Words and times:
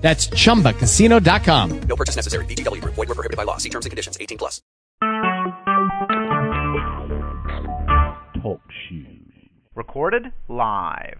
That's 0.00 0.28
chumbacasino.com. 0.28 1.80
No 1.82 1.96
purchase 1.96 2.16
necessary. 2.16 2.44
VGW 2.46 2.80
Group. 2.80 2.94
Void 2.94 3.08
were 3.08 3.14
prohibited 3.14 3.36
by 3.36 3.44
law. 3.44 3.58
See 3.58 3.68
terms 3.68 3.86
and 3.86 3.90
conditions. 3.90 4.18
18 4.20 4.38
plus. 4.38 4.62
Talk 8.42 8.60
shoes. 8.88 9.20
Recorded 9.74 10.32
live. 10.48 11.18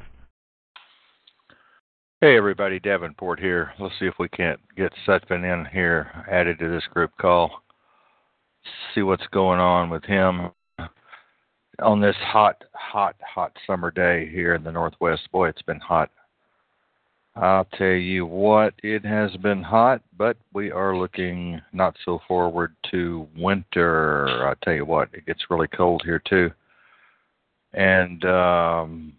Hey 2.22 2.36
everybody, 2.36 2.78
Davenport 2.78 3.40
here. 3.40 3.72
Let's 3.78 3.94
see 3.98 4.04
if 4.06 4.12
we 4.18 4.28
can't 4.28 4.60
get 4.76 4.92
Sutphin 5.08 5.42
in 5.50 5.64
here, 5.72 6.26
added 6.30 6.58
to 6.58 6.70
this 6.70 6.84
group 6.92 7.12
call. 7.18 7.62
See 8.94 9.00
what's 9.00 9.26
going 9.32 9.58
on 9.58 9.88
with 9.88 10.04
him 10.04 10.50
on 11.78 12.00
this 12.02 12.16
hot, 12.20 12.62
hot, 12.74 13.16
hot 13.26 13.56
summer 13.66 13.90
day 13.90 14.28
here 14.30 14.54
in 14.54 14.62
the 14.62 14.70
Northwest. 14.70 15.30
Boy, 15.32 15.48
it's 15.48 15.62
been 15.62 15.80
hot. 15.80 16.10
I'll 17.36 17.66
tell 17.76 17.86
you 17.88 18.26
what, 18.26 18.74
it 18.82 19.04
has 19.04 19.34
been 19.36 19.62
hot, 19.62 20.02
but 20.18 20.36
we 20.52 20.72
are 20.72 20.96
looking 20.96 21.60
not 21.72 21.96
so 22.04 22.20
forward 22.26 22.74
to 22.90 23.26
winter. 23.36 24.46
I'll 24.46 24.56
tell 24.62 24.74
you 24.74 24.84
what, 24.84 25.08
it 25.12 25.26
gets 25.26 25.44
really 25.48 25.68
cold 25.68 26.02
here 26.04 26.20
too. 26.28 26.50
And 27.72 28.24
um, 28.24 29.12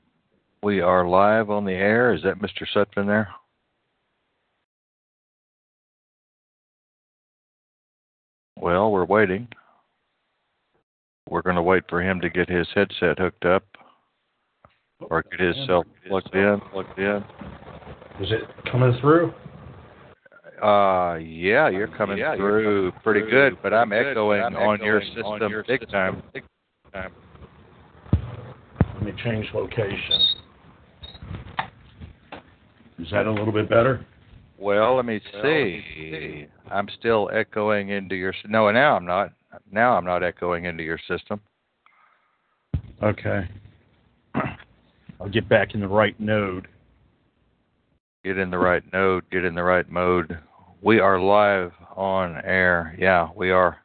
we 0.62 0.82
are 0.82 1.08
live 1.08 1.50
on 1.50 1.64
the 1.64 1.72
air. 1.72 2.14
Is 2.14 2.22
that 2.24 2.40
Mr. 2.40 2.68
Sutphin 2.76 3.08
there? 3.08 3.30
Well, 8.58 8.92
we're 8.92 9.06
waiting. 9.06 9.48
We're 11.30 11.42
going 11.42 11.56
to 11.56 11.64
wait 11.64 11.84
for 11.90 12.02
him 12.02 12.20
to 12.22 12.30
get 12.30 12.50
his 12.50 12.68
headset 12.76 13.18
hooked 13.18 13.46
up 13.46 13.64
or 15.00 15.24
get 15.24 15.40
his 15.40 15.56
cell 15.66 15.86
plugged 16.08 16.36
in. 16.36 16.62
Plugged 16.72 17.00
in. 17.00 17.24
Is 18.22 18.32
it 18.32 18.42
coming 18.72 18.96
through? 19.02 19.34
Uh, 20.62 21.16
yeah, 21.16 21.70
you're 21.70 21.88
coming 21.88 22.20
yeah, 22.20 22.36
through 22.36 22.84
you're 22.84 22.92
coming 22.92 23.02
pretty 23.04 23.20
through 23.22 23.50
good, 23.50 23.58
but 23.64 23.74
I'm 23.74 23.90
pretty 23.90 24.12
echoing, 24.12 24.44
I'm 24.44 24.56
on, 24.56 24.80
your 24.80 25.02
system, 25.02 25.26
on 25.26 25.50
your 25.50 25.64
big 25.64 25.80
system 25.80 25.92
time. 25.92 26.24
Big 26.32 26.44
time. 26.94 27.12
Let 28.94 29.04
me 29.04 29.14
change 29.24 29.48
location. 29.56 30.22
Is 33.00 33.08
that 33.10 33.26
a 33.26 33.32
little 33.32 33.52
bit 33.52 33.68
better? 33.68 34.06
Well, 34.60 34.98
let 34.98 35.06
me 35.06 35.20
see. 35.42 36.46
I'm 36.70 36.88
still 37.00 37.32
echoing 37.34 37.90
into 37.90 38.14
your. 38.14 38.36
No, 38.48 38.70
now 38.70 38.98
I'm 38.98 39.06
not. 39.06 39.32
Now 39.72 39.98
I'm 39.98 40.06
not 40.06 40.22
echoing 40.22 40.66
into 40.66 40.84
your 40.84 41.00
system. 41.08 41.42
Okay. 43.02 43.50
I'll 45.20 45.30
get 45.32 45.50
back 45.50 45.74
in 45.74 45.80
the 45.80 45.88
right 45.88 46.18
node 46.20 46.68
get 48.24 48.38
in 48.38 48.52
the 48.52 48.58
right 48.58 48.84
node, 48.94 49.30
get 49.32 49.46
in 49.46 49.56
the 49.56 49.64
right 49.64 49.90
mode. 49.90 50.38
We 50.82 51.00
are 51.00 51.20
live 51.20 51.72
on 51.96 52.38
air. 52.44 52.96
Yeah, 52.98 53.30
we 53.36 53.52
are. 53.52 53.78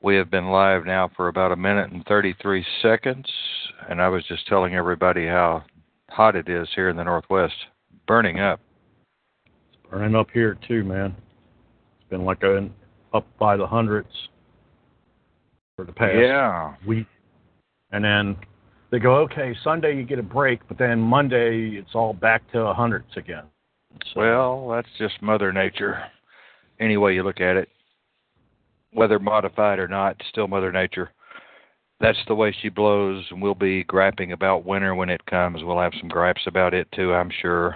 We 0.00 0.16
have 0.16 0.30
been 0.30 0.50
live 0.50 0.86
now 0.86 1.10
for 1.16 1.28
about 1.28 1.52
a 1.52 1.56
minute 1.56 1.90
and 1.90 2.04
33 2.06 2.64
seconds, 2.82 3.26
and 3.88 4.00
I 4.00 4.08
was 4.08 4.24
just 4.28 4.46
telling 4.46 4.74
everybody 4.74 5.26
how 5.26 5.64
hot 6.08 6.36
it 6.36 6.48
is 6.48 6.68
here 6.74 6.88
in 6.88 6.96
the 6.96 7.02
Northwest, 7.02 7.54
burning 8.06 8.38
up. 8.38 8.60
It's 9.72 9.90
burning 9.90 10.14
up 10.14 10.28
here 10.32 10.56
too, 10.68 10.84
man. 10.84 11.16
It's 12.00 12.10
been 12.10 12.24
like 12.24 12.42
a, 12.44 12.68
up 13.12 13.26
by 13.38 13.56
the 13.56 13.66
hundreds 13.66 14.08
for 15.74 15.84
the 15.84 15.92
past 15.92 16.14
yeah. 16.16 16.74
week, 16.86 17.06
and 17.90 18.04
then 18.04 18.36
they 18.90 18.98
go, 18.98 19.16
okay, 19.16 19.54
Sunday 19.62 19.96
you 19.96 20.04
get 20.04 20.18
a 20.18 20.22
break, 20.22 20.60
but 20.68 20.78
then 20.78 20.98
Monday 20.98 21.76
it's 21.76 21.94
all 21.94 22.14
back 22.14 22.50
to 22.52 22.72
hundreds 22.72 23.16
again. 23.16 23.44
So, 24.14 24.20
well, 24.20 24.68
that's 24.68 24.88
just 24.98 25.20
Mother 25.22 25.52
Nature. 25.52 26.02
Any 26.80 26.96
way 26.96 27.14
you 27.14 27.22
look 27.22 27.40
at 27.40 27.56
it, 27.56 27.68
whether 28.92 29.18
modified 29.18 29.78
or 29.78 29.88
not, 29.88 30.16
still 30.30 30.48
Mother 30.48 30.72
Nature. 30.72 31.10
That's 32.00 32.18
the 32.28 32.34
way 32.34 32.54
she 32.62 32.68
blows, 32.68 33.24
and 33.30 33.42
we'll 33.42 33.56
be 33.56 33.82
griping 33.84 34.32
about 34.32 34.64
winter 34.64 34.94
when 34.94 35.10
it 35.10 35.26
comes. 35.26 35.64
We'll 35.64 35.80
have 35.80 35.92
some 35.98 36.08
gripes 36.08 36.42
about 36.46 36.72
it 36.72 36.86
too, 36.92 37.12
I'm 37.12 37.30
sure. 37.42 37.74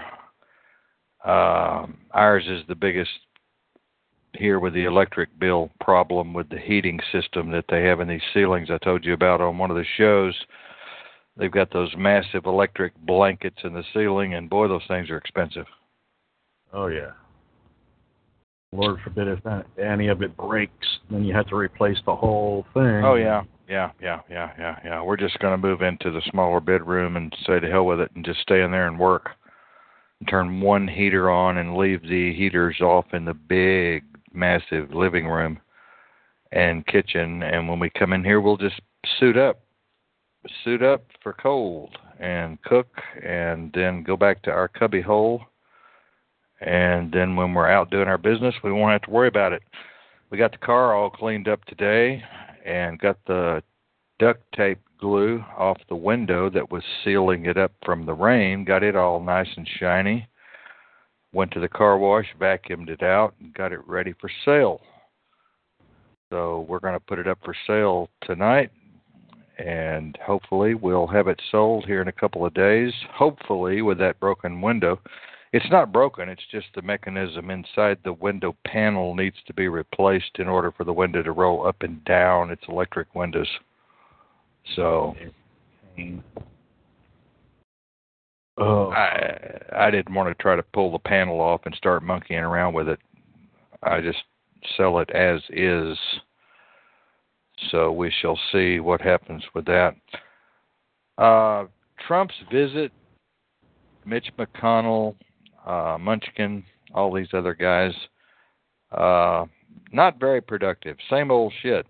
Um, 1.25 1.99
ours 2.13 2.45
is 2.49 2.63
the 2.69 2.75
biggest 2.75 3.11
here 4.35 4.61
with 4.61 4.75
the 4.75 4.85
electric 4.85 5.39
bill 5.39 5.71
problem 5.81 6.33
with 6.33 6.49
the 6.49 6.59
heating 6.59 6.99
system 7.11 7.51
that 7.51 7.67
they 7.69 7.83
have 7.83 8.01
in 8.01 8.09
these 8.09 8.23
ceilings 8.33 8.71
I 8.71 8.79
told 8.79 9.05
you 9.05 9.13
about 9.13 9.41
on 9.41 9.59
one 9.59 9.71
of 9.71 9.77
the 9.77 9.85
shows 9.99 10.35
They've 11.37 11.51
got 11.51 11.73
those 11.73 11.95
massive 11.97 12.47
electric 12.47 12.95
blankets 13.07 13.59
in 13.65 13.73
the 13.73 13.85
ceiling, 13.95 14.35
and 14.35 14.51
boy, 14.51 14.69
those 14.69 14.87
things 14.87 15.11
are 15.11 15.17
expensive. 15.17 15.67
Oh 16.73 16.87
yeah. 16.87 17.13
Lord 18.73 19.01
forbid 19.05 19.29
if 19.29 19.39
any 19.79 20.09
of 20.09 20.23
it 20.23 20.37
breaks, 20.37 20.87
then 21.11 21.25
you 21.25 21.35
have 21.35 21.47
to 21.49 21.57
replace 21.57 21.99
the 22.07 22.17
whole 22.17 22.65
thing. 22.73 23.03
Oh 23.05 23.15
yeah, 23.17 23.43
yeah, 23.69 23.91
yeah, 24.01 24.21
yeah, 24.31 24.51
yeah, 24.59 24.79
yeah. 24.85 25.03
We're 25.03 25.17
just 25.17 25.39
going 25.41 25.53
to 25.53 25.67
move 25.67 25.83
into 25.83 26.11
the 26.11 26.23
smaller 26.31 26.61
bedroom 26.61 27.17
and 27.17 27.35
say 27.47 27.61
to 27.61 27.71
hell 27.71 27.85
with 27.85 28.01
it, 28.01 28.11
and 28.15 28.25
just 28.25 28.41
stay 28.41 28.63
in 28.63 28.71
there 28.71 28.87
and 28.87 28.99
work. 28.99 29.31
And 30.21 30.29
turn 30.29 30.61
one 30.61 30.89
heater 30.89 31.31
on 31.31 31.59
and 31.59 31.77
leave 31.77 32.03
the 32.03 32.33
heaters 32.35 32.81
off 32.81 33.07
in 33.13 33.25
the 33.25 33.35
big, 33.35 34.05
massive 34.33 34.95
living 34.95 35.27
room 35.27 35.59
and 36.53 36.87
kitchen. 36.87 37.43
And 37.43 37.69
when 37.69 37.79
we 37.79 37.91
come 37.91 38.13
in 38.13 38.25
here, 38.25 38.41
we'll 38.41 38.57
just 38.57 38.81
suit 39.19 39.37
up 39.37 39.61
suit 40.65 40.83
up 40.83 41.05
for 41.23 41.33
cold 41.33 41.97
and 42.19 42.61
cook 42.63 42.89
and 43.23 43.71
then 43.75 44.03
go 44.03 44.17
back 44.17 44.43
to 44.43 44.51
our 44.51 44.69
cubby 44.69 45.01
hole. 45.01 45.43
And 46.61 47.13
then 47.13 47.37
when 47.37 47.55
we're 47.55 47.71
out 47.71 47.91
doing 47.91 48.09
our 48.09 48.19
business 48.19 48.55
we 48.63 48.73
won't 48.73 48.93
have 48.93 49.03
to 49.03 49.11
worry 49.11 49.29
about 49.29 49.53
it. 49.53 49.63
We 50.31 50.39
got 50.39 50.53
the 50.53 50.59
car 50.59 50.95
all 50.95 51.11
cleaned 51.11 51.49
up 51.49 51.65
today 51.65 52.23
and 52.65 52.99
got 52.99 53.19
the 53.27 53.63
duct 54.19 54.41
tape 54.55 54.81
glue 54.99 55.45
off 55.59 55.79
the 55.89 55.97
window 55.97 56.49
that 56.51 56.71
was 56.71 56.83
sealing 57.05 57.47
it 57.47 57.59
up 57.59 57.73
from 57.85 58.07
the 58.07 58.15
rain 58.15 58.65
got 58.65 58.85
it 58.85 58.95
all 58.95 59.21
nice 59.21 59.49
and 59.57 59.69
shiny 59.81 60.29
went 61.33 61.51
to 61.51 61.61
the 61.61 61.69
car 61.69 61.99
wash 61.99 62.27
vacuumed 62.41 62.89
it 62.89 63.03
out 63.03 63.35
and 63.41 63.53
got 63.55 63.73
it 63.73 63.81
ready 63.87 64.15
for 64.21 64.31
sale. 64.45 64.81
So 66.31 66.65
we're 66.69 66.79
going 66.79 66.95
to 66.95 67.01
put 67.01 67.19
it 67.19 67.27
up 67.27 67.39
for 67.45 67.55
sale 67.67 68.09
tonight 68.23 68.71
and 69.65 70.19
hopefully 70.25 70.75
we'll 70.75 71.07
have 71.07 71.29
it 71.29 71.41
sold 71.51 71.85
here 71.87 72.03
in 72.03 72.09
a 72.09 72.13
couple 72.13 72.45
of 72.45 72.55
days. 72.55 72.93
Hopefully, 73.13 73.83
with 73.83 73.99
that 73.99 74.21
broken 74.21 74.61
window. 74.61 75.01
It's 75.53 75.71
not 75.71 75.93
broken, 75.93 76.31
it's 76.31 76.47
just 76.51 76.69
the 76.75 76.81
mechanism 76.81 77.51
inside 77.51 77.99
the 78.03 78.15
window 78.15 78.57
panel 78.67 79.15
needs 79.15 79.37
to 79.47 79.53
be 79.53 79.69
replaced 79.69 80.39
in 80.39 80.49
order 80.49 80.73
for 80.73 80.85
the 80.85 80.93
window 80.95 81.23
to 81.23 81.33
roll 81.33 81.67
up 81.67 81.83
and 81.83 82.03
down. 82.07 82.51
It's 82.51 82.63
electric 82.69 83.15
windows. 83.15 83.49
So. 84.75 85.15
Oh. 88.57 88.91
I 88.93 89.59
I 89.77 89.91
didn't 89.91 90.15
want 90.15 90.29
to 90.29 90.43
try 90.43 90.57
to 90.57 90.63
pull 90.63 90.93
the 90.93 90.99
panel 90.99 91.41
off 91.41 91.63
and 91.67 91.75
start 91.75 92.03
monkeying 92.03 92.41
around 92.41 92.73
with 92.73 92.89
it. 92.89 93.01
I 93.83 94.01
just 94.01 94.23
sell 94.77 94.99
it 95.01 95.11
as 95.11 95.41
is 95.51 95.99
so 97.71 97.93
we 97.93 98.13
shall 98.21 98.39
see 98.53 98.81
what 98.81 99.01
happens 99.01 99.43
with 99.55 99.65
that. 99.67 99.95
Uh, 101.19 101.67
Trump's 102.07 102.35
visit, 102.51 102.93
Mitch 104.05 104.31
McConnell, 104.39 105.15
uh, 105.67 105.97
Munchkin, 106.01 106.65
all 106.95 107.13
these 107.13 107.29
other 107.33 107.55
guys, 107.55 107.93
uh, 108.93 109.45
not 109.93 110.19
very 110.19 110.41
productive. 110.41 110.97
Same 111.11 111.31
old 111.31 111.53
shit. 111.63 111.87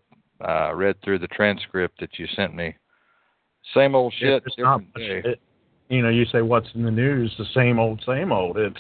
Uh, 0.47 0.75
read 0.75 0.97
through 1.05 1.21
the 1.21 1.29
transcript 1.29 2.01
that 2.01 2.19
you 2.19 2.27
sent 2.35 2.55
me. 2.55 2.75
Same 3.75 3.95
old 3.95 4.13
shit. 4.19 4.43
Not, 4.59 4.83
it, 4.97 5.41
you 5.89 6.03
know, 6.03 6.09
you 6.09 6.25
say 6.27 6.43
what's 6.43 6.69
in 6.75 6.83
the 6.83 6.91
news? 6.91 7.33
The 7.39 7.45
same 7.55 7.79
old, 7.79 8.03
same 8.05 8.33
old. 8.33 8.59
It's 8.59 8.79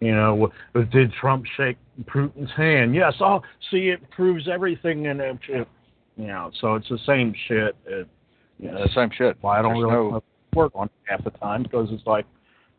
you 0.00 0.14
know, 0.14 0.50
did 0.92 1.12
Trump 1.12 1.44
shake 1.56 1.76
Putin's 2.04 2.50
hand? 2.56 2.94
Yes. 2.94 3.14
Oh, 3.20 3.42
see, 3.70 3.88
it 3.88 4.08
proves 4.10 4.48
everything, 4.48 5.08
and 5.08 5.20
it, 5.20 5.38
it 5.48 5.68
you 6.16 6.26
know, 6.26 6.50
so 6.60 6.74
it's 6.74 6.88
the 6.88 6.98
same 7.06 7.34
shit. 7.48 7.76
It, 7.86 8.08
you 8.58 8.70
know, 8.70 8.82
the 8.84 8.90
same 8.94 9.10
shit. 9.16 9.36
Why 9.40 9.58
I 9.58 9.62
don't 9.62 9.74
There's 9.74 9.84
really 9.84 10.10
no... 10.10 10.22
work 10.54 10.72
on 10.74 10.86
it 10.86 10.92
half 11.04 11.24
the 11.24 11.30
time 11.30 11.62
because 11.62 11.88
it's 11.90 12.06
like 12.06 12.26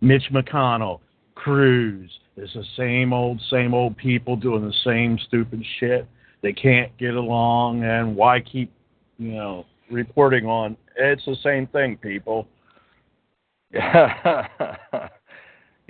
Mitch 0.01 0.23
McConnell, 0.31 0.99
Cruz. 1.35 2.09
It's 2.37 2.53
the 2.53 2.65
same 2.77 3.13
old, 3.13 3.41
same 3.49 3.73
old 3.73 3.97
people 3.97 4.35
doing 4.35 4.65
the 4.65 4.73
same 4.83 5.17
stupid 5.27 5.63
shit. 5.79 6.07
they 6.41 6.53
can't 6.53 6.95
get 6.97 7.13
along, 7.15 7.83
and 7.83 8.15
why 8.15 8.39
keep, 8.39 8.71
you 9.17 9.33
know, 9.33 9.65
reporting 9.91 10.45
on? 10.45 10.77
It's 10.95 11.25
the 11.25 11.35
same 11.43 11.67
thing, 11.67 11.97
people. 11.97 12.47
yeah, 13.73 14.47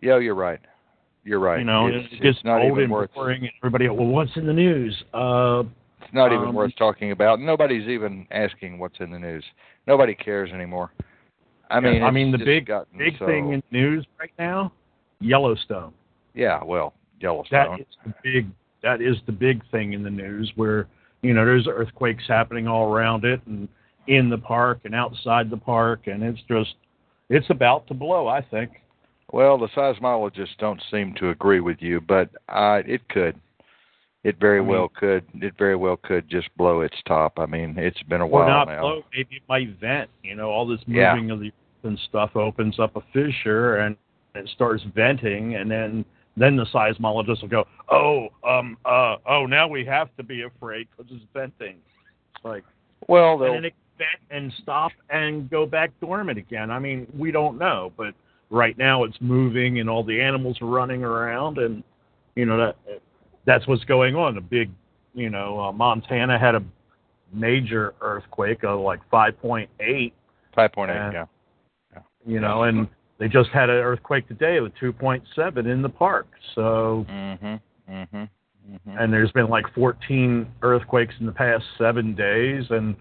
you're 0.01 0.35
right. 0.35 0.59
You're 1.23 1.39
right. 1.39 1.59
You 1.59 1.65
know, 1.65 1.87
it's, 1.87 2.07
it 2.13 2.21
gets 2.21 2.37
it's 2.37 2.45
not 2.45 2.61
old 2.61 2.77
even 2.77 2.89
worth. 2.89 3.13
boring. 3.13 3.49
Everybody, 3.61 3.87
well, 3.89 4.07
what's 4.07 4.35
in 4.35 4.45
the 4.45 4.53
news? 4.53 5.03
Uh, 5.13 5.63
It's 6.11 6.15
not 6.17 6.33
even 6.33 6.49
Um, 6.49 6.55
worth 6.55 6.75
talking 6.75 7.11
about. 7.11 7.39
Nobody's 7.39 7.87
even 7.87 8.27
asking 8.31 8.79
what's 8.79 8.99
in 8.99 9.11
the 9.11 9.17
news. 9.17 9.45
Nobody 9.87 10.13
cares 10.13 10.51
anymore. 10.51 10.91
I 11.69 11.75
Yeah, 11.75 11.79
mean, 11.79 12.03
I 12.03 12.11
mean, 12.11 12.31
the 12.31 12.37
big- 12.37 12.65
gotten 12.65 12.97
big 12.97 13.17
so- 13.17 13.25
thing 13.25 13.53
in 13.53 13.63
news 13.71 14.05
right 14.19 14.33
now, 14.37 14.73
Yellowstone. 15.21 15.93
Yeah, 16.33 16.61
well, 16.65 16.93
Yellowstone. 17.21 17.79
is 17.79 17.85
the 18.05 18.13
big. 18.23 18.47
That 18.81 18.99
is 19.01 19.21
the 19.25 19.31
big 19.31 19.63
thing 19.71 19.93
in 19.93 20.03
the 20.03 20.09
news 20.09 20.51
where 20.57 20.87
you 21.21 21.33
know 21.33 21.45
there's 21.45 21.65
earthquakes 21.65 22.27
happening 22.27 22.67
all 22.67 22.91
around 22.93 23.23
it 23.23 23.39
and 23.45 23.69
in 24.07 24.29
the 24.29 24.37
park 24.37 24.81
and 24.83 24.93
outside 24.93 25.49
the 25.49 25.55
park, 25.55 26.07
and 26.07 26.23
it's 26.23 26.41
just 26.41 26.75
it's 27.29 27.49
about 27.49 27.87
to 27.87 27.93
blow. 27.93 28.27
I 28.27 28.41
think. 28.41 28.81
Well, 29.31 29.57
the 29.57 29.69
seismologists 29.69 30.57
don't 30.57 30.81
seem 30.91 31.13
to 31.13 31.29
agree 31.29 31.61
with 31.61 31.81
you, 31.81 32.01
but 32.01 32.29
uh, 32.49 32.81
it 32.85 33.07
could. 33.07 33.39
It 34.23 34.39
very 34.39 34.59
I 34.59 34.61
mean- 34.61 34.69
well 34.69 34.87
could. 34.89 35.23
It 35.41 35.53
very 35.57 35.75
well 35.75 35.97
could 35.97 36.29
just 36.29 36.55
blow 36.57 36.81
its 36.81 36.95
top. 37.07 37.39
I 37.39 37.45
mean, 37.45 37.75
it's 37.77 38.01
been 38.03 38.21
a 38.21 38.27
while 38.27 38.47
not 38.47 38.67
now. 38.67 38.81
blow. 38.81 39.03
Maybe 39.15 39.37
it 39.37 39.43
might 39.49 39.69
vent. 39.79 40.09
You 40.23 40.35
know, 40.35 40.49
all 40.49 40.65
this 40.65 40.81
Yeah. 40.87 41.13
moving 41.15 41.31
of 41.31 41.39
the 41.39 41.47
earth 41.47 41.85
and 41.85 41.99
stuff 41.99 42.35
opens 42.35 42.79
up 42.79 42.95
a 42.95 43.01
fissure 43.13 43.77
and 43.77 43.95
it 44.35 44.47
starts 44.49 44.83
venting, 44.83 45.55
and 45.55 45.69
then 45.69 46.05
then 46.37 46.55
the 46.55 46.65
seismologists 46.67 47.41
will 47.41 47.49
go, 47.49 47.67
oh, 47.89 48.29
um, 48.47 48.77
uh, 48.85 49.17
oh, 49.25 49.45
now 49.45 49.67
we 49.67 49.83
have 49.83 50.15
to 50.15 50.23
be 50.23 50.43
afraid 50.43 50.87
because 50.95 51.11
it's 51.11 51.25
venting. 51.33 51.75
It's 52.35 52.45
like. 52.45 52.63
Well, 53.09 53.33
and 53.33 53.41
they'll 53.41 53.53
then 53.53 53.65
it 53.65 53.73
vent 53.97 54.21
and 54.29 54.53
stop 54.61 54.93
and 55.09 55.49
go 55.49 55.65
back 55.65 55.91
dormant 55.99 56.37
again. 56.37 56.71
I 56.71 56.79
mean, 56.79 57.05
we 57.17 57.31
don't 57.31 57.57
know, 57.57 57.91
but 57.97 58.13
right 58.49 58.77
now 58.77 59.03
it's 59.03 59.19
moving 59.19 59.79
and 59.79 59.89
all 59.89 60.03
the 60.03 60.21
animals 60.21 60.61
are 60.61 60.67
running 60.67 61.03
around, 61.03 61.57
and 61.57 61.83
you 62.35 62.45
know 62.45 62.57
that 62.57 63.01
that's 63.45 63.67
what's 63.67 63.83
going 63.85 64.15
on. 64.15 64.37
A 64.37 64.41
big, 64.41 64.69
you 65.13 65.29
know, 65.29 65.59
uh, 65.59 65.71
Montana 65.71 66.37
had 66.37 66.55
a 66.55 66.63
major 67.33 67.93
earthquake 68.01 68.63
of 68.63 68.79
like 68.79 68.99
5.8, 69.11 70.11
five 70.53 70.71
point 70.71 70.91
eight. 70.91 70.95
uh, 70.97 71.11
Yeah. 71.13 71.25
you 72.25 72.39
know, 72.39 72.63
and 72.63 72.87
they 73.17 73.27
just 73.27 73.49
had 73.51 73.69
an 73.69 73.77
earthquake 73.77 74.27
today 74.27 74.59
with 74.59 74.73
2.7 74.75 75.65
in 75.65 75.81
the 75.81 75.89
park. 75.89 76.27
So, 76.55 77.05
Mhm. 77.09 77.61
Mhm. 77.89 78.29
Mhm. 78.69 78.79
and 78.99 79.13
there's 79.13 79.31
been 79.31 79.47
like 79.47 79.67
14 79.73 80.47
earthquakes 80.61 81.15
in 81.19 81.25
the 81.25 81.31
past 81.31 81.65
seven 81.77 82.13
days, 82.13 82.69
and 82.71 82.95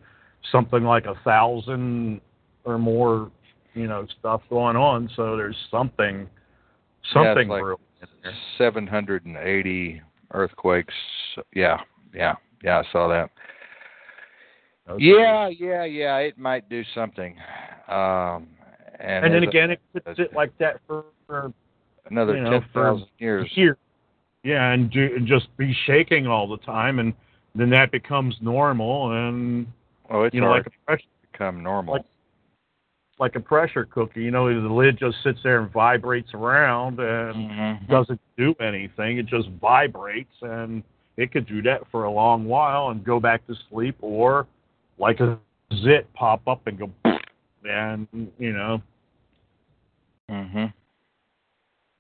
something 0.50 0.84
like 0.84 1.06
a 1.06 1.14
thousand 1.16 2.20
or 2.64 2.78
more, 2.78 3.30
you 3.74 3.86
know, 3.86 4.06
stuff 4.18 4.42
going 4.48 4.76
on. 4.76 5.08
So 5.10 5.36
there's 5.36 5.56
something, 5.70 6.28
something 7.12 7.48
like- 7.48 7.62
brewing 7.62 7.78
in 8.24 8.32
780 8.56 10.00
earthquakes. 10.32 10.94
Yeah, 11.54 11.78
yeah, 12.14 12.34
yeah. 12.62 12.78
I 12.78 12.92
saw 12.92 13.08
that. 13.08 13.30
Okay. 14.88 15.04
Yeah, 15.04 15.48
yeah, 15.48 15.84
yeah. 15.84 16.16
It 16.18 16.38
might 16.38 16.68
do 16.68 16.82
something. 16.94 17.36
Um, 17.88 18.48
and 18.98 19.24
and 19.24 19.34
then 19.34 19.42
as 19.42 19.46
a- 19.46 19.48
again, 19.48 19.70
it 19.70 19.80
could 19.92 20.16
sit 20.16 20.32
like 20.34 20.56
that 20.58 20.80
for, 20.86 21.04
for 21.26 21.52
another 22.10 22.36
you 22.36 22.42
know, 22.42 22.60
ten 22.74 23.06
years. 23.18 23.48
years. 23.54 23.76
Yeah, 24.42 24.72
and 24.72 24.90
do 24.90 25.10
and 25.16 25.26
just 25.26 25.54
be 25.56 25.74
shaking 25.86 26.26
all 26.26 26.48
the 26.48 26.56
time, 26.58 26.98
and 26.98 27.12
then 27.54 27.70
that 27.70 27.90
becomes 27.92 28.34
normal, 28.40 29.12
and 29.12 29.66
Oh, 30.08 30.22
it's 30.22 30.34
you 30.34 30.40
know, 30.40 30.50
like 30.50 30.66
a 30.66 30.70
pressure 30.86 31.04
become 31.30 31.62
normal. 31.62 31.94
like- 31.94 32.04
like 33.20 33.36
a 33.36 33.40
pressure 33.40 33.84
cooker. 33.84 34.18
You 34.18 34.30
know, 34.30 34.48
the 34.48 34.68
lid 34.68 34.98
just 34.98 35.22
sits 35.22 35.38
there 35.44 35.60
and 35.60 35.70
vibrates 35.70 36.32
around, 36.32 36.98
and 36.98 37.50
Mhm. 37.50 37.86
doesn't 37.88 38.20
do 38.36 38.54
anything. 38.58 39.18
It 39.18 39.26
just 39.26 39.48
vibrates, 39.60 40.34
and 40.40 40.82
it 41.18 41.30
could 41.30 41.46
do 41.46 41.60
that 41.62 41.86
for 41.88 42.04
a 42.04 42.10
long 42.10 42.46
while 42.46 42.88
and 42.88 43.04
go 43.04 43.20
back 43.20 43.46
to 43.46 43.54
sleep, 43.68 43.94
or 44.00 44.46
like 44.98 45.20
a 45.20 45.38
zit 45.74 46.10
pop 46.14 46.48
up 46.48 46.66
and 46.66 46.78
go, 46.78 46.90
and 47.68 48.08
you 48.38 48.54
know, 48.54 48.82
Mhm. 50.28 50.72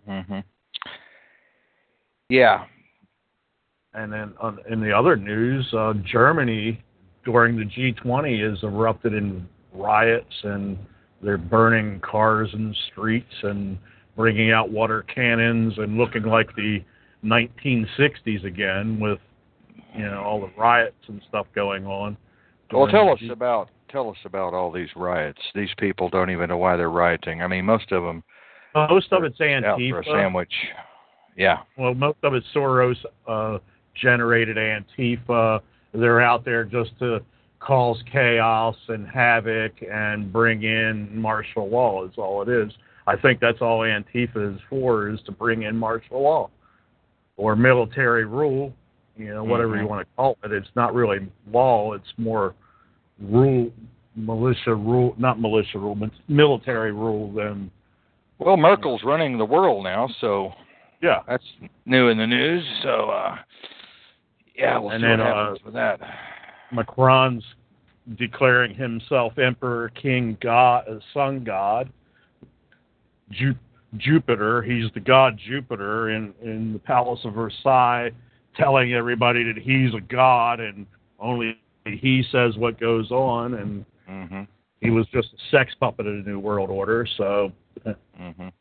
Mhm. 0.08 0.44
Yeah. 2.30 2.64
and 3.92 4.12
then 4.12 4.32
on, 4.40 4.60
in 4.68 4.80
the 4.80 4.92
other 4.92 5.16
news, 5.16 5.74
uh, 5.74 5.92
Germany 6.04 6.80
during 7.24 7.56
the 7.56 7.64
G20 7.64 8.38
has 8.48 8.62
erupted 8.62 9.12
in 9.14 9.48
riots, 9.72 10.44
and 10.44 10.78
they're 11.22 11.38
burning 11.38 12.00
cars 12.00 12.50
in 12.52 12.68
the 12.68 12.74
streets 12.90 13.34
and 13.42 13.78
bringing 14.16 14.50
out 14.52 14.70
water 14.70 15.02
cannons 15.02 15.74
and 15.78 15.96
looking 15.96 16.22
like 16.22 16.54
the 16.56 16.82
1960s 17.24 18.44
again 18.44 18.98
with 18.98 19.18
you 19.94 20.04
know 20.04 20.22
all 20.22 20.40
the 20.40 20.50
riots 20.58 20.96
and 21.08 21.20
stuff 21.28 21.46
going 21.54 21.86
on. 21.86 22.16
Well, 22.72 22.86
tell 22.86 23.06
the 23.06 23.12
us 23.12 23.30
about 23.30 23.70
tell 23.90 24.08
us 24.08 24.16
about 24.24 24.54
all 24.54 24.70
these 24.70 24.88
riots. 24.96 25.40
These 25.54 25.70
people 25.78 26.08
don't 26.08 26.30
even 26.30 26.48
know 26.48 26.58
why 26.58 26.76
they're 26.76 26.90
rioting. 26.90 27.42
I 27.42 27.46
mean, 27.46 27.64
most 27.64 27.90
of 27.92 28.02
them 28.02 28.22
Most 28.74 29.12
of 29.12 29.24
it's 29.24 29.40
out 29.40 29.78
for 29.78 30.00
a 30.00 30.04
sandwich. 30.04 30.52
Yeah. 31.36 31.58
Well, 31.76 31.94
most 31.94 32.18
of 32.22 32.34
it's 32.34 32.46
Soros 32.54 32.96
uh, 33.26 33.58
generated 34.00 34.56
Antifa. 34.56 35.60
They're 35.92 36.20
out 36.20 36.44
there 36.44 36.64
just 36.64 36.96
to 37.00 37.20
cause 37.60 38.02
chaos 38.10 38.76
and 38.88 39.06
havoc 39.06 39.72
and 39.90 40.32
bring 40.32 40.62
in 40.62 41.16
martial 41.20 41.68
law. 41.68 42.04
Is 42.04 42.12
all 42.16 42.42
it 42.42 42.48
is. 42.48 42.72
I 43.06 43.16
think 43.16 43.40
that's 43.40 43.60
all 43.60 43.80
Antifa 43.80 44.54
is 44.54 44.60
for 44.68 45.08
is 45.08 45.20
to 45.26 45.32
bring 45.32 45.62
in 45.62 45.76
martial 45.76 46.22
law 46.22 46.50
or 47.36 47.56
military 47.56 48.24
rule. 48.24 48.72
You 49.16 49.34
know, 49.34 49.44
whatever 49.44 49.76
you 49.76 49.82
Mhm. 49.82 49.88
want 49.88 50.08
to 50.08 50.16
call 50.16 50.38
it. 50.44 50.52
It's 50.52 50.74
not 50.74 50.94
really 50.94 51.26
law. 51.52 51.92
It's 51.92 52.12
more 52.16 52.54
rule, 53.20 53.70
militia 54.16 54.74
rule, 54.74 55.14
not 55.18 55.38
militia 55.38 55.78
rule, 55.78 55.94
but 55.94 56.10
military 56.28 56.92
rule. 56.92 57.30
Than 57.32 57.70
Well, 58.38 58.56
Merkel's 58.56 59.02
running 59.04 59.36
the 59.36 59.44
world 59.44 59.84
now, 59.84 60.08
so 60.20 60.54
yeah. 61.02 61.20
that's 61.28 61.44
new 61.84 62.08
in 62.08 62.16
the 62.16 62.26
news. 62.26 62.64
So, 62.82 63.10
uh, 63.10 63.36
yeah, 64.54 64.78
we'll 64.78 64.90
And 64.92 65.02
see 65.02 65.06
then, 65.06 65.18
what 65.18 65.28
uh, 65.28 65.44
happens 65.44 65.64
with 65.64 65.74
that. 65.74 66.00
Macron's 66.72 67.44
declaring 68.16 68.74
himself 68.74 69.38
emperor, 69.38 69.90
king, 69.90 70.36
god, 70.40 70.84
sun 71.12 71.44
god. 71.44 71.90
Ju- 73.30 73.54
Jupiter, 73.96 74.62
he's 74.62 74.90
the 74.94 75.00
god 75.00 75.38
Jupiter 75.38 76.10
in 76.10 76.32
in 76.42 76.72
the 76.72 76.78
palace 76.78 77.20
of 77.24 77.34
Versailles, 77.34 78.10
telling 78.56 78.94
everybody 78.94 79.44
that 79.44 79.60
he's 79.60 79.94
a 79.94 80.00
god 80.00 80.60
and 80.60 80.86
only 81.18 81.58
he 81.84 82.24
says 82.30 82.56
what 82.56 82.78
goes 82.78 83.10
on. 83.10 83.54
And 83.54 83.84
Mhm. 84.08 84.48
he 84.80 84.90
was 84.90 85.06
just 85.08 85.32
a 85.32 85.50
sex 85.50 85.74
puppet 85.78 86.06
of 86.06 86.24
the 86.24 86.30
New 86.30 86.38
World 86.38 86.70
Order. 86.70 87.06
So 87.06 87.52
Mhm. 88.18 88.52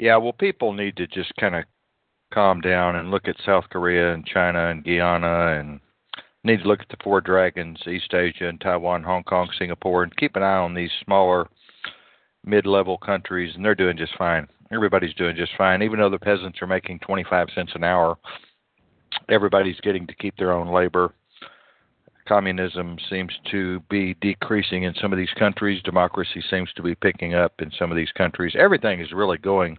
Yeah, 0.00 0.16
well, 0.16 0.32
people 0.32 0.72
need 0.72 0.96
to 0.96 1.06
just 1.08 1.34
kind 1.36 1.56
of 1.56 1.64
calm 2.32 2.60
down 2.60 2.96
and 2.96 3.10
look 3.10 3.28
at 3.28 3.36
South 3.44 3.64
Korea 3.70 4.12
and 4.12 4.26
China 4.26 4.68
and 4.68 4.84
Guyana 4.84 5.58
and 5.58 5.80
need 6.44 6.62
to 6.62 6.68
look 6.68 6.80
at 6.80 6.88
the 6.88 7.02
four 7.02 7.20
dragons, 7.20 7.78
East 7.86 8.12
Asia 8.14 8.48
and 8.48 8.60
Taiwan, 8.60 9.02
Hong 9.02 9.24
Kong, 9.24 9.48
Singapore, 9.58 10.02
and 10.02 10.16
keep 10.16 10.36
an 10.36 10.42
eye 10.42 10.56
on 10.56 10.74
these 10.74 10.90
smaller 11.04 11.48
mid-level 12.44 12.98
countries, 12.98 13.54
and 13.54 13.64
they're 13.64 13.74
doing 13.74 13.96
just 13.96 14.16
fine. 14.16 14.46
Everybody's 14.72 15.14
doing 15.14 15.36
just 15.36 15.52
fine, 15.56 15.82
even 15.82 15.98
though 15.98 16.10
the 16.10 16.18
peasants 16.18 16.60
are 16.62 16.66
making 16.66 17.00
25 17.00 17.48
cents 17.54 17.72
an 17.74 17.84
hour. 17.84 18.16
Everybody's 19.28 19.80
getting 19.80 20.06
to 20.06 20.14
keep 20.14 20.36
their 20.36 20.52
own 20.52 20.68
labor. 20.68 21.14
Communism 22.26 22.98
seems 23.08 23.32
to 23.50 23.80
be 23.88 24.14
decreasing 24.20 24.82
in 24.82 24.94
some 25.00 25.12
of 25.12 25.18
these 25.18 25.32
countries. 25.38 25.82
Democracy 25.82 26.42
seems 26.50 26.70
to 26.74 26.82
be 26.82 26.94
picking 26.94 27.34
up 27.34 27.54
in 27.60 27.70
some 27.78 27.90
of 27.90 27.96
these 27.96 28.12
countries. 28.12 28.54
Everything 28.58 29.00
is 29.00 29.12
really 29.12 29.38
going 29.38 29.78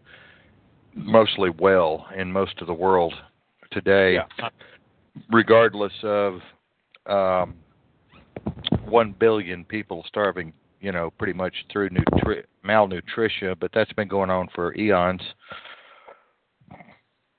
mostly 0.94 1.50
well 1.60 2.08
in 2.16 2.32
most 2.32 2.60
of 2.62 2.68
the 2.68 2.74
world 2.74 3.14
today 3.72 4.16
yeah, 4.16 4.50
regardless 5.32 5.94
of 6.04 6.40
um, 7.06 7.56
one 8.86 9.16
billion 9.20 9.66
people 9.66 10.04
starving, 10.08 10.54
you 10.80 10.92
know, 10.92 11.12
pretty 11.12 11.34
much 11.34 11.54
through 11.72 11.90
nutri- 11.90 12.44
malnutrition, 12.64 13.56
but 13.60 13.72
that's 13.74 13.94
been 13.94 14.08
going 14.08 14.30
on 14.30 14.48
for 14.54 14.76
eons. 14.76 15.22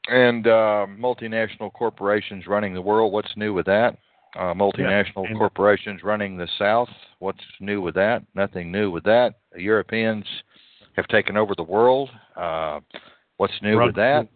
And 0.09 0.47
uh, 0.47 0.87
multinational 0.88 1.73
corporations 1.73 2.47
running 2.47 2.75
the 2.75 2.83
world. 2.83 3.12
What's 3.12 3.37
new 3.37 3.54
with 3.54 3.66
that? 3.66 3.97
Uh, 4.37 4.54
multinational 4.54 5.26
and- 5.28 5.38
corporations 5.38 6.02
running 6.02 6.37
the 6.37 6.49
South. 6.59 6.88
What's 7.19 7.40
new 7.61 7.80
with 7.80 7.95
that? 7.95 8.23
Nothing 8.35 8.73
new 8.73 8.90
with 8.90 9.04
that. 9.04 9.35
The 9.52 9.62
Europeans 9.62 10.25
have 10.95 11.07
taken 11.09 11.37
over 11.37 11.54
the 11.57 11.62
world. 11.62 12.11
Uh, 12.37 12.80
what's 13.40 13.54
new 13.62 13.80
with 13.80 13.94
that? 13.94 14.28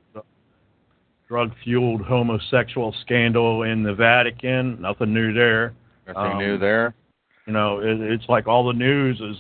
drug 1.29 1.53
fueled 1.63 2.03
homosexual 2.03 2.95
scandal 3.03 3.65
in 3.65 3.83
the 3.83 3.95
Vatican. 3.95 4.81
Nothing 4.81 5.13
new 5.13 5.33
there. 5.33 5.75
Nothing 6.07 6.33
Um, 6.33 6.39
new 6.39 6.59
there. 6.59 6.95
You 7.47 7.53
know, 7.53 7.81
it, 7.81 8.01
it's 8.01 8.29
like 8.29 8.47
all 8.47 8.67
the 8.67 8.73
news 8.73 9.21
is 9.21 9.37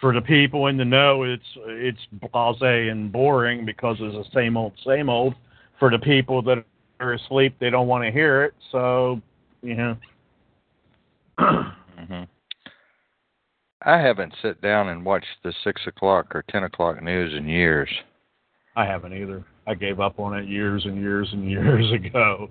for 0.00 0.12
the 0.14 0.20
people 0.20 0.68
in 0.68 0.76
the 0.76 0.84
know. 0.84 1.24
It's 1.24 1.44
it's 1.66 1.98
blasé 2.20 2.90
and 2.90 3.10
boring 3.10 3.64
because 3.64 3.96
it's 4.00 4.14
the 4.14 4.32
same 4.32 4.56
old, 4.56 4.72
same 4.84 5.08
old. 5.08 5.34
For 5.80 5.90
the 5.90 5.98
people 5.98 6.40
that 6.42 6.64
are 7.00 7.14
asleep, 7.14 7.56
they 7.58 7.70
don't 7.70 7.88
want 7.88 8.04
to 8.04 8.10
hear 8.12 8.44
it. 8.44 8.54
So, 8.70 9.20
you 9.62 9.74
know. 9.74 9.96
hmm 11.38 12.22
I 13.82 13.98
haven't 13.98 14.34
sat 14.42 14.60
down 14.60 14.88
and 14.88 15.04
watched 15.04 15.42
the 15.42 15.52
six 15.64 15.82
o'clock 15.86 16.34
or 16.34 16.44
ten 16.50 16.64
o'clock 16.64 17.02
news 17.02 17.34
in 17.34 17.48
years. 17.48 17.90
I 18.76 18.84
haven't 18.84 19.14
either. 19.14 19.44
I 19.66 19.74
gave 19.74 20.00
up 20.00 20.20
on 20.20 20.36
it 20.36 20.46
years 20.48 20.84
and 20.84 21.00
years 21.00 21.28
and 21.32 21.50
years 21.50 21.90
ago. 21.92 22.50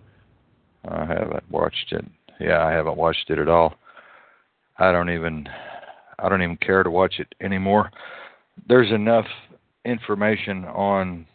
I 0.90 1.06
haven't 1.06 1.50
watched 1.50 1.92
it. 1.92 2.06
Yeah, 2.40 2.64
I 2.66 2.72
haven't 2.72 2.98
watched 2.98 3.30
it 3.30 3.40
at 3.40 3.48
all. 3.50 3.76
I 4.78 4.92
don't 4.92 5.10
even 5.10 5.48
I 6.20 6.28
don't 6.30 6.42
even 6.42 6.58
care 6.58 6.84
to 6.84 6.92
watch 6.92 7.16
it 7.20 7.34
anymore. 7.42 7.92
There's 8.68 8.92
enough 8.92 9.26
information 9.86 10.66
on 10.66 11.26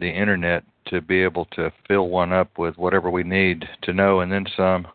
the 0.00 0.08
internet 0.08 0.64
to 0.86 1.00
be 1.00 1.22
able 1.22 1.44
to 1.52 1.72
fill 1.86 2.08
one 2.08 2.32
up 2.32 2.56
with 2.58 2.76
whatever 2.78 3.10
we 3.10 3.22
need 3.22 3.68
to 3.82 3.92
know 3.92 4.20
and 4.20 4.32
then 4.32 4.46
some. 4.56 4.86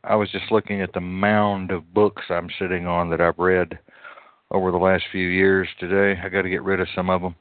I 0.03 0.15
was 0.15 0.29
just 0.31 0.51
looking 0.51 0.81
at 0.81 0.93
the 0.93 1.01
mound 1.01 1.71
of 1.71 1.93
books 1.93 2.23
I'm 2.29 2.49
sitting 2.59 2.87
on 2.87 3.09
that 3.09 3.21
I've 3.21 3.37
read 3.39 3.77
over 4.51 4.71
the 4.71 4.77
last 4.77 5.03
few 5.11 5.27
years 5.27 5.67
today. 5.79 6.19
I 6.21 6.29
got 6.29 6.43
to 6.43 6.49
get 6.49 6.63
rid 6.63 6.79
of 6.79 6.87
some 6.95 7.09
of 7.09 7.21
them. 7.21 7.35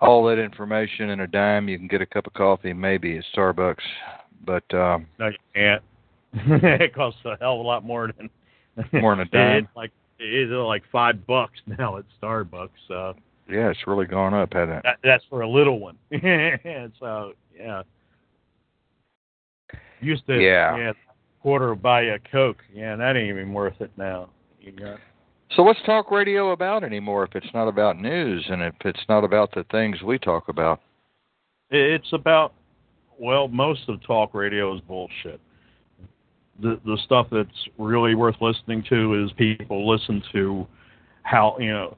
All 0.00 0.24
that 0.26 0.38
information 0.38 1.10
in 1.10 1.20
a 1.20 1.26
dime, 1.26 1.68
you 1.68 1.76
can 1.78 1.86
get 1.88 2.00
a 2.00 2.06
cup 2.06 2.26
of 2.26 2.32
coffee 2.32 2.72
maybe 2.72 3.18
at 3.18 3.24
Starbucks, 3.36 3.76
but 4.46 4.64
um 4.74 5.06
No, 5.18 5.28
you 5.28 5.36
can't. 5.54 5.82
it 6.32 6.94
costs 6.94 7.20
a 7.26 7.36
hell 7.40 7.54
of 7.54 7.60
a 7.60 7.62
lot 7.62 7.84
more 7.84 8.10
than 8.16 8.30
More 9.00 9.14
than 9.14 9.26
a 9.26 9.30
dime? 9.30 9.64
It's 9.64 9.76
like 9.76 9.90
it's 10.18 10.50
like 10.52 10.82
five 10.90 11.26
bucks 11.26 11.58
now 11.66 11.98
at 11.98 12.04
Starbucks. 12.22 12.70
So 12.88 13.14
yeah, 13.50 13.68
it's 13.68 13.86
really 13.86 14.06
gone 14.06 14.32
up, 14.32 14.52
hasn't 14.54 14.78
it? 14.78 14.82
that, 14.84 14.98
that's 15.02 15.24
for 15.28 15.42
a 15.42 15.48
little 15.48 15.80
one. 15.80 15.98
so 16.98 17.32
yeah, 17.54 17.82
used 20.00 20.26
to 20.28 20.40
Yeah. 20.40 20.76
yeah 20.78 20.92
quarter 21.42 21.74
buy 21.74 22.02
a 22.02 22.18
Coke. 22.32 22.62
Yeah, 22.72 22.96
that 22.96 23.16
ain't 23.16 23.28
even 23.28 23.52
worth 23.52 23.80
it 23.80 23.90
now. 23.96 24.30
You 24.60 24.72
got 24.72 24.98
So 25.56 25.64
what's 25.64 25.80
talk 25.84 26.12
radio 26.12 26.52
about 26.52 26.84
anymore 26.84 27.24
if 27.24 27.34
it's 27.34 27.52
not 27.52 27.66
about 27.66 27.98
news 27.98 28.46
and 28.48 28.62
if 28.62 28.74
it's 28.84 29.02
not 29.08 29.24
about 29.24 29.52
the 29.52 29.64
things 29.72 30.00
we 30.02 30.18
talk 30.18 30.48
about? 30.48 30.80
It's 31.70 32.12
about 32.12 32.54
well, 33.18 33.48
most 33.48 33.82
of 33.88 34.02
talk 34.06 34.32
radio 34.32 34.74
is 34.74 34.80
bullshit. 34.82 35.40
The 36.60 36.80
the 36.84 36.98
stuff 37.04 37.26
that's 37.32 37.48
really 37.78 38.14
worth 38.14 38.36
listening 38.40 38.84
to 38.88 39.24
is 39.24 39.32
people 39.32 39.88
listen 39.88 40.22
to 40.32 40.66
how 41.24 41.56
you 41.58 41.72
know 41.72 41.96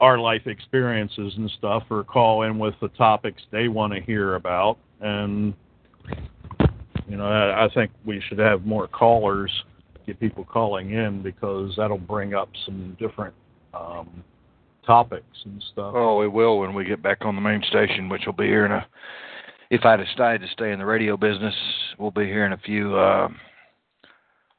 our 0.00 0.18
life 0.18 0.46
experiences 0.46 1.34
and 1.36 1.50
stuff, 1.58 1.84
or 1.90 2.04
call 2.04 2.42
in 2.42 2.58
with 2.58 2.74
the 2.80 2.88
topics 2.88 3.42
they 3.50 3.68
want 3.68 3.92
to 3.92 4.00
hear 4.00 4.34
about. 4.34 4.78
And 5.00 5.54
you 7.08 7.16
know, 7.16 7.26
I, 7.26 7.66
I 7.66 7.68
think 7.74 7.92
we 8.04 8.20
should 8.28 8.38
have 8.38 8.66
more 8.66 8.88
callers, 8.88 9.50
get 10.08 10.18
people 10.18 10.44
calling 10.44 10.92
in 10.92 11.22
because 11.22 11.74
that'll 11.76 11.98
bring 11.98 12.34
up 12.34 12.48
some 12.64 12.96
different 12.98 13.34
um, 13.74 14.24
topics 14.86 15.26
and 15.44 15.62
stuff. 15.72 15.92
Oh, 15.94 16.18
we 16.18 16.28
will 16.28 16.58
when 16.58 16.74
we 16.74 16.84
get 16.84 17.02
back 17.02 17.18
on 17.24 17.34
the 17.34 17.40
main 17.40 17.62
station, 17.68 18.08
which 18.08 18.22
will 18.26 18.32
be 18.32 18.46
here 18.46 18.64
in 18.64 18.72
a. 18.72 18.86
If 19.70 19.84
I 19.84 19.96
decide 19.96 20.40
to 20.40 20.48
stay 20.54 20.72
in 20.72 20.78
the 20.78 20.86
radio 20.86 21.18
business, 21.18 21.54
we'll 21.98 22.10
be 22.10 22.24
here 22.24 22.46
in 22.46 22.54
a 22.54 22.58
few 22.58 22.96
uh, 22.96 23.28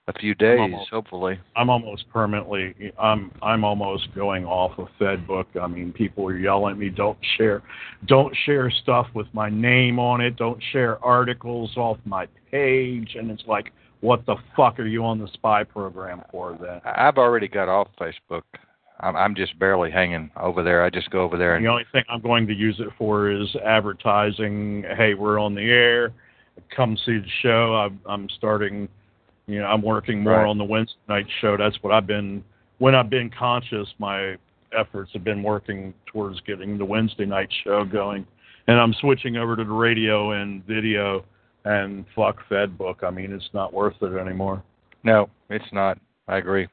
a 0.07 0.13
few 0.19 0.35
days, 0.35 0.59
Almost. 0.59 0.89
hopefully. 0.91 1.39
I'm 1.55 1.69
almost 1.71 2.07
permanently 2.13 2.93
I'm 2.99 3.31
I'm 3.41 3.63
almost 3.63 4.13
going 4.13 4.45
off 4.45 4.77
of 4.77 4.87
FedBook. 4.99 5.45
I 5.59 5.65
mean, 5.65 5.91
people 5.93 6.27
are 6.27 6.37
yelling 6.37 6.73
at 6.73 6.77
me, 6.77 6.89
don't 6.89 7.17
share 7.37 7.63
don't 8.05 8.35
share 8.45 8.71
stuff 8.83 9.07
with 9.15 9.27
my 9.33 9.49
name 9.49 9.97
on 9.97 10.21
it, 10.21 10.35
don't 10.35 10.61
share 10.71 11.03
articles 11.03 11.75
off 11.75 11.97
my 12.05 12.27
page 12.51 13.15
and 13.17 13.31
it's 13.31 13.43
like 13.47 13.71
what 14.01 14.25
the 14.25 14.35
fuck 14.55 14.79
are 14.79 14.85
you 14.85 15.03
on 15.05 15.19
the 15.19 15.27
spy 15.33 15.63
program 15.63 16.21
for 16.31 16.57
then? 16.61 16.81
I- 16.85 17.07
I've 17.07 17.17
already 17.17 17.47
got 17.47 17.67
off 17.69 17.87
Facebook. 17.99 18.43
I'm, 19.01 19.15
I'm 19.15 19.35
just 19.35 19.57
barely 19.59 19.91
hanging 19.91 20.29
over 20.37 20.61
there. 20.61 20.83
I 20.83 20.89
just 20.89 21.09
go 21.09 21.21
over 21.21 21.37
there 21.37 21.55
and 21.55 21.63
The 21.65 21.69
only 21.69 21.85
thing 21.91 22.03
I'm 22.09 22.21
going 22.21 22.47
to 22.47 22.53
use 22.53 22.79
it 22.79 22.89
for 22.97 23.31
is 23.31 23.47
advertising, 23.65 24.83
hey, 24.97 25.13
we're 25.13 25.39
on 25.39 25.55
the 25.55 25.61
air, 25.69 26.11
come 26.75 26.97
see 27.05 27.17
the 27.19 27.27
show. 27.41 27.75
I'm 27.75 27.99
I'm 28.05 28.29
starting 28.37 28.87
you 29.47 29.59
know, 29.59 29.65
I'm 29.65 29.81
working 29.81 30.21
more 30.23 30.33
Right. 30.33 30.47
on 30.47 30.57
the 30.59 30.63
Wednesday 30.63 30.99
night 31.07 31.25
show. 31.41 31.57
That's 31.57 31.81
what 31.81 31.91
I've 31.93 32.05
been 32.05 32.43
when 32.77 32.93
I've 32.95 33.09
been 33.09 33.29
conscious, 33.29 33.87
my 33.97 34.35
efforts 34.77 35.11
have 35.13 35.23
been 35.23 35.41
working 35.43 35.93
towards 36.05 36.39
getting 36.41 36.77
the 36.77 36.85
Wednesday 36.85 37.25
night 37.25 37.49
show 37.63 37.83
going. 37.83 38.25
And 38.67 38.79
I'm 38.79 38.93
switching 39.01 39.35
over 39.37 39.55
to 39.55 39.63
the 39.63 39.71
radio 39.71 40.31
and 40.31 40.63
video 40.65 41.25
and 41.65 42.05
fuck 42.15 42.37
Fed 42.47 42.77
book. 42.77 42.99
I 43.03 43.09
mean, 43.09 43.31
it's 43.31 43.49
not 43.53 43.73
worth 43.73 43.95
it 44.01 44.17
anymore. 44.17 44.63
no, 45.03 45.29
it's 45.49 45.71
not. 45.71 45.97
I 46.27 46.37
agree. 46.37 46.67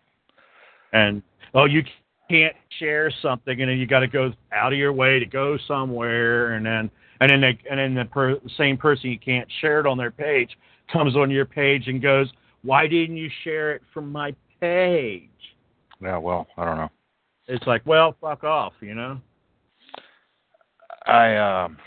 And 0.92 1.22
oh, 1.54 1.64
you 1.64 1.82
can't 2.30 2.54
share 2.78 3.10
something, 3.22 3.60
and 3.60 3.70
then 3.70 3.78
you 3.78 3.86
got 3.86 4.00
to 4.00 4.08
go 4.08 4.32
out 4.52 4.72
of 4.72 4.78
your 4.78 4.92
way 4.92 5.18
to 5.18 5.26
go 5.26 5.58
somewhere, 5.66 6.52
and 6.52 6.64
then 6.64 6.90
and 7.20 7.30
then 7.30 7.40
they, 7.40 7.58
and 7.70 7.78
then 7.78 7.94
the 7.94 8.04
per, 8.04 8.38
same 8.56 8.76
person 8.76 9.10
you 9.10 9.18
can't 9.18 9.48
share 9.60 9.80
it 9.80 9.86
on 9.86 9.96
their 9.96 10.10
page 10.10 10.50
comes 10.92 11.16
on 11.16 11.30
your 11.30 11.46
page 11.46 11.88
and 11.88 12.02
goes, 12.02 12.28
"Why 12.62 12.86
didn't 12.86 13.16
you 13.16 13.30
share 13.42 13.72
it 13.72 13.82
from 13.92 14.12
my 14.12 14.34
page?" 14.60 15.30
Yeah, 16.00 16.18
well, 16.18 16.46
I 16.56 16.64
don't 16.64 16.76
know. 16.76 16.90
It's 17.48 17.66
like, 17.66 17.82
well, 17.86 18.16
fuck 18.20 18.44
off, 18.44 18.74
you 18.80 18.94
know. 18.94 19.20
I 21.06 21.36
um 21.36 21.78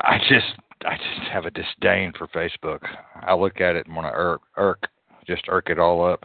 I 0.00 0.18
just 0.28 0.46
I 0.84 0.96
just 0.96 1.30
have 1.30 1.46
a 1.46 1.50
disdain 1.50 2.12
for 2.16 2.26
Facebook. 2.28 2.80
I 3.22 3.34
look 3.34 3.60
at 3.60 3.76
it 3.76 3.86
and 3.86 3.94
want 3.94 4.06
to 4.08 4.12
irk 4.14 4.40
irk 4.56 4.86
just 5.26 5.44
irk 5.48 5.68
it 5.70 5.78
all 5.78 6.04
up. 6.04 6.24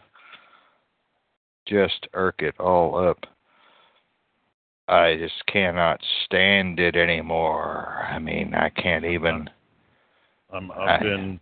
Just 1.66 2.06
irk 2.14 2.36
it 2.42 2.58
all 2.58 2.96
up. 2.96 3.24
I 4.88 5.16
just 5.16 5.44
cannot 5.46 6.00
stand 6.24 6.78
it 6.78 6.96
anymore. 6.96 8.06
I 8.08 8.18
mean, 8.18 8.54
I 8.54 8.68
can't 8.70 9.04
even 9.04 9.48
I'm, 10.52 10.70
I- 10.70 10.94
I've 10.96 11.00
been, 11.02 11.40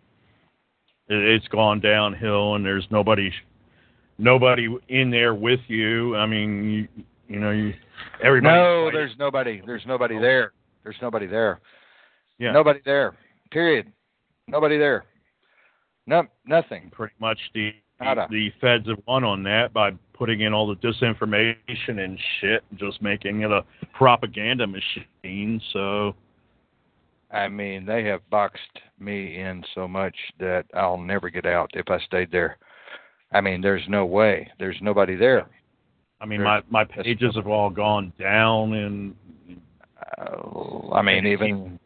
it, 1.08 1.16
it's 1.22 1.48
gone 1.48 1.80
downhill, 1.80 2.54
and 2.54 2.64
there's 2.64 2.86
nobody, 2.90 3.30
nobody 4.18 4.68
in 4.88 5.10
there 5.10 5.34
with 5.34 5.60
you. 5.68 6.16
I 6.16 6.26
mean, 6.26 6.64
you, 6.70 6.88
you 7.28 7.40
know, 7.40 7.50
you, 7.50 7.74
everybody. 8.22 8.56
No, 8.56 8.90
there's 8.90 9.12
nobody. 9.18 9.62
There's 9.64 9.84
nobody 9.86 10.18
there. 10.18 10.52
There's 10.82 10.96
nobody 11.02 11.26
there. 11.26 11.60
Yeah, 12.38 12.52
Nobody 12.52 12.80
there. 12.84 13.16
Period. 13.50 13.92
Nobody 14.48 14.78
there. 14.78 15.04
No, 16.06 16.24
nothing. 16.46 16.90
pretty 16.92 17.14
much 17.18 17.38
the 17.54 17.70
Nada. 18.00 18.26
the 18.30 18.50
feds 18.60 18.88
have 18.88 18.98
won 19.06 19.24
on 19.24 19.42
that 19.44 19.72
by 19.72 19.92
putting 20.12 20.40
in 20.42 20.52
all 20.52 20.66
the 20.66 20.76
disinformation 20.76 21.98
and 22.04 22.18
shit, 22.40 22.62
and 22.70 22.78
just 22.78 23.00
making 23.00 23.42
it 23.42 23.50
a 23.50 23.64
propaganda 23.94 24.66
machine. 24.66 25.60
So 25.72 26.14
I 27.30 27.48
mean, 27.48 27.84
they 27.86 28.04
have 28.04 28.28
boxed 28.30 28.60
me 28.98 29.38
in 29.40 29.64
so 29.74 29.88
much 29.88 30.14
that 30.38 30.66
I'll 30.74 30.98
never 30.98 31.30
get 31.30 31.46
out 31.46 31.70
if 31.74 31.88
I 31.88 31.98
stayed 32.00 32.30
there. 32.30 32.58
I 33.32 33.40
mean, 33.40 33.60
there's 33.60 33.82
no 33.88 34.04
way. 34.06 34.48
There's 34.58 34.76
nobody 34.80 35.16
there. 35.16 35.48
I 36.20 36.26
mean, 36.26 36.42
my 36.42 36.62
my 36.70 36.84
pages 36.84 37.34
have 37.36 37.46
all 37.46 37.70
gone 37.70 38.12
down, 38.18 38.74
and 38.74 39.14
Uh, 40.18 40.92
I 40.92 41.02
mean, 41.02 41.26
even 41.26 41.78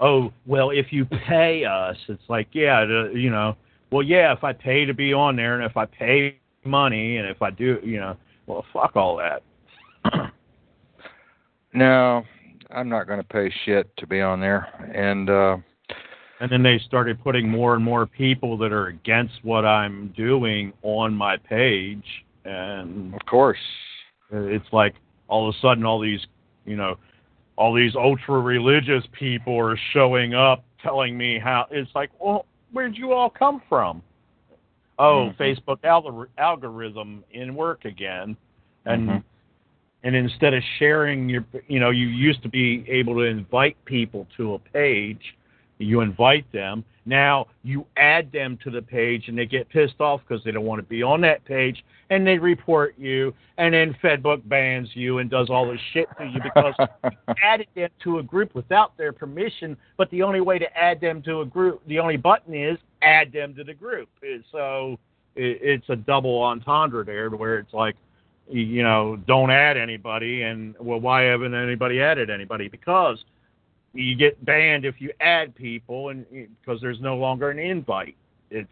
oh 0.00 0.32
well, 0.46 0.70
if 0.70 0.86
you 0.92 1.04
pay 1.04 1.64
us, 1.64 1.96
it's 2.08 2.22
like 2.28 2.48
yeah, 2.52 2.84
you 3.12 3.30
know, 3.30 3.56
well 3.90 4.02
yeah, 4.02 4.32
if 4.32 4.44
I 4.44 4.52
pay 4.52 4.84
to 4.84 4.94
be 4.94 5.12
on 5.12 5.36
there, 5.36 5.54
and 5.60 5.64
if 5.64 5.76
I 5.76 5.86
pay 5.86 6.38
money, 6.64 7.18
and 7.18 7.28
if 7.28 7.42
I 7.42 7.50
do, 7.50 7.78
you 7.82 8.00
know, 8.00 8.16
well 8.46 8.64
fuck 8.72 8.96
all 8.96 9.16
that. 9.16 9.42
no, 11.74 12.22
I'm 12.70 12.88
not 12.88 13.06
going 13.06 13.20
to 13.20 13.26
pay 13.26 13.52
shit 13.64 13.94
to 13.98 14.06
be 14.06 14.20
on 14.20 14.40
there. 14.40 14.68
And 14.94 15.30
uh 15.30 15.56
And 16.40 16.50
then 16.50 16.62
they 16.62 16.78
started 16.86 17.22
putting 17.22 17.48
more 17.48 17.74
and 17.74 17.84
more 17.84 18.06
people 18.06 18.58
that 18.58 18.72
are 18.72 18.88
against 18.88 19.34
what 19.42 19.64
I'm 19.64 20.12
doing 20.16 20.72
on 20.82 21.14
my 21.14 21.36
page, 21.36 22.04
and 22.44 23.14
of 23.14 23.24
course, 23.26 23.58
it's 24.30 24.72
like 24.72 24.94
all 25.28 25.48
of 25.48 25.54
a 25.54 25.58
sudden 25.60 25.84
all 25.84 26.00
these, 26.00 26.20
you 26.66 26.76
know, 26.76 26.96
all 27.56 27.72
these 27.72 27.94
ultra 27.94 28.40
religious 28.40 29.04
people 29.12 29.56
are 29.58 29.76
showing 29.92 30.34
up 30.34 30.64
telling 30.82 31.16
me 31.16 31.38
how. 31.38 31.66
It's 31.70 31.90
like, 31.94 32.10
well, 32.18 32.46
where'd 32.72 32.96
you 32.96 33.12
all 33.12 33.30
come 33.30 33.62
from? 33.68 34.02
Oh, 34.98 35.32
Mhm. 35.32 35.36
Facebook 35.36 35.78
algor- 35.80 36.28
algorithm 36.38 37.24
in 37.32 37.54
work 37.54 37.84
again, 37.84 38.36
and 38.84 39.08
Mhm. 39.08 39.24
and 40.04 40.14
instead 40.14 40.52
of 40.52 40.62
sharing 40.78 41.30
your, 41.30 41.44
you 41.66 41.80
know, 41.80 41.88
you 41.88 42.06
used 42.06 42.42
to 42.42 42.48
be 42.48 42.84
able 42.88 43.14
to 43.14 43.22
invite 43.22 43.82
people 43.86 44.26
to 44.36 44.54
a 44.54 44.58
page. 44.58 45.34
You 45.84 46.00
invite 46.00 46.50
them. 46.52 46.84
Now 47.06 47.46
you 47.62 47.86
add 47.96 48.32
them 48.32 48.58
to 48.64 48.70
the 48.70 48.80
page, 48.80 49.28
and 49.28 49.36
they 49.36 49.46
get 49.46 49.68
pissed 49.68 50.00
off 50.00 50.22
because 50.26 50.42
they 50.44 50.50
don't 50.50 50.64
want 50.64 50.80
to 50.80 50.88
be 50.88 51.02
on 51.02 51.20
that 51.20 51.44
page, 51.44 51.84
and 52.10 52.26
they 52.26 52.38
report 52.38 52.94
you, 52.96 53.34
and 53.58 53.74
then 53.74 53.94
FedBook 54.02 54.48
bans 54.48 54.88
you 54.94 55.18
and 55.18 55.30
does 55.30 55.50
all 55.50 55.70
this 55.70 55.80
shit 55.92 56.08
to 56.18 56.24
you 56.26 56.40
because 56.42 56.74
you 57.04 57.34
added 57.42 57.66
them 57.74 57.90
to 58.04 58.18
a 58.18 58.22
group 58.22 58.54
without 58.54 58.96
their 58.96 59.12
permission. 59.12 59.76
But 59.98 60.10
the 60.10 60.22
only 60.22 60.40
way 60.40 60.58
to 60.58 60.76
add 60.76 61.00
them 61.00 61.22
to 61.22 61.42
a 61.42 61.46
group, 61.46 61.82
the 61.86 61.98
only 61.98 62.16
button 62.16 62.54
is 62.54 62.78
add 63.02 63.32
them 63.32 63.54
to 63.56 63.64
the 63.64 63.74
group. 63.74 64.08
So 64.50 64.98
it's 65.36 65.88
a 65.88 65.96
double 65.96 66.42
entendre 66.42 67.04
there, 67.04 67.28
where 67.30 67.58
it's 67.58 67.74
like, 67.74 67.96
you 68.48 68.82
know, 68.82 69.16
don't 69.26 69.50
add 69.50 69.76
anybody, 69.76 70.42
and 70.42 70.74
well, 70.78 71.00
why 71.00 71.22
haven't 71.22 71.54
anybody 71.54 72.00
added 72.00 72.30
anybody? 72.30 72.68
Because 72.68 73.18
you 73.94 74.16
get 74.16 74.44
banned 74.44 74.84
if 74.84 75.00
you 75.00 75.12
add 75.20 75.54
people, 75.54 76.10
and 76.10 76.26
because 76.60 76.80
there's 76.80 77.00
no 77.00 77.16
longer 77.16 77.50
an 77.50 77.58
invite. 77.58 78.16
It's 78.50 78.68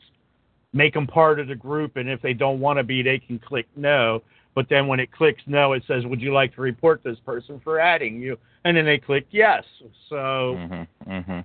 make 0.72 0.94
them 0.94 1.06
part 1.06 1.38
of 1.38 1.48
the 1.48 1.54
group, 1.54 1.96
and 1.96 2.08
if 2.08 2.20
they 2.22 2.32
don't 2.32 2.60
want 2.60 2.78
to 2.78 2.82
be, 2.82 3.02
they 3.02 3.18
can 3.18 3.38
click 3.38 3.66
no. 3.76 4.22
But 4.54 4.66
then 4.68 4.86
when 4.86 5.00
it 5.00 5.10
clicks 5.12 5.42
no, 5.46 5.72
it 5.72 5.82
says, 5.86 6.04
"Would 6.04 6.20
you 6.20 6.32
like 6.32 6.54
to 6.56 6.60
report 6.60 7.02
this 7.02 7.18
person 7.24 7.60
for 7.64 7.80
adding 7.80 8.20
you?" 8.20 8.38
And 8.64 8.76
then 8.76 8.84
they 8.84 8.98
click 8.98 9.26
yes. 9.30 9.64
So 10.08 10.16
mm-hmm, 10.16 11.10
mm-hmm. 11.10 11.40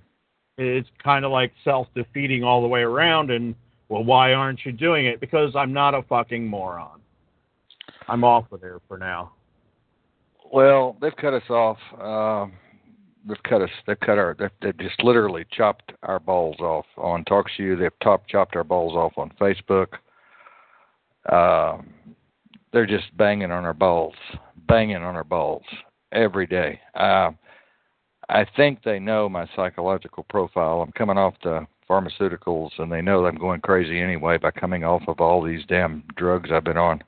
it's 0.58 0.88
kind 1.02 1.24
of 1.24 1.32
like 1.32 1.52
self-defeating 1.64 2.44
all 2.44 2.60
the 2.60 2.68
way 2.68 2.80
around. 2.80 3.30
And 3.30 3.54
well, 3.88 4.04
why 4.04 4.34
aren't 4.34 4.64
you 4.64 4.72
doing 4.72 5.06
it? 5.06 5.20
Because 5.20 5.56
I'm 5.56 5.72
not 5.72 5.94
a 5.94 6.02
fucking 6.02 6.46
moron. 6.46 7.00
I'm 8.08 8.24
off 8.24 8.50
of 8.52 8.60
there 8.60 8.80
for 8.88 8.98
now. 8.98 9.32
Well, 10.52 10.96
they've 11.00 11.16
cut 11.16 11.34
us 11.34 11.48
off. 11.50 11.78
Um, 12.00 12.52
they've 13.28 13.42
cut 13.44 13.62
us. 13.62 13.70
They've 13.86 14.00
cut 14.00 14.18
our. 14.18 14.34
They've, 14.38 14.50
they've 14.62 14.78
just 14.78 15.02
literally 15.02 15.44
chopped 15.50 15.92
our 16.02 16.18
balls 16.18 16.56
off 16.60 16.86
on 16.96 17.24
TalkShoe. 17.24 17.78
They've 17.78 17.98
top 18.02 18.26
chopped 18.28 18.56
our 18.56 18.64
balls 18.64 18.94
off 18.94 19.12
on 19.16 19.32
Facebook. 19.40 19.98
Um, 21.30 21.88
they're 22.72 22.86
just 22.86 23.16
banging 23.16 23.50
on 23.50 23.64
our 23.64 23.74
balls, 23.74 24.14
banging 24.66 24.96
on 24.96 25.16
our 25.16 25.24
balls 25.24 25.64
every 26.12 26.46
day. 26.46 26.80
Uh, 26.94 27.30
I 28.28 28.46
think 28.56 28.82
they 28.82 28.98
know 28.98 29.28
my 29.28 29.48
psychological 29.56 30.24
profile. 30.28 30.82
I'm 30.82 30.92
coming 30.92 31.18
off 31.18 31.34
the 31.42 31.66
pharmaceuticals, 31.88 32.70
and 32.78 32.92
they 32.92 33.00
know 33.00 33.22
that 33.22 33.28
I'm 33.28 33.38
going 33.38 33.60
crazy 33.60 34.00
anyway 34.00 34.36
by 34.36 34.50
coming 34.50 34.84
off 34.84 35.02
of 35.08 35.20
all 35.20 35.42
these 35.42 35.64
damn 35.66 36.04
drugs 36.16 36.50
I've 36.52 36.64
been 36.64 36.76
on. 36.76 37.02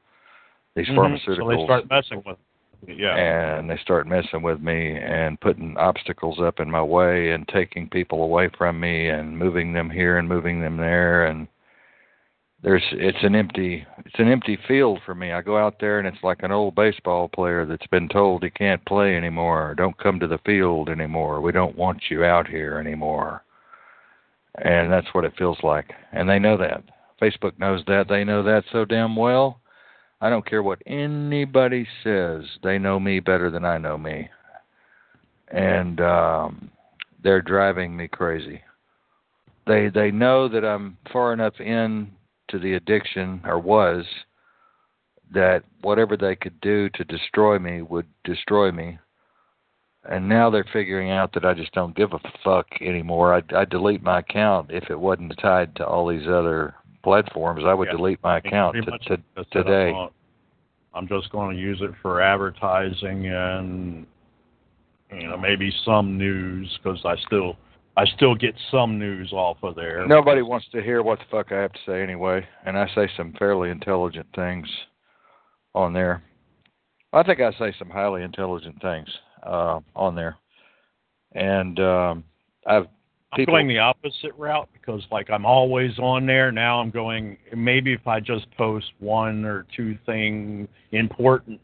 These 0.76 0.86
mm-hmm. 0.88 0.98
pharmaceuticals. 0.98 1.36
So 1.36 1.48
they 1.48 1.64
start 1.64 1.90
messing 1.90 2.22
with. 2.24 2.38
Yeah. 2.86 3.16
And 3.16 3.68
they 3.68 3.78
start 3.78 4.06
messing 4.06 4.42
with 4.42 4.60
me 4.60 4.96
and 4.96 5.40
putting 5.40 5.76
obstacles 5.76 6.38
up 6.40 6.60
in 6.60 6.70
my 6.70 6.82
way 6.82 7.30
and 7.32 7.46
taking 7.48 7.88
people 7.88 8.22
away 8.22 8.48
from 8.56 8.80
me 8.80 9.08
and 9.08 9.38
moving 9.38 9.72
them 9.72 9.90
here 9.90 10.18
and 10.18 10.28
moving 10.28 10.60
them 10.60 10.76
there 10.76 11.26
and 11.26 11.46
there's 12.62 12.82
it's 12.92 13.22
an 13.22 13.34
empty 13.34 13.86
it's 14.04 14.18
an 14.18 14.28
empty 14.28 14.58
field 14.68 15.00
for 15.06 15.14
me. 15.14 15.32
I 15.32 15.40
go 15.40 15.56
out 15.56 15.76
there 15.80 15.98
and 15.98 16.06
it's 16.06 16.22
like 16.22 16.42
an 16.42 16.52
old 16.52 16.74
baseball 16.74 17.28
player 17.28 17.64
that's 17.64 17.86
been 17.86 18.08
told 18.08 18.42
he 18.42 18.50
can't 18.50 18.84
play 18.84 19.16
anymore. 19.16 19.74
Don't 19.76 19.96
come 19.98 20.20
to 20.20 20.26
the 20.26 20.40
field 20.44 20.88
anymore. 20.88 21.40
We 21.40 21.52
don't 21.52 21.76
want 21.76 22.02
you 22.10 22.24
out 22.24 22.46
here 22.46 22.78
anymore. 22.78 23.44
And 24.62 24.92
that's 24.92 25.06
what 25.12 25.24
it 25.24 25.32
feels 25.38 25.58
like. 25.62 25.92
And 26.12 26.28
they 26.28 26.38
know 26.38 26.56
that. 26.58 26.82
Facebook 27.20 27.58
knows 27.58 27.82
that. 27.86 28.08
They 28.08 28.24
know 28.24 28.42
that 28.42 28.64
so 28.72 28.84
damn 28.84 29.16
well. 29.16 29.60
I 30.20 30.28
don't 30.28 30.46
care 30.46 30.62
what 30.62 30.82
anybody 30.86 31.86
says. 32.04 32.44
They 32.62 32.78
know 32.78 33.00
me 33.00 33.20
better 33.20 33.50
than 33.50 33.64
I 33.64 33.78
know 33.78 33.96
me. 33.96 34.28
And 35.48 36.00
um 36.00 36.70
they're 37.22 37.42
driving 37.42 37.96
me 37.96 38.08
crazy. 38.08 38.62
They 39.66 39.88
they 39.88 40.10
know 40.10 40.48
that 40.48 40.64
I'm 40.64 40.98
far 41.12 41.32
enough 41.32 41.58
in 41.60 42.10
to 42.48 42.58
the 42.58 42.74
addiction 42.74 43.40
or 43.44 43.58
was 43.58 44.04
that 45.32 45.62
whatever 45.82 46.16
they 46.16 46.34
could 46.34 46.60
do 46.60 46.90
to 46.90 47.04
destroy 47.04 47.58
me 47.58 47.82
would 47.82 48.06
destroy 48.24 48.72
me. 48.72 48.98
And 50.04 50.28
now 50.28 50.50
they're 50.50 50.66
figuring 50.72 51.10
out 51.10 51.32
that 51.34 51.44
I 51.44 51.54
just 51.54 51.72
don't 51.72 51.94
give 51.94 52.12
a 52.12 52.32
fuck 52.44 52.66
anymore. 52.80 53.34
I 53.34 53.42
I 53.56 53.64
delete 53.64 54.02
my 54.02 54.18
account 54.18 54.70
if 54.70 54.90
it 54.90 54.98
wasn't 54.98 55.38
tied 55.40 55.76
to 55.76 55.86
all 55.86 56.08
these 56.08 56.26
other 56.26 56.74
platforms. 57.02 57.64
I 57.64 57.74
would 57.74 57.88
Yeah. 57.88 57.96
delete 57.96 58.22
my 58.22 58.38
account 58.38 58.74
Pretty 58.74 58.90
to, 59.08 59.16
to, 59.16 59.44
today. 59.50 59.92
I'm. 59.92 60.10
I'm 60.92 61.06
just 61.06 61.30
going 61.30 61.54
to 61.56 61.60
use 61.62 61.80
it 61.82 61.92
for 62.02 62.20
advertising 62.20 63.26
and 63.28 64.06
you 65.12 65.28
know 65.28 65.36
maybe 65.36 65.72
some 65.84 66.18
news 66.18 66.78
because 66.82 67.00
I 67.04 67.16
still 67.26 67.56
I 67.96 68.06
still 68.06 68.34
get 68.34 68.54
some 68.70 68.98
news 68.98 69.32
off 69.32 69.58
of 69.62 69.76
there. 69.76 70.06
Nobody 70.06 70.42
wants 70.42 70.66
to 70.72 70.82
hear 70.82 71.02
what 71.02 71.18
the 71.18 71.24
fuck 71.30 71.52
I 71.52 71.60
have 71.60 71.72
to 71.72 71.78
say 71.86 72.02
anyway, 72.02 72.46
and 72.64 72.78
I 72.78 72.88
say 72.94 73.08
some 73.16 73.32
fairly 73.38 73.70
intelligent 73.70 74.26
things 74.34 74.68
on 75.74 75.92
there. 75.92 76.22
I 77.12 77.22
think 77.22 77.40
I 77.40 77.52
say 77.52 77.74
some 77.78 77.90
highly 77.90 78.22
intelligent 78.22 78.80
things 78.80 79.08
uh, 79.44 79.80
on 79.96 80.14
there, 80.14 80.36
and 81.32 81.78
um, 81.80 82.24
I've 82.66 82.86
I'm 83.32 83.44
going 83.44 83.68
the 83.68 83.78
opposite 83.78 84.32
route 84.36 84.68
because 84.72 85.02
like 85.10 85.30
I'm 85.30 85.46
always 85.46 85.98
on 85.98 86.26
there. 86.26 86.50
Now 86.50 86.80
I'm 86.80 86.90
going 86.90 87.36
maybe 87.56 87.92
if 87.92 88.06
I 88.06 88.18
just 88.18 88.50
post 88.56 88.86
one 88.98 89.44
or 89.44 89.66
two 89.76 89.96
things, 90.04 90.68
important 90.90 91.60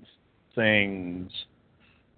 things, 0.54 1.30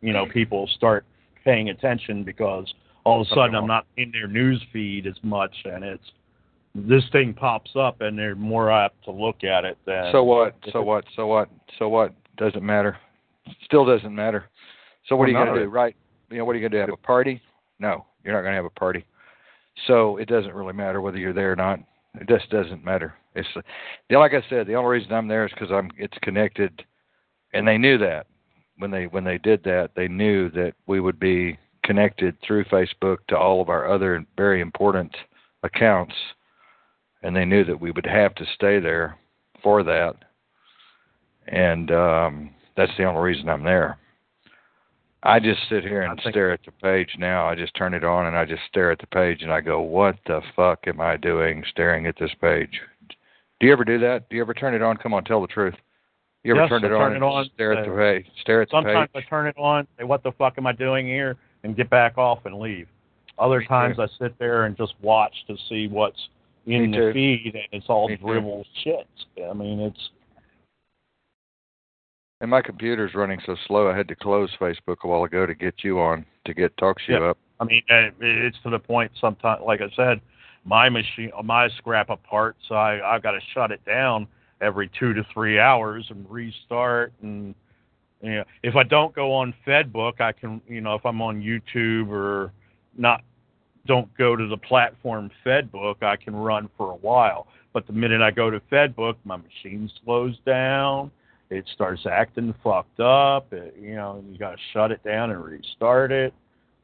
you 0.01 0.13
know, 0.13 0.27
people 0.27 0.69
start 0.77 1.05
paying 1.45 1.71
attention 1.71 2.25
because 2.25 2.73
all 3.05 3.23
of 3.23 3.27
a 3.27 3.31
sudden 3.35 3.55
I'm 3.55 3.67
not 3.67 3.87
in 3.97 4.11
their 4.13 4.29
news 4.29 4.63
feed 4.73 5.07
as 5.07 5.17
much, 5.23 5.55
and 5.65 5.83
it's 5.83 6.05
this 6.75 7.05
thing 7.11 7.33
pops 7.33 7.71
up 7.75 8.03
and 8.03 8.19
they're 8.19 8.37
more 8.37 8.71
apt 8.71 9.03
to 9.05 9.11
look 9.11 9.45
at 9.45 9.65
it 9.65 9.79
than. 9.87 10.13
so 10.13 10.23
what? 10.25 10.57
So 10.73 10.83
what? 10.83 11.05
So 11.17 11.27
what? 11.27 11.49
So 11.79 11.89
what? 11.89 12.13
Doesn't 12.37 12.63
matter. 12.63 12.99
Still 13.65 13.87
doesn't 13.87 14.15
matter. 14.15 14.45
So 15.09 15.17
what 15.17 15.29
Well, 15.29 15.37
are 15.37 15.41
you 15.41 15.47
going 15.47 15.59
to 15.59 15.65
do? 15.65 15.71
Right? 15.71 15.97
You 16.31 16.39
know 16.39 16.45
what 16.45 16.53
are 16.55 16.59
you 16.59 16.69
going 16.69 16.73
to 16.73 16.77
do? 16.77 16.81
Have 16.81 16.93
a 16.93 17.07
party? 17.07 17.41
No, 17.79 18.05
you're 18.23 18.35
not 18.35 18.43
going 18.43 18.53
to 18.53 18.57
have 18.57 18.67
a 18.67 18.71
party. 18.71 19.05
So 19.87 20.17
it 20.17 20.29
doesn't 20.29 20.55
really 20.55 20.73
matter 20.73 21.01
whether 21.01 21.19
you're 21.19 21.33
there 21.33 21.53
or 21.53 21.57
not. 21.57 21.81
It 22.21 22.29
just 22.29 22.51
doesn't 22.51 22.85
matter. 22.85 23.15
It's 23.35 23.49
like 24.11 24.33
I 24.35 24.43
said, 24.49 24.67
the 24.67 24.75
only 24.75 24.91
reason 24.91 25.13
I'm 25.13 25.29
there 25.29 25.47
is 25.47 25.53
because 25.53 25.71
I'm 25.71 25.91
it's 25.97 26.17
connected, 26.23 26.85
and 27.53 27.67
they 27.67 27.79
knew 27.79 27.99
that 27.99 28.27
when 28.79 28.91
they 28.91 29.07
when 29.07 29.25
they 29.25 29.39
did 29.39 29.63
that, 29.65 29.91
they 29.95 30.09
knew 30.09 30.51
that 30.51 30.73
we 30.87 31.01
would 31.01 31.21
be 31.21 31.59
connected 31.85 32.37
through 32.41 32.65
Facebook 32.65 33.19
to 33.29 33.37
all 33.37 33.61
of 33.61 33.69
our 33.69 33.91
other 33.91 34.25
very 34.37 34.61
important 34.61 35.15
accounts, 35.63 36.15
and 37.23 37.37
they 37.37 37.45
knew 37.45 37.65
that 37.65 37.81
we 37.81 37.91
would 37.91 38.07
have 38.07 38.35
to 38.37 38.45
stay 38.55 38.81
there 38.81 39.17
for 39.63 39.83
that, 39.83 40.15
and 41.49 41.91
um, 41.91 42.51
that's 42.77 42.93
the 42.97 43.05
only 43.05 43.21
reason 43.21 43.49
I'm 43.49 43.65
there. 43.65 43.99
I 45.23 45.41
just 45.41 45.61
sit 45.69 45.83
here 45.83 46.03
and 46.03 46.21
stare 46.29 46.53
at 46.53 46.61
the 46.65 46.71
page 46.71 47.17
now. 47.19 47.47
I 47.49 47.55
just 47.55 47.75
turn 47.75 47.93
it 47.93 48.05
on 48.05 48.27
and 48.27 48.37
I 48.37 48.45
just 48.45 48.63
stare 48.69 48.91
at 48.93 48.99
the 49.01 49.07
page 49.09 49.43
and 49.43 49.53
I 49.53 49.61
go, 49.61 49.81
"What 49.81 50.17
the 50.27 50.41
fuck 50.55 50.87
am 50.87 51.01
I 51.01 51.17
doing 51.17 51.65
staring 51.71 52.07
at 52.07 52.17
this 52.17 52.33
page?" 52.41 52.81
Do 53.61 53.67
you 53.67 53.73
ever 53.73 53.85
do 53.85 53.99
that? 53.99 54.29
Do 54.29 54.37
you 54.37 54.43
ever 54.43 54.55
turn 54.55 54.75
it 54.75 54.83
on? 54.83 54.97
Come 54.97 55.13
on, 55.13 55.25
tell 55.25 55.41
the 55.41 55.49
truth. 55.49 55.75
You 56.45 56.53
ever 56.53 56.61
Yes, 56.63 56.69
turn 56.69 56.85
I 56.85 56.87
it 56.87 56.91
turn 56.91 57.01
on 57.01 57.13
it 57.13 57.15
and 57.17 57.25
on, 57.25 57.45
stare 57.55 57.73
at 57.73 57.85
the 57.85 57.91
page? 57.97 58.27
Stare 58.41 58.63
at 58.63 58.69
the 58.71 58.77
page. 58.77 58.85
Sometimes. 58.85 59.11
I 59.17 59.21
turn 59.23 59.47
it 59.49 59.57
on, 59.59 59.81
and 59.81 59.89
say, 59.99 60.05
"What 60.05 60.23
the 60.23 60.31
fuck 60.33 60.57
am 60.57 60.67
I 60.69 60.73
doing 60.73 61.07
here?" 61.07 61.37
and 61.65 61.75
get 61.75 61.91
back 61.91 62.17
off 62.17 62.47
and 62.47 62.57
leave. 62.61 62.89
Other 63.41 63.59
Me 63.59 63.65
too. 63.65 63.69
times 63.69 63.99
I 63.99 64.07
sit 64.21 64.39
there 64.39 64.65
and 64.67 64.77
just 64.77 64.95
watch 65.03 65.35
to 65.49 65.57
see 65.69 65.89
what's 65.89 66.29
in 66.67 66.93
Me 66.93 66.97
the 66.97 66.97
too. 67.09 67.13
feed, 67.13 67.55
and 67.57 67.65
it's 67.73 67.89
all 67.89 68.09
Me 68.09 68.17
too. 68.17 68.25
dribble 68.25 68.65
shit. 68.85 69.09
I 69.49 69.53
mean, 69.53 69.81
it's 69.81 70.11
And 72.41 72.51
my 72.51 72.63
computer's 72.63 73.15
running 73.15 73.41
so 73.45 73.57
slow, 73.67 73.91
I 73.91 73.97
had 73.97 74.09
to 74.09 74.15
close 74.15 74.51
Facebook 74.61 74.99
a 75.03 75.09
while 75.09 75.25
ago 75.25 75.45
to 75.45 75.55
get 75.55 75.83
you 75.83 75.99
on 76.01 76.25
to 76.45 76.55
get 76.55 76.77
TalkShoe 76.77 77.09
Yeah. 77.09 77.31
up. 77.31 77.39
I 77.61 77.65
mean, 77.65 77.83
uh, 77.91 78.11
it's 78.21 78.59
to 78.63 78.71
the 78.71 78.79
point. 78.79 79.11
Sometimes, 79.21 79.63
like 79.63 79.81
I 79.81 79.91
said, 79.97 80.21
my 80.65 80.89
machine, 80.89 81.33
my 81.45 81.69
scrap 81.71 82.11
of 82.11 82.23
parts, 82.23 82.71
I 82.71 83.01
I've 83.01 83.23
got 83.23 83.33
to 83.33 83.41
shut 83.53 83.73
it 83.73 83.85
down 83.85 84.29
every 84.61 84.89
two 84.89 85.13
to 85.15 85.25
three 85.33 85.59
hours 85.59 86.07
and 86.11 86.29
restart. 86.31 87.13
And 87.23 87.55
you 88.23 88.37
know, 88.37 88.45
if 88.63 88.77
I 88.77 88.85
don't 88.85 89.15
go 89.15 89.33
on 89.33 89.55
FedBook, 89.67 90.21
I 90.21 90.33
can, 90.33 90.61
you 90.69 90.81
know, 90.81 90.95
if 90.95 91.05
I'm 91.05 91.21
on 91.21 91.43
YouTube 91.43 92.09
or 92.11 92.53
not, 92.97 93.23
don't 93.87 94.13
go 94.17 94.37
to 94.37 94.47
the 94.47 94.57
platform 94.57 95.31
FedBook, 95.45 96.03
I 96.03 96.17
can 96.17 96.37
run 96.37 96.69
for 96.77 96.93
a 96.93 96.97
while. 96.97 97.49
But 97.73 97.87
the 97.87 97.93
minute 97.93 98.23
I 98.23 98.31
go 98.31 98.51
to 98.51 98.61
FedBook, 98.73 99.17
my 99.25 99.37
machine 99.37 99.91
slows 100.05 100.39
down. 100.47 101.11
It 101.51 101.65
starts 101.73 102.03
acting 102.11 102.55
fucked 102.63 103.01
up. 103.01 103.53
It, 103.53 103.77
you 103.81 103.95
know, 103.95 104.23
you 104.31 104.39
got 104.39 104.53
to 104.53 104.59
shut 104.73 104.93
it 104.93 105.03
down 105.03 105.31
and 105.31 105.43
restart 105.43 106.13
it 106.13 106.35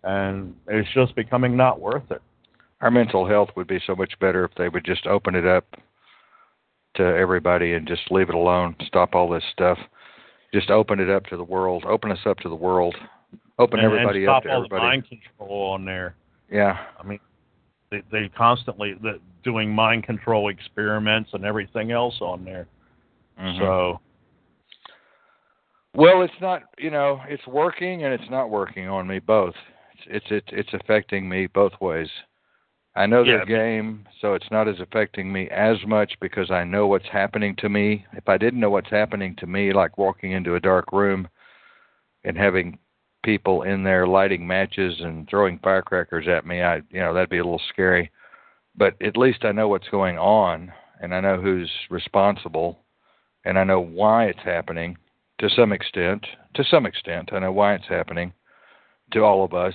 and 0.04 0.54
it's 0.68 0.88
just 0.94 1.14
becoming 1.16 1.56
not 1.56 1.80
worth 1.80 2.10
it. 2.10 2.22
Our 2.80 2.90
mental 2.90 3.26
health 3.26 3.48
would 3.56 3.66
be 3.66 3.80
so 3.86 3.96
much 3.96 4.12
better 4.20 4.44
if 4.44 4.54
they 4.56 4.68
would 4.68 4.84
just 4.84 5.06
open 5.06 5.34
it 5.34 5.46
up 5.46 5.64
to 6.96 7.02
everybody 7.02 7.72
and 7.72 7.88
just 7.88 8.02
leave 8.10 8.28
it 8.28 8.34
alone. 8.34 8.76
Stop 8.86 9.14
all 9.14 9.28
this 9.28 9.42
stuff. 9.52 9.78
Just 10.52 10.70
open 10.70 11.00
it 11.00 11.10
up 11.10 11.26
to 11.26 11.36
the 11.36 11.44
world. 11.44 11.84
Open 11.86 12.12
us 12.12 12.18
up 12.26 12.38
to 12.40 12.48
the 12.48 12.54
world. 12.54 12.94
Open 13.58 13.80
and, 13.80 13.86
everybody 13.86 14.20
and 14.20 14.28
up 14.28 14.34
stop 14.34 14.42
to 14.44 14.50
all 14.50 14.56
everybody. 14.56 14.80
the 14.80 14.86
mind 14.86 15.04
control 15.08 15.70
on 15.72 15.84
there. 15.84 16.14
Yeah. 16.50 16.78
I 16.98 17.02
mean, 17.02 17.20
they 17.90 18.02
they 18.12 18.28
constantly 18.36 18.94
the, 19.00 19.18
doing 19.42 19.70
mind 19.70 20.04
control 20.04 20.48
experiments 20.48 21.30
and 21.32 21.44
everything 21.44 21.90
else 21.90 22.16
on 22.20 22.44
there. 22.44 22.66
Mhm. 23.40 23.58
So 23.58 24.00
Well, 25.94 26.22
it's 26.22 26.40
not. 26.40 26.62
You 26.78 26.90
know, 26.90 27.20
it's 27.28 27.46
working 27.46 28.04
and 28.04 28.12
it's 28.12 28.30
not 28.30 28.50
working 28.50 28.88
on 28.88 29.06
me 29.06 29.18
both. 29.20 29.54
It's 30.06 30.26
it's 30.26 30.26
it's, 30.30 30.48
it's 30.72 30.74
affecting 30.84 31.28
me 31.28 31.46
both 31.46 31.72
ways. 31.80 32.08
I 32.96 33.06
know 33.06 33.24
Yeah, 33.24 33.38
their 33.38 33.44
game, 33.44 34.06
so 34.20 34.34
it's 34.34 34.50
not 34.50 34.68
as 34.68 34.80
affecting 34.80 35.32
me 35.32 35.48
as 35.50 35.78
much 35.86 36.14
because 36.20 36.50
I 36.50 36.64
know 36.64 36.86
what's 36.86 37.08
happening 37.08 37.56
to 37.56 37.68
me. 37.68 38.06
If 38.12 38.28
I 38.28 38.38
didn't 38.38 38.60
know 38.60 38.70
what's 38.70 38.90
happening 38.90 39.36
to 39.36 39.46
me, 39.46 39.72
like 39.72 39.98
walking 39.98 40.32
into 40.32 40.54
a 40.56 40.60
dark 40.60 40.92
room 40.92 41.28
and 42.24 42.36
having 42.36 42.78
people 43.24 43.62
in 43.62 43.82
there 43.84 44.06
lighting 44.06 44.46
matches 44.46 45.00
and 45.00 45.28
throwing 45.28 45.58
firecrackers 45.60 46.28
at 46.28 46.46
me, 46.46 46.62
I 46.62 46.76
you 46.90 47.00
know 47.00 47.14
that'd 47.14 47.30
be 47.30 47.38
a 47.38 47.44
little 47.44 47.62
scary. 47.70 48.10
But 48.76 49.00
at 49.02 49.16
least 49.16 49.44
I 49.44 49.52
know 49.52 49.68
what's 49.68 49.88
going 49.88 50.18
on, 50.18 50.72
and 51.00 51.14
I 51.14 51.20
know 51.20 51.40
who's 51.40 51.70
responsible, 51.90 52.80
and 53.44 53.58
I 53.58 53.64
know 53.64 53.80
why 53.80 54.26
it's 54.26 54.42
happening 54.44 54.96
to 55.48 55.54
some 55.54 55.72
extent. 55.72 56.26
To 56.54 56.64
some 56.64 56.86
extent, 56.86 57.30
I 57.32 57.38
know 57.38 57.52
why 57.52 57.74
it's 57.74 57.86
happening 57.86 58.32
to 59.12 59.20
all 59.24 59.44
of 59.44 59.52
us, 59.52 59.74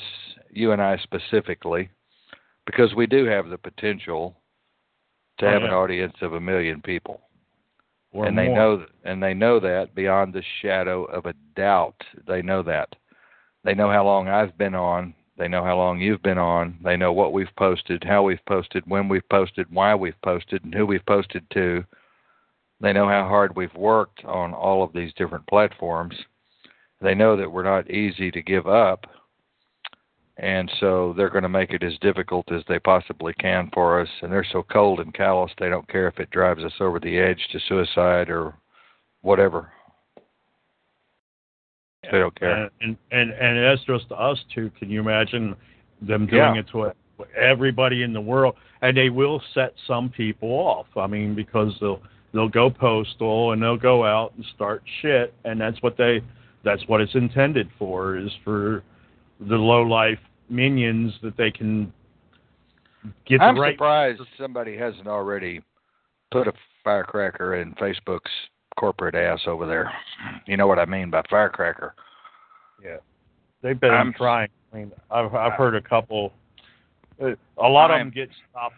you 0.50 0.72
and 0.72 0.82
I 0.82 0.98
specifically, 0.98 1.92
because 2.66 2.96
we 2.96 3.06
do 3.06 3.26
have 3.26 3.50
the 3.50 3.58
potential 3.58 4.36
to 5.38 5.46
Oh, 5.46 5.52
have 5.52 5.64
an 5.64 5.70
oh, 5.70 5.80
audience 5.84 6.16
of 6.22 6.34
a 6.34 6.40
million 6.40 6.82
people, 6.82 7.22
or 8.12 8.26
and 8.26 8.36
they 8.36 8.48
more. 8.48 8.58
know 8.58 8.86
and 9.06 9.22
they 9.22 9.36
know 9.36 9.60
that 9.60 9.94
beyond 9.94 10.34
the 10.34 10.44
shadow 10.62 11.04
of 11.06 11.28
a 11.28 11.36
doubt. 11.56 12.02
They 12.28 12.42
know 12.42 12.64
that. 12.64 12.90
They 13.64 13.76
know 13.76 13.92
how 13.92 14.04
long 14.06 14.28
I've 14.28 14.58
been 14.58 14.74
on. 14.76 15.14
They 15.38 15.48
know 15.48 15.64
how 15.64 15.78
long 15.78 16.02
you've 16.02 16.24
been 16.24 16.40
on. 16.40 16.80
They 16.84 16.98
know 16.98 17.14
what 17.14 17.32
we've 17.32 17.56
posted, 17.58 18.04
how 18.04 18.24
we've 18.24 18.46
posted, 18.48 18.84
when 18.88 19.08
we've 19.08 19.30
posted, 19.30 19.68
why 19.72 19.94
we've 19.94 20.22
posted, 20.24 20.64
and 20.66 20.74
who 20.74 20.88
we've 20.88 21.06
posted 21.06 21.48
to. 21.52 21.86
They 22.82 22.94
know 22.94 23.08
how 23.08 23.28
hard 23.28 23.56
we've 23.56 23.74
worked 23.76 24.24
on 24.26 24.54
all 24.54 24.84
of 24.84 24.94
these 24.94 25.14
different 25.14 25.46
platforms. 25.48 26.16
They 27.02 27.14
know 27.14 27.36
that 27.36 27.52
we're 27.52 27.64
not 27.64 27.90
easy 27.92 28.32
to 28.32 28.42
give 28.42 28.68
up. 28.68 29.06
And 30.38 30.72
so 30.80 31.14
they're 31.18 31.30
going 31.30 31.44
to 31.44 31.50
make 31.50 31.72
it 31.72 31.84
as 31.84 31.98
difficult 32.00 32.50
as 32.52 32.64
they 32.70 32.80
possibly 32.80 33.34
can 33.34 33.70
for 33.74 34.00
us. 34.00 34.08
And 34.22 34.32
they're 34.32 34.48
so 34.50 34.64
cold 34.64 35.02
and 35.02 35.14
callous, 35.14 35.52
they 35.60 35.68
don't 35.68 35.88
care 35.90 36.08
if 36.08 36.18
it 36.20 36.32
drives 36.32 36.64
us 36.64 36.72
over 36.80 37.00
the 37.00 37.18
edge 37.20 37.46
to 37.52 37.60
suicide 37.68 38.30
or 38.30 38.54
whatever. 39.22 39.70
They 42.04 42.20
don't 42.20 42.40
care. 42.40 42.64
And, 42.64 42.72
and 42.82 42.98
and 43.12 43.32
and 43.32 43.66
that's 43.66 43.86
just 43.86 44.12
us 44.14 44.40
too. 44.56 44.72
Can 44.80 44.90
you 44.90 45.02
imagine 45.02 45.56
them 46.02 46.26
doing 46.26 46.56
Yeah. 46.56 46.62
it 46.62 46.68
to 46.70 46.94
everybody 47.38 48.04
in 48.04 48.14
the 48.14 48.22
world? 48.22 48.56
And 48.82 48.96
they 48.96 49.10
will 49.10 49.42
set 49.54 49.74
some 49.86 50.10
people 50.10 50.50
off. 50.50 50.88
I 50.96 51.08
mean, 51.08 51.36
because 51.36 51.74
they'll 51.82 52.02
they'll 52.34 52.50
go 52.50 52.70
postal 52.70 53.52
and 53.52 53.62
they'll 53.62 53.78
go 53.78 54.06
out 54.06 54.34
and 54.36 54.46
start 54.56 54.84
shit, 55.02 55.34
and 55.46 55.60
that's 55.60 55.82
what 55.82 55.98
they 55.98 56.22
that's 56.64 56.82
what 56.88 57.00
it's 57.02 57.16
intended 57.16 57.70
for 57.80 58.18
is 58.18 58.30
for 58.44 58.84
the 59.40 59.56
low 59.56 59.82
life 59.82 60.20
minions 60.50 61.14
that 61.24 61.38
they 61.38 61.50
can 61.52 61.92
get 63.26 63.42
I'm 63.42 63.56
the 63.56 63.62
right. 63.62 63.74
surprised 63.76 64.22
somebody 64.38 64.76
hasn't 64.78 65.08
already 65.08 65.62
put 66.32 66.48
a 66.48 66.54
firecracker 66.84 67.56
in 67.62 67.74
Facebook's 67.76 68.30
corporate 68.78 69.16
ass 69.16 69.40
over 69.48 69.66
there. 69.66 69.92
You 70.48 70.58
know 70.58 70.68
what 70.68 70.80
I 70.80 70.86
mean 70.86 71.10
by 71.10 71.22
firecracker. 71.30 71.96
Yeah. 72.84 72.98
They've 73.62 73.80
been 73.80 73.92
I'm- 73.92 74.14
trying. 74.18 74.50
I 74.74 74.78
mean, 74.78 74.92
I've 75.10 75.34
I've 75.34 75.54
heard 75.54 75.76
a 75.76 75.82
couple. 75.82 76.32
uh, 77.22 77.32
A 77.58 77.68
lot 77.68 77.90
of 77.90 77.96
I'm- 77.96 78.08
them 78.08 78.14
get 78.14 78.30
stopped 78.52 78.76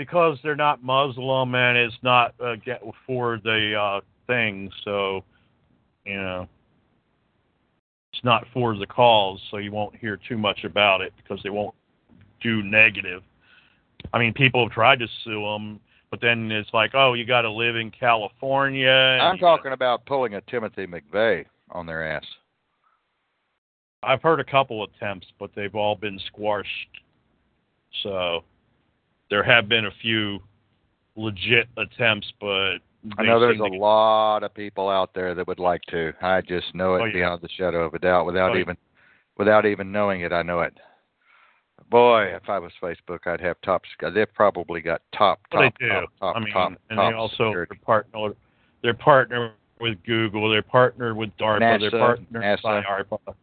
because 0.00 0.38
they're 0.42 0.56
not 0.56 0.82
Muslim 0.82 1.54
and 1.54 1.76
it's 1.76 1.94
not 2.02 2.34
uh, 2.42 2.56
get 2.64 2.80
for 3.06 3.38
the 3.44 3.74
uh, 3.78 4.00
thing. 4.26 4.70
So, 4.82 5.22
you 6.06 6.16
know, 6.16 6.48
it's 8.14 8.24
not 8.24 8.46
for 8.54 8.74
the 8.78 8.86
cause. 8.86 9.38
So 9.50 9.58
you 9.58 9.70
won't 9.70 9.94
hear 9.94 10.18
too 10.26 10.38
much 10.38 10.64
about 10.64 11.02
it 11.02 11.12
because 11.18 11.38
they 11.42 11.50
won't 11.50 11.74
do 12.40 12.62
negative. 12.62 13.22
I 14.14 14.18
mean, 14.18 14.32
people 14.32 14.64
have 14.64 14.72
tried 14.72 15.00
to 15.00 15.06
sue 15.22 15.42
them, 15.42 15.78
but 16.10 16.22
then 16.22 16.50
it's 16.50 16.70
like, 16.72 16.92
oh, 16.94 17.12
you 17.12 17.26
got 17.26 17.42
to 17.42 17.50
live 17.50 17.76
in 17.76 17.90
California. 17.90 18.88
I'm 18.88 19.34
you 19.36 19.42
gotta- 19.42 19.58
talking 19.58 19.72
about 19.72 20.06
pulling 20.06 20.32
a 20.32 20.40
Timothy 20.40 20.86
McVeigh 20.86 21.44
on 21.72 21.84
their 21.84 22.10
ass. 22.10 22.24
I've 24.02 24.22
heard 24.22 24.40
a 24.40 24.44
couple 24.44 24.82
attempts, 24.82 25.26
but 25.38 25.50
they've 25.54 25.74
all 25.74 25.94
been 25.94 26.18
squashed. 26.28 26.88
So 28.02 28.44
there 29.30 29.42
have 29.42 29.68
been 29.68 29.86
a 29.86 29.90
few 30.02 30.40
legit 31.16 31.68
attempts, 31.76 32.30
but 32.40 32.76
I 33.18 33.22
know 33.22 33.40
there's 33.40 33.60
a 33.60 33.68
to- 33.70 33.76
lot 33.78 34.42
of 34.42 34.52
people 34.54 34.88
out 34.88 35.14
there 35.14 35.34
that 35.34 35.46
would 35.46 35.58
like 35.58 35.82
to. 35.90 36.12
I 36.20 36.40
just 36.42 36.74
know 36.74 36.96
it 36.96 37.00
Oh, 37.02 37.04
yeah. 37.06 37.12
beyond 37.12 37.42
the 37.42 37.48
shadow 37.56 37.84
of 37.84 37.94
a 37.94 37.98
doubt 37.98 38.26
without 38.26 38.50
Oh, 38.50 38.54
yeah. 38.54 38.60
even 38.60 38.76
without 39.38 39.64
even 39.64 39.90
knowing 39.90 40.20
it. 40.20 40.32
I 40.32 40.42
know 40.42 40.60
it. 40.60 40.74
Boy, 41.88 42.26
if 42.36 42.48
I 42.48 42.58
was 42.58 42.72
Facebook, 42.80 43.26
I'd 43.26 43.40
have 43.40 43.56
top. 43.62 43.82
They've 44.14 44.32
probably 44.34 44.80
got 44.80 45.02
top, 45.16 45.40
oh, 45.52 45.58
Well, 45.58 45.70
top, 45.70 45.78
they 45.80 45.86
do. 45.86 45.92
top, 45.92 46.10
top, 46.20 46.36
I 46.36 46.40
mean, 46.40 46.52
top, 46.52 46.72
and 46.90 46.96
top 46.96 47.10
they 47.12 47.16
also 47.16 47.34
security. 47.48 47.70
they're 47.76 47.84
partner 47.84 48.34
they're 48.82 48.94
partnered 48.94 49.52
with 49.80 50.02
Google, 50.04 50.50
they're 50.50 50.62
partnered 50.62 51.16
with 51.16 51.30
DARPA, 51.38 51.80
they're 51.80 51.90
NASA, 51.90 51.98
partnered 51.98 52.42
NASA. 52.42 52.62
by 52.62 52.82
ARPA, 52.82 53.34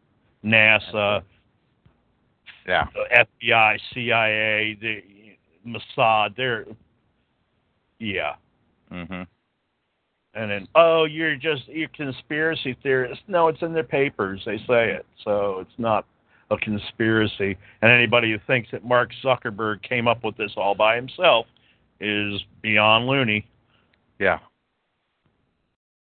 NASA, 0.46 1.24
Yeah. 2.68 2.86
FBI, 3.12 3.78
CIA, 3.94 4.76
the 4.76 5.04
Mossad. 5.68 6.36
They're 6.36 6.66
yeah. 8.00 8.36
hmm 8.90 9.24
and 10.38 10.52
then 10.52 10.68
oh 10.76 11.06
you're 11.06 11.36
just 11.36 11.68
you're 11.68 11.90
conspiracy 11.90 12.78
theorists 12.84 13.24
no 13.28 13.48
it's 13.48 13.62
in 13.62 13.74
their 13.74 13.84
papers 13.84 14.42
they 14.46 14.58
say 14.60 14.92
it 14.92 15.06
so 15.24 15.58
it's 15.60 15.78
not 15.78 16.06
a 16.52 16.58
conspiracy 16.58 17.58
and 17.82 17.92
anybody 17.92 18.32
who 18.32 18.38
thinks 18.46 18.70
that 18.72 18.86
mark 18.86 19.10
zuckerberg 19.24 19.82
came 19.82 20.08
up 20.08 20.24
with 20.24 20.38
this 20.38 20.52
all 20.56 20.76
by 20.76 20.96
himself 20.96 21.46
is 22.00 22.40
beyond 22.62 23.08
loony 23.08 23.46
Yeah. 24.20 24.40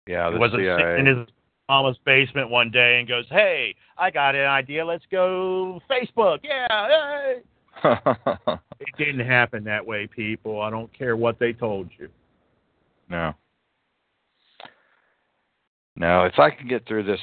Yeah. 0.08 0.32
he 0.32 0.38
wasn't 0.38 0.62
CIA. 0.62 1.00
in 1.00 1.06
his 1.06 1.28
mama's 1.70 1.98
basement 2.06 2.50
one 2.50 2.70
day 2.70 3.00
and 3.00 3.08
goes 3.08 3.26
hey 3.30 3.76
i 3.98 4.12
got 4.12 4.36
an 4.36 4.48
idea 4.48 4.86
let's 4.86 5.06
go 5.10 5.82
facebook 5.90 6.40
yeah 6.44 6.88
hey. 6.88 7.36
it 8.80 8.98
didn't 8.98 9.26
happen 9.26 9.64
that 9.64 9.86
way 9.86 10.08
people 10.08 10.62
i 10.62 10.70
don't 10.70 10.92
care 10.98 11.16
what 11.16 11.38
they 11.40 11.54
told 11.54 11.90
you 11.98 12.10
no. 13.10 13.34
No, 15.96 16.26
if 16.26 16.38
I 16.38 16.52
can 16.52 16.68
get 16.68 16.88
through 16.88 17.04
this, 17.04 17.20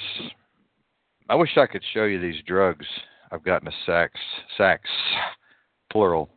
I 1.29 1.35
wish 1.35 1.57
I 1.57 1.67
could 1.67 1.83
show 1.93 2.05
you 2.05 2.21
these 2.21 2.43
drugs. 2.47 2.87
I've 3.31 3.45
got 3.45 3.63
in 3.63 3.69
a 3.69 3.73
sacks, 3.87 4.21
sacks, 4.57 4.91
plural. 5.91 6.29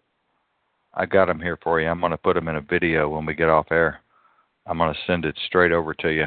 I 0.93 1.05
got 1.05 1.25
them 1.25 1.39
here 1.39 1.57
for 1.63 1.79
you. 1.79 1.87
I'm 1.87 1.99
going 1.99 2.11
to 2.11 2.17
put 2.17 2.35
them 2.35 2.47
in 2.47 2.55
a 2.55 2.61
video 2.61 3.09
when 3.09 3.25
we 3.25 3.33
get 3.33 3.49
off 3.49 3.71
air. 3.71 4.01
I'm 4.65 4.77
going 4.77 4.93
to 4.93 4.99
send 5.07 5.25
it 5.25 5.37
straight 5.45 5.71
over 5.71 5.93
to 5.95 6.09
you. 6.09 6.25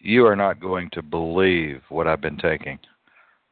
You 0.00 0.26
are 0.26 0.36
not 0.36 0.60
going 0.60 0.90
to 0.92 1.02
believe 1.02 1.82
what 1.88 2.06
I've 2.06 2.20
been 2.20 2.38
taking. 2.38 2.78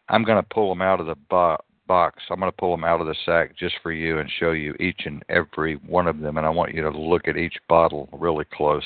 I'm 0.09 0.25
going 0.25 0.41
to 0.41 0.49
pull 0.55 0.69
them 0.69 0.83
out 0.83 1.01
of 1.01 1.07
the 1.07 1.17
bo- 1.29 1.59
box. 1.87 2.23
I'm 2.31 2.41
going 2.41 2.51
to 2.51 2.57
pull 2.57 2.71
them 2.71 2.85
out 2.85 3.01
of 3.01 3.07
the 3.07 3.17
sack 3.25 3.57
just 3.57 3.77
for 3.83 3.93
you 3.93 4.19
and 4.19 4.31
show 4.39 4.53
you 4.53 4.75
each 4.81 5.03
and 5.05 5.23
every 5.29 5.75
one 5.87 6.07
of 6.07 6.21
them. 6.21 6.37
And 6.37 6.47
I 6.47 6.51
want 6.51 6.75
you 6.75 6.83
to 6.83 6.91
look 6.91 7.29
at 7.29 7.37
each 7.37 7.57
bottle 7.69 8.09
really 8.13 8.45
close. 8.53 8.85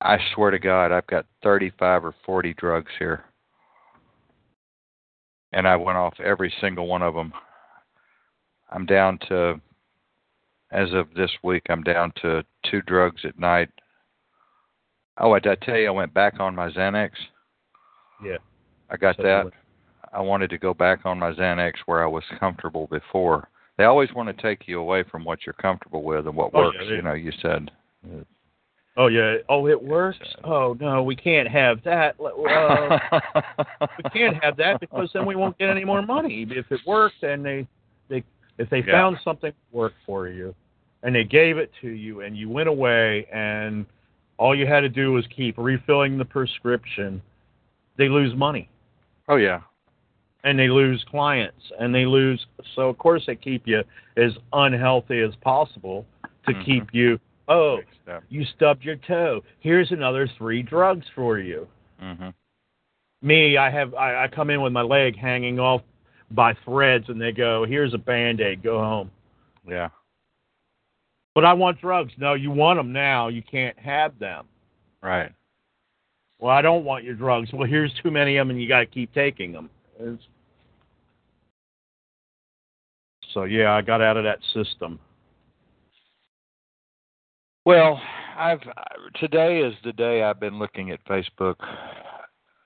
I 0.00 0.18
swear 0.34 0.50
to 0.50 0.58
God, 0.58 0.92
I've 0.92 1.06
got 1.06 1.26
35 1.42 2.04
or 2.04 2.14
40 2.26 2.54
drugs 2.54 2.90
here. 2.98 3.24
And 5.52 5.68
I 5.68 5.76
went 5.76 5.98
off 5.98 6.14
every 6.18 6.52
single 6.60 6.86
one 6.86 7.02
of 7.02 7.14
them. 7.14 7.32
I'm 8.70 8.86
down 8.86 9.18
to, 9.28 9.60
as 10.70 10.92
of 10.92 11.12
this 11.14 11.30
week, 11.42 11.64
I'm 11.68 11.82
down 11.82 12.12
to 12.22 12.42
two 12.70 12.80
drugs 12.82 13.20
at 13.24 13.38
night. 13.38 13.68
Oh, 15.18 15.34
did 15.34 15.46
I 15.46 15.64
tell 15.64 15.76
you 15.76 15.88
I 15.88 15.90
went 15.90 16.14
back 16.14 16.40
on 16.40 16.54
my 16.54 16.70
Xanax? 16.70 17.10
yeah 18.24 18.36
I 18.90 18.96
got 18.96 19.16
that. 19.18 19.50
I 20.12 20.20
wanted 20.20 20.50
to 20.50 20.58
go 20.58 20.74
back 20.74 21.04
on 21.06 21.18
my 21.18 21.32
Xanax 21.32 21.74
where 21.86 22.02
I 22.02 22.06
was 22.06 22.24
comfortable 22.38 22.86
before. 22.88 23.48
They 23.78 23.84
always 23.84 24.12
want 24.14 24.34
to 24.34 24.42
take 24.42 24.68
you 24.68 24.78
away 24.80 25.02
from 25.10 25.24
what 25.24 25.46
you're 25.46 25.54
comfortable 25.54 26.02
with 26.02 26.26
and 26.26 26.36
what 26.36 26.50
Oh, 26.54 26.58
yeah, 26.60 26.66
works. 26.66 26.78
they- 26.80 26.94
you 26.96 27.02
know, 27.02 27.14
you 27.14 27.32
said. 27.40 27.70
Oh 28.96 29.06
yeah. 29.06 29.36
Oh, 29.48 29.66
it 29.68 29.82
works. 29.82 30.18
Oh 30.44 30.76
no, 30.78 31.02
we 31.02 31.16
can't 31.16 31.48
have 31.48 31.82
that. 31.84 32.14
Uh, 32.20 32.98
we 34.04 34.10
can't 34.10 34.42
have 34.44 34.56
that 34.58 34.80
because 34.80 35.08
then 35.14 35.24
we 35.24 35.34
won't 35.34 35.56
get 35.56 35.70
any 35.70 35.84
more 35.84 36.02
money. 36.02 36.46
If 36.50 36.70
it 36.70 36.80
worked 36.86 37.22
and 37.22 37.42
they 37.44 37.66
they 38.10 38.22
if 38.58 38.68
they 38.68 38.80
Yeah. 38.84 38.92
found 38.92 39.16
something 39.24 39.50
that 39.50 39.76
worked 39.76 39.96
for 40.04 40.28
you 40.28 40.54
and 41.02 41.14
they 41.14 41.24
gave 41.24 41.56
it 41.56 41.70
to 41.80 41.88
you 41.88 42.20
and 42.20 42.36
you 42.36 42.50
went 42.50 42.68
away 42.68 43.26
and 43.32 43.86
all 44.36 44.54
you 44.54 44.66
had 44.66 44.80
to 44.80 44.90
do 44.90 45.12
was 45.12 45.26
keep 45.34 45.54
refilling 45.56 46.18
the 46.18 46.24
prescription. 46.26 47.22
They 47.96 48.10
lose 48.10 48.34
money 48.36 48.68
Oh 49.28 49.36
yeah. 49.36 49.60
And 50.44 50.58
they 50.58 50.68
lose 50.68 51.04
clients 51.08 51.72
and 51.78 51.94
they 51.94 52.04
lose. 52.04 52.44
So 52.74 52.88
of 52.88 52.98
course 52.98 53.24
they 53.26 53.36
keep 53.36 53.66
you 53.66 53.82
as 54.16 54.32
unhealthy 54.52 55.20
as 55.20 55.34
possible 55.36 56.06
to 56.46 56.52
Mhm. 56.52 56.64
keep 56.64 56.94
you. 56.94 57.20
Oh, 57.48 57.80
you 58.28 58.44
stubbed 58.44 58.84
your 58.84 58.96
toe. 58.96 59.42
Here's 59.60 59.92
another 59.92 60.26
three 60.26 60.62
drugs 60.62 61.06
for 61.14 61.38
you. 61.38 61.68
Mhm. 62.00 62.34
Me, 63.20 63.56
I 63.56 63.70
have 63.70 63.94
I, 63.94 64.24
I 64.24 64.28
come 64.28 64.50
in 64.50 64.62
with 64.62 64.72
my 64.72 64.82
leg 64.82 65.16
hanging 65.16 65.60
off 65.60 65.82
by 66.32 66.54
threads, 66.54 67.08
and 67.08 67.20
they 67.20 67.30
go, 67.30 67.64
"Here's 67.64 67.94
a 67.94 67.98
band 67.98 68.40
aid. 68.40 68.62
Go 68.62 68.78
home." 68.78 69.10
Yeah. 69.66 69.90
But 71.34 71.44
I 71.44 71.52
want 71.52 71.80
drugs. 71.80 72.12
No, 72.18 72.34
you 72.34 72.50
want 72.50 72.78
them 72.78 72.92
now. 72.92 73.28
You 73.28 73.42
can't 73.42 73.78
have 73.78 74.18
them. 74.18 74.46
Right. 75.02 75.32
Well, 76.38 76.50
I 76.50 76.62
don't 76.62 76.84
want 76.84 77.04
your 77.04 77.14
drugs. 77.14 77.52
Well, 77.52 77.66
here's 77.68 77.94
too 77.94 78.10
many 78.10 78.36
of 78.36 78.46
them, 78.46 78.50
and 78.50 78.62
you 78.62 78.68
got 78.68 78.80
to 78.80 78.86
keep 78.86 79.12
taking 79.12 79.52
them. 79.52 79.70
So 83.32 83.44
yeah, 83.44 83.72
I 83.72 83.82
got 83.82 84.02
out 84.02 84.16
of 84.16 84.24
that 84.24 84.40
system. 84.52 84.98
Well, 87.64 88.00
I've 88.36 88.60
today 89.20 89.60
is 89.60 89.74
the 89.84 89.92
day 89.92 90.22
I've 90.22 90.40
been 90.40 90.58
looking 90.58 90.90
at 90.90 91.04
Facebook 91.06 91.56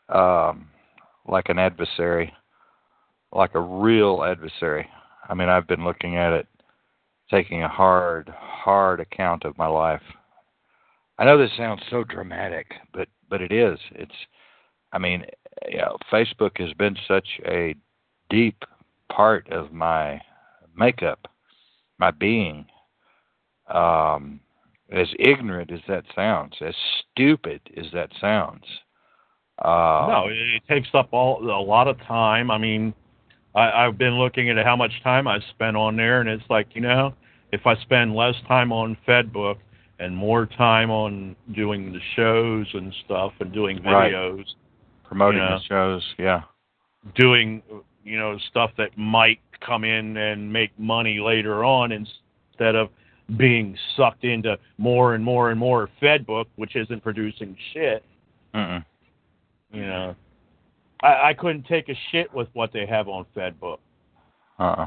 um 0.08 0.68
like 1.28 1.48
an 1.48 1.58
adversary, 1.58 2.32
like 3.32 3.54
a 3.54 3.60
real 3.60 4.22
adversary. 4.24 4.88
I 5.28 5.34
mean, 5.34 5.48
I've 5.48 5.66
been 5.66 5.84
looking 5.84 6.16
at 6.16 6.32
it 6.32 6.46
taking 7.30 7.62
a 7.62 7.68
hard 7.68 8.32
hard 8.36 9.00
account 9.00 9.44
of 9.44 9.58
my 9.58 9.66
life. 9.66 10.02
I 11.18 11.24
know 11.24 11.38
this 11.38 11.50
sounds 11.56 11.82
so 11.90 12.04
dramatic, 12.04 12.66
but 12.92 13.08
but 13.28 13.40
it 13.40 13.52
is. 13.52 13.78
It's 13.92 14.12
I 14.96 14.98
mean, 14.98 15.26
you 15.68 15.76
know, 15.76 15.98
Facebook 16.10 16.58
has 16.58 16.72
been 16.72 16.96
such 17.06 17.28
a 17.44 17.74
deep 18.30 18.64
part 19.12 19.46
of 19.52 19.70
my 19.70 20.18
makeup, 20.74 21.28
my 21.98 22.10
being. 22.10 22.66
Um 23.68 24.40
as 24.90 25.08
ignorant 25.18 25.72
as 25.72 25.80
that 25.88 26.04
sounds, 26.14 26.54
as 26.60 26.74
stupid 27.12 27.60
as 27.76 27.86
that 27.92 28.08
sounds. 28.20 28.62
Uh, 29.58 30.06
no, 30.08 30.26
it, 30.28 30.62
takes 30.68 30.88
up 30.94 31.08
all 31.10 31.42
a 31.42 31.60
lot 31.60 31.88
of 31.88 31.98
time. 32.02 32.52
I 32.52 32.58
mean, 32.58 32.94
I, 33.56 33.70
I've 33.70 33.98
been 33.98 34.16
looking 34.16 34.48
at 34.48 34.64
how 34.64 34.76
much 34.76 34.92
time 35.02 35.26
I 35.26 35.40
spent 35.50 35.76
on 35.76 35.96
there, 35.96 36.20
and 36.20 36.28
it's 36.28 36.48
like 36.48 36.68
you 36.74 36.82
know, 36.82 37.14
if 37.50 37.66
I 37.66 37.74
spend 37.82 38.14
less 38.14 38.36
time 38.46 38.70
on 38.70 38.96
FedBook 39.08 39.56
and 39.98 40.14
more 40.14 40.46
time 40.46 40.90
on 40.90 41.34
doing 41.52 41.92
the 41.92 42.00
shows 42.14 42.66
and 42.74 42.94
stuff 43.04 43.32
and 43.40 43.52
doing 43.52 43.82
Right. 43.82 44.12
Promoting 45.08 45.40
Yeah. 45.40 45.58
the 45.58 45.64
shows, 45.64 46.14
yeah, 46.18 46.42
doing 47.14 47.62
you 48.04 48.18
know 48.18 48.38
stuff 48.50 48.70
that 48.78 48.96
might 48.96 49.40
come 49.60 49.84
in 49.84 50.16
and 50.16 50.52
make 50.52 50.76
money 50.78 51.18
later 51.20 51.64
on 51.64 51.92
instead 51.92 52.74
of 52.74 52.88
being 53.36 53.76
sucked 53.96 54.24
into 54.24 54.56
more 54.78 55.14
and 55.14 55.24
more 55.24 55.50
and 55.50 55.58
more 55.58 55.88
FedBook, 56.00 56.46
which 56.56 56.76
isn't 56.76 57.02
producing 57.02 57.56
shit. 57.72 58.04
Mm-mm. 58.54 58.84
You 59.72 59.82
know, 59.86 60.14
I, 61.02 61.30
I 61.30 61.34
couldn't 61.34 61.64
take 61.66 61.88
a 61.88 61.94
shit 62.12 62.32
with 62.32 62.48
what 62.52 62.72
they 62.72 62.86
have 62.86 63.08
on 63.08 63.26
FedBook. 63.36 63.78
Uh-uh. 64.58 64.82
uh-uh. 64.82 64.86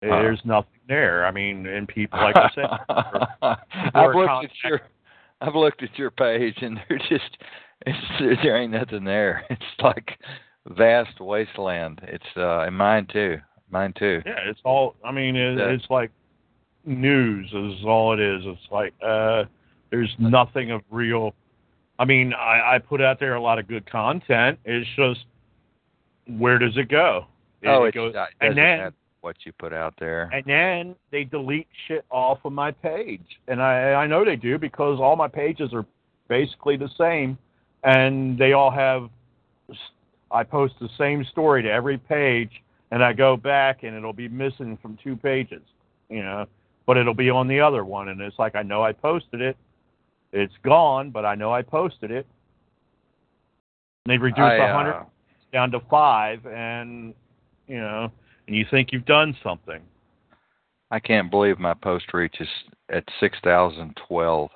There's 0.00 0.40
nothing 0.44 0.80
there. 0.88 1.26
I 1.26 1.30
mean, 1.32 1.66
and 1.66 1.86
people, 1.86 2.18
like 2.18 2.36
I 2.36 2.50
said, 2.54 2.64
I've 3.94 4.14
looked 4.14 4.28
contact- 4.28 4.54
at 4.64 4.70
your, 4.70 4.80
I've 5.42 5.54
looked 5.54 5.82
at 5.82 5.98
your 5.98 6.10
page, 6.10 6.56
and 6.62 6.80
they're 6.88 6.98
just, 6.98 7.36
it's, 7.84 7.98
there 8.42 8.56
ain't 8.56 8.72
nothing 8.72 9.04
there. 9.04 9.44
It's 9.50 9.62
like 9.82 10.18
vast 10.66 11.20
wasteland. 11.20 12.00
It's 12.04 12.24
uh, 12.36 12.60
and 12.60 12.76
mine 12.76 13.06
too, 13.12 13.38
mine 13.70 13.92
too. 13.98 14.22
yeah, 14.26 14.38
it's 14.46 14.60
all. 14.64 14.94
I 15.04 15.12
mean, 15.12 15.36
it, 15.36 15.58
Yeah. 15.58 15.66
it's 15.66 15.86
like 15.90 16.10
news 16.84 17.46
is 17.52 17.84
all 17.84 18.12
it 18.14 18.20
is. 18.20 18.42
It's 18.44 18.70
like 18.70 18.94
uh, 19.04 19.44
there's 19.90 20.14
nothing 20.18 20.70
of 20.70 20.82
real. 20.90 21.34
I 21.98 22.04
mean, 22.04 22.32
I, 22.34 22.74
I 22.74 22.78
put 22.78 23.00
out 23.00 23.18
there 23.20 23.34
a 23.34 23.40
lot 23.40 23.58
of 23.58 23.66
good 23.68 23.90
content. 23.90 24.58
It's 24.64 24.88
just 24.96 25.24
where 26.38 26.58
does 26.58 26.76
it 26.76 26.88
go? 26.88 27.26
It, 27.62 27.68
oh, 27.68 27.84
it 27.84 27.94
goes, 27.94 28.12
not, 28.14 28.28
and 28.40 28.56
then 28.56 28.92
what 29.22 29.36
you 29.44 29.52
put 29.52 29.72
out 29.72 29.94
there. 29.98 30.28
and 30.32 30.44
then 30.46 30.94
they 31.10 31.24
delete 31.24 31.66
shit 31.88 32.04
off 32.10 32.38
of 32.44 32.52
my 32.52 32.70
page, 32.70 33.24
and 33.48 33.62
I 33.62 33.92
I 33.94 34.06
know 34.06 34.24
they 34.24 34.36
do 34.36 34.58
because 34.58 34.98
all 35.00 35.16
my 35.16 35.28
pages 35.28 35.70
are 35.72 35.86
basically 36.28 36.76
the 36.76 36.90
same, 36.98 37.38
and 37.84 38.38
they 38.38 38.52
all 38.52 38.70
have. 38.70 39.08
I 40.30 40.42
post 40.42 40.74
the 40.80 40.88
same 40.98 41.24
story 41.24 41.62
to 41.62 41.70
every 41.70 41.98
page, 41.98 42.50
and 42.90 43.02
I 43.02 43.12
go 43.12 43.36
back, 43.36 43.84
and 43.84 43.94
it'll 43.96 44.12
be 44.12 44.28
missing 44.28 44.76
from 44.82 44.98
two 45.02 45.16
pages, 45.16 45.62
you 46.08 46.22
know, 46.22 46.46
but 46.84 46.96
it'll 46.96 47.14
be 47.14 47.30
on 47.30 47.46
the 47.46 47.60
other 47.60 47.84
one, 47.84 48.08
and 48.08 48.20
it's 48.20 48.38
like 48.38 48.56
I 48.56 48.62
know 48.62 48.82
I 48.82 48.92
posted 48.92 49.40
it. 49.40 49.56
It's 50.32 50.54
gone, 50.64 51.10
but 51.10 51.24
I 51.24 51.34
know 51.34 51.52
I 51.52 51.62
posted 51.62 52.10
it. 52.10 52.26
And 54.04 54.12
They've 54.12 54.22
reduced 54.22 54.40
I, 54.40 54.56
a 54.56 54.72
hundred 54.72 54.92
uh, 54.92 55.04
down 55.52 55.70
to 55.70 55.80
five, 55.88 56.44
and 56.46 57.14
you 57.68 57.78
know, 57.78 58.10
and 58.46 58.56
you 58.56 58.66
think 58.70 58.92
you've 58.92 59.06
done 59.06 59.36
something. 59.42 59.80
I 60.90 61.00
can't 61.00 61.30
believe 61.30 61.58
my 61.58 61.74
post 61.74 62.12
reach 62.14 62.36
is 62.40 62.48
at 62.90 63.04
6,012 63.18 64.50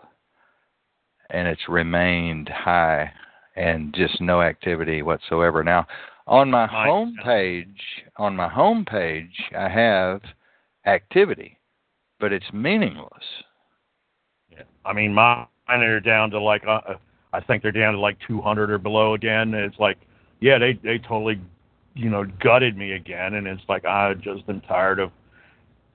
and 1.32 1.48
it's 1.48 1.68
remained 1.68 2.48
high 2.48 3.12
and 3.56 3.94
just 3.94 4.20
no 4.20 4.42
activity 4.42 5.02
whatsoever. 5.02 5.62
Now, 5.64 5.86
on 6.26 6.50
my 6.50 6.66
home 6.66 7.16
page, 7.24 7.80
on 8.16 8.36
my 8.36 8.48
home 8.48 8.84
page, 8.84 9.34
I 9.56 9.68
have 9.68 10.22
activity, 10.86 11.58
but 12.20 12.32
it's 12.32 12.52
meaningless. 12.52 13.24
Yeah. 14.50 14.62
I 14.84 14.92
mean, 14.92 15.12
mine 15.12 15.46
are 15.68 16.00
down 16.00 16.30
to 16.30 16.40
like, 16.40 16.62
uh, 16.66 16.94
I 17.32 17.40
think 17.40 17.62
they're 17.62 17.72
down 17.72 17.94
to 17.94 18.00
like 18.00 18.16
200 18.26 18.70
or 18.70 18.78
below 18.78 19.14
again. 19.14 19.54
It's 19.54 19.78
like, 19.78 19.98
yeah, 20.40 20.58
they 20.58 20.72
they 20.82 20.98
totally, 20.98 21.40
you 21.94 22.08
know, 22.08 22.24
gutted 22.40 22.76
me 22.76 22.92
again, 22.92 23.34
and 23.34 23.46
it's 23.46 23.62
like 23.68 23.84
I 23.84 24.14
just 24.14 24.42
am 24.48 24.60
tired 24.62 24.98
of 24.98 25.10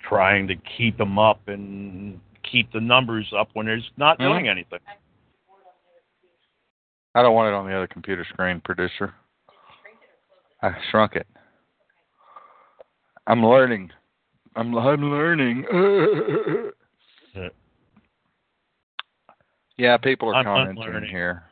trying 0.08 0.48
to 0.48 0.56
keep 0.78 0.98
them 0.98 1.18
up 1.18 1.48
and 1.48 2.20
keep 2.44 2.72
the 2.72 2.80
numbers 2.80 3.34
up 3.36 3.50
when 3.54 3.66
there's 3.66 3.90
not 3.98 4.20
Mhm. 4.20 4.30
doing 4.30 4.48
anything. 4.48 4.80
I 7.16 7.22
don't 7.22 7.34
want 7.34 7.48
it 7.48 7.54
on 7.54 7.66
the 7.66 7.74
other 7.74 7.88
computer 7.88 8.26
screen, 8.30 8.62
producer. 8.64 9.14
I 10.62 10.72
shrunk 10.92 11.16
it. 11.16 11.28
I'm 13.26 13.44
learning. 13.44 13.90
I'm 14.56 14.78
I'm 14.78 15.10
learning. 15.10 15.66
Yeah. 19.78 19.98
people 19.98 20.30
are 20.30 20.36
I'm 20.36 20.46
commenting 20.46 21.04
here. 21.10 21.44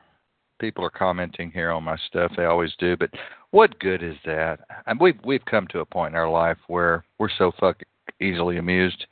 People 0.60 0.86
are 0.86 0.90
commenting 0.90 1.52
here 1.52 1.72
on 1.72 1.84
my 1.84 1.98
stuff. 2.08 2.32
They 2.38 2.46
always 2.46 2.72
do, 2.80 2.96
but 2.96 3.10
what 3.52 3.78
good 3.80 4.02
is 4.02 4.16
that? 4.24 4.62
And 4.86 4.98
we've 4.98 5.20
we've 5.26 5.44
come 5.44 5.68
to 5.72 5.80
a 5.80 5.86
point 5.86 6.14
in 6.14 6.18
our 6.18 6.30
life 6.30 6.58
where 6.68 7.04
we're 7.20 7.28
so 7.38 7.52
fucking 7.60 7.88
easily 8.22 8.58
amused. 8.58 9.06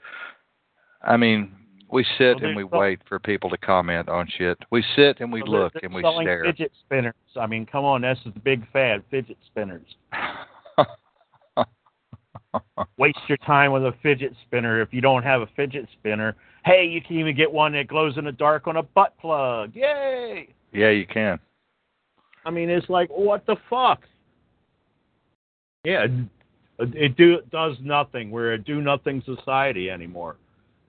I 1.04 1.18
mean, 1.18 1.52
we 1.92 2.06
sit 2.18 2.38
Well, 2.38 2.46
and 2.46 2.56
we 2.56 2.64
wait 2.64 3.00
for 3.08 3.20
people 3.20 3.50
to 3.50 3.58
comment 3.58 4.08
on 4.10 4.28
shit. 4.38 4.58
We 4.72 4.84
sit 4.96 5.20
and 5.20 5.32
we 5.32 5.42
So 5.42 5.52
look 5.52 5.74
and 5.84 5.94
we 5.94 6.02
stare. 6.02 6.44
Fidget 6.46 6.72
spinners. 6.86 7.14
I 7.40 7.46
mean, 7.48 7.66
come 7.66 7.84
on, 7.84 8.02
that's 8.02 8.20
the 8.24 8.32
big 8.32 8.70
fad, 8.72 9.04
fidget 9.12 9.38
spinners. 9.48 9.86
Waste 12.98 13.20
your 13.28 13.38
time 13.40 13.72
with 13.72 13.84
a 13.84 13.94
fidget 14.04 14.34
spinner 14.46 14.82
if 14.82 14.94
you 14.94 15.02
don't 15.02 15.24
have 15.24 15.42
a 15.42 15.48
fidget 15.56 15.88
spinner. 15.94 16.36
Hey, 16.66 16.86
you 16.86 17.02
can 17.02 17.18
even 17.18 17.36
get 17.36 17.52
one 17.52 17.74
that 17.74 17.88
glows 17.88 18.18
in 18.18 18.26
the 18.26 18.32
dark 18.32 18.68
on 18.68 18.78
a 18.78 18.84
butt 18.84 19.18
plug. 19.20 19.76
Yay! 19.76 20.50
yeah, 20.72 20.90
you 20.90 21.06
can. 21.06 21.40
I 22.46 22.52
mean, 22.52 22.70
it's 22.70 22.90
like 22.90 23.10
what 23.10 23.46
the 23.46 23.56
fuck? 23.70 24.02
Yeah, 25.84 26.06
it, 26.06 26.12
it 26.96 27.18
do 27.18 27.36
it 27.36 27.50
does 27.52 27.76
nothing. 27.82 28.32
We're 28.32 28.54
a 28.54 28.58
do 28.58 28.82
nothing 28.82 29.22
society 29.26 29.90
anymore. 29.90 30.38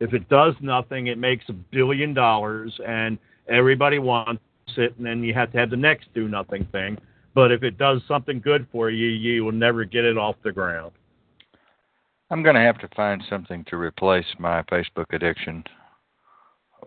If 0.03 0.15
it 0.15 0.29
does 0.29 0.55
nothing, 0.61 1.07
it 1.07 1.17
makes 1.17 1.45
a 1.49 1.53
billion 1.53 2.13
dollars, 2.13 2.77
and 2.85 3.17
everybody 3.49 4.01
wants 4.01 4.43
it, 4.77 4.97
and 4.97 5.07
then 5.07 5.23
you 5.23 5.33
have 5.33 5.53
to 5.53 5.59
have 5.59 5.71
the 5.71 5.77
next 5.77 6.13
do 6.13 6.27
nothing 6.27 6.67
thing. 6.73 6.99
But 7.35 7.53
if 7.53 7.63
it 7.63 7.79
does 7.79 8.03
something 8.09 8.41
good 8.41 8.67
for 8.73 8.91
you, 8.91 9.07
you 9.07 9.45
will 9.45 9.53
never 9.53 9.85
get 9.85 10.05
it 10.05 10.19
off 10.19 10.35
the 10.43 10.51
ground. 10.51 10.91
I'm 12.31 12.43
going 12.43 12.57
to 12.57 12.63
have 12.63 12.79
to 12.79 12.89
find 12.97 13.23
something 13.31 13.65
to 13.69 13.77
replace 13.77 14.27
my 14.41 14.63
Facebook 14.63 15.07
addiction, 15.13 15.63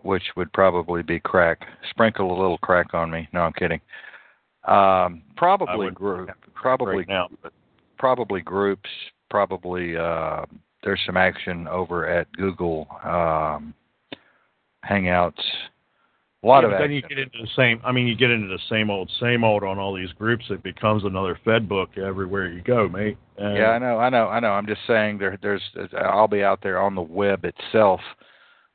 which 0.02 0.24
would 0.36 0.52
probably 0.52 1.02
be 1.02 1.18
crack. 1.18 1.66
Sprinkle 1.88 2.30
a 2.30 2.38
little 2.38 2.58
crack 2.58 2.92
on 2.92 3.10
me. 3.10 3.28
No, 3.32 3.40
I'm 3.40 3.54
kidding. 3.54 3.80
Um, 4.68 5.22
probably 5.38 5.90
group, 5.90 6.28
probably 6.54 6.96
right 6.96 7.08
now, 7.08 7.28
but 7.42 7.54
probably 7.98 8.42
groups. 8.42 8.90
Probably 9.30 9.96
uh, 9.96 10.44
there's 10.86 11.02
some 11.04 11.16
action 11.16 11.66
over 11.66 12.06
at 12.08 12.32
Google 12.32 12.86
um, 13.04 13.74
Hangouts. 14.88 15.42
A 16.44 16.46
lot 16.46 16.60
Yeah, 16.60 16.66
of 16.66 16.70
but 16.74 16.78
then 16.78 16.92
you 16.92 17.02
get 17.02 17.18
into 17.18 17.38
the 17.42 17.48
same. 17.56 17.80
I 17.84 17.90
mean, 17.90 18.06
you 18.06 18.14
get 18.14 18.30
into 18.30 18.46
the 18.46 18.60
same 18.70 18.88
old, 18.88 19.10
same 19.20 19.42
old 19.42 19.64
on 19.64 19.80
all 19.80 19.92
these 19.92 20.12
groups. 20.12 20.44
It 20.48 20.62
becomes 20.62 21.02
another 21.04 21.40
Fed 21.44 21.68
book 21.68 21.98
everywhere 21.98 22.48
you 22.48 22.62
go, 22.62 22.88
mate. 22.88 23.18
And 23.36 23.56
Yeah, 23.56 23.70
I 23.70 23.78
know, 23.78 23.98
I 23.98 24.08
know, 24.10 24.28
I 24.28 24.38
know. 24.38 24.52
I'm 24.52 24.66
just 24.66 24.82
saying 24.86 25.18
there 25.18 25.36
there's 25.42 25.62
I'll 25.98 26.28
be 26.28 26.44
out 26.44 26.62
there 26.62 26.80
on 26.80 26.94
the 26.94 27.02
web 27.02 27.44
itself, 27.44 28.00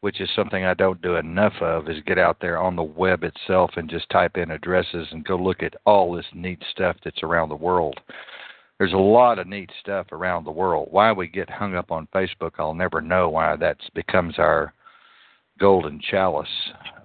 which 0.02 0.19
is 0.19 0.30
something 0.36 0.65
I 0.65 0.74
don't 0.74 1.02
do 1.02 1.15
enough 1.15 1.54
of 1.62 1.88
is 1.88 2.04
get 2.06 2.17
out 2.19 2.39
there 2.41 2.58
on 2.58 2.76
the 2.76 2.84
web 2.84 3.24
itself 3.24 3.71
and 3.78 3.89
just 3.89 4.10
type 4.10 4.36
in 4.36 4.52
addresses 4.52 5.08
and 5.12 5.24
go 5.24 5.38
look 5.38 5.63
at 5.63 5.76
all 5.86 6.13
this 6.13 6.26
neat 6.34 6.62
stuff 6.71 6.97
that's 7.06 7.24
around 7.24 7.47
the 7.47 7.56
world. 7.56 8.02
There's 8.82 8.94
a 8.94 8.98
lot 8.98 9.38
of 9.38 9.46
neat 9.46 9.70
stuff 9.80 10.08
around 10.12 10.44
the 10.44 10.52
world. 10.52 10.88
Why 10.89 11.12
we 11.12 11.28
get 11.28 11.48
hung 11.52 11.76
up 11.76 11.91
on 11.91 12.08
Facebook, 12.15 12.54
I'll 12.58 12.74
never 12.74 13.00
know 13.00 13.30
why 13.30 13.56
that 13.58 13.78
becomes 13.94 14.39
our 14.39 14.74
golden 15.60 16.02
chalice. 16.02 16.50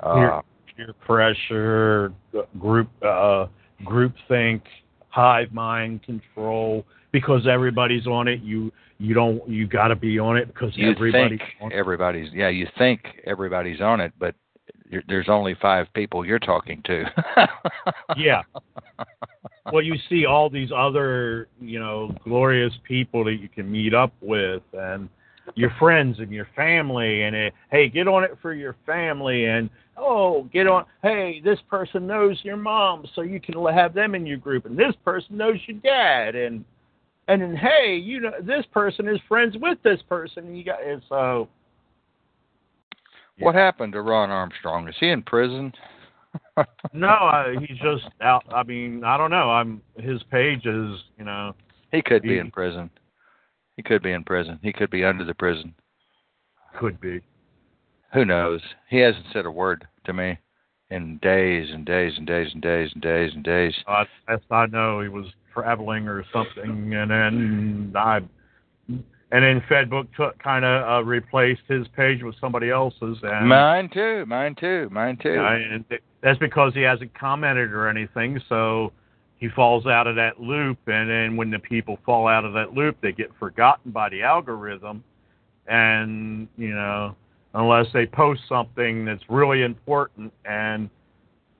Uh, 0.01 0.15
Here. 0.15 0.43
peer 0.75 0.95
pressure, 1.05 2.15
group 2.59 2.89
uh, 3.05 3.49
group 3.85 4.15
think, 4.27 4.63
hive 5.11 5.53
mind 5.53 6.03
control. 6.03 6.87
Because 7.13 7.47
everybody's 7.47 8.07
on 8.07 8.27
it, 8.27 8.41
you 8.41 8.73
you 8.97 9.13
don't 9.13 9.47
you 9.47 9.67
got 9.67 9.89
to 9.89 9.97
be 9.97 10.19
on 10.19 10.39
it 10.39 10.47
because 10.47 10.75
you 10.77 10.91
everybody's 10.91 11.41
think 11.41 11.43
on 11.61 11.73
everybody's 11.75 12.33
yeah 12.33 12.49
you 12.49 12.67
think 12.79 13.01
everybody's 13.27 13.83
on 13.83 14.01
it 14.01 14.15
but 14.19 14.35
there's 15.09 15.29
only 15.29 15.55
five 15.61 15.87
people 15.93 16.25
you're 16.25 16.39
talking 16.39 16.83
to 16.87 17.05
Yeah. 18.17 18.41
Well, 19.73 19.83
you 19.83 19.95
see 20.09 20.27
all 20.27 20.49
these 20.49 20.71
other 20.75 21.49
you 21.61 21.79
know 21.79 22.15
glorious 22.25 22.73
people 22.85 23.25
that 23.25 23.35
you 23.35 23.49
can 23.49 23.71
meet 23.71 23.95
up 23.95 24.13
with 24.21 24.63
and 24.73 25.09
your 25.55 25.71
friends 25.79 26.19
and 26.19 26.31
your 26.31 26.49
family 26.57 27.23
and 27.23 27.37
it, 27.37 27.55
hey 27.71 27.89
get 27.89 28.09
on 28.09 28.25
it 28.25 28.37
for 28.43 28.53
your 28.53 28.77
family 28.85 29.47
and 29.47 29.71
oh 29.97 30.49
get 30.53 30.67
on 30.67 30.85
hey 31.03 31.41
this 31.45 31.59
person 31.71 32.07
knows 32.07 32.39
your 32.43 32.57
mom 32.57 33.07
so 33.15 33.23
you 33.23 33.41
can 33.41 33.55
have 33.73 33.95
them 33.95 34.15
in 34.15 34.27
your 34.27 34.39
group 34.39 34.67
and 34.67 34.77
this 34.77 34.95
person 35.05 35.37
knows 35.37 35.57
your 35.67 35.79
dad 35.79 36.35
and 36.35 36.65
and 37.29 37.41
then 37.41 37.57
hey 37.57 37.97
you 37.97 38.21
know 38.21 38.33
this 38.43 38.65
person 38.73 39.09
is 39.09 39.21
friends 39.29 39.57
with 39.61 39.79
this 39.83 40.01
person 40.09 40.47
and 40.47 40.59
you 40.59 40.65
got 40.65 40.85
and 40.85 41.03
so. 41.09 41.49
What 43.39 43.55
happened 43.55 43.93
to 43.93 44.01
ron 44.01 44.31
armstrong? 44.31 44.89
Is 44.89 44.95
he 44.99 45.11
in 45.11 45.23
prison 45.23 45.71
no 46.93 47.09
uh, 47.09 47.59
he's 47.61 47.79
just 47.79 48.05
out 48.21 48.45
i 48.55 48.63
mean 48.63 49.05
i 49.05 49.17
don't 49.17 49.31
know. 49.31 49.51
I'm 49.51 49.83
his 49.99 50.23
page 50.31 50.67
is 50.67 51.01
you 51.19 51.25
know 51.25 51.55
he 51.93 52.03
could 52.03 52.23
be 52.23 52.39
in 52.39 52.51
prison. 52.51 52.91
He 53.77 53.83
could 53.83 54.03
be 54.03 54.13
in 54.13 54.25
prison. 54.25 54.59
He 54.63 54.73
could 54.73 54.91
be 54.91 55.05
under 55.05 55.25
the 55.25 55.35
prison. 55.35 55.75
Could 56.79 57.01
be. 57.01 57.21
Who 58.13 58.25
knows? 58.25 58.61
He 58.89 58.99
hasn't 58.99 59.27
said 59.33 59.47
a 59.47 59.51
word 59.51 59.87
to 60.05 60.13
me 60.13 60.39
in 60.91 61.19
days 61.19 61.69
and 61.73 61.85
days 61.85 62.15
and 62.17 62.27
days 62.27 62.51
and 62.53 62.63
days 62.63 62.91
and 62.95 63.03
days 63.03 63.33
and 63.35 63.45
days. 63.45 63.75
Uh, 63.87 64.05
as 64.29 64.41
I 64.51 64.67
know, 64.67 65.01
he 65.01 65.09
was 65.09 65.27
traveling 65.53 66.09
or 66.09 66.25
something, 66.33 66.95
and 66.95 67.11
then 67.11 67.93
I, 67.97 68.21
and 68.89 69.05
then 69.31 69.63
Fedbook 69.69 70.07
took 70.17 70.39
kind 70.43 70.65
of 70.65 70.89
uh, 70.89 71.05
replaced 71.05 71.63
his 71.69 71.87
page 71.97 72.23
with 72.23 72.35
somebody 72.41 72.71
else's, 72.71 73.19
and, 73.23 73.49
mine 73.49 73.91
too 73.93 74.25
mine 74.27 74.55
too 74.55 74.89
mine 74.91 75.19
too. 75.23 75.39
I- 75.39 75.57
and 75.57 75.85
that's 76.27 76.41
because 76.41 76.75
he 76.75 76.81
hasn't 76.81 77.15
commented 77.15 77.71
or 77.71 77.87
anything. 77.87 78.41
So 78.49 78.93
he 79.39 79.49
falls 79.49 79.87
out 79.87 80.09
of 80.09 80.17
that 80.17 80.41
loop, 80.41 80.77
and 80.89 81.09
then 81.09 81.37
when 81.37 81.51
the 81.51 81.61
people 81.61 82.01
fall 82.05 82.27
out 82.27 82.45
of 82.45 82.53
that 82.55 82.75
loop, 82.75 82.97
they 83.01 83.13
get 83.13 83.31
forgotten 83.39 83.93
by 83.93 84.09
the 84.09 84.23
algorithm, 84.23 85.05
and 85.69 86.49
you 86.57 86.75
know, 86.75 87.15
unless 87.55 87.87
they 87.95 88.07
post 88.07 88.41
something 88.49 89.05
that's 89.05 89.23
really 89.29 89.63
important 89.63 90.33
and 90.45 90.91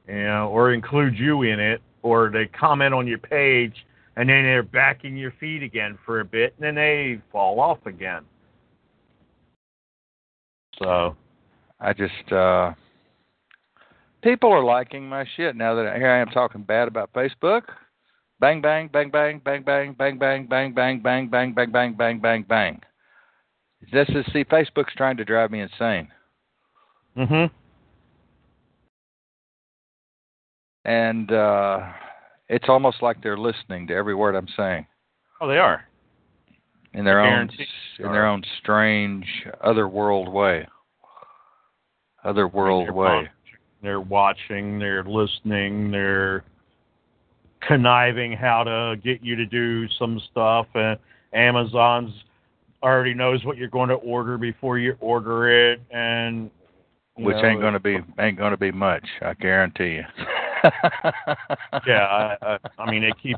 you 0.09 0.25
know, 0.25 0.49
or 0.49 0.73
include 0.73 1.17
you 1.17 1.43
in 1.43 1.61
it, 1.61 1.81
or 2.03 2.29
they 2.29 2.47
comment 2.47 2.93
on 2.93 3.07
your 3.07 3.19
page, 3.19 3.87
and 4.17 4.29
then 4.29 4.43
they're 4.43 4.65
back 4.65 5.05
in 5.05 5.17
your 5.17 5.33
feed 5.39 5.63
again 5.63 5.97
for 6.05 6.19
a 6.19 6.25
bit, 6.25 6.55
and 6.59 6.67
then 6.67 6.75
they 6.75 7.23
fall 7.31 7.61
off 7.61 7.79
again. 7.87 8.25
So, 10.83 11.15
I 11.79 11.93
just 11.93 12.33
uh 12.33 12.73
people 14.27 14.53
are 14.53 14.65
liking 14.65 15.09
my 15.09 15.25
shit 15.37 15.55
now 15.55 15.77
that 15.77 15.95
here 15.97 16.11
I 16.11 16.19
am 16.19 16.29
talking 16.29 16.65
bad 16.65 16.89
about 16.89 17.13
Facebook. 17.13 17.63
Bang 18.41 18.61
bang 18.61 18.91
bang 18.93 19.09
bang 19.09 19.41
bang 19.45 19.63
bang 19.63 19.95
bang 19.95 20.19
bang 20.19 20.47
bang 20.47 20.73
bang 20.75 21.01
bang 21.01 21.29
bang 21.31 21.55
bang 21.55 21.71
bang 21.71 21.95
bang 21.95 22.21
bang 22.21 22.43
bang. 22.43 22.81
This 23.93 24.09
is 24.09 24.27
see 24.33 24.45
Facebook's 24.45 24.95
trying 24.97 25.17
to 25.19 25.25
drive 25.25 25.53
me 25.53 25.61
insane. 25.61 26.09
Mm 27.17 27.29
mhm, 27.29 27.51
And 30.85 31.33
uh 31.33 31.93
it's 32.49 32.69
almost 32.69 33.03
like 33.03 33.23
they're 33.23 33.39
listening 33.39 33.87
to 33.87 33.95
every 33.95 34.15
word 34.15 34.35
I'm 34.35 34.49
saying 34.57 34.87
oh, 35.41 35.49
they 35.49 35.59
are. 35.59 35.85
in 36.95 37.05
their 37.05 37.21
own 37.21 37.49
in 38.01 38.13
their 38.13 38.27
own 38.27 38.43
strange 38.59 39.27
other 39.63 39.87
world 39.89 40.29
way. 40.29 40.67
Other 42.25 42.49
world 42.49 42.87
They're 42.87 42.93
way. 42.93 43.31
They're 43.83 44.01
watching, 44.01 44.79
they're 44.79 45.05
listening, 45.05 45.91
they're 45.91 46.45
conniving 47.67 48.33
how 48.33 48.65
to 48.65 48.97
get 49.03 49.23
you 49.23 49.37
to 49.37 49.47
do 49.47 49.89
some 49.99 50.21
stuff. 50.31 50.67
And 50.75 50.99
Amazon's 51.33 52.13
already 52.83 53.15
knows 53.15 53.45
what 53.45 53.57
you're 53.57 53.69
going 53.69 53.89
to 53.89 53.97
order 53.97 54.39
before 54.39 54.79
you 54.79 54.97
order 55.01 55.73
it, 55.73 55.81
and 55.91 56.51
Which 57.17 57.37
know, 57.37 57.45
ain't 57.45 57.61
gonna 57.61 57.81
be 57.81 57.99
ain't 58.19 58.39
gonna 58.39 58.57
be 58.57 58.71
much, 58.71 59.07
I 59.23 59.35
guarantee 59.35 59.97
you. 59.97 60.05
Yeah, 61.87 62.05
I, 62.07 62.37
I, 62.43 62.59
I 62.79 62.91
mean 62.91 63.03
they 63.03 63.13
keep 63.23 63.37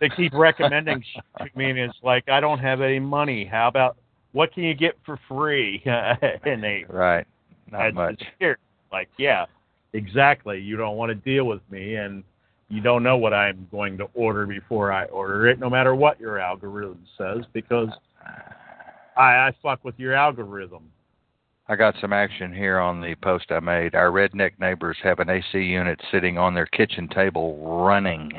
they 0.00 0.08
keep 0.10 0.32
recommending 0.32 1.02
to 1.38 1.48
me, 1.56 1.70
and 1.70 1.78
it's 1.78 1.96
like 2.02 2.28
I 2.28 2.38
don't 2.38 2.58
have 2.58 2.80
any 2.80 3.00
money. 3.00 3.44
How 3.44 3.66
about 3.68 3.96
what 4.32 4.52
can 4.52 4.62
you 4.62 4.74
get 4.74 4.96
for 5.04 5.18
free? 5.28 5.82
and 5.86 6.62
they 6.62 6.84
Right. 6.88 7.26
Not 7.72 7.94
much. 7.94 8.22
here. 8.38 8.58
Like, 8.92 9.08
yeah, 9.18 9.46
exactly. 9.92 10.60
You 10.60 10.76
don't 10.76 10.96
want 10.96 11.10
to 11.10 11.14
deal 11.14 11.44
with 11.44 11.62
me, 11.70 11.96
and 11.96 12.22
you 12.68 12.80
don't 12.80 13.02
know 13.02 13.16
what 13.16 13.32
I'm 13.32 13.68
going 13.70 13.98
to 13.98 14.08
order 14.14 14.46
before 14.46 14.92
I 14.92 15.04
order 15.06 15.46
it, 15.46 15.58
no 15.58 15.70
matter 15.70 15.94
what 15.94 16.20
your 16.20 16.38
algorithm 16.38 17.04
says, 17.16 17.44
because 17.52 17.88
I, 19.16 19.22
I 19.22 19.52
fuck 19.62 19.84
with 19.84 19.98
your 19.98 20.14
algorithm. 20.14 20.90
I 21.68 21.74
got 21.74 21.96
some 22.00 22.12
action 22.12 22.54
here 22.54 22.78
on 22.78 23.00
the 23.00 23.16
post 23.16 23.50
I 23.50 23.58
made. 23.58 23.94
Our 23.96 24.10
redneck 24.10 24.52
neighbors 24.60 24.96
have 25.02 25.18
an 25.18 25.30
AC 25.30 25.58
unit 25.58 26.00
sitting 26.12 26.38
on 26.38 26.54
their 26.54 26.66
kitchen 26.66 27.08
table 27.08 27.84
running. 27.84 28.32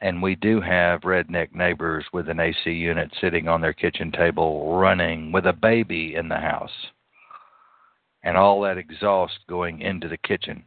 And 0.00 0.22
we 0.22 0.36
do 0.36 0.60
have 0.60 1.00
redneck 1.00 1.52
neighbors 1.52 2.04
with 2.12 2.28
an 2.28 2.38
AC 2.38 2.70
unit 2.70 3.10
sitting 3.20 3.48
on 3.48 3.60
their 3.60 3.72
kitchen 3.72 4.12
table 4.12 4.76
running 4.76 5.32
with 5.32 5.46
a 5.46 5.52
baby 5.52 6.14
in 6.14 6.28
the 6.28 6.36
house. 6.36 6.70
And 8.22 8.36
all 8.36 8.60
that 8.62 8.76
exhaust 8.76 9.38
going 9.48 9.80
into 9.80 10.08
the 10.08 10.18
kitchen 10.18 10.62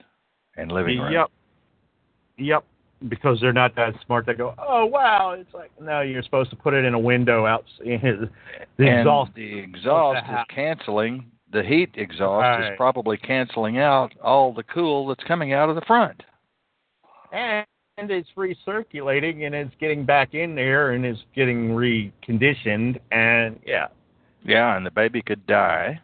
and 0.57 0.71
living 0.71 0.99
room. 0.99 1.13
Yep. 1.13 1.27
Yep. 2.37 2.63
Because 3.09 3.37
they're 3.41 3.53
not 3.53 3.75
that 3.75 3.93
smart. 4.05 4.25
They 4.25 4.33
go, 4.33 4.55
oh 4.57 4.85
wow. 4.85 5.35
It's 5.37 5.53
like 5.53 5.71
no, 5.79 6.01
you're 6.01 6.23
supposed 6.23 6.49
to 6.51 6.55
put 6.55 6.73
it 6.73 6.85
in 6.85 6.93
a 6.93 6.99
window 6.99 7.45
out. 7.45 7.65
The 8.75 8.87
and 8.87 9.01
exhaust. 9.01 9.35
the 9.35 9.59
exhaust 9.59 10.25
is 10.27 10.55
canceling 10.55 11.31
the 11.53 11.63
heat 11.63 11.91
exhaust 11.93 12.63
is 12.63 12.71
probably 12.75 13.15
canceling 13.15 13.77
out 13.77 14.11
all 14.21 14.53
the 14.53 14.63
cool 14.63 15.07
that's 15.07 15.23
coming 15.25 15.53
out 15.53 15.69
of 15.69 15.75
the 15.75 15.81
front. 15.81 16.23
and 17.31 17.65
it's 17.97 18.29
recirculating 18.35 19.45
and 19.45 19.53
it's 19.53 19.73
getting 19.79 20.03
back 20.03 20.33
in 20.33 20.55
there 20.55 20.91
and 20.91 21.05
it's 21.05 21.21
getting 21.35 21.69
reconditioned 21.69 22.99
and 23.11 23.59
yeah. 23.65 23.87
Yeah, 24.45 24.75
and 24.75 24.85
the 24.85 24.91
baby 24.91 25.21
could 25.21 25.45
die 25.45 26.01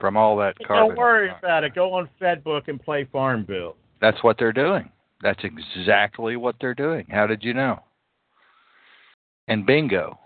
from 0.00 0.16
all 0.16 0.36
that 0.38 0.56
carbon. 0.66 0.88
Don't 0.88 0.98
worry 0.98 1.30
about 1.38 1.64
it. 1.64 1.74
Go 1.74 1.92
on 1.94 2.08
Fedbook 2.20 2.68
and 2.68 2.82
play 2.82 3.08
Farmville. 3.10 3.76
That's 4.00 4.22
what 4.22 4.36
they're 4.38 4.52
doing. 4.52 4.90
That's 5.22 5.40
exactly 5.42 6.36
what 6.36 6.56
they're 6.60 6.74
doing. 6.74 7.06
How 7.10 7.26
did 7.26 7.42
you 7.42 7.54
know? 7.54 7.80
And 9.48 9.66
bingo. 9.66 10.18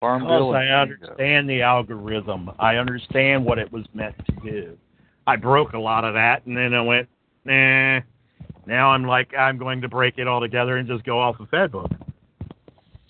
Farmville. 0.00 0.52
Because 0.52 0.54
I 0.54 0.62
and 0.64 0.90
bingo. 0.90 1.06
understand 1.06 1.48
the 1.48 1.62
algorithm. 1.62 2.50
I 2.58 2.76
understand 2.76 3.44
what 3.44 3.58
it 3.58 3.72
was 3.72 3.84
meant 3.94 4.16
to 4.26 4.50
do. 4.50 4.76
I 5.26 5.36
broke 5.36 5.72
a 5.72 5.78
lot 5.78 6.04
of 6.04 6.14
that 6.14 6.46
and 6.46 6.56
then 6.56 6.74
I 6.74 6.80
went, 6.80 7.08
nah. 7.44 8.00
Now 8.66 8.90
I'm 8.90 9.04
like, 9.04 9.32
I'm 9.38 9.58
going 9.58 9.80
to 9.82 9.88
break 9.88 10.18
it 10.18 10.26
all 10.26 10.40
together 10.40 10.76
and 10.76 10.88
just 10.88 11.04
go 11.04 11.20
off 11.20 11.38
of 11.38 11.48
Fedbook. 11.50 11.96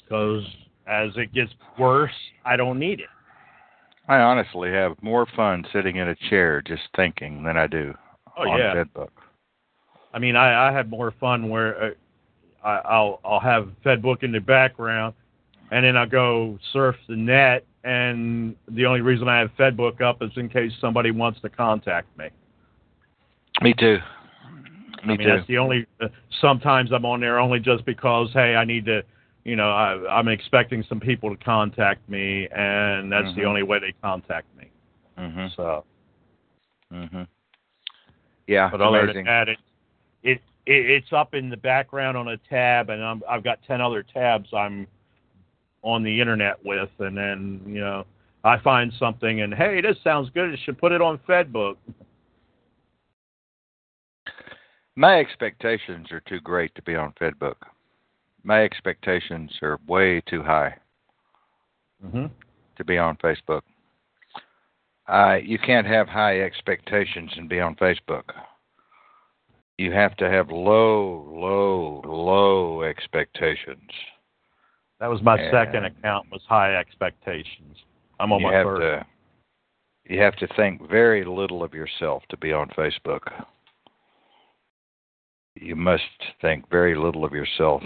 Because 0.03 0.45
as 0.87 1.11
it 1.17 1.33
gets 1.33 1.51
worse, 1.79 2.13
I 2.45 2.57
don't 2.57 2.79
need 2.79 3.01
it. 3.01 3.07
I 4.09 4.19
honestly 4.19 4.71
have 4.71 5.01
more 5.03 5.27
fun 5.35 5.65
sitting 5.73 5.97
in 5.97 6.09
a 6.09 6.15
chair 6.31 6.63
just 6.63 6.83
thinking 6.95 7.43
than 7.43 7.57
I 7.57 7.67
do 7.67 7.95
Oh, 8.37 8.49
on 8.49 8.59
yeah. 8.59 8.75
Fedbook. 8.75 9.09
I 10.13 10.19
mean, 10.19 10.37
I, 10.37 10.69
I 10.69 10.73
have 10.73 10.89
more 10.89 11.13
fun 11.19 11.49
where 11.49 11.85
uh, 11.85 11.91
I, 12.65 12.77
I'll 12.85 13.21
I'll 13.25 13.41
have 13.41 13.69
Fedbook 13.85 14.23
in 14.23 14.33
the 14.33 14.41
background, 14.41 15.15
and 15.71 15.85
then 15.85 15.97
I'll 15.97 16.09
go 16.09 16.59
surf 16.73 16.97
the 17.09 17.17
net, 17.17 17.65
and 17.85 18.55
the 18.69 18.87
only 18.87 19.01
reason 19.01 19.29
I 19.29 19.39
have 19.39 19.51
Fedbook 19.59 20.01
up 20.01 20.23
is 20.23 20.31
in 20.37 20.49
case 20.49 20.73
somebody 20.81 21.11
wants 21.11 21.41
to 21.43 21.49
contact 21.49 22.17
me. 22.19 22.29
Me 23.63 23.75
too. 23.75 23.99
Me 25.05 25.15
I 25.15 25.17
mean, 25.17 25.19
too. 25.19 25.37
that's 25.37 25.47
the 25.49 25.59
only. 25.59 25.87
Uh, 26.01 26.09
sometimes 26.41 26.93
I'm 26.93 27.05
on 27.05 27.21
there 27.21 27.39
only 27.39 27.61
just 27.61 27.85
because, 27.85 28.31
hey, 28.33 28.55
I 28.55 28.65
need 28.65 28.85
to. 28.87 29.03
You 29.47 29.55
know, 29.55 29.71
I, 29.71 30.19
I'm 30.19 30.27
expecting 30.27 30.83
some 30.89 30.99
people 30.99 31.31
to 31.31 31.45
contact 31.45 32.09
me, 32.09 32.49
and 32.49 33.13
that's 33.13 33.33
the 33.37 33.43
Mhm. 33.43 33.47
only 33.47 33.63
way 33.63 33.79
they 33.79 33.93
contact 34.03 34.49
me. 34.57 34.69
Mhm. 35.17 35.55
So, 35.55 35.85
Mhm. 36.93 37.29
Yeah, 38.49 38.69
but 38.71 38.81
it's 38.81 38.85
other 38.89 38.99
amazing. 39.03 39.15
than 39.15 39.25
that, 39.27 39.49
it, 39.49 39.59
it 40.25 40.43
it 40.67 40.91
it's 40.91 41.13
up 41.13 41.35
in 41.35 41.49
the 41.49 41.57
background 41.57 42.17
on 42.17 42.27
a 42.27 42.37
tab, 42.37 42.91
and 42.91 43.01
I'm, 43.05 43.23
I've 43.29 43.45
got 43.45 43.63
ten 43.63 43.81
other 43.81 44.03
tabs 44.03 44.53
I'm 44.53 44.89
on 45.83 46.03
the 46.03 46.21
internet 46.21 46.65
with, 46.65 46.91
and 46.99 47.17
then 47.17 47.63
you 47.67 47.79
know 47.79 48.05
I 48.43 48.59
find 48.59 48.93
something, 48.95 49.43
and 49.43 49.55
hey, 49.55 49.81
this 49.81 49.97
sounds 50.03 50.29
good. 50.31 50.53
I 50.53 50.57
should 50.57 50.77
put 50.77 50.91
it 50.91 51.01
on 51.01 51.19
FedBook. 51.19 51.77
My 54.97 55.21
expectations 55.21 56.11
are 56.11 56.21
too 56.21 56.41
great 56.41 56.75
to 56.75 56.83
be 56.83 56.97
on 56.97 57.13
FedBook. 57.13 57.63
My 58.47 58.63
expectations 58.63 59.51
are 59.61 59.79
way 59.89 60.21
too 60.23 60.43
high 60.43 60.77
Mm-hmm. 62.05 62.27
to 62.77 62.85
be 62.85 62.99
on 62.99 63.17
Facebook. 63.17 63.63
Uh, 65.09 65.39
you 65.43 65.59
can't 65.59 65.87
have 65.87 66.07
high 66.09 66.41
expectations 66.43 67.33
and 67.37 67.49
be 67.49 67.59
on 67.59 67.75
Facebook. 67.77 68.25
You 69.79 69.93
have 69.93 70.15
to 70.19 70.29
have 70.31 70.51
low, 70.51 71.27
low, 71.33 72.03
low 72.05 72.83
expectations. 72.83 73.91
That 75.01 75.09
was 75.09 75.23
my 75.23 75.39
And- 75.39 75.51
second 75.51 75.85
account 75.87 76.27
was 76.31 76.43
high 76.47 76.77
expectations. 76.77 77.79
I'm 78.21 78.31
on 78.31 78.41
you 78.41 78.47
my 78.49 78.53
have 78.55 78.67
third. 78.67 79.01
to 79.01 79.07
you 80.15 80.21
have 80.21 80.37
to 80.37 80.47
think 80.55 80.89
very 80.89 81.25
little 81.25 81.65
of 81.65 81.73
yourself 81.75 82.23
to 82.29 82.37
be 82.37 82.53
on 82.53 82.69
Facebook. 82.71 83.23
You 85.55 85.75
must 85.77 86.03
think 86.43 86.69
very 86.71 86.95
little 86.95 87.25
of 87.25 87.33
yourself. 87.33 87.83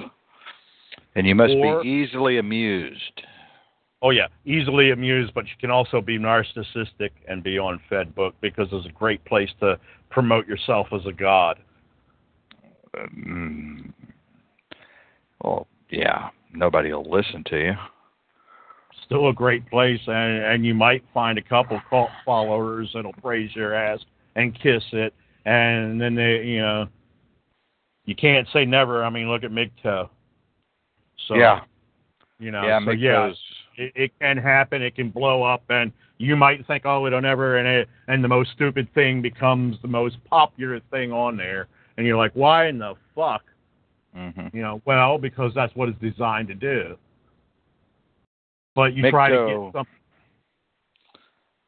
And 1.15 1.27
you 1.27 1.35
must 1.35 1.55
Or- 1.55 1.83
be 1.83 1.89
easily 1.89 2.39
amused. 2.39 3.23
Oh 4.03 4.11
yeah, 4.11 4.29
easily 4.47 4.93
amused, 4.93 5.35
but 5.35 5.45
you 5.47 5.53
can 5.61 5.71
also 5.71 6.01
be 6.01 6.19
narcissistic 6.19 7.11
and 7.29 7.43
be 7.43 7.59
on 7.59 7.79
FedBook 7.91 8.33
because 8.41 8.69
it's 8.73 8.87
a 8.87 8.93
great 8.93 9.23
place 9.27 9.51
to 9.61 9.79
promote 10.09 10.47
yourself 10.49 10.89
as 10.93 11.05
a 11.05 11.13
god. 11.13 11.59
Um, 12.99 13.93
well, 15.43 15.67
yeah, 15.91 16.31
nobody 16.53 16.93
will 16.93 17.11
listen 17.11 17.45
to 17.45 17.59
you. 17.59 17.75
Still 19.05 19.29
a 19.29 19.35
great 19.35 19.69
place, 19.69 20.01
and 20.07 20.45
and 20.45 20.65
you 20.65 20.75
might 20.75 21.05
find 21.13 21.37
a 21.37 21.43
couple 21.43 21.81
cult 21.91 22.11
followers 22.25 22.91
that'll 22.95 23.13
praise 23.15 23.55
your 23.55 23.75
ass 23.75 23.99
and 24.37 24.55
kiss 24.59 24.85
it, 24.93 25.13
and 25.45 26.01
then 26.01 26.15
they, 26.15 26.43
you 26.45 26.61
know, 26.61 26.87
you 28.05 28.15
can't 28.15 28.49
say 28.53 28.65
never. 28.65 29.05
I 29.05 29.11
mean, 29.11 29.29
look 29.29 29.45
at 29.45 29.51
MGTOW. 29.51 30.09
So 31.29 31.37
yeah, 31.37 31.61
you 32.39 32.51
know, 32.51 32.63
yeah, 32.67 32.85
so 32.85 32.91
yeah, 32.91 33.33
it, 33.77 33.93
it 33.95 34.13
can 34.21 34.37
happen. 34.37 34.83
It 34.83 34.95
can 34.95 35.11
blow 35.11 35.43
up, 35.43 35.63
and 35.69 35.93
you 36.19 36.37
might 36.37 36.67
think, 36.67 36.85
oh, 36.87 37.07
it'll 37.07 37.21
never, 37.21 37.59
and 37.59 37.67
it, 37.67 37.89
and 38.09 38.23
the 38.23 38.29
most 38.29 38.51
stupid 38.53 38.89
thing 38.95 39.23
becomes 39.23 39.77
the 39.83 39.89
most 39.89 40.17
popular 40.25 40.81
thing 40.91 41.13
on 41.13 41.37
there, 41.37 41.69
and 41.97 42.07
you're 42.07 42.17
like, 42.17 42.33
why 42.35 42.69
in 42.69 42.79
the 42.79 42.95
fuck? 43.15 43.43
mhm. 44.17 44.53
You 44.53 44.63
know, 44.63 44.83
well, 44.85 45.19
because 45.19 45.53
that's 45.55 45.75
what 45.77 45.89
it's 45.89 46.01
designed 46.01 46.49
to 46.49 46.55
do. 46.55 46.97
But 48.75 48.95
you 48.95 49.09
try 49.11 49.31
to 49.31 49.47
get 49.47 49.73
something. 49.73 49.95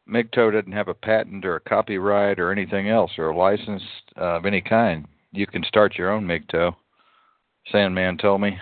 MGTOW 0.08 0.52
doesn't 0.52 0.72
have 0.72 0.88
a 0.88 0.94
patent 0.94 1.44
or 1.44 1.56
a 1.56 1.60
copyright 1.60 2.38
or 2.38 2.50
anything 2.50 2.88
else 2.88 3.12
or 3.18 3.30
a 3.30 3.36
license 3.36 3.82
uh, 4.16 4.36
of 4.36 4.46
any 4.46 4.60
kind. 4.60 5.06
You 5.32 5.46
can 5.46 5.62
start 5.64 5.96
your 5.96 6.10
own 6.10 6.26
MGTOW. 6.26 6.74
Sandman 7.70 8.18
told 8.18 8.40
me. 8.40 8.58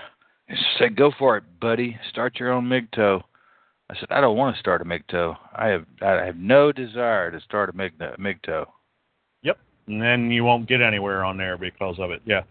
He 0.50 0.56
said, 0.78 0.96
"Go 0.96 1.12
for 1.16 1.36
it, 1.36 1.44
buddy. 1.60 1.98
Start 2.10 2.40
your 2.40 2.50
own 2.50 2.68
MGTOW." 2.68 3.22
I 3.88 3.94
said, 3.94 4.10
"I 4.10 4.20
don't 4.20 4.36
want 4.36 4.54
to 4.56 4.60
start 4.60 4.82
a 4.82 4.84
MGTOW. 4.84 5.36
I 5.54 5.68
have 5.68 5.86
I 6.02 6.24
have 6.24 6.36
no 6.36 6.72
desire 6.72 7.30
to 7.30 7.40
start 7.40 7.70
a 7.70 7.72
MG, 7.72 8.66
Yep, 9.42 9.58
and 9.86 10.02
then 10.02 10.30
you 10.30 10.44
won't 10.44 10.66
get 10.68 10.80
anywhere 10.80 11.24
on 11.24 11.36
there 11.36 11.56
because 11.56 11.98
of 12.00 12.10
it. 12.10 12.20
Yeah, 12.24 12.42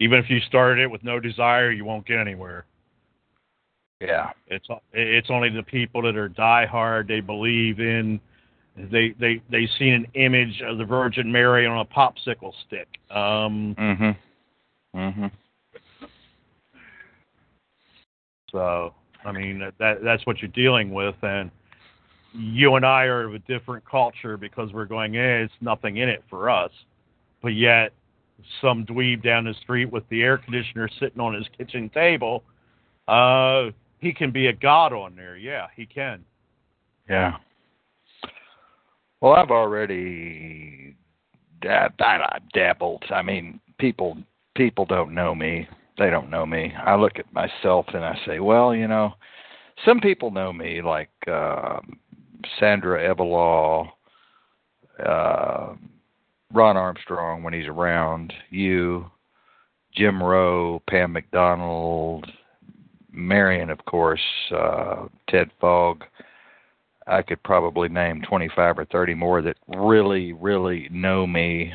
even 0.00 0.18
if 0.18 0.28
you 0.28 0.40
started 0.40 0.82
it 0.82 0.90
with 0.90 1.04
no 1.04 1.20
desire, 1.20 1.70
you 1.70 1.84
won't 1.84 2.06
get 2.06 2.18
anywhere. 2.18 2.66
Yeah, 4.00 4.32
It's 4.48 4.66
it's 4.92 5.30
only 5.30 5.48
the 5.48 5.62
people 5.62 6.02
that 6.02 6.16
are 6.16 6.28
diehard. 6.28 7.06
They 7.06 7.20
believe 7.20 7.78
in. 7.78 8.20
They 8.76 9.10
they 9.20 9.40
they 9.48 9.68
seen 9.78 9.94
an 9.94 10.06
image 10.14 10.60
of 10.62 10.78
the 10.78 10.84
Virgin 10.84 11.30
Mary 11.30 11.66
on 11.66 11.78
a 11.78 11.84
popsicle 11.84 12.52
stick. 12.66 12.88
Um, 13.10 13.76
mhm, 13.78 14.16
mhm. 14.96 15.30
So 18.54 18.94
I 19.24 19.32
mean 19.32 19.58
that 19.78 19.98
that's 20.02 20.24
what 20.24 20.40
you're 20.40 20.50
dealing 20.52 20.94
with, 20.94 21.16
and 21.22 21.50
you 22.32 22.76
and 22.76 22.86
I 22.86 23.04
are 23.04 23.24
of 23.24 23.34
a 23.34 23.40
different 23.40 23.84
culture 23.84 24.36
because 24.36 24.72
we're 24.72 24.86
going, 24.86 25.16
eh, 25.16 25.42
it's 25.42 25.52
nothing 25.60 25.98
in 25.98 26.08
it 26.08 26.22
for 26.30 26.48
us, 26.48 26.70
but 27.42 27.50
yet 27.50 27.92
some 28.60 28.86
dweeb 28.86 29.22
down 29.22 29.44
the 29.44 29.54
street 29.62 29.90
with 29.92 30.08
the 30.08 30.22
air 30.22 30.38
conditioner 30.38 30.88
sitting 31.00 31.20
on 31.20 31.34
his 31.34 31.46
kitchen 31.56 31.90
table, 31.90 32.42
uh, 33.08 33.70
he 33.98 34.12
can 34.12 34.30
be 34.30 34.46
a 34.46 34.52
god 34.52 34.92
on 34.92 35.14
there. 35.16 35.36
Yeah, 35.36 35.66
he 35.76 35.84
can. 35.86 36.24
Yeah. 37.08 37.36
Well, 39.20 39.32
I've 39.32 39.50
already 39.50 40.94
dab- 41.60 41.98
dabbled. 42.52 43.04
I 43.10 43.22
mean, 43.22 43.60
people 43.78 44.18
people 44.54 44.84
don't 44.84 45.12
know 45.14 45.34
me. 45.34 45.68
They 45.98 46.10
don't 46.10 46.30
know 46.30 46.44
me. 46.44 46.72
I 46.76 46.96
look 46.96 47.18
at 47.18 47.32
myself 47.32 47.86
and 47.94 48.04
I 48.04 48.18
say, 48.26 48.40
well, 48.40 48.74
you 48.74 48.88
know, 48.88 49.14
some 49.84 50.00
people 50.00 50.30
know 50.30 50.52
me, 50.52 50.82
like 50.82 51.10
uh, 51.26 51.80
Sandra 52.58 53.14
Evelaw, 53.14 53.88
uh, 55.04 55.74
Ron 56.52 56.76
Armstrong 56.76 57.42
when 57.42 57.52
he's 57.52 57.66
around, 57.66 58.32
you, 58.50 59.10
Jim 59.94 60.22
Rowe, 60.22 60.82
Pam 60.88 61.12
McDonald, 61.12 62.26
Marion, 63.12 63.70
of 63.70 63.84
course, 63.84 64.20
uh, 64.52 65.06
Ted 65.28 65.50
Fogg. 65.60 66.04
I 67.06 67.22
could 67.22 67.42
probably 67.42 67.88
name 67.88 68.22
25 68.22 68.78
or 68.78 68.84
30 68.86 69.14
more 69.14 69.42
that 69.42 69.56
really, 69.68 70.32
really 70.32 70.88
know 70.90 71.26
me 71.26 71.72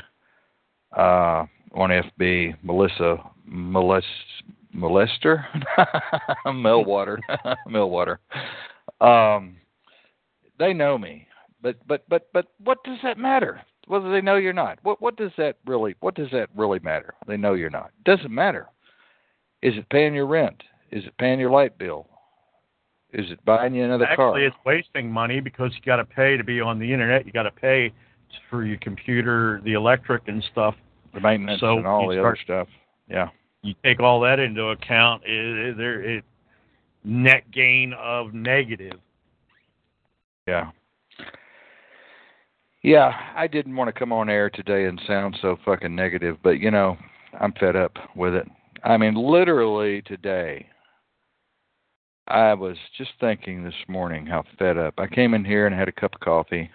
uh, 0.95 1.45
on 1.73 1.89
FB. 1.89 2.55
Melissa 2.63 3.17
Molest, 3.45 4.05
Molester? 4.75 5.45
Melwater. 6.45 7.17
Melwater. 7.67 8.17
Um, 9.01 9.57
they 10.57 10.73
know 10.73 10.97
me. 10.97 11.27
But 11.61 11.75
but 11.87 12.03
but 12.07 12.27
but 12.33 12.47
what 12.63 12.83
does 12.83 12.99
that 13.03 13.17
matter? 13.17 13.61
Whether 13.87 14.11
they 14.11 14.21
know 14.21 14.35
you're 14.35 14.53
not. 14.53 14.79
What 14.83 15.01
what 15.01 15.17
does 15.17 15.31
that 15.37 15.57
really 15.65 15.95
what 15.99 16.15
does 16.15 16.29
that 16.31 16.49
really 16.55 16.79
matter? 16.79 17.13
They 17.27 17.37
know 17.37 17.53
you're 17.53 17.69
not. 17.69 17.91
Doesn't 18.05 18.33
matter. 18.33 18.67
Is 19.61 19.73
it 19.75 19.89
paying 19.89 20.13
your 20.13 20.27
rent? 20.27 20.63
Is 20.91 21.03
it 21.05 21.17
paying 21.17 21.39
your 21.39 21.51
light 21.51 21.77
bill? 21.77 22.07
Is 23.11 23.25
it 23.31 23.43
buying 23.43 23.73
you 23.73 23.83
another 23.83 24.07
car? 24.15 24.29
Actually, 24.29 24.45
it's 24.45 24.55
wasting 24.65 25.11
money 25.11 25.39
because 25.39 25.71
you 25.73 25.81
got 25.83 25.97
to 25.97 26.05
pay 26.05 26.37
to 26.37 26.43
be 26.43 26.61
on 26.61 26.79
the 26.79 26.93
internet. 26.93 27.25
You 27.25 27.31
got 27.31 27.43
to 27.43 27.51
pay 27.51 27.91
for 28.49 28.63
your 28.63 28.77
computer, 28.77 29.61
the 29.65 29.73
electric 29.73 30.27
and 30.27 30.43
stuff. 30.51 30.75
The 31.13 31.19
maintenance 31.19 31.59
So 31.59 31.77
and 31.77 31.87
all 31.87 32.07
the 32.07 32.15
start- 32.15 32.25
other 32.25 32.39
stuff. 32.43 32.67
Yeah. 33.09 33.29
You 33.61 33.73
take 33.83 33.99
all 33.99 34.19
that 34.21 34.39
into 34.39 34.69
account. 34.69 35.23
It, 35.25 35.75
there, 35.77 36.01
it 36.01 36.23
net 37.03 37.49
gain 37.51 37.93
of 37.93 38.33
negative. 38.33 38.99
Yeah. 40.47 40.71
Yeah, 42.81 43.11
I 43.35 43.47
didn't 43.47 43.75
want 43.75 43.89
to 43.93 43.99
come 43.99 44.13
on 44.13 44.29
air 44.29 44.49
today 44.49 44.85
and 44.85 45.01
sound 45.05 45.37
so 45.41 45.57
fucking 45.65 45.93
negative, 45.93 46.37
but 46.41 46.59
you 46.59 46.71
know, 46.71 46.97
I'm 47.39 47.51
fed 47.53 47.75
up 47.75 47.97
with 48.15 48.33
it. 48.33 48.47
I 48.85 48.95
mean, 48.95 49.15
literally 49.15 50.01
today, 50.03 50.65
I 52.27 52.53
was 52.53 52.77
just 52.97 53.11
thinking 53.19 53.63
this 53.63 53.73
morning 53.89 54.25
how 54.25 54.43
fed 54.57 54.77
up. 54.77 54.93
I 54.97 55.07
came 55.07 55.33
in 55.33 55.43
here 55.43 55.67
and 55.67 55.75
had 55.75 55.89
a 55.89 55.91
cup 55.91 56.13
of 56.15 56.21
coffee, 56.21 56.69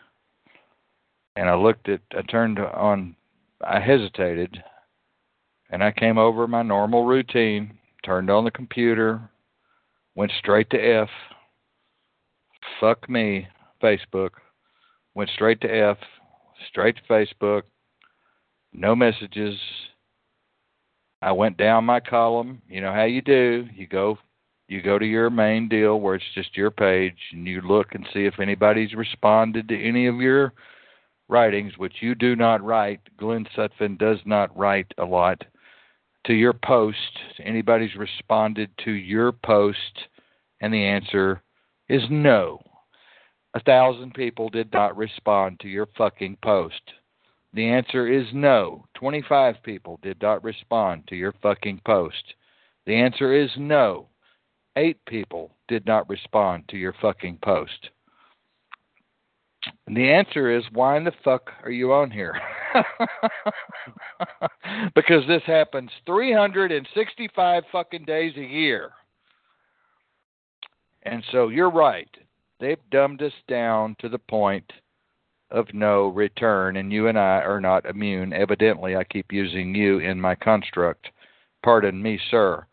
and 1.36 1.48
I 1.48 1.54
looked 1.54 1.88
at, 1.88 2.02
I 2.16 2.20
turned 2.22 2.58
on, 2.58 3.16
I 3.60 3.80
hesitated, 3.80 4.62
and 5.70 5.82
I 5.82 5.90
came 5.92 6.18
over 6.18 6.46
my 6.46 6.62
normal 6.62 7.04
routine, 7.04 7.78
turned 8.04 8.30
on 8.30 8.44
the 8.44 8.50
computer, 8.50 9.30
went 10.14 10.32
straight 10.38 10.70
to 10.70 10.78
F, 10.78 11.08
fuck 12.80 13.08
me, 13.08 13.48
Facebook, 13.82 14.30
went 15.14 15.30
straight 15.30 15.60
to 15.62 15.68
F, 15.68 15.98
straight 16.68 16.96
to 16.96 17.02
Facebook, 17.02 17.62
no 18.72 18.94
messages. 18.96 19.58
I 21.22 21.32
went 21.32 21.56
down 21.56 21.84
my 21.84 22.00
column. 22.00 22.60
You 22.68 22.80
know 22.80 22.92
how 22.92 23.04
you 23.04 23.22
do. 23.22 23.66
You 23.74 23.86
go 23.86 24.18
you 24.66 24.82
go 24.82 24.98
to 24.98 25.04
your 25.04 25.30
main 25.30 25.68
deal 25.68 26.00
where 26.00 26.14
it's 26.14 26.24
just 26.34 26.56
your 26.56 26.70
page 26.70 27.18
and 27.32 27.46
you 27.46 27.60
look 27.60 27.94
and 27.94 28.06
see 28.12 28.24
if 28.24 28.40
anybody's 28.40 28.94
responded 28.94 29.68
to 29.68 29.82
any 29.82 30.06
of 30.06 30.16
your 30.16 30.52
writings, 31.28 31.78
which 31.78 31.94
you 32.00 32.14
do 32.14 32.36
not 32.36 32.62
write, 32.62 33.00
Glen 33.16 33.46
Sutphin 33.56 33.98
does 33.98 34.18
not 34.24 34.56
write 34.56 34.92
a 34.98 35.04
lot, 35.04 35.42
to 36.26 36.34
your 36.34 36.52
post. 36.52 37.18
Anybody's 37.42 37.96
responded 37.96 38.70
to 38.84 38.92
your 38.92 39.32
post, 39.32 40.08
and 40.60 40.72
the 40.72 40.84
answer 40.84 41.42
is 41.88 42.02
no. 42.10 42.60
A 43.54 43.60
thousand 43.60 44.14
people 44.14 44.48
did 44.48 44.72
not 44.72 44.96
respond 44.96 45.60
to 45.60 45.68
your 45.68 45.86
fucking 45.96 46.38
post. 46.42 46.82
The 47.52 47.68
answer 47.68 48.08
is 48.08 48.26
no. 48.32 48.84
25 48.94 49.56
people 49.62 50.00
did 50.02 50.20
not 50.20 50.42
respond 50.42 51.06
to 51.08 51.14
your 51.14 51.32
fucking 51.40 51.82
post. 51.86 52.34
The 52.84 52.96
answer 52.96 53.32
is 53.32 53.50
no. 53.56 54.08
Eight 54.76 54.98
people 55.06 55.54
did 55.68 55.86
not 55.86 56.08
respond 56.08 56.64
to 56.68 56.76
your 56.76 56.94
fucking 57.00 57.38
post. 57.44 57.90
And 59.86 59.96
the 59.96 60.10
answer 60.10 60.50
is 60.56 60.64
why 60.72 60.96
in 60.96 61.04
the 61.04 61.12
fuck 61.22 61.50
are 61.62 61.70
you 61.70 61.92
on 61.92 62.10
here? 62.10 62.34
because 64.94 65.26
this 65.26 65.42
happens 65.46 65.90
365 66.06 67.62
fucking 67.70 68.04
days 68.04 68.34
a 68.36 68.44
year. 68.44 68.90
And 71.02 71.22
so 71.32 71.48
you're 71.48 71.70
right. 71.70 72.08
They've 72.60 72.78
dumbed 72.90 73.22
us 73.22 73.32
down 73.48 73.96
to 74.00 74.08
the 74.08 74.18
point 74.18 74.72
of 75.50 75.72
no 75.72 76.08
return, 76.08 76.76
and 76.76 76.92
you 76.92 77.08
and 77.08 77.18
I 77.18 77.40
are 77.40 77.60
not 77.60 77.86
immune. 77.86 78.32
Evidently, 78.32 78.96
I 78.96 79.04
keep 79.04 79.32
using 79.32 79.74
you 79.74 79.98
in 79.98 80.20
my 80.20 80.34
construct. 80.34 81.08
Pardon 81.62 82.02
me, 82.02 82.18
sir. 82.30 82.66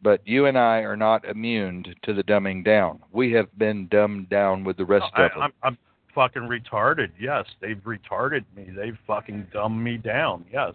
But 0.00 0.20
you 0.26 0.46
and 0.46 0.58
I 0.58 0.78
are 0.78 0.96
not 0.96 1.24
immune 1.24 1.84
to 2.02 2.12
the 2.12 2.22
dumbing 2.22 2.64
down. 2.64 3.00
We 3.10 3.32
have 3.32 3.56
been 3.58 3.88
dumbed 3.88 4.28
down 4.28 4.62
with 4.62 4.76
the 4.76 4.84
rest 4.84 5.06
I, 5.14 5.24
of 5.24 5.30
them. 5.32 5.42
I'm, 5.42 5.52
I'm 5.62 5.78
fucking 6.14 6.42
retarded. 6.42 7.10
Yes, 7.18 7.44
they've 7.60 7.80
retarded 7.84 8.44
me. 8.56 8.68
They've 8.74 8.98
fucking 9.06 9.48
dumbed 9.52 9.82
me 9.82 9.96
down. 9.96 10.44
Yes, 10.52 10.74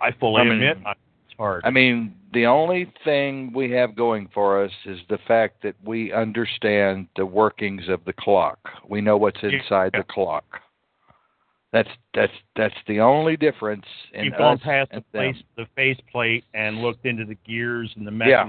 I 0.00 0.12
fully 0.12 0.40
I 0.42 0.44
mean- 0.44 0.62
admit 0.62 0.78
I'm 0.86 0.94
retarded. 1.38 1.60
I 1.64 1.70
mean, 1.70 2.14
the 2.32 2.46
only 2.46 2.92
thing 3.04 3.52
we 3.54 3.70
have 3.72 3.94
going 3.94 4.28
for 4.34 4.62
us 4.64 4.72
is 4.86 4.98
the 5.08 5.18
fact 5.28 5.62
that 5.62 5.74
we 5.84 6.12
understand 6.12 7.08
the 7.16 7.26
workings 7.26 7.88
of 7.88 8.04
the 8.04 8.12
clock. 8.12 8.58
We 8.88 9.00
know 9.00 9.16
what's 9.16 9.42
inside 9.42 9.92
the 9.92 10.04
clock. 10.08 10.44
That's 11.72 11.88
that's 12.14 12.32
that's 12.54 12.74
the 12.86 13.00
only 13.00 13.34
difference 13.36 13.86
in 14.12 14.26
You've 14.26 14.36
gone 14.36 14.58
past 14.58 14.90
the 14.90 14.96
them. 14.96 15.04
place, 15.32 15.42
the 15.56 15.64
faceplate, 15.74 16.44
and 16.52 16.82
looked 16.82 17.06
into 17.06 17.24
the 17.24 17.36
gears 17.46 17.90
and 17.96 18.06
the 18.06 18.12
Yeah. 18.26 18.42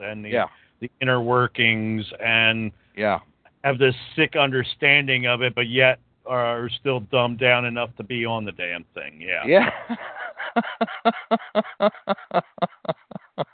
and 0.00 0.24
the, 0.24 0.28
Yeah, 0.30 0.46
the 0.80 0.90
inner 1.00 1.22
workings, 1.22 2.04
and 2.20 2.72
yeah, 2.96 3.20
have 3.66 3.78
this 3.78 3.96
sick 4.14 4.36
understanding 4.36 5.26
of 5.26 5.42
it, 5.42 5.52
but 5.56 5.68
yet 5.68 5.98
are 6.24 6.70
still 6.80 7.00
dumbed 7.00 7.40
down 7.40 7.64
enough 7.64 7.90
to 7.96 8.04
be 8.04 8.24
on 8.24 8.44
the 8.44 8.52
damn 8.52 8.84
thing. 8.94 9.20
Yeah. 9.20 9.44
yeah. 9.44 9.70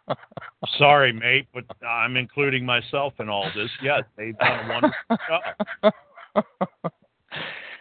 Sorry, 0.79 1.13
mate, 1.15 1.47
but 1.55 1.65
I'm 1.87 2.17
including 2.19 2.65
myself 2.65 3.15
in 3.21 3.31
all 3.31 3.51
this. 3.57 3.71
Yes, 3.83 4.03
they've 4.17 4.37
done 4.39 4.71
a 4.71 4.73
wonderful 4.73 5.17
job. 5.29 5.93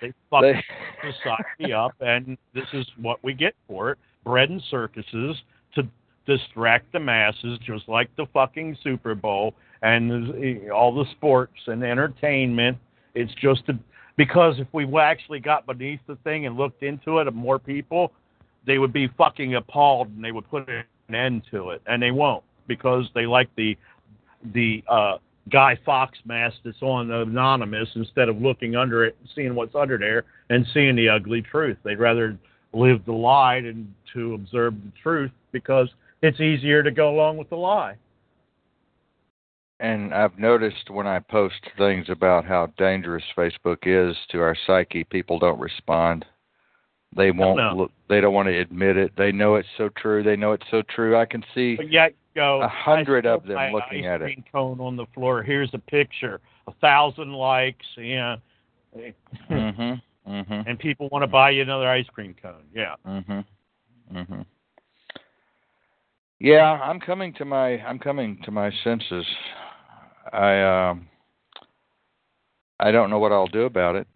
They 0.02 0.14
fucked 0.30 0.44
They- 0.44 0.64
society 1.12 1.74
up, 1.74 1.94
and 2.00 2.38
this 2.54 2.68
is 2.74 2.88
what 3.02 3.22
we 3.24 3.34
get 3.34 3.56
for 3.68 3.92
it: 3.92 3.98
bread 4.24 4.50
and 4.50 4.62
circuses 4.70 5.36
to 5.76 5.84
distract 6.26 6.92
the 6.92 7.00
masses, 7.00 7.60
just 7.66 7.88
like 7.88 8.16
the 8.16 8.26
fucking 8.34 8.78
Super 8.84 9.16
Bowl 9.16 9.54
and 9.82 10.70
all 10.72 10.94
the 10.94 11.06
sports 11.12 11.58
and 11.68 11.84
entertainment. 11.84 12.78
It's 13.16 13.34
just 13.42 13.66
to, 13.66 13.78
because 14.18 14.56
if 14.60 14.68
we 14.74 14.86
actually 15.00 15.40
got 15.40 15.66
beneath 15.66 16.00
the 16.08 16.16
thing 16.24 16.46
and 16.46 16.56
looked 16.56 16.84
into 16.84 17.20
it, 17.20 17.34
more 17.34 17.60
people, 17.60 18.12
they 18.66 18.78
would 18.78 18.94
be 18.94 19.08
fucking 19.18 19.56
appalled 19.56 20.10
and 20.10 20.24
they 20.24 20.32
would 20.32 20.50
put 20.50 20.68
an 20.70 21.16
end 21.16 21.44
to 21.52 21.72
it, 21.72 21.82
and 21.88 22.02
they 22.02 22.12
won't 22.12 22.44
because 22.68 23.06
they 23.14 23.26
like 23.26 23.50
the 23.56 23.78
the 24.54 24.84
uh, 24.88 25.18
Guy 25.52 25.78
Fawkes 25.86 26.20
mask 26.26 26.58
that's 26.64 26.82
on 26.82 27.12
Anonymous 27.12 27.90
instead 27.96 28.30
of 28.30 28.42
looking 28.42 28.76
under 28.76 29.06
it 29.06 29.16
and 29.20 29.30
seeing 29.36 29.56
what's 29.56 29.76
under 29.76 29.98
there 29.98 30.24
and 30.50 30.66
seeing 30.74 30.96
the 30.96 31.10
ugly 31.10 31.42
truth. 31.42 31.78
They'd 31.84 32.00
rather 32.00 32.38
live 32.74 33.06
the 33.06 33.12
lie 33.12 33.62
than 33.62 33.94
to 34.14 34.34
observe 34.36 34.76
the 34.76 34.92
truth 35.02 35.32
because 35.52 35.90
it's 36.22 36.40
easier 36.40 36.84
to 36.84 36.92
go 36.92 37.10
along 37.10 37.38
with 37.38 37.50
the 37.50 37.56
lie. 37.56 37.96
And 39.80 40.14
I've 40.14 40.38
noticed 40.38 40.92
when 40.92 41.08
I 41.08 41.20
post 41.20 41.60
things 41.78 42.08
about 42.10 42.46
how 42.46 42.68
dangerous 42.78 43.24
Facebook 43.36 43.80
is 43.84 44.16
to 44.30 44.40
our 44.40 44.56
psyche, 44.68 45.04
people 45.04 45.40
don't 45.40 45.60
respond. 45.60 46.24
They 47.16 47.32
won't 47.32 47.58
no. 47.58 47.74
look. 47.76 47.92
They 48.08 48.22
don't 48.22 48.34
want 48.34 48.48
to 48.48 48.58
admit 48.58 48.96
it. 48.96 49.12
They 49.18 49.32
know 49.32 49.56
it's 49.56 49.68
so 49.78 49.90
true. 49.98 50.24
They 50.24 50.36
know 50.36 50.54
it's 50.54 50.66
so 50.70 50.84
true. 50.84 51.18
I 51.18 51.26
can 51.26 51.44
see. 51.54 51.76
But 51.76 51.92
yet, 51.92 52.14
go 52.36 52.62
A 52.62 52.68
hundred 52.68 53.26
of 53.26 53.46
them 53.46 53.74
looking 53.74 54.06
at 54.06 54.22
it. 54.22 54.38
cone 54.52 54.80
on 54.80 54.96
the 54.96 55.08
floor. 55.14 55.44
Here's 55.44 55.72
a 55.74 55.80
picture. 55.80 56.40
A 56.68 56.74
thousand 56.74 57.34
likes. 57.34 57.86
Yeah. 57.98 58.38
Mm-hmm. 58.96 59.94
Mm-hmm. 60.30 60.70
and 60.70 60.78
people 60.78 61.10
want 61.12 61.24
to 61.24 61.28
buy 61.28 61.50
you 61.50 61.64
another 61.64 61.90
ice 61.90 62.06
cream 62.14 62.36
cone. 62.40 62.64
Yeah. 62.74 62.94
Mhm. 63.06 63.44
Mhm. 64.14 64.46
Yeah, 66.44 66.72
I'm 66.82 67.00
coming 67.00 67.34
to 67.36 67.46
my 67.46 67.80
I'm 67.84 68.00
coming 68.00 68.40
to 68.46 68.52
my 68.52 68.72
senses. 68.84 69.26
I 70.34 70.90
um 70.90 71.08
I 72.80 72.90
don't 72.90 73.12
know 73.12 73.20
what 73.20 73.32
I'll 73.32 73.46
do 73.46 73.66
about 73.66 73.96
it. 73.96 74.08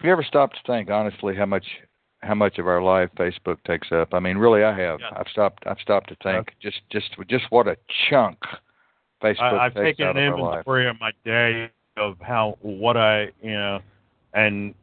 Have 0.00 0.06
you 0.06 0.12
ever 0.12 0.22
stopped 0.22 0.56
to 0.56 0.70
think 0.70 0.90
honestly 0.90 1.34
how 1.34 1.46
much 1.46 1.64
how 2.20 2.34
much 2.34 2.58
of 2.58 2.66
our 2.66 2.82
life 2.82 3.08
Facebook 3.16 3.56
takes 3.66 3.90
up? 3.90 4.12
I 4.12 4.20
mean, 4.20 4.36
really, 4.36 4.64
I 4.64 4.78
have. 4.78 5.00
Yeah. 5.00 5.18
I've 5.18 5.28
stopped. 5.32 5.62
I've 5.66 5.78
stopped 5.80 6.10
to 6.10 6.16
think 6.22 6.52
just 6.60 6.82
just 6.92 7.08
just 7.26 7.44
what 7.48 7.66
a 7.66 7.78
chunk 8.10 8.36
Facebook 9.22 9.40
I, 9.40 9.66
I've 9.66 9.74
takes 9.74 9.96
taken 9.96 10.08
out 10.08 10.18
an 10.18 10.26
of 10.26 10.38
inventory 10.38 10.90
of 10.90 11.00
my 11.00 11.12
day 11.24 11.70
of 11.96 12.18
how 12.20 12.58
what 12.60 12.98
I 12.98 13.30
you 13.42 13.52
know, 13.52 13.78
and 14.34 14.74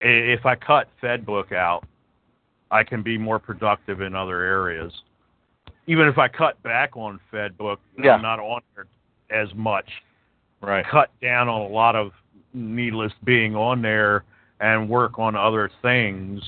if 0.00 0.46
I 0.46 0.54
cut 0.54 0.88
FedBook 1.02 1.52
out, 1.52 1.84
I 2.70 2.84
can 2.84 3.02
be 3.02 3.18
more 3.18 3.40
productive 3.40 4.02
in 4.02 4.14
other 4.14 4.40
areas. 4.40 4.92
Even 5.86 6.06
if 6.06 6.18
I 6.18 6.28
cut 6.28 6.62
back 6.62 6.96
on 6.96 7.18
FedBook, 7.32 7.78
Yeah. 8.02 8.14
I'm 8.14 8.22
not 8.22 8.38
on 8.38 8.62
there 8.74 8.86
as 9.30 9.52
much. 9.54 9.88
Right. 10.60 10.86
cut 10.86 11.10
down 11.20 11.48
on 11.48 11.62
a 11.62 11.66
lot 11.66 11.96
of 11.96 12.12
needless 12.54 13.12
being 13.24 13.56
on 13.56 13.82
there 13.82 14.22
and 14.60 14.88
work 14.88 15.18
on 15.18 15.34
other 15.34 15.68
things. 15.82 16.40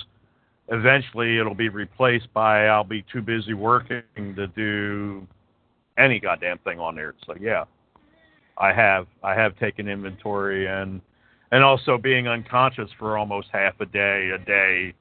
Eventually, 0.68 1.38
it'll 1.38 1.54
be 1.54 1.68
replaced 1.68 2.32
by 2.32 2.68
I'll 2.68 2.84
be 2.84 3.02
too 3.12 3.20
busy 3.22 3.54
working 3.54 4.02
to 4.36 4.46
do 4.46 5.26
any 5.98 6.20
goddamn 6.20 6.58
thing 6.58 6.78
on 6.78 6.94
there. 6.94 7.14
So 7.26 7.34
yeah, 7.40 7.64
I 8.56 8.72
have 8.72 9.08
I 9.24 9.34
have 9.34 9.58
taken 9.58 9.88
inventory 9.88 10.66
and 10.68 11.00
and 11.50 11.64
also 11.64 11.98
being 11.98 12.28
unconscious 12.28 12.90
for 12.98 13.18
almost 13.18 13.48
half 13.52 13.80
a 13.80 13.86
day 13.86 14.30
a 14.30 14.38
day 14.38 14.94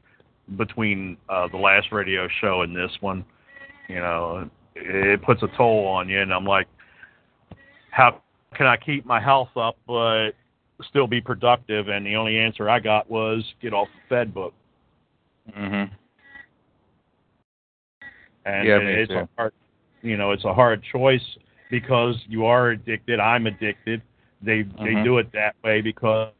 between 0.57 1.17
uh, 1.29 1.47
the 1.47 1.57
last 1.57 1.91
radio 1.91 2.27
show 2.41 2.63
and 2.63 2.75
this 2.75 2.91
one. 2.99 3.23
You 3.87 3.95
know, 3.95 4.49
it 4.75 5.21
puts 5.23 5.43
a 5.43 5.47
toll 5.57 5.85
on 5.87 6.09
you, 6.09 6.21
and 6.21 6.33
I'm 6.33 6.45
like, 6.45 6.67
how 7.91 8.21
can 8.55 8.65
I 8.65 8.77
keep 8.77 9.05
my 9.05 9.19
health 9.19 9.49
up 9.55 9.77
but 9.87 10.31
still 10.89 11.07
be 11.07 11.21
productive? 11.21 11.87
And 11.89 12.05
the 12.05 12.15
only 12.15 12.37
answer 12.37 12.69
I 12.69 12.79
got 12.79 13.09
was 13.09 13.43
get 13.61 13.73
off 13.73 13.87
the 13.93 14.15
Fed 14.15 14.33
book. 14.33 14.53
Mm-hmm. 15.57 15.93
And 18.45 18.67
Yeah, 18.67 18.77
it's 18.79 19.11
too. 19.11 19.19
a 19.19 19.29
hard, 19.37 19.53
you 20.01 20.17
know, 20.17 20.31
it's 20.31 20.45
a 20.45 20.53
hard 20.53 20.83
choice 20.91 21.23
because 21.69 22.15
you 22.27 22.45
are 22.45 22.69
addicted. 22.69 23.19
I'm 23.19 23.47
addicted. 23.47 24.01
They 24.41 24.63
they 24.63 24.95
Mhm. 24.95 25.03
do 25.03 25.17
it 25.19 25.31
that 25.31 25.55
way 25.63 25.81
because 25.81 26.33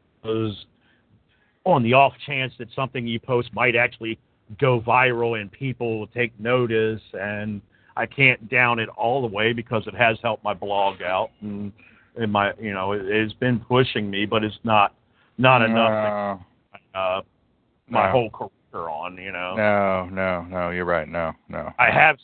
on 1.64 1.82
the 1.82 1.94
off 1.94 2.12
chance 2.26 2.52
that 2.58 2.70
something 2.72 3.06
you 3.06 3.18
post 3.18 3.52
might 3.54 3.74
actually 3.74 4.18
go 4.60 4.80
viral 4.80 5.40
and 5.40 5.50
people 5.50 5.98
will 5.98 6.06
take 6.08 6.38
notice 6.38 7.00
and 7.14 7.60
I 7.96 8.06
can't 8.06 8.48
down 8.50 8.78
it 8.78 8.88
all 8.90 9.22
the 9.22 9.34
way 9.34 9.52
because 9.52 9.86
it 9.86 9.94
has 9.94 10.18
helped 10.22 10.44
my 10.44 10.54
blog 10.54 11.00
out 11.02 11.30
and, 11.40 11.72
and 12.16 12.30
my 12.30 12.52
you 12.60 12.72
know 12.72 12.92
it, 12.92 13.02
it's 13.06 13.32
been 13.34 13.58
pushing 13.60 14.10
me 14.10 14.26
but 14.26 14.44
it's 14.44 14.58
not 14.64 14.94
not 15.38 15.62
enough 15.62 16.38
to 16.92 16.98
uh 16.98 17.22
my 17.88 18.06
No. 18.06 18.12
whole 18.12 18.30
career 18.30 18.88
on 18.88 19.16
you 19.16 19.32
know 19.32 19.54
no, 19.56 20.08
no, 20.10 20.42
no. 20.42 20.70
You're 20.70 20.84
right. 20.84 21.08
No, 21.08 21.32
no. 21.48 21.70
I 21.78 21.90
have 21.90 22.16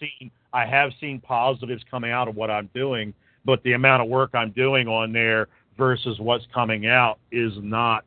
seen 0.00 0.30
I 0.52 0.66
have 0.66 0.90
seen 1.00 1.20
positives 1.20 1.82
coming 1.90 2.10
out 2.10 2.28
of 2.28 2.36
what 2.36 2.50
I'm 2.50 2.68
doing, 2.74 3.14
but 3.44 3.62
the 3.62 3.72
amount 3.72 4.02
of 4.02 4.08
work 4.08 4.30
I'm 4.34 4.50
doing 4.50 4.88
on 4.88 5.12
there 5.12 5.48
versus 5.78 6.18
what's 6.18 6.44
coming 6.52 6.86
out 6.86 7.18
is 7.30 7.52
not 7.62 8.04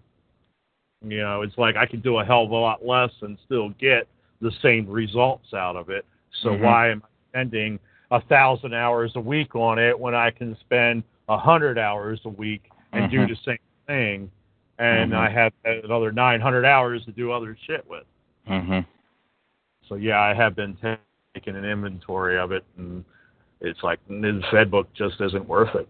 you 1.12 1.20
know, 1.20 1.42
it's 1.42 1.58
like 1.58 1.76
I 1.76 1.86
could 1.86 2.04
do 2.04 2.20
a 2.20 2.26
hell 2.26 2.44
of 2.44 2.52
a 2.52 2.56
lot 2.56 2.86
less 2.86 3.12
and 3.22 3.38
still 3.46 3.70
get 3.80 4.08
the 4.42 4.52
same 4.62 4.88
results 4.88 5.54
out 5.54 5.76
of 5.76 5.90
it. 5.90 6.06
So 6.42 6.50
Mhm. 6.50 6.60
why 6.62 6.90
am 6.90 7.04
I 7.04 7.08
spending 7.32 7.80
a 8.12 8.22
thousand 8.22 8.74
hours 8.74 9.16
a 9.16 9.20
week 9.20 9.56
on 9.56 9.80
it 9.80 9.98
when 9.98 10.14
I 10.14 10.32
can 10.32 10.56
spend 10.58 11.04
a 11.30 11.38
hundred 11.38 11.78
hours 11.78 12.20
a 12.26 12.30
week 12.30 12.70
and 12.94 13.10
do 13.10 13.26
Mhm. 13.26 13.30
the 13.30 13.36
same 13.36 13.60
thing? 13.88 14.32
and 14.78 15.14
Mhm. 15.14 15.18
I 15.18 15.30
have 15.30 15.54
another 15.64 16.12
900 16.12 16.66
hours 16.66 17.06
to 17.06 17.12
do 17.12 17.32
other 17.32 17.56
shit 17.66 17.88
with. 17.90 18.04
hmm 18.46 18.80
So 19.88 19.96
yeah, 19.96 20.20
I 20.20 20.34
have 20.34 20.56
been 20.56 20.78
taking 21.34 21.56
an 21.56 21.64
inventory 21.64 22.38
of 22.38 22.52
it, 22.52 22.66
and 22.78 23.06
it's 23.62 23.84
like 23.84 24.00
the 24.08 24.44
Fed 24.52 24.70
book 24.72 24.92
just 24.94 25.22
isn't 25.22 25.48
worth 25.48 25.76
it. 25.76 25.88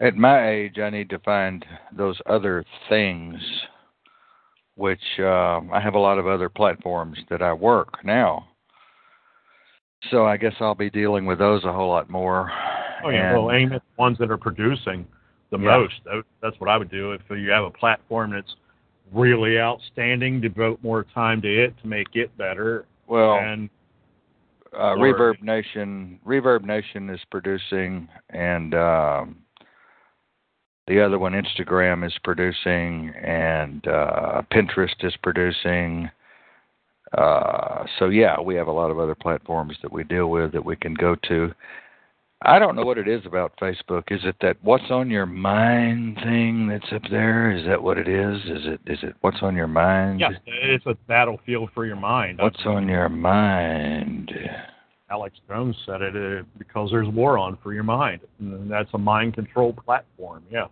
At 0.00 0.16
my 0.16 0.48
age, 0.48 0.78
I 0.78 0.90
need 0.90 1.10
to 1.10 1.18
find 1.20 1.64
those 1.96 2.20
other 2.26 2.64
things, 2.88 3.34
which 4.76 5.00
uh, 5.18 5.60
I 5.72 5.80
have 5.82 5.94
a 5.94 5.98
lot 5.98 6.18
of 6.18 6.26
other 6.28 6.48
platforms 6.48 7.18
that 7.30 7.42
I 7.42 7.52
work 7.52 8.04
now. 8.04 8.48
So 10.10 10.24
I 10.24 10.36
guess 10.36 10.54
I'll 10.60 10.76
be 10.76 10.90
dealing 10.90 11.26
with 11.26 11.40
those 11.40 11.64
a 11.64 11.72
whole 11.72 11.88
lot 11.88 12.08
more. 12.08 12.50
Oh 13.04 13.08
yeah, 13.10 13.30
And- 13.34 13.42
well, 13.44 13.52
aim 13.52 13.72
at 13.72 13.82
the 13.82 14.00
ones 14.00 14.18
that 14.18 14.30
are 14.30 14.36
producing 14.38 15.04
the 15.50 15.58
Yeah. 15.58 15.78
most. 15.78 15.94
That's 16.40 16.58
what 16.60 16.70
I 16.70 16.76
would 16.76 16.90
do 16.90 17.12
if 17.12 17.22
you 17.30 17.50
have 17.50 17.64
a 17.64 17.70
platform 17.70 18.30
that's 18.30 18.54
really 19.12 19.58
outstanding. 19.58 20.40
Devote 20.40 20.80
more 20.84 21.04
time 21.14 21.40
to 21.42 21.48
it 21.64 21.74
to 21.82 21.88
make 21.88 22.14
it 22.14 22.36
better. 22.36 22.84
well, 23.08 23.36
and 23.38 23.70
uh, 24.74 24.94
Reverb 24.94 25.42
Nation, 25.42 26.20
ReverbNation 26.26 27.12
is 27.12 27.20
producing, 27.30 28.06
and 28.28 28.74
um, 28.74 29.36
the 30.88 31.00
other 31.00 31.18
one, 31.18 31.32
Instagram, 31.32 32.06
is 32.06 32.14
producing, 32.24 33.12
and 33.22 33.86
uh, 33.86 34.42
Pinterest 34.52 35.04
is 35.04 35.14
producing. 35.22 36.10
Uh, 37.16 37.84
so 37.98 38.08
yeah, 38.08 38.40
we 38.40 38.54
have 38.54 38.66
a 38.66 38.72
lot 38.72 38.90
of 38.90 38.98
other 38.98 39.14
platforms 39.14 39.76
that 39.82 39.92
we 39.92 40.04
deal 40.04 40.28
with 40.28 40.52
that 40.52 40.64
we 40.64 40.76
can 40.76 40.94
go 40.94 41.14
to. 41.28 41.52
I 42.42 42.60
don't 42.60 42.76
know 42.76 42.84
what 42.84 42.98
it 42.98 43.08
is 43.08 43.26
about 43.26 43.58
Facebook. 43.60 44.04
Is 44.12 44.20
it 44.22 44.36
that 44.42 44.56
what's 44.62 44.90
on 44.90 45.10
your 45.10 45.26
mind 45.26 46.18
thing 46.22 46.68
that's 46.68 46.92
up 46.92 47.02
there? 47.10 47.50
Is 47.50 47.66
that 47.66 47.82
what 47.82 47.98
it 47.98 48.06
is? 48.06 48.36
Is 48.44 48.66
it 48.66 48.80
is 48.86 48.98
it 49.02 49.16
what's 49.22 49.42
on 49.42 49.56
your 49.56 49.66
mind? 49.66 50.20
yeah, 50.20 50.30
it's 50.46 50.86
a 50.86 50.94
battlefield 51.08 51.70
for 51.74 51.84
your 51.84 51.96
mind. 51.96 52.38
What's 52.40 52.64
on 52.64 52.88
your 52.88 53.08
mind? 53.08 54.30
Alex 55.10 55.36
Jones 55.48 55.74
said 55.86 56.02
it 56.02 56.14
uh, 56.14 56.44
because 56.58 56.90
there's 56.90 57.08
war 57.08 57.38
on 57.38 57.58
for 57.62 57.72
your 57.72 57.82
mind, 57.82 58.20
and 58.38 58.70
that's 58.70 58.90
a 58.94 58.98
mind 58.98 59.34
control 59.34 59.72
platform. 59.72 60.44
Yeah, 60.50 60.66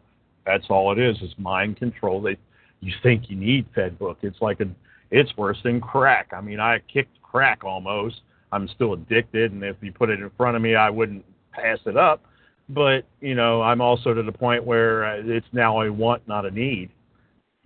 that's 0.47 0.67
all 0.71 0.93
it 0.93 0.99
is. 0.99 1.17
Is 1.21 1.35
mind 1.39 1.77
control. 1.77 2.23
They, 2.23 2.37
you 2.81 2.93
think 3.03 3.29
you 3.29 3.37
need 3.37 3.67
FedBook. 3.75 4.17
It's 4.23 4.41
like 4.41 4.61
a, 4.61 4.67
it's 5.11 5.37
worse 5.37 5.59
than 5.65 5.81
crack. 5.81 6.33
I 6.33 6.41
mean, 6.41 6.61
I 6.61 6.79
kicked 6.93 7.21
crack 7.23 7.65
almost. 7.65 8.21
I'm 8.53 8.69
still 8.69 8.93
addicted, 8.93 9.53
and 9.53 9.63
if 9.65 9.77
you 9.81 9.93
put 9.93 10.09
it 10.09 10.21
in 10.21 10.31
front 10.37 10.57
of 10.57 10.63
me, 10.63 10.77
I 10.77 10.89
wouldn't 10.89 11.25
pass 11.53 11.79
it 11.85 11.97
up. 11.97 12.23
But 12.69 13.05
you 13.21 13.35
know, 13.35 13.63
I'm 13.63 13.81
also 13.81 14.15
to 14.15 14.23
the 14.23 14.33
point 14.33 14.65
where 14.65 15.05
uh, 15.05 15.23
it's 15.25 15.47
now 15.53 15.83
a 15.83 15.93
want, 15.93 16.27
not 16.27 16.47
a 16.47 16.51
need. 16.51 16.91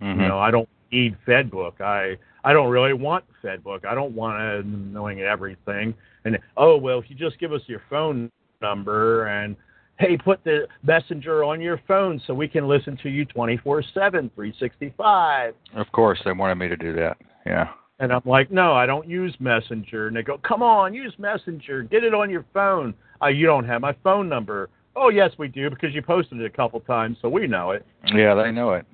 Mhm. 0.01 0.21
You 0.21 0.27
know, 0.27 0.39
I 0.39 0.51
don't 0.51 0.69
need 0.91 1.17
FedBook. 1.27 1.81
I 1.81 2.17
I 2.43 2.53
don't 2.53 2.69
really 2.69 2.93
want 2.93 3.23
FedBook. 3.43 3.85
I 3.85 3.95
don't 3.95 4.13
want 4.13 4.37
to 4.39 4.67
knowing 4.67 5.21
everything. 5.21 5.93
And 6.25 6.37
oh 6.57 6.77
well, 6.77 6.99
if 6.99 7.09
you 7.09 7.15
just 7.15 7.39
give 7.39 7.53
us 7.53 7.61
your 7.67 7.81
phone 7.89 8.31
number 8.61 9.27
and 9.27 9.55
hey, 10.01 10.17
put 10.17 10.43
the 10.43 10.67
messenger 10.83 11.43
on 11.43 11.61
your 11.61 11.79
phone 11.87 12.21
so 12.25 12.33
we 12.33 12.47
can 12.47 12.67
listen 12.67 12.97
to 13.03 13.09
you 13.09 13.25
24/7, 13.25 13.83
365. 13.93 15.53
Of 15.75 15.91
course, 15.91 16.19
they 16.25 16.31
wanted 16.31 16.55
me 16.55 16.67
to 16.67 16.77
do 16.77 16.93
that. 16.93 17.17
Yeah. 17.45 17.69
And 17.99 18.11
I'm 18.11 18.23
like, 18.25 18.49
no, 18.49 18.73
I 18.73 18.87
don't 18.87 19.07
use 19.07 19.35
Messenger. 19.39 20.07
And 20.07 20.15
they 20.15 20.23
go, 20.23 20.39
come 20.39 20.63
on, 20.63 20.91
use 20.91 21.13
Messenger. 21.19 21.83
Get 21.83 22.03
it 22.03 22.15
on 22.15 22.31
your 22.31 22.45
phone. 22.51 22.95
Uh, 23.21 23.27
you 23.27 23.45
don't 23.45 23.65
have 23.65 23.81
my 23.81 23.95
phone 24.03 24.27
number. 24.27 24.69
Oh, 24.95 25.09
yes, 25.09 25.31
we 25.37 25.47
do 25.47 25.69
because 25.69 25.93
you 25.93 26.01
posted 26.01 26.41
it 26.41 26.45
a 26.45 26.49
couple 26.49 26.79
times, 26.79 27.17
so 27.21 27.29
we 27.29 27.45
know 27.45 27.71
it. 27.71 27.85
Yeah, 28.13 28.33
they 28.33 28.51
know 28.51 28.71
it. 28.71 28.87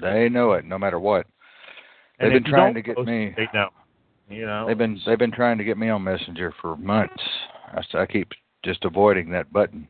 They 0.00 0.28
know 0.28 0.52
it, 0.52 0.64
no 0.64 0.76
matter 0.76 0.98
what. 0.98 1.26
They've 2.18 2.32
if 2.32 2.42
been 2.42 2.52
trying 2.52 2.74
to 2.74 2.82
get 2.82 2.98
me. 2.98 3.32
They 3.36 3.46
know. 3.54 3.68
You 4.28 4.46
know. 4.46 4.66
They've 4.66 4.78
been 4.78 5.00
they've 5.06 5.18
been 5.18 5.32
trying 5.32 5.58
to 5.58 5.64
get 5.64 5.78
me 5.78 5.88
on 5.88 6.02
Messenger 6.02 6.52
for 6.60 6.76
months. 6.76 7.22
I, 7.72 7.98
I 7.98 8.06
keep 8.06 8.32
just 8.64 8.84
avoiding 8.84 9.30
that 9.30 9.52
button. 9.52 9.86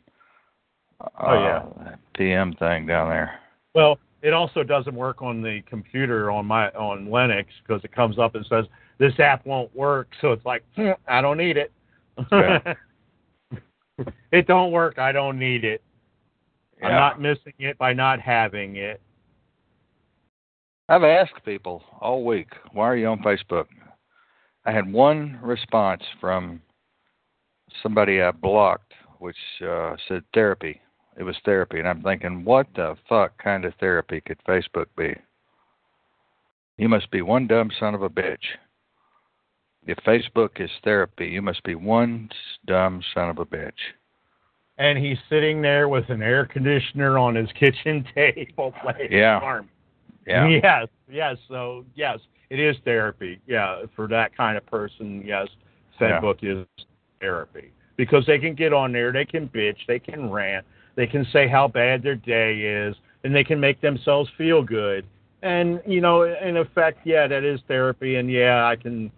Oh, 1.19 1.35
yeah. 1.35 1.65
Uh, 1.81 1.97
PM 2.15 2.55
thing 2.55 2.87
down 2.87 3.09
there. 3.09 3.41
Well, 3.75 3.99
it 4.23 4.33
also 4.33 4.63
doesn't 4.63 4.95
work 4.95 5.23
on 5.23 5.43
the 5.43 5.63
computer 5.69 6.31
on 6.31 6.47
my 6.47 6.69
on 6.71 7.09
Linux 7.09 7.47
because 7.67 7.83
it 7.85 7.93
comes 7.93 8.19
up 8.19 8.35
and 8.35 8.47
says 8.47 8.67
this 8.99 9.19
app 9.19 9.45
won't 9.47 9.75
work. 9.75 10.09
So 10.21 10.33
it's 10.33 10.45
like 10.45 10.65
"Hmm, 10.77 10.91
I 11.09 11.21
don't 11.21 11.39
need 11.39 11.57
it. 11.57 11.73
Yeah. 12.31 12.75
it 14.33 14.47
don't 14.47 14.71
work. 14.71 14.99
I 14.99 15.13
don't 15.13 15.39
need 15.39 15.65
it. 15.65 15.83
I'm 16.83 16.93
not 16.93 17.21
missing 17.21 17.53
it 17.59 17.79
by 17.79 17.93
not 17.93 18.21
having 18.21 18.77
it. 18.77 19.01
I've 20.89 21.05
asked 21.05 21.45
people 21.45 21.83
all 22.01 22.25
week, 22.25 22.49
why 22.73 22.87
are 22.87 22.97
you 22.97 23.07
on 23.07 23.23
Facebook? 23.23 23.67
I 24.65 24.73
had 24.73 24.93
one 24.93 25.39
response 25.43 26.03
from 26.21 26.61
somebody 27.83 28.21
I 28.21 28.31
blocked, 28.33 28.93
which 29.19 29.37
uh, 29.67 29.97
said 30.09 30.25
therapy. 30.35 30.81
It 31.17 31.25
was 31.25 31.37
therapy, 31.45 31.79
and 31.79 31.89
I'm 31.89 32.03
thinking, 32.03 32.45
what 32.45 32.67
the 32.75 32.97
fuck 33.09 33.37
kind 33.43 33.65
of 33.65 33.75
therapy 33.79 34.21
could 34.21 34.39
Facebook 34.49 34.87
be? 34.97 35.15
You 36.79 36.89
must 36.89 37.11
be 37.11 37.23
one 37.23 37.47
dumb 37.47 37.71
son 37.79 37.95
of 37.95 38.03
a 38.03 38.09
bitch. 38.09 38.45
If 39.87 39.99
Facebook 39.99 40.61
is 40.61 40.71
therapy, 40.85 41.27
you 41.27 41.43
must 41.43 41.63
be 41.65 41.75
one 41.75 42.31
dumb 42.67 43.03
son 43.15 43.29
of 43.29 43.39
a 43.39 43.45
bitch. 43.45 43.73
And 44.79 44.99
he's 44.99 45.19
sitting 45.29 45.61
there 45.61 45.89
with 45.89 46.09
an 46.09 46.23
air 46.23 46.47
conditioner 46.47 47.19
on 47.19 47.35
his 47.35 47.51
kitchen 47.61 48.07
table 48.15 48.73
playing 48.83 49.13
Yeah. 49.13 49.39
Farm. 49.41 49.69
Yeah. 50.27 50.49
Yes, 50.49 50.89
yes. 51.11 51.37
So 51.49 51.85
yes, 51.95 52.21
it 52.49 52.59
is 52.61 52.77
therapy. 52.85 53.41
Yeah, 53.47 53.83
for 53.95 54.07
that 54.09 54.37
kind 54.37 54.57
of 54.57 54.65
person, 54.67 55.23
yes, 55.27 55.49
Yeah. 56.01 56.21
FedBook 56.21 56.39
is 56.43 56.67
therapy 57.21 57.73
because 57.97 58.25
they 58.27 58.39
can 58.39 58.55
get 58.55 58.73
on 58.73 58.93
there, 58.93 59.13
they 59.13 59.25
can 59.25 59.49
bitch, 59.49 59.79
they 59.87 59.99
can 59.99 60.31
rant, 60.31 60.65
they 60.97 61.07
can 61.07 61.27
say 61.33 61.49
how 61.49 61.69
bad 61.69 62.03
their 62.03 62.17
day 62.17 62.61
is, 62.61 62.95
and 63.25 63.35
they 63.35 63.45
can 63.45 63.59
make 63.61 63.81
themselves 63.81 64.31
feel 64.37 64.63
good. 64.63 65.07
And 65.43 65.81
you 65.87 66.01
know, 66.01 66.23
in 66.23 66.57
effect, 66.57 67.01
yeah, 67.05 67.27
that 67.27 67.45
is 67.45 67.61
therapy, 67.67 68.17
and 68.17 68.31
yeah, 68.31 68.67
I 68.67 68.77
can, 68.77 69.11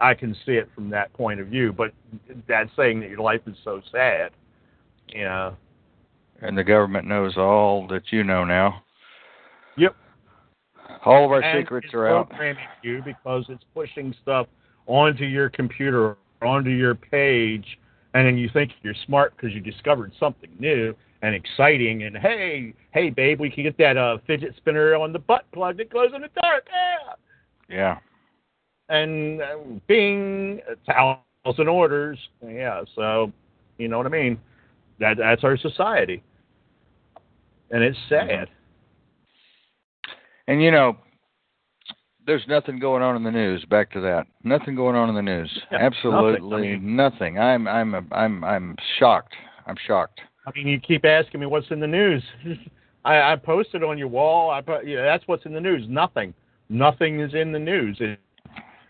I 0.00 0.14
can 0.14 0.34
see 0.46 0.52
it 0.52 0.68
from 0.74 0.90
that 0.90 1.12
point 1.12 1.40
of 1.40 1.48
view. 1.48 1.72
But 1.72 1.92
that's 2.46 2.70
saying 2.76 3.00
that 3.00 3.10
your 3.10 3.20
life 3.20 3.40
is 3.46 3.56
so 3.64 3.80
sad. 3.90 4.30
You 5.08 5.24
know. 5.24 5.56
And 6.40 6.56
the 6.56 6.64
government 6.64 7.06
knows 7.06 7.36
all 7.36 7.86
that 7.88 8.02
you 8.10 8.24
know 8.24 8.44
now. 8.44 8.82
Yep. 9.76 9.96
All 11.04 11.24
of 11.24 11.30
our 11.30 11.42
And 11.42 11.64
secrets 11.64 11.88
are 11.94 12.08
out. 12.08 12.28
programming 12.28 12.64
you 12.82 13.02
because 13.04 13.44
it's 13.48 13.64
pushing 13.74 14.14
stuff 14.22 14.46
onto 14.86 15.24
your 15.24 15.48
computer, 15.48 16.16
onto 16.42 16.70
your 16.70 16.94
page, 16.94 17.78
and 18.14 18.26
then 18.26 18.36
you 18.36 18.50
think 18.52 18.72
you're 18.82 18.94
smart 19.06 19.34
because 19.36 19.54
you 19.54 19.60
discovered 19.60 20.12
something 20.18 20.50
new 20.58 20.94
and 21.22 21.34
exciting. 21.34 22.02
And 22.02 22.16
hey, 22.16 22.74
hey, 22.90 23.10
babe, 23.10 23.40
we 23.40 23.50
can 23.50 23.62
get 23.62 23.78
that 23.78 23.96
uh, 23.96 24.18
fidget 24.26 24.54
spinner 24.56 24.94
on 24.94 25.12
the 25.12 25.18
butt 25.18 25.44
plug 25.52 25.78
that 25.78 25.90
glows 25.90 26.10
in 26.14 26.22
the 26.22 26.28
dark. 26.40 26.66
Yeah. 26.70 27.14
Yeah. 27.68 27.98
And 28.88 29.40
uh, 29.40 29.56
bing, 29.86 30.60
a 30.68 31.16
thousand 31.44 31.68
orders. 31.68 32.18
Yeah. 32.44 32.82
So, 32.94 33.32
you 33.78 33.88
know 33.88 33.96
what 33.96 34.06
I 34.06 34.10
mean? 34.10 34.38
That 35.00 35.16
that's 35.16 35.42
our 35.42 35.56
society, 35.56 36.22
and 37.70 37.82
it's 37.82 37.98
sad. 38.08 38.48
And 40.46 40.62
you 40.62 40.70
know, 40.70 40.96
there's 42.26 42.44
nothing 42.46 42.78
going 42.78 43.02
on 43.02 43.16
in 43.16 43.24
the 43.24 43.30
news. 43.30 43.64
Back 43.64 43.90
to 43.92 44.00
that. 44.02 44.26
Nothing 44.44 44.76
going 44.76 44.94
on 44.94 45.08
in 45.08 45.14
the 45.14 45.22
news. 45.22 45.50
Yeah, 45.72 45.78
Absolutely 45.78 46.76
nothing. 46.76 46.96
nothing. 46.96 47.38
I'm 47.38 47.66
I'm 47.66 48.06
I'm 48.12 48.44
I'm 48.44 48.76
shocked. 48.98 49.34
I'm 49.66 49.76
shocked. 49.86 50.20
I 50.46 50.50
mean, 50.54 50.66
you 50.66 50.80
keep 50.80 51.04
asking 51.04 51.40
me 51.40 51.46
what's 51.46 51.70
in 51.70 51.80
the 51.80 51.86
news. 51.86 52.22
I, 53.04 53.32
I 53.32 53.36
posted 53.36 53.82
on 53.82 53.98
your 53.98 54.08
wall. 54.08 54.50
I 54.50 54.60
put, 54.60 54.86
yeah, 54.86 55.02
that's 55.02 55.26
what's 55.26 55.44
in 55.44 55.52
the 55.52 55.60
news. 55.60 55.84
Nothing. 55.88 56.34
Nothing 56.68 57.20
is 57.20 57.34
in 57.34 57.52
the 57.52 57.58
news. 57.58 57.96
It, 58.00 58.18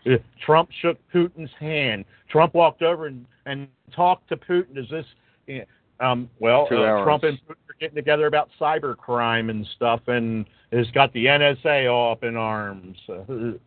it, 0.05 0.23
Trump 0.45 0.69
shook 0.81 0.97
Putin's 1.13 1.51
hand. 1.59 2.05
Trump 2.29 2.53
walked 2.53 2.81
over 2.81 3.07
and, 3.07 3.25
and 3.45 3.67
talked 3.95 4.29
to 4.29 4.37
Putin. 4.37 4.77
Is 4.77 4.89
this? 4.89 5.05
yeah, 5.47 5.63
Um, 5.99 6.29
well, 6.39 6.65
uh. 6.65 7.03
Trump 7.03 7.23
and 7.23 7.37
Putin 7.39 7.69
are 7.69 7.75
getting 7.79 7.95
together 7.95 8.27
about 8.27 8.49
cyber 8.59 8.95
crime 8.95 9.49
and 9.49 9.67
stuff, 9.75 10.01
and 10.07 10.45
has 10.71 10.89
got 10.91 11.11
the 11.13 11.25
NSA 11.25 11.91
all 11.91 12.11
up 12.11 12.23
in 12.23 12.35
arms. 12.35 12.97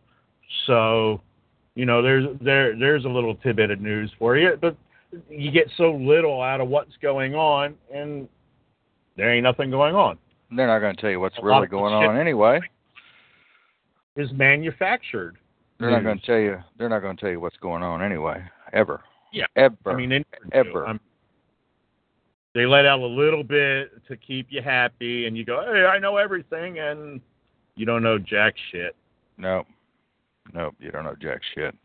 So, 0.65 1.21
you 1.75 1.85
know, 1.85 2.01
there's 2.01 2.25
there 2.41 2.77
there's 2.77 3.05
a 3.05 3.09
little 3.09 3.35
tidbit 3.35 3.69
of 3.69 3.81
news 3.81 4.11
for 4.17 4.37
you, 4.37 4.57
but 4.59 4.75
you 5.29 5.51
get 5.51 5.69
so 5.77 5.93
little 5.93 6.41
out 6.41 6.61
of 6.61 6.67
what's 6.67 6.95
going 7.01 7.35
on, 7.35 7.75
and 7.93 8.27
there 9.15 9.33
ain't 9.33 9.43
nothing 9.43 9.69
going 9.71 9.95
on. 9.95 10.17
They're 10.55 10.67
not 10.67 10.79
going 10.79 10.95
to 10.95 11.01
tell 11.01 11.09
you 11.09 11.19
what's 11.19 11.37
A 11.37 11.43
really 11.43 11.67
going 11.67 11.93
on 11.93 12.17
anyway. 12.17 12.59
Is 14.15 14.31
manufactured. 14.33 15.37
They're 15.79 15.91
not 15.91 16.03
going 16.03 16.19
to 16.19 16.25
tell 16.25 16.39
you. 16.39 16.57
They're 16.77 16.89
not 16.89 17.01
going 17.01 17.15
to 17.15 17.21
tell 17.21 17.29
you 17.29 17.39
what's 17.39 17.57
going 17.57 17.83
on 17.83 18.01
anyway. 18.01 18.43
Ever. 18.73 19.01
Yeah. 19.31 19.45
Ever. 19.55 19.75
I 19.85 19.95
mean, 19.95 20.09
they 20.09 20.25
never 20.31 20.45
do. 20.63 20.69
Ever. 20.69 20.87
I'm- 20.87 20.99
they 22.55 22.65
let 22.65 22.87
out 22.87 22.99
a 23.01 23.05
little 23.05 23.43
bit 23.43 23.91
to 24.07 24.17
keep 24.17 24.47
you 24.49 24.63
happy, 24.63 25.27
and 25.27 25.37
you 25.37 25.45
go, 25.45 25.63
"Hey, 25.71 25.85
I 25.85 25.99
know 25.99 26.17
everything," 26.17 26.79
and 26.79 27.21
you 27.75 27.85
don't 27.85 28.01
know 28.01 28.17
jack 28.17 28.55
shit, 28.71 28.95
Nope. 29.37 29.67
Nope. 30.53 30.73
You 30.79 30.89
don't 30.89 31.03
know 31.03 31.13
jack 31.21 31.41
shit. 31.53 31.75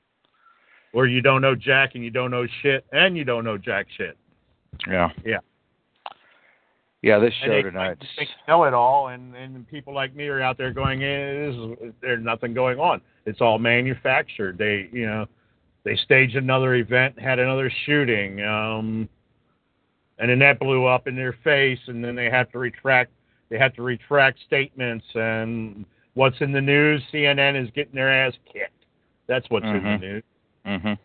Or 0.93 1.07
you 1.07 1.23
don't 1.23 1.41
know 1.41 1.55
jack 1.55 1.95
and 1.95 2.05
you 2.05 2.11
don't 2.11 2.31
know 2.31 2.47
shit, 2.63 2.85
and 2.93 3.17
you 3.17 3.25
don't 3.25 3.45
know 3.45 3.59
jack 3.59 3.87
shit. 3.97 4.17
Yeah. 4.87 5.11
Yeah. 5.25 5.39
Yeah. 7.03 7.19
This 7.19 7.35
show 7.43 7.51
they 7.51 7.63
tonight. 7.63 7.99
they 8.19 8.29
know 8.47 8.65
it 8.65 8.75
all, 8.75 9.09
and 9.09 9.35
and 9.35 9.67
people 9.69 9.95
like 9.95 10.15
me 10.15 10.29
are 10.29 10.41
out 10.41 10.59
there 10.59 10.73
going, 10.73 11.03
eh, 11.03 11.47
this 11.47 11.57
is, 11.57 11.95
"There's 12.01 12.23
nothing 12.23 12.55
going 12.55 12.79
on. 12.79 13.01
It's 13.27 13.41
all 13.41 13.59
manufactured." 13.59 14.59
They, 14.59 14.89
you 14.93 15.07
know, 15.07 15.27
they 15.85 15.97
staged 15.97 16.37
another 16.37 16.75
event, 16.75 17.19
had 17.19 17.39
another 17.39 17.71
shooting, 17.87 18.43
um, 18.43 19.09
and 20.19 20.31
then 20.31 20.39
that 20.41 20.59
blew 20.59 20.87
up 20.87 21.09
in 21.09 21.17
their 21.17 21.33
face, 21.45 21.81
and 21.87 22.05
then 22.05 22.15
they 22.15 22.31
have 22.31 22.51
to 22.53 22.59
retract. 22.59 23.11
They 23.49 23.59
have 23.59 23.75
to 23.75 23.83
retract 23.83 24.39
statements, 24.47 25.05
and 25.15 25.85
what's 26.15 26.41
in 26.41 26.53
the 26.53 26.61
news? 26.61 27.03
CNN 27.13 27.57
is 27.63 27.71
getting 27.73 27.95
their 27.95 28.13
ass 28.13 28.35
kicked. 28.51 28.85
That's 29.27 29.49
what's 29.51 29.67
in 29.67 29.73
the 29.75 29.79
Mhm. 29.81 30.01
news 30.01 30.23
Mhm. 30.67 30.99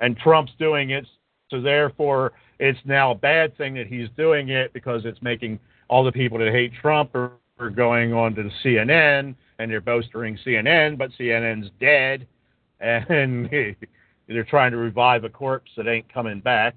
and 0.00 0.16
Trump's 0.18 0.52
doing 0.58 0.90
it, 0.90 1.06
so 1.50 1.60
therefore 1.60 2.32
it's 2.58 2.78
now 2.84 3.10
a 3.10 3.14
bad 3.14 3.56
thing 3.56 3.74
that 3.74 3.86
he's 3.86 4.08
doing 4.10 4.48
it 4.50 4.72
because 4.72 5.04
it's 5.04 5.20
making 5.22 5.58
all 5.88 6.04
the 6.04 6.12
people 6.12 6.38
that 6.38 6.50
hate 6.52 6.72
Trump 6.74 7.14
are, 7.14 7.32
are 7.58 7.70
going 7.70 8.12
on 8.12 8.34
to 8.34 8.42
the 8.44 8.50
CNN 8.62 9.34
and 9.58 9.70
they're 9.70 9.80
bolstering 9.80 10.38
CNN, 10.44 10.96
but 10.96 11.10
CNN's 11.18 11.70
dead, 11.80 12.26
and 12.80 13.50
they're 13.50 14.44
trying 14.44 14.70
to 14.70 14.78
revive 14.78 15.24
a 15.24 15.28
corpse 15.28 15.70
that 15.76 15.86
ain't 15.86 16.10
coming 16.12 16.40
back. 16.40 16.76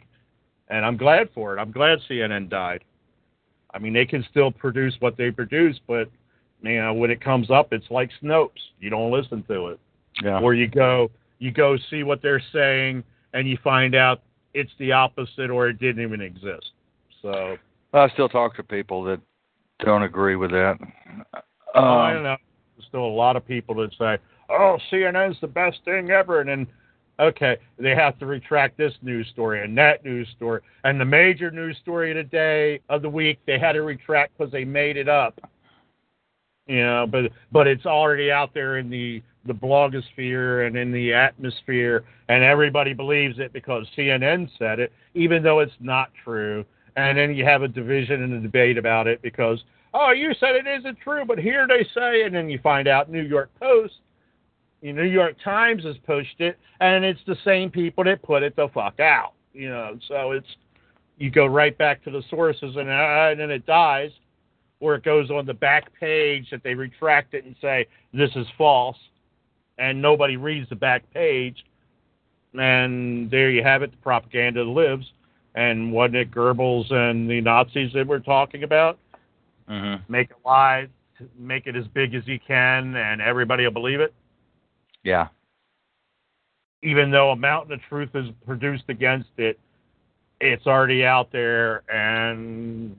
And 0.70 0.86
I'm 0.86 0.98
glad 0.98 1.30
for 1.34 1.56
it. 1.56 1.62
I'm 1.62 1.72
glad 1.72 2.00
CNN 2.10 2.50
died. 2.50 2.84
I 3.74 3.80
mean, 3.80 3.94
they 3.94 4.06
can 4.06 4.26
still 4.30 4.52
produce 4.52 4.96
what 5.00 5.16
they 5.18 5.32
produce, 5.32 5.80
but 5.88 6.10
you 6.62 6.82
know, 6.82 6.94
when 6.94 7.12
it 7.12 7.22
comes 7.22 7.52
up, 7.52 7.74
it's 7.74 7.90
like 7.90 8.10
Snopes. 8.22 8.60
You 8.80 8.90
don't 8.90 9.12
listen 9.12 9.44
to 9.44 9.68
it 9.70 9.80
Yeah. 10.22 10.40
or 10.40 10.54
you 10.54 10.68
go 10.68 11.10
you 11.44 11.52
go 11.52 11.78
see 11.90 12.04
what 12.04 12.22
they're 12.22 12.42
saying 12.54 13.04
and 13.34 13.50
you 13.50 13.58
find 13.62 13.96
out 13.96 14.22
it's 14.54 14.72
the 14.80 14.94
opposite 14.94 15.50
or 15.50 15.68
it 15.68 15.78
didn't 15.78 16.02
even 16.02 16.22
exist. 16.22 16.72
So 17.22 17.58
I 17.92 18.08
still 18.10 18.30
talk 18.30 18.56
to 18.56 18.64
people 18.64 19.04
that 19.04 19.20
don't 19.80 20.04
agree 20.04 20.38
with 20.38 20.52
that. 20.52 20.78
I 21.76 22.08
Um, 22.08 22.14
don't 22.14 22.24
know. 22.24 22.38
There's 22.78 22.88
still 22.88 23.06
a 23.06 23.18
lot 23.24 23.36
of 23.36 23.46
people 23.46 23.76
that 23.76 23.92
say, 23.96 24.20
"Oh, 24.50 24.80
CNN's 24.90 25.38
the 25.42 25.48
best 25.48 25.84
thing 25.84 26.12
ever," 26.12 26.40
and 26.40 26.48
then 26.48 26.68
okay, 27.20 27.58
they 27.78 27.94
have 27.94 28.18
to 28.20 28.26
retract 28.26 28.78
this 28.78 28.94
news 29.02 29.28
story 29.28 29.64
and 29.64 29.78
that 29.78 30.04
news 30.06 30.28
story 30.30 30.62
and 30.86 31.00
the 31.00 31.06
major 31.06 31.52
news 31.52 31.78
story 31.78 32.12
of 32.12 32.18
the 32.18 32.24
day 32.24 32.80
of 32.90 33.02
the 33.02 33.10
week 33.10 33.38
they 33.46 33.60
had 33.60 33.74
to 33.74 33.82
retract 33.82 34.38
because 34.38 34.52
they 34.52 34.64
made 34.64 34.96
it 34.96 35.10
up. 35.10 35.40
You 36.68 36.84
know, 36.84 37.06
but 37.06 37.32
but 37.52 37.68
it's 37.68 37.86
already 37.86 38.32
out 38.32 38.54
there 38.54 38.78
in 38.78 38.90
the 38.90 39.22
the 39.46 39.54
blogosphere 39.54 40.68
and 40.68 40.78
in 40.78 40.92
the 40.92 41.14
atmosphere, 41.14 42.04
and 42.30 42.44
everybody 42.44 42.94
believes 42.94 43.40
it 43.40 43.52
because 43.54 43.86
CNN 43.98 44.50
said 44.58 44.80
it, 44.80 44.92
even 45.14 45.44
though 45.44 45.60
it's 45.60 45.74
not 45.80 46.12
true. 46.24 46.66
And 46.96 47.18
then 47.18 47.36
you 47.36 47.44
have 47.44 47.64
a 47.64 47.68
division 47.68 48.24
and 48.24 48.34
a 48.34 48.40
debate 48.40 48.78
about 48.78 49.08
it 49.08 49.22
because 49.22 49.64
oh, 49.94 50.12
you 50.12 50.34
said 50.40 50.56
it 50.56 50.68
isn't 50.68 50.98
true, 51.00 51.24
but 51.26 51.38
here 51.38 51.68
they 51.68 51.86
say, 51.94 52.24
and 52.24 52.34
then 52.34 52.50
you 52.50 52.60
find 52.60 52.88
out 52.88 53.12
New 53.12 53.22
York 53.22 53.50
Post, 53.60 53.94
the 54.82 54.92
New 54.92 55.04
York 55.04 55.36
Times 55.44 55.84
has 55.84 55.96
pushed 56.06 56.40
it, 56.40 56.58
and 56.80 57.06
it's 57.06 57.20
the 57.28 57.38
same 57.46 57.70
people 57.70 58.04
that 58.04 58.22
put 58.22 58.44
it 58.44 58.56
the 58.56 58.68
fuck 58.74 59.00
out. 59.00 59.34
You 59.54 59.70
know, 59.70 59.98
so 60.08 60.32
it's 60.32 60.48
you 61.18 61.30
go 61.30 61.46
right 61.46 61.78
back 61.78 62.04
to 62.04 62.12
the 62.12 62.24
sources, 62.30 62.76
and, 62.76 62.90
uh, 62.90 63.30
and 63.32 63.40
then 63.40 63.52
it 63.52 63.66
dies, 63.66 64.12
or 64.80 64.96
it 64.96 65.04
goes 65.04 65.30
on 65.30 65.46
the 65.46 65.54
back 65.54 65.92
page 66.00 66.50
that 66.52 66.64
they 66.64 66.74
retract 66.74 67.34
it 67.34 67.46
and 67.46 67.56
say 67.62 67.86
this 68.14 68.32
is 68.36 68.48
false, 68.58 68.98
and 69.78 70.02
nobody 70.02 70.38
reads 70.38 70.70
the 70.70 70.76
back 70.76 71.04
page, 71.14 71.64
and 72.54 73.30
there 73.32 73.50
you 73.50 73.64
have 73.64 73.82
it. 73.84 73.92
The 73.92 73.98
propaganda 73.98 74.64
lives. 74.64 75.12
And 75.56 75.92
wasn't 75.92 76.16
it 76.16 76.32
Goebbels 76.32 76.92
and 76.92 77.30
the 77.30 77.40
Nazis 77.40 77.94
that 77.94 78.08
we're 78.08 78.20
talking 78.20 78.64
about? 78.64 78.98
mhm. 79.70 80.02
make 80.10 80.30
it 80.30 80.38
live, 80.46 80.90
make 81.38 81.68
it 81.68 81.76
as 81.76 81.86
big 81.94 82.14
as 82.16 82.28
you 82.28 82.40
can, 82.46 82.96
and 82.96 83.22
everybody 83.22 83.64
will 83.64 83.72
believe 83.72 84.00
it. 84.00 84.14
Yeah. 85.04 85.28
Even 86.82 87.12
though 87.12 87.32
a 87.32 87.36
mountain 87.36 87.74
of 87.74 87.82
truth 87.88 88.10
is 88.14 88.28
produced 88.46 88.86
against 88.90 89.30
it, 89.38 89.60
it's 90.42 90.68
already 90.68 91.06
out 91.06 91.32
there 91.32 91.84
and 91.90 92.96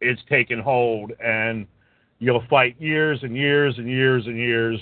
it's 0.00 0.20
taken 0.28 0.60
hold, 0.60 1.12
and 1.24 1.66
you'll 2.18 2.44
fight 2.50 2.76
years 2.78 3.22
and 3.22 3.36
years 3.36 3.78
and 3.78 3.88
years 3.88 4.26
and 4.26 4.36
years, 4.36 4.78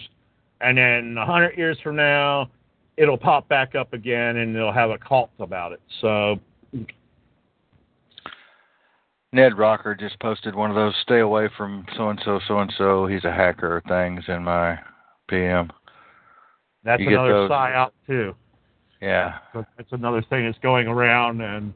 and 0.62 0.78
then 0.78 1.16
a 1.18 1.26
hundred 1.26 1.56
years 1.56 1.78
from 1.82 1.96
now, 1.96 2.50
it'll 2.96 3.18
pop 3.18 3.48
back 3.48 3.74
up 3.74 3.92
again, 3.92 4.36
and 4.36 4.54
they'll 4.54 4.72
have 4.72 4.90
a 4.90 4.98
cult 4.98 5.30
about 5.38 5.72
it. 5.72 5.80
So 6.00 6.38
Ned 9.32 9.56
Rocker 9.56 9.94
just 9.94 10.18
posted 10.20 10.54
one 10.54 10.70
of 10.70 10.76
those 10.76 10.94
stay 11.02 11.20
away 11.20 11.48
from 11.56 11.86
so 11.96 12.10
and 12.10 12.20
so, 12.24 12.38
so 12.46 12.58
and 12.58 12.72
so. 12.76 13.06
He's 13.06 13.24
a 13.24 13.32
hacker 13.32 13.82
things 13.88 14.24
in 14.28 14.44
my 14.44 14.78
PM. 15.28 15.70
that's 16.84 17.00
You 17.00 17.08
another 17.08 17.48
psyop 17.48 17.92
too. 18.06 18.34
Yeah. 19.00 19.38
That's 19.54 19.92
another 19.92 20.22
thing 20.28 20.44
that's 20.44 20.58
going 20.58 20.86
around 20.86 21.40
and 21.40 21.72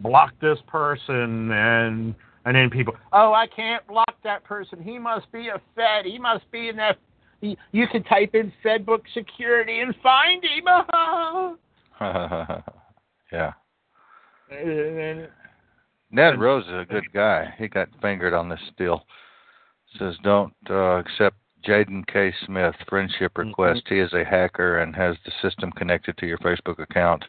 block 0.00 0.32
this 0.40 0.58
person 0.66 1.50
and 1.50 2.14
and 2.44 2.54
then 2.54 2.68
people 2.68 2.94
oh 3.14 3.32
I 3.32 3.46
can't 3.46 3.86
block 3.86 4.14
that 4.24 4.44
person 4.44 4.82
he 4.82 4.98
must 4.98 5.32
be 5.32 5.48
a 5.48 5.58
Fed 5.74 6.04
he 6.04 6.18
must 6.18 6.50
be 6.50 6.68
in 6.68 6.76
that 6.76 6.98
he, 6.98 7.05
you 7.40 7.86
can 7.88 8.02
type 8.04 8.34
in 8.34 8.52
Fedbook 8.64 9.02
security 9.14 9.80
and 9.80 9.94
find 10.02 10.42
him 10.42 10.64
yeah. 13.32 13.52
and, 14.50 15.28
Ned 16.10 16.38
Rose 16.40 16.64
is 16.66 16.70
a 16.72 16.86
good 16.88 17.12
guy. 17.12 17.52
He 17.58 17.68
got 17.68 17.88
fingered 18.00 18.32
on 18.34 18.48
this 18.48 18.60
deal. 18.78 19.04
Says 19.98 20.14
don't 20.22 20.52
uh, 20.70 20.98
accept 20.98 21.36
Jayden 21.66 22.06
K. 22.06 22.32
Smith 22.44 22.74
friendship 22.88 23.32
Mm-hmm. 23.34 23.48
request. 23.48 23.82
He 23.88 23.98
is 23.98 24.12
a 24.12 24.24
hacker 24.24 24.78
and 24.78 24.94
has 24.94 25.16
the 25.24 25.32
system 25.42 25.72
connected 25.72 26.16
to 26.18 26.26
your 26.26 26.38
Facebook 26.38 26.78
account. 26.78 27.24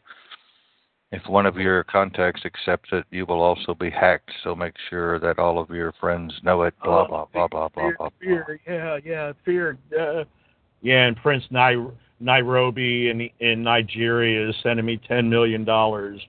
If 1.11 1.25
one 1.27 1.45
of 1.45 1.55
your 1.55 1.83
contacts 1.85 2.41
accepts 2.45 2.89
it, 2.91 3.05
you 3.11 3.25
will 3.25 3.41
also 3.41 3.73
be 3.73 3.89
hacked. 3.89 4.29
So 4.43 4.53
make 4.55 4.73
sure 4.89 5.19
that 5.19 5.39
all 5.39 5.57
of 5.57 5.69
your 5.69 5.93
friends 5.93 6.33
know 6.43 6.63
it. 6.63 6.73
Blah 6.83 7.03
Oh, 7.03 7.07
blah 7.07 7.25
blah 7.31 7.47
blah 7.47 7.69
blah 7.69 7.83
fear, 7.87 7.95
blah. 7.97 8.09
blah. 8.09 8.19
fear, 8.19 8.59
yeah 8.67 8.97
yeah 9.05 9.33
fear 9.45 9.77
uh, 9.97 10.25
yeah 10.81 11.05
and 11.07 11.15
Prince 11.15 11.45
Nai- 11.49 11.91
Nairobi 12.19 13.09
in 13.09 13.29
in 13.39 13.63
Nigeria 13.63 14.49
is 14.49 14.55
sending 14.63 14.85
me 14.85 14.97
ten 15.07 15.29
million 15.29 15.63
dollars 15.63 16.19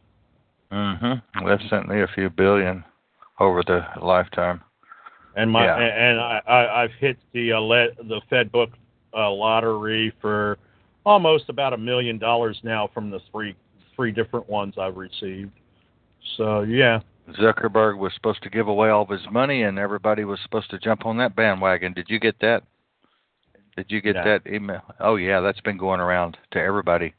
Mm-hmm. 0.72 1.47
They've 1.47 1.68
sent 1.70 1.89
me 1.89 2.03
a 2.03 2.07
few 2.14 2.29
billion 2.29 2.85
over 3.41 3.62
the 3.62 3.81
lifetime. 4.03 4.61
and 5.35 5.51
my 5.51 5.64
Yeah. 5.64 5.76
and 5.79 6.20
I, 6.20 6.43
I 6.47 6.83
I've 6.83 6.93
hit 7.01 7.16
the 7.33 7.55
uh, 7.55 7.61
let 7.61 7.97
the 7.97 8.20
FedBook 8.31 8.72
uh, 9.16 9.31
lottery 9.31 10.12
for 10.20 10.59
almost 11.07 11.49
about 11.49 11.72
a 11.72 11.79
million 11.79 12.18
dollars 12.18 12.61
now 12.62 12.87
from 12.93 13.11
the 13.11 13.20
three 13.33 13.57
three 13.99 14.12
different 14.12 14.49
ones 14.49 14.74
I've 14.78 14.96
received. 14.96 15.51
So 16.36 16.62
yeah, 16.62 17.01
Zuckerberg 17.32 17.99
was 17.99 18.12
supposed 18.14 18.42
to 18.44 18.51
give 18.51 18.68
away 18.68 18.90
all 18.90 19.03
of 19.03 19.09
his 19.09 19.26
money, 19.30 19.64
and 19.64 19.78
everybody 19.78 20.24
was 20.24 20.38
supposed 20.42 20.70
to 20.70 20.78
jump 20.78 21.05
on 21.05 21.18
that 21.18 21.34
bandwagon. 21.34 21.92
Did 21.92 22.07
you 22.09 22.20
get 22.20 22.36
that? 22.40 22.62
Did 23.76 23.86
you 23.88 24.01
get 24.01 24.14
that 24.14 24.42
email? 24.46 24.82
Oh 25.01 25.16
yeah, 25.16 25.40
that's 25.40 25.61
been 25.61 25.76
going 25.76 26.01
around 26.01 26.36
to 26.53 26.59
everybody. 26.59 27.12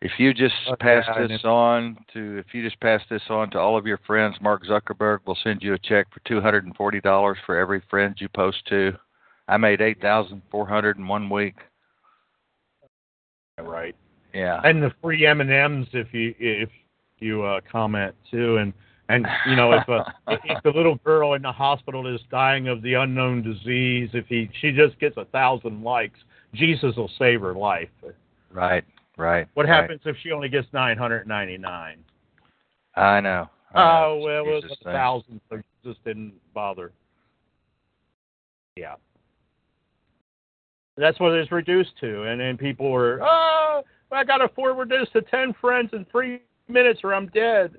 If 0.00 0.12
you 0.18 0.32
just 0.32 0.54
Okay, 0.68 1.00
pass 1.00 1.28
this 1.28 1.44
on 1.44 1.98
to, 2.12 2.38
if 2.38 2.54
you 2.54 2.62
just 2.62 2.80
pass 2.80 3.00
this 3.10 3.22
on 3.28 3.50
to 3.50 3.58
all 3.58 3.76
of 3.76 3.84
your 3.84 3.98
friends, 4.06 4.36
Mark 4.40 4.64
Zuckerberg 4.64 5.18
will 5.26 5.38
send 5.42 5.60
you 5.60 5.74
a 5.74 5.78
check 5.78 6.06
for 6.12 6.20
two 6.26 6.40
hundred 6.40 6.66
and 6.66 6.76
forty 6.76 7.00
dollars 7.00 7.38
for 7.44 7.56
every 7.56 7.82
friend 7.90 8.14
you 8.18 8.28
post 8.28 8.58
to. 8.68 8.92
I 9.48 9.56
made 9.56 9.80
eight 9.80 10.00
thousand 10.00 10.42
four 10.50 10.68
hundred 10.68 10.98
in 10.98 11.08
one 11.08 11.28
week. 11.28 11.56
right. 13.60 13.96
Yeah. 14.34 14.60
And 14.64 14.82
the 14.82 14.92
free 15.02 15.26
M 15.26 15.40
and 15.40 15.50
M's 15.50 15.88
if 15.92 16.12
you 16.12 16.34
if 16.38 16.68
you 17.18 17.42
uh, 17.42 17.60
comment 17.70 18.14
too, 18.30 18.58
and 18.58 18.72
and 19.08 19.26
you 19.46 19.56
know 19.56 19.72
if 19.72 19.88
a 19.88 20.14
if 20.44 20.62
the 20.62 20.70
little 20.70 20.96
girl 20.96 21.34
in 21.34 21.42
the 21.42 21.52
hospital 21.52 22.12
is 22.12 22.20
dying 22.30 22.68
of 22.68 22.82
the 22.82 22.94
unknown 22.94 23.42
disease, 23.42 24.10
if 24.12 24.26
he 24.26 24.50
she 24.60 24.72
just 24.72 24.98
gets 25.00 25.16
a 25.16 25.24
thousand 25.26 25.82
likes, 25.82 26.18
Jesus 26.54 26.96
will 26.96 27.10
save 27.18 27.40
her 27.40 27.54
life. 27.54 27.88
right. 28.52 28.84
Right. 29.16 29.48
What 29.54 29.66
right. 29.66 29.82
happens 29.82 30.00
if 30.04 30.16
she 30.22 30.30
only 30.30 30.48
gets 30.48 30.68
nine 30.72 30.96
hundred 30.96 31.26
ninety 31.26 31.58
nine? 31.58 32.04
I 32.94 33.20
know. 33.20 33.48
I 33.74 33.78
know. 33.78 33.90
Oh 33.90 34.20
well, 34.24 34.44
it 34.44 34.46
was 34.46 34.76
a 34.80 34.84
thousand, 34.84 35.40
so 35.50 35.60
just 35.84 36.02
didn't 36.04 36.34
bother. 36.54 36.92
Yeah, 38.76 38.94
that's 40.98 41.18
what 41.20 41.32
it's 41.32 41.50
reduced 41.52 41.92
to, 42.00 42.24
and 42.24 42.40
then 42.40 42.56
people 42.56 42.90
were, 42.90 43.20
oh, 43.22 43.82
I 44.10 44.24
got 44.24 44.38
to 44.38 44.48
forward 44.48 44.88
this 44.88 45.08
to 45.12 45.22
ten 45.22 45.54
friends 45.60 45.90
in 45.92 46.06
three 46.10 46.40
minutes, 46.68 47.00
or 47.04 47.14
I'm 47.14 47.28
dead. 47.28 47.76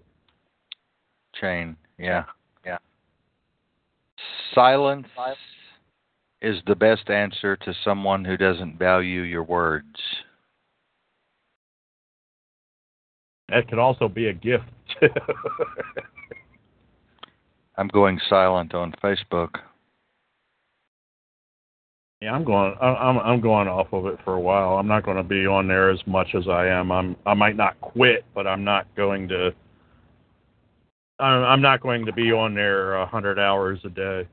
chain. 1.39 1.75
Yeah, 1.97 2.25
yeah. 2.65 2.77
Silence 4.53 5.07
is 6.41 6.57
the 6.67 6.75
best 6.75 7.09
answer 7.09 7.57
to 7.57 7.73
someone 7.83 8.23
who 8.23 8.37
doesn't 8.37 8.79
value 8.79 9.21
your 9.21 9.43
words. 9.43 9.85
That 13.49 13.67
could 13.67 13.79
also 13.79 14.07
be 14.07 14.27
a 14.27 14.33
gift. 14.33 14.63
I'm 17.77 17.87
going 17.87 18.19
silent 18.29 18.73
on 18.73 18.93
Facebook. 19.03 19.55
Yeah, 22.21 22.33
I'm 22.33 22.43
going. 22.43 22.75
I'm 22.81 23.17
I'm 23.19 23.39
going 23.39 23.67
off 23.69 23.87
of 23.93 24.05
it 24.07 24.19
for 24.25 24.33
a 24.33 24.39
while. 24.39 24.77
I'm 24.77 24.87
not 24.87 25.03
going 25.03 25.17
to 25.17 25.23
be 25.23 25.45
on 25.47 25.67
there 25.67 25.89
as 25.89 25.99
much 26.05 26.35
as 26.35 26.47
I 26.49 26.67
am. 26.67 26.91
I'm. 26.91 27.15
I 27.25 27.33
might 27.33 27.55
not 27.55 27.79
quit, 27.79 28.25
but 28.35 28.45
I'm 28.45 28.63
not 28.63 28.93
going 28.95 29.27
to. 29.29 29.51
I'm 31.19 31.43
I'm 31.43 31.61
not 31.61 31.81
going 31.81 32.05
to 32.05 32.11
be 32.13 32.31
on 32.33 32.53
there 32.55 32.95
a 32.95 33.05
hundred 33.05 33.39
hours 33.39 33.79
a 33.85 33.89
day 33.89 34.27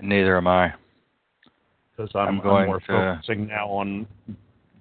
Neither 0.00 0.36
am 0.36 0.46
I. 0.48 0.72
because 1.96 2.10
I'm, 2.14 2.28
I'm 2.28 2.40
going 2.40 2.66
more 2.66 2.80
to- 2.80 2.86
focusing 2.86 3.46
now 3.48 3.68
on 3.68 4.06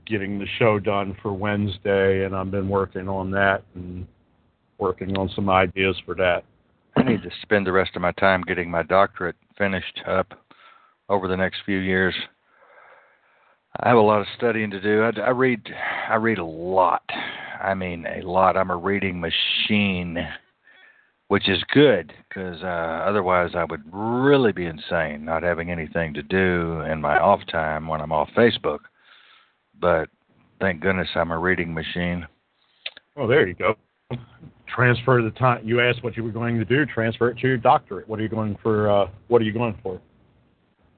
getting 0.05 0.39
the 0.39 0.47
show 0.57 0.79
done 0.79 1.15
for 1.21 1.33
Wednesday, 1.33 2.25
and 2.25 2.35
I've 2.35 2.51
been 2.51 2.67
working 2.67 3.07
on 3.07 3.31
that 3.31 3.63
and 3.75 4.07
working 4.77 5.17
on 5.17 5.29
some 5.35 5.49
ideas 5.49 5.95
for 6.05 6.15
that. 6.15 6.43
I 6.95 7.03
need 7.03 7.21
to 7.23 7.29
spend 7.41 7.65
the 7.65 7.71
rest 7.71 7.91
of 7.95 8.01
my 8.01 8.11
time 8.13 8.41
getting 8.41 8.69
my 8.69 8.83
doctorate 8.83 9.35
finished 9.57 10.01
up 10.07 10.40
over 11.11 11.27
the 11.27 11.35
next 11.35 11.59
few 11.65 11.77
years. 11.77 12.15
I 13.79 13.89
have 13.89 13.97
a 13.97 14.01
lot 14.01 14.21
of 14.21 14.27
studying 14.37 14.71
to 14.71 14.81
do. 14.81 15.03
I, 15.03 15.19
I 15.19 15.29
read, 15.29 15.61
I 16.09 16.15
read 16.15 16.39
a 16.39 16.45
lot. 16.45 17.03
I 17.61 17.73
mean, 17.73 18.05
a 18.05 18.21
lot. 18.21 18.57
I'm 18.57 18.71
a 18.71 18.77
reading 18.77 19.19
machine, 19.19 20.17
which 21.27 21.49
is 21.49 21.63
good 21.73 22.13
because 22.27 22.61
uh, 22.63 23.05
otherwise 23.07 23.51
I 23.55 23.65
would 23.65 23.83
really 23.91 24.51
be 24.53 24.65
insane 24.65 25.25
not 25.25 25.43
having 25.43 25.69
anything 25.69 26.13
to 26.13 26.23
do 26.23 26.81
in 26.81 27.01
my 27.01 27.19
off 27.19 27.41
time 27.51 27.87
when 27.87 28.01
I'm 28.01 28.11
off 28.11 28.29
Facebook. 28.35 28.79
But 29.79 30.09
thank 30.59 30.81
goodness 30.81 31.09
I'm 31.15 31.31
a 31.31 31.37
reading 31.37 31.73
machine. 31.73 32.25
Well, 33.15 33.27
there 33.27 33.47
you 33.47 33.53
go. 33.53 33.75
Transfer 34.67 35.21
the 35.21 35.31
time. 35.31 35.67
You 35.67 35.81
asked 35.81 36.03
what 36.03 36.15
you 36.15 36.23
were 36.23 36.31
going 36.31 36.57
to 36.57 36.65
do. 36.65 36.85
Transfer 36.85 37.29
it 37.29 37.37
to 37.39 37.47
your 37.47 37.57
doctorate. 37.57 38.07
What 38.07 38.19
are 38.19 38.23
you 38.23 38.29
going 38.29 38.57
for? 38.63 38.89
Uh, 38.89 39.09
what 39.27 39.41
are 39.41 39.45
you 39.45 39.53
going 39.53 39.77
for? 39.83 39.99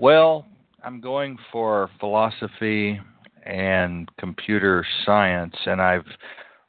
Well, 0.03 0.45
I'm 0.83 0.99
going 0.99 1.37
for 1.49 1.89
philosophy 1.97 2.99
and 3.45 4.09
computer 4.17 4.85
science, 5.05 5.55
and 5.65 5.81
I've 5.81 6.05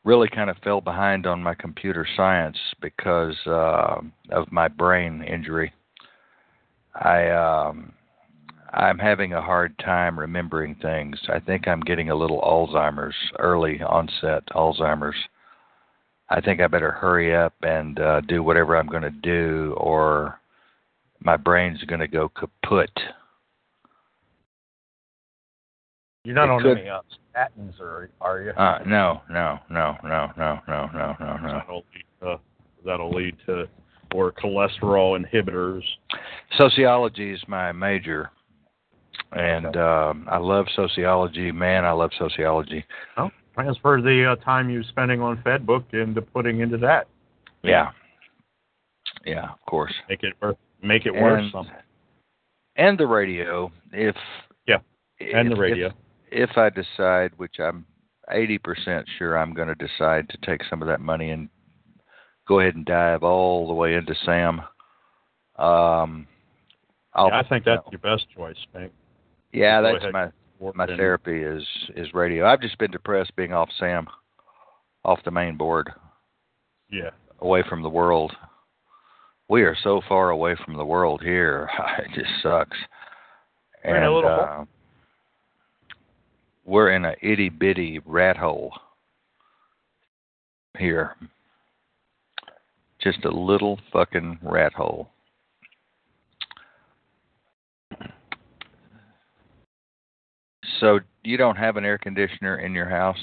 really 0.04 0.28
kind 0.28 0.50
of 0.50 0.56
fell 0.58 0.80
behind 0.80 1.26
on 1.26 1.42
my 1.42 1.56
computer 1.56 2.06
science 2.16 2.56
because 2.80 3.34
uh, 3.44 3.96
of 4.30 4.52
my 4.52 4.68
brain 4.68 5.24
injury. 5.24 5.72
I 6.94 7.30
um, 7.30 7.92
I'm 8.72 9.00
having 9.00 9.32
a 9.32 9.42
hard 9.42 9.76
time 9.80 10.16
remembering 10.16 10.76
things. 10.76 11.18
I 11.28 11.40
think 11.40 11.66
I'm 11.66 11.80
getting 11.80 12.10
a 12.10 12.14
little 12.14 12.40
Alzheimer's, 12.40 13.16
early 13.40 13.82
onset 13.82 14.44
Alzheimer's. 14.52 15.18
I 16.30 16.40
think 16.40 16.60
I 16.60 16.68
better 16.68 16.92
hurry 16.92 17.34
up 17.34 17.54
and 17.62 17.98
uh, 17.98 18.20
do 18.20 18.44
whatever 18.44 18.76
I'm 18.76 18.86
going 18.86 19.02
to 19.02 19.10
do, 19.10 19.74
or 19.76 20.38
my 21.18 21.36
brain's 21.36 21.82
going 21.82 21.98
to 21.98 22.06
go 22.06 22.28
kaput. 22.28 22.90
You're 26.24 26.34
not 26.34 26.44
It 26.44 26.50
on 26.50 26.62
could- 26.62 26.78
any 26.78 26.88
uh, 26.88 27.00
statins, 27.34 27.78
or 27.80 28.08
are 28.20 28.40
you? 28.42 28.50
Uh, 28.52 28.78
no, 28.86 29.20
no, 29.30 29.58
no, 29.70 29.96
no, 30.02 30.30
no, 30.38 30.60
no, 30.66 30.88
no, 30.94 31.16
no, 31.20 31.36
no. 31.36 31.52
That'll 31.52 31.84
lead 31.92 32.04
to, 32.22 32.40
that'll 32.84 33.10
lead 33.10 33.36
to 33.46 33.68
or 34.14 34.32
cholesterol 34.32 35.18
inhibitors. 35.22 35.82
Sociology 36.56 37.32
is 37.32 37.42
my 37.48 37.72
major, 37.72 38.30
and 39.32 39.76
um, 39.76 40.26
I 40.30 40.38
love 40.38 40.66
sociology. 40.74 41.52
Man, 41.52 41.84
I 41.84 41.90
love 41.92 42.10
sociology. 42.18 42.84
Transfer 43.54 44.00
the 44.00 44.32
uh, 44.32 44.44
time 44.44 44.70
you're 44.70 44.82
spending 44.84 45.20
on 45.20 45.36
FedBook 45.38 45.84
into 45.92 46.22
putting 46.22 46.60
into 46.60 46.78
that. 46.78 47.06
Yeah, 47.62 47.90
yeah, 49.26 49.44
of 49.50 49.60
course. 49.66 49.92
Make 50.08 50.22
it 50.22 50.34
wor- 50.40 50.56
make 50.82 51.06
it 51.06 51.12
worth 51.14 51.40
And- 51.42 51.52
something. 51.52 51.74
And 52.76 52.98
the 52.98 53.06
radio, 53.06 53.70
if 53.92 54.16
Yeah, 54.66 54.78
and 55.20 55.48
if- 55.48 55.54
the 55.54 55.60
radio. 55.60 55.86
If, 55.88 55.92
if 56.34 56.50
I 56.58 56.68
decide, 56.70 57.32
which 57.36 57.56
I'm 57.58 57.86
eighty 58.30 58.58
percent 58.58 59.06
sure 59.18 59.38
I'm 59.38 59.54
going 59.54 59.68
to 59.68 59.74
decide 59.74 60.28
to 60.30 60.38
take 60.46 60.62
some 60.68 60.82
of 60.82 60.88
that 60.88 61.00
money 61.00 61.30
and 61.30 61.48
go 62.46 62.60
ahead 62.60 62.74
and 62.74 62.84
dive 62.84 63.22
all 63.22 63.66
the 63.66 63.72
way 63.74 63.94
into 63.94 64.14
Sam. 64.26 64.60
Um, 65.56 66.26
I'll, 67.14 67.28
Yeah, 67.28 67.38
I 67.40 67.48
think 67.48 67.64
that's 67.64 67.82
your 67.90 68.00
best 68.00 68.26
choice, 68.36 68.56
Spank. 68.64 68.92
yeah, 69.52 69.80
that's 69.80 70.04
my 70.12 70.30
my 70.74 70.84
in- 70.86 70.96
therapy 70.96 71.42
is 71.42 71.62
is 71.96 72.12
radio. 72.14 72.46
I've 72.46 72.60
just 72.60 72.78
been 72.78 72.90
depressed 72.90 73.34
being 73.36 73.52
off 73.52 73.68
Sam, 73.78 74.06
off 75.04 75.20
the 75.24 75.30
main 75.30 75.56
board, 75.56 75.90
Yeah. 76.90 77.10
away 77.40 77.62
from 77.68 77.82
the 77.82 77.88
world. 77.88 78.32
We 79.48 79.62
are 79.62 79.76
so 79.82 80.00
far 80.08 80.30
away 80.30 80.56
from 80.64 80.76
the 80.76 80.84
world 80.86 81.22
here. 81.22 81.68
It 81.98 82.10
just 82.14 82.30
sucks. 82.42 82.76
We're 83.84 83.96
in 83.98 84.02
a 84.02 84.16
And 84.16 84.26
uh, 84.26 84.64
we're 86.64 86.90
in 86.90 87.04
a 87.04 87.14
itty 87.22 87.48
bitty 87.48 88.00
rat 88.04 88.36
hole 88.36 88.72
here. 90.78 91.16
Just 93.00 93.24
a 93.24 93.30
little 93.30 93.78
fucking 93.92 94.38
rat 94.42 94.72
hole. 94.72 95.10
So 100.80 101.00
you 101.22 101.36
don't 101.36 101.56
have 101.56 101.76
an 101.76 101.84
air 101.84 101.98
conditioner 101.98 102.58
in 102.58 102.72
your 102.72 102.88
house? 102.88 103.18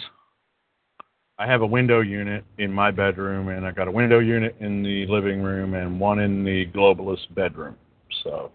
I 1.39 1.47
have 1.47 1.61
a 1.61 1.65
window 1.65 2.01
unit 2.01 2.45
in 2.59 2.71
my 2.71 2.91
bedroom, 2.91 3.47
and 3.47 3.65
I 3.65 3.71
got 3.71 3.87
a 3.87 3.91
window 3.91 4.19
unit 4.19 4.55
in 4.59 4.83
the 4.83 5.07
living 5.07 5.41
room, 5.41 5.73
and 5.73 5.99
one 5.99 6.19
in 6.19 6.43
the 6.43 6.67
globalist 6.67 7.33
bedroom. 7.33 7.75
So, 8.23 8.51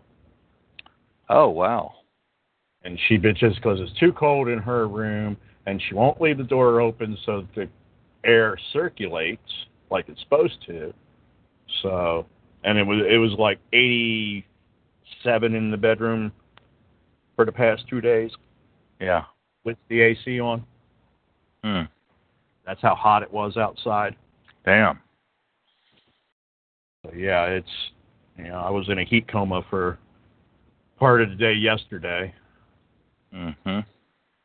Oh 1.28 1.48
wow. 1.48 1.92
And 2.86 2.98
she 3.08 3.18
bitches 3.18 3.56
because 3.56 3.80
it's 3.80 3.98
too 3.98 4.12
cold 4.12 4.48
in 4.48 4.60
her 4.60 4.86
room, 4.86 5.36
and 5.66 5.82
she 5.88 5.94
won't 5.94 6.20
leave 6.20 6.38
the 6.38 6.44
door 6.44 6.80
open 6.80 7.18
so 7.26 7.40
that 7.40 7.54
the 7.54 7.68
air 8.28 8.56
circulates 8.72 9.42
like 9.90 10.08
it's 10.08 10.20
supposed 10.20 10.54
to. 10.66 10.94
So, 11.82 12.26
and 12.62 12.78
it 12.78 12.84
was 12.84 13.02
it 13.10 13.18
was 13.18 13.32
like 13.32 13.58
87 13.72 15.54
in 15.54 15.70
the 15.70 15.76
bedroom 15.76 16.30
for 17.34 17.44
the 17.44 17.52
past 17.52 17.82
two 17.90 18.00
days 18.00 18.30
Yeah. 19.00 19.24
with 19.64 19.76
the 19.88 20.00
AC 20.00 20.40
on. 20.40 20.64
Hmm. 21.64 21.82
That's 22.64 22.80
how 22.80 22.94
hot 22.94 23.22
it 23.24 23.32
was 23.32 23.56
outside. 23.56 24.14
Damn. 24.64 25.00
So 27.04 27.12
yeah, 27.16 27.46
it's 27.46 27.68
you 28.38 28.44
know 28.44 28.58
I 28.58 28.70
was 28.70 28.88
in 28.88 29.00
a 29.00 29.04
heat 29.04 29.26
coma 29.26 29.62
for 29.68 29.98
part 31.00 31.20
of 31.20 31.30
the 31.30 31.36
day 31.36 31.52
yesterday. 31.52 32.32
Mhm. 33.36 33.84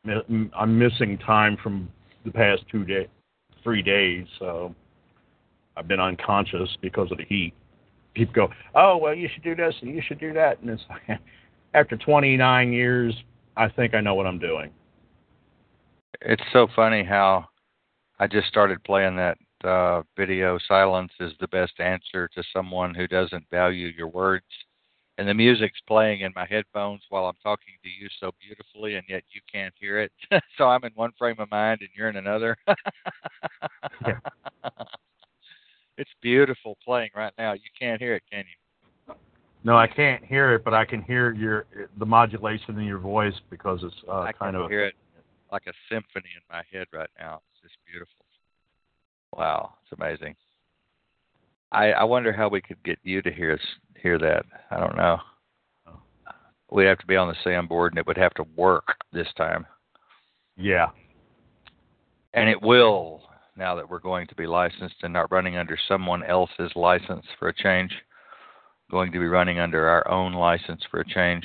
Mi- 0.04 0.50
I'm 0.54 0.78
missing 0.78 1.18
time 1.18 1.56
from 1.62 1.88
the 2.24 2.30
past 2.30 2.62
two 2.70 2.84
day, 2.84 3.08
three 3.62 3.82
days. 3.82 4.26
So 4.38 4.74
I've 5.76 5.88
been 5.88 6.00
unconscious 6.00 6.76
because 6.80 7.10
of 7.10 7.18
the 7.18 7.24
heat. 7.24 7.54
People 8.14 8.34
go, 8.34 8.48
oh 8.74 8.96
well, 8.96 9.14
you 9.14 9.28
should 9.32 9.42
do 9.42 9.54
this 9.54 9.74
and 9.80 9.94
you 9.94 10.02
should 10.02 10.20
do 10.20 10.32
that, 10.34 10.60
and 10.60 10.70
it's 10.70 10.82
like, 10.90 11.18
after 11.74 11.96
29 11.96 12.72
years, 12.72 13.14
I 13.56 13.68
think 13.68 13.94
I 13.94 14.00
know 14.00 14.14
what 14.14 14.26
I'm 14.26 14.38
doing. 14.38 14.70
It's 16.20 16.42
so 16.52 16.68
funny 16.76 17.02
how 17.02 17.46
I 18.18 18.26
just 18.26 18.48
started 18.48 18.82
playing 18.84 19.16
that 19.16 19.38
uh 19.64 20.02
video 20.16 20.58
silence 20.66 21.12
is 21.20 21.32
the 21.40 21.48
best 21.48 21.78
answer 21.78 22.28
to 22.34 22.42
someone 22.52 22.94
who 22.94 23.06
doesn't 23.06 23.48
value 23.50 23.88
your 23.96 24.08
words. 24.08 24.44
And 25.18 25.28
the 25.28 25.34
music's 25.34 25.80
playing 25.86 26.22
in 26.22 26.32
my 26.34 26.46
headphones 26.46 27.02
while 27.10 27.26
I'm 27.26 27.36
talking 27.42 27.74
to 27.82 27.88
you 27.88 28.08
so 28.18 28.32
beautifully 28.40 28.94
and 28.94 29.04
yet 29.08 29.22
you 29.30 29.40
can't 29.52 29.74
hear 29.78 30.00
it. 30.00 30.12
so 30.58 30.64
I'm 30.64 30.84
in 30.84 30.92
one 30.94 31.12
frame 31.18 31.36
of 31.38 31.50
mind 31.50 31.80
and 31.80 31.90
you're 31.94 32.08
in 32.08 32.16
another. 32.16 32.56
Yeah. 34.06 34.18
It's 35.98 36.10
beautiful 36.22 36.78
playing 36.84 37.10
right 37.14 37.32
now. 37.36 37.52
You 37.52 37.60
can't 37.78 38.00
hear 38.00 38.14
it, 38.14 38.22
can 38.30 38.44
you? 38.48 39.14
No, 39.64 39.76
I 39.76 39.86
can't 39.86 40.24
hear 40.24 40.54
it, 40.54 40.64
but 40.64 40.74
I 40.74 40.84
can 40.84 41.02
hear 41.02 41.34
your 41.34 41.66
the 41.98 42.06
modulation 42.06 42.78
in 42.78 42.84
your 42.84 42.98
voice 42.98 43.34
because 43.50 43.80
it's 43.82 43.94
uh, 44.08 44.22
I 44.22 44.32
kind 44.32 44.56
can 44.56 44.64
of 44.64 44.70
hear 44.70 44.86
it 44.86 44.94
like 45.52 45.66
a 45.66 45.72
symphony 45.88 46.30
in 46.34 46.42
my 46.50 46.62
head 46.72 46.86
right 46.92 47.10
now. 47.18 47.40
It's 47.52 47.62
just 47.62 47.76
beautiful. 47.86 48.24
Wow, 49.36 49.74
it's 49.82 49.92
amazing. 50.00 50.34
I 51.72 51.92
I 51.92 52.04
wonder 52.04 52.32
how 52.32 52.48
we 52.48 52.60
could 52.60 52.82
get 52.84 52.98
you 53.02 53.22
to 53.22 53.32
hear 53.32 53.52
us 53.54 53.60
hear 54.00 54.18
that. 54.18 54.44
I 54.70 54.78
don't 54.78 54.96
know. 54.96 55.18
Oh. 55.86 56.00
We'd 56.70 56.86
have 56.86 56.98
to 56.98 57.06
be 57.06 57.16
on 57.16 57.28
the 57.28 57.36
SAM 57.44 57.66
board 57.66 57.92
and 57.92 57.98
it 57.98 58.06
would 58.06 58.18
have 58.18 58.34
to 58.34 58.44
work 58.56 58.96
this 59.12 59.28
time. 59.36 59.66
yeah. 60.56 60.88
And 62.34 62.48
it 62.48 62.62
will 62.62 63.22
now 63.56 63.74
that 63.74 63.88
we're 63.88 63.98
going 63.98 64.26
to 64.26 64.34
be 64.34 64.46
licensed 64.46 64.96
and 65.02 65.12
not 65.12 65.30
running 65.30 65.56
under 65.56 65.78
someone 65.86 66.22
else's 66.24 66.72
license 66.74 67.26
for 67.38 67.48
a 67.48 67.54
change. 67.54 67.92
Going 68.90 69.12
to 69.12 69.18
be 69.18 69.26
running 69.26 69.58
under 69.58 69.86
our 69.86 70.08
own 70.10 70.32
license 70.32 70.82
for 70.90 71.00
a 71.00 71.04
change 71.06 71.44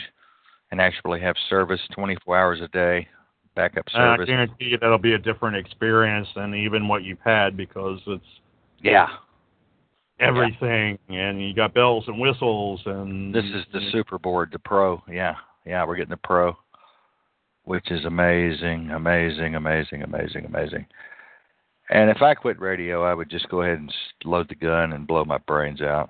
and 0.72 0.82
actually 0.82 1.22
have 1.22 1.36
service 1.50 1.82
24 1.94 2.38
hours 2.38 2.62
a 2.62 2.68
day, 2.70 3.08
backup 3.56 3.86
And 3.94 4.22
I 4.22 4.26
guarantee 4.26 4.66
you 4.66 4.78
that'll 4.78 4.98
be 4.98 5.14
a 5.14 5.18
different 5.18 5.58
experience 5.58 6.28
than 6.36 6.54
even 6.54 6.88
what 6.88 7.04
you've 7.04 7.20
had 7.24 7.56
because 7.56 8.00
it's 8.08 8.24
yeah. 8.82 9.08
Everything 10.20 10.98
and 11.10 11.42
you 11.42 11.54
got 11.54 11.74
bells 11.74 12.04
and 12.08 12.20
whistles 12.20 12.82
and 12.86 13.34
This 13.34 13.46
is 13.46 13.66
the 13.74 13.82
super 13.92 14.18
board, 14.18 14.50
the 14.52 14.60
pro. 14.60 15.02
Yeah. 15.12 15.36
Yeah, 15.66 15.86
we're 15.86 15.98
getting 15.98 16.12
the 16.12 16.18
pro, 16.18 16.56
which 17.66 17.92
is 17.92 18.06
amazing, 18.06 18.92
amazing, 18.92 19.56
amazing, 19.56 20.04
amazing, 20.04 20.46
amazing. 20.46 20.86
And 21.90 22.10
if 22.10 22.22
I 22.22 22.34
quit 22.34 22.60
radio, 22.60 23.04
I 23.04 23.14
would 23.14 23.30
just 23.30 23.50
go 23.50 23.62
ahead 23.62 23.80
and 23.80 23.94
load 24.24 24.48
the 24.50 24.56
gun 24.56 24.94
and 24.94 25.06
blow 25.06 25.26
my 25.26 25.38
brains 25.40 25.82
out. 25.82 26.10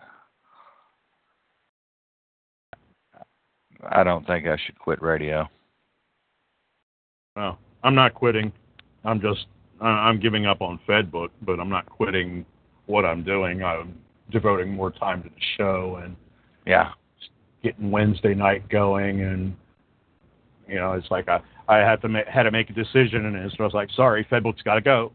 I 3.89 4.03
don't 4.03 4.25
think 4.27 4.47
I 4.47 4.57
should 4.63 4.77
quit 4.77 5.01
radio. 5.01 5.47
No, 7.35 7.57
I'm 7.83 7.95
not 7.95 8.13
quitting. 8.13 8.51
I'm 9.03 9.21
just 9.21 9.45
I'm 9.79 10.19
giving 10.19 10.45
up 10.45 10.61
on 10.61 10.79
FedBook, 10.87 11.29
but 11.43 11.59
I'm 11.59 11.69
not 11.69 11.87
quitting 11.87 12.45
what 12.87 13.05
I'm 13.05 13.23
doing. 13.23 13.63
I'm 13.63 13.93
devoting 14.31 14.73
more 14.73 14.91
time 14.91 15.23
to 15.23 15.29
the 15.29 15.41
show 15.57 16.01
and 16.03 16.15
Yeah. 16.65 16.91
getting 17.63 17.91
Wednesday 17.91 18.33
night 18.33 18.67
going, 18.69 19.21
and 19.21 19.55
you 20.67 20.75
know, 20.75 20.93
it's 20.93 21.09
like 21.11 21.27
I 21.29 21.41
I 21.67 21.77
had 21.77 22.01
to 22.01 22.09
make 22.09 22.27
had 22.27 22.43
to 22.43 22.51
make 22.51 22.69
a 22.69 22.73
decision, 22.73 23.25
and 23.25 23.35
it's, 23.35 23.55
I 23.59 23.63
was 23.63 23.73
like, 23.73 23.89
sorry, 23.91 24.25
FedBook's 24.25 24.61
got 24.61 24.75
to 24.75 24.81
go. 24.81 25.11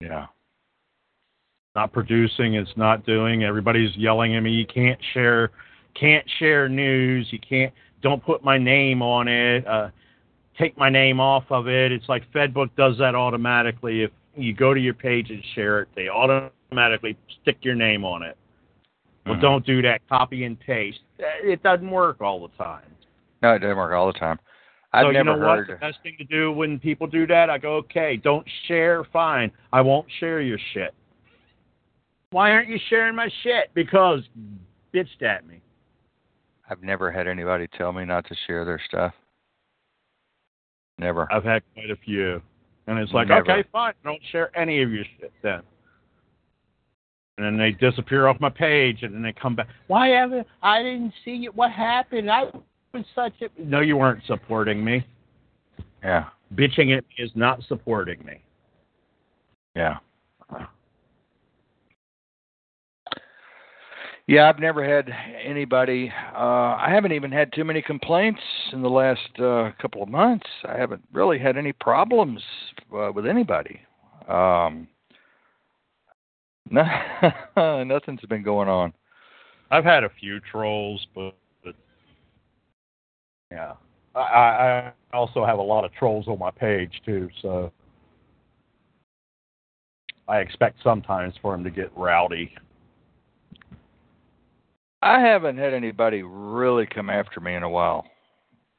Yeah. 0.00 0.26
Not 1.76 1.92
producing, 1.92 2.54
it's 2.54 2.76
not 2.76 3.06
doing. 3.06 3.44
Everybody's 3.44 3.96
yelling 3.96 4.34
at 4.34 4.40
me. 4.42 4.50
You 4.50 4.66
can't 4.66 4.98
share, 5.12 5.50
can't 5.94 6.28
share 6.38 6.68
news. 6.68 7.28
You 7.30 7.38
can't. 7.38 7.72
Don't 8.02 8.24
put 8.24 8.42
my 8.42 8.58
name 8.58 9.02
on 9.02 9.28
it. 9.28 9.66
Uh, 9.66 9.90
take 10.58 10.76
my 10.76 10.90
name 10.90 11.20
off 11.20 11.44
of 11.50 11.68
it. 11.68 11.92
It's 11.92 12.08
like 12.08 12.30
FedBook 12.32 12.70
does 12.76 12.98
that 12.98 13.14
automatically. 13.14 14.02
If 14.02 14.10
you 14.36 14.52
go 14.52 14.72
to 14.74 14.80
your 14.80 14.94
page 14.94 15.30
and 15.30 15.42
share 15.54 15.80
it, 15.80 15.88
they 15.94 16.08
automatically 16.08 17.16
stick 17.42 17.58
your 17.62 17.74
name 17.74 18.04
on 18.04 18.22
it. 18.22 18.36
Well, 19.26 19.36
Mhm. 19.36 19.40
don't 19.40 19.66
do 19.66 19.82
that. 19.82 20.06
Copy 20.08 20.44
and 20.44 20.58
paste. 20.58 21.00
It 21.18 21.62
doesn't 21.62 21.90
work 21.90 22.20
all 22.20 22.46
the 22.46 22.54
time. 22.56 22.94
No, 23.42 23.54
it 23.54 23.58
doesn't 23.60 23.76
work 23.76 23.92
all 23.92 24.06
the 24.06 24.18
time. 24.18 24.38
I've 24.92 25.04
so 25.06 25.10
never 25.12 25.30
you 25.30 25.36
know 25.36 25.40
heard. 25.40 25.68
what? 25.68 25.74
The 25.74 25.80
best 25.80 26.02
thing 26.02 26.16
to 26.18 26.24
do 26.24 26.50
when 26.52 26.78
people 26.78 27.06
do 27.06 27.26
that, 27.28 27.48
I 27.48 27.58
go, 27.58 27.76
okay, 27.76 28.16
don't 28.16 28.48
share. 28.66 29.04
Fine, 29.04 29.52
I 29.72 29.80
won't 29.82 30.10
share 30.18 30.40
your 30.40 30.58
shit. 30.72 30.94
Why 32.30 32.50
aren't 32.52 32.68
you 32.68 32.78
sharing 32.88 33.14
my 33.14 33.28
shit? 33.42 33.72
Because 33.74 34.28
bitched 34.92 35.22
at 35.22 35.46
me. 35.46 35.60
I've 36.68 36.82
never 36.82 37.10
had 37.10 37.26
anybody 37.26 37.66
tell 37.68 37.92
me 37.92 38.04
not 38.04 38.24
to 38.26 38.34
share 38.46 38.64
their 38.64 38.80
stuff. 38.80 39.14
Never. 40.98 41.32
I've 41.32 41.44
had 41.44 41.62
quite 41.74 41.90
a 41.90 41.96
few, 41.96 42.42
and 42.90 42.98
it's 42.98 43.12
like, 43.12 43.28
Never. 43.28 43.52
okay, 43.52 43.68
fine, 43.70 43.94
don't 44.02 44.20
share 44.32 44.56
any 44.58 44.82
of 44.82 44.90
your 44.90 45.04
shit 45.18 45.32
then. 45.42 45.62
And 47.38 47.46
then 47.46 47.56
they 47.56 47.70
disappear 47.70 48.26
off 48.26 48.40
my 48.40 48.50
page, 48.50 49.04
and 49.04 49.14
then 49.14 49.22
they 49.22 49.32
come 49.32 49.54
back. 49.54 49.68
Why 49.86 50.08
haven't 50.08 50.46
I 50.60 50.82
didn't 50.82 51.14
see 51.24 51.44
it? 51.44 51.54
What 51.54 51.70
happened? 51.70 52.30
I 52.30 52.46
was 52.92 53.04
such 53.14 53.32
a 53.42 53.62
no. 53.62 53.80
You 53.80 53.96
weren't 53.96 54.22
supporting 54.26 54.84
me. 54.84 55.06
Yeah. 56.02 56.26
Bitching 56.54 56.96
at 56.96 57.04
me 57.04 57.24
is 57.24 57.30
not 57.36 57.62
supporting 57.68 58.22
me. 58.24 58.42
Yeah. 59.76 59.98
Yeah, 64.30 64.48
I've 64.48 64.60
never 64.60 64.84
had 64.84 65.12
anybody. 65.44 66.08
Uh, 66.32 66.38
I 66.78 66.86
haven't 66.88 67.10
even 67.10 67.32
had 67.32 67.52
too 67.52 67.64
many 67.64 67.82
complaints 67.82 68.40
in 68.72 68.80
the 68.80 68.88
last 68.88 69.28
uh, 69.40 69.72
couple 69.82 70.04
of 70.04 70.08
months. 70.08 70.46
I 70.68 70.76
haven't 70.78 71.02
really 71.12 71.36
had 71.36 71.56
any 71.56 71.72
problems 71.72 72.40
uh, 72.96 73.10
with 73.12 73.26
anybody. 73.26 73.80
Um, 74.28 74.86
no, 76.70 76.84
nothing's 77.84 78.20
been 78.28 78.44
going 78.44 78.68
on. 78.68 78.92
I've 79.72 79.82
had 79.82 80.04
a 80.04 80.10
few 80.20 80.38
trolls, 80.38 81.04
but, 81.12 81.34
but 81.64 81.74
yeah, 83.50 83.72
I, 84.14 84.20
I 84.20 84.92
also 85.12 85.44
have 85.44 85.58
a 85.58 85.62
lot 85.62 85.84
of 85.84 85.92
trolls 85.92 86.28
on 86.28 86.38
my 86.38 86.52
page 86.52 87.02
too. 87.04 87.28
So 87.42 87.72
I 90.28 90.38
expect 90.38 90.76
sometimes 90.84 91.34
for 91.42 91.50
them 91.50 91.64
to 91.64 91.70
get 91.70 91.90
rowdy. 91.96 92.52
I 95.02 95.20
haven't 95.20 95.56
had 95.56 95.72
anybody 95.72 96.22
really 96.22 96.86
come 96.86 97.08
after 97.08 97.40
me 97.40 97.54
in 97.54 97.62
a 97.62 97.68
while. 97.68 98.06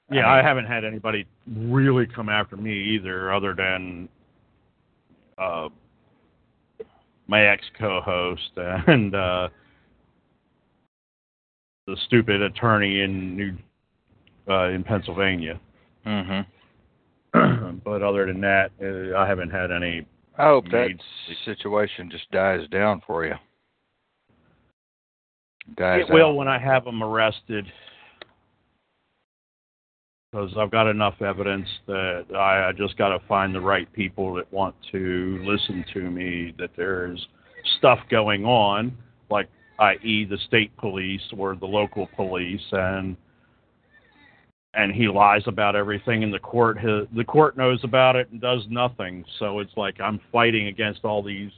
Yeah, 0.10 0.22
mean- 0.22 0.26
I 0.26 0.42
haven't 0.44 0.66
had 0.66 0.86
anybody 0.86 1.26
really 1.48 2.06
come 2.06 2.30
after 2.30 2.58
me 2.58 2.74
either, 2.96 3.34
other 3.34 3.56
than 3.56 4.10
uh, 5.38 5.70
my 7.28 7.46
ex 7.46 7.64
co-host 7.80 8.52
and 8.56 9.16
uh, 9.16 9.50
the 11.88 11.98
stupid 12.06 12.42
attorney 12.42 13.02
in 13.02 13.36
New 13.36 13.58
uh, 14.50 14.70
in 14.70 14.84
Pennsylvania. 14.84 15.60
Mm-hmm. 16.06 17.78
but 17.86 18.02
other 18.02 18.26
than 18.26 18.42
that, 18.42 18.72
uh, 18.82 19.18
I 19.18 19.28
haven't 19.28 19.50
had 19.50 19.72
any. 19.72 20.06
I 20.38 20.46
hope 20.48 20.66
that 20.72 20.90
situation 21.46 22.10
just 22.10 22.30
dies 22.32 22.68
down 22.70 23.02
for 23.06 23.26
you. 23.26 23.36
Dies 25.76 26.06
It 26.08 26.14
will 26.14 26.34
when 26.36 26.48
I 26.48 26.58
have 26.58 26.86
them 26.86 27.02
arrested, 27.02 27.66
because 30.32 30.52
I've 30.58 30.72
got 30.72 30.90
enough 30.90 31.22
evidence 31.22 31.68
that 31.88 32.26
I, 32.34 32.70
I 32.70 32.72
just 32.72 32.98
got 32.98 33.10
to 33.10 33.20
find 33.28 33.54
the 33.54 33.62
right 33.62 33.92
people 33.94 34.34
that 34.36 34.52
want 34.52 34.76
to 34.92 35.44
listen 35.46 35.84
to 35.94 36.10
me. 36.10 36.54
That 36.58 36.72
there's 36.76 37.26
stuff 37.78 38.00
going 38.10 38.46
on, 38.46 38.98
like 39.30 39.50
i.e. 39.80 40.26
the 40.26 40.38
state 40.48 40.76
police 40.78 41.22
or 41.38 41.56
the 41.56 41.66
local 41.66 42.08
police, 42.16 42.62
and 42.72 43.16
and 44.74 44.94
he 44.94 45.08
lies 45.08 45.44
about 45.48 45.76
everything, 45.76 46.24
and 46.24 46.34
the 46.34 46.40
court 46.40 46.78
has, 46.78 47.06
the 47.16 47.26
court 47.26 47.58
knows 47.58 47.82
about 47.84 48.16
it 48.16 48.30
and 48.32 48.40
does 48.40 48.66
nothing. 48.70 49.26
So 49.38 49.60
it's 49.60 49.76
like 49.76 50.00
I'm 50.00 50.20
fighting 50.32 50.68
against 50.68 51.04
all 51.04 51.22
these. 51.22 51.52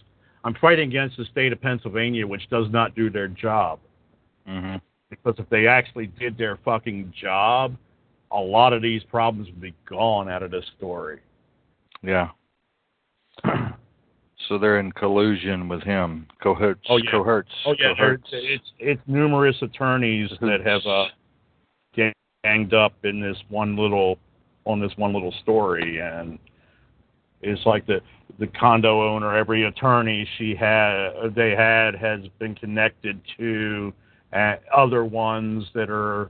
I'm 0.43 0.55
fighting 0.55 0.89
against 0.89 1.18
the 1.18 1.26
state 1.26 1.53
of 1.53 1.61
Pennsylvania, 1.61 2.26
which 2.26 2.49
does 2.49 2.68
not 2.72 2.95
do 2.95 3.09
their 3.09 3.28
job. 3.28 3.80
Mhm. 4.48 4.82
Because 5.10 5.36
if 5.38 5.50
they 5.50 5.68
actually 5.68 6.08
did 6.08 6.38
their 6.38 6.58
fucking 6.58 7.14
job, 7.20 7.76
a 8.32 8.39
lot 8.39 8.74
of 8.74 8.82
these 8.82 9.04
problems 9.04 9.48
would 9.48 9.62
be 9.62 9.74
gone 9.86 10.30
out 10.30 10.44
of 10.44 10.52
this 10.52 10.66
story. 10.78 11.20
Yeah. 12.02 12.30
So 14.50 14.58
they're 14.58 14.80
in 14.80 14.91
collusion 14.91 15.70
with 15.70 15.84
him. 15.84 16.28
Cohorts. 16.41 16.86
Oh, 16.89 16.98
yeah. 16.98 17.12
Cohorts. 17.12 17.50
Oh 17.66 17.76
yeah, 17.80 17.94
cohorts. 17.96 18.28
it's 18.34 18.72
it's 18.78 19.02
numerous 19.08 19.56
attorneys 19.62 20.30
that 20.41 20.60
have 20.66 20.82
uh, 20.86 21.06
ganged 22.44 22.74
up 22.74 22.94
in 23.06 23.22
this 23.22 23.38
one 23.50 23.78
little 23.78 24.20
on 24.66 24.80
this 24.80 24.91
one 24.98 25.14
little 25.14 25.34
story, 25.44 26.00
and 26.00 26.39
it's 27.41 27.66
like 27.66 27.86
the 27.86 28.02
the 28.39 28.48
condo 28.48 29.08
owner, 29.08 29.36
every 29.36 29.64
attorney 29.64 30.28
she 30.38 30.56
had 30.56 31.12
they 31.36 31.52
had 31.52 31.96
has 31.96 32.22
been 32.39 32.56
connected 32.56 33.22
to 33.38 33.94
other 34.75 35.05
ones 35.05 35.65
that 35.73 35.89
are, 35.89 36.29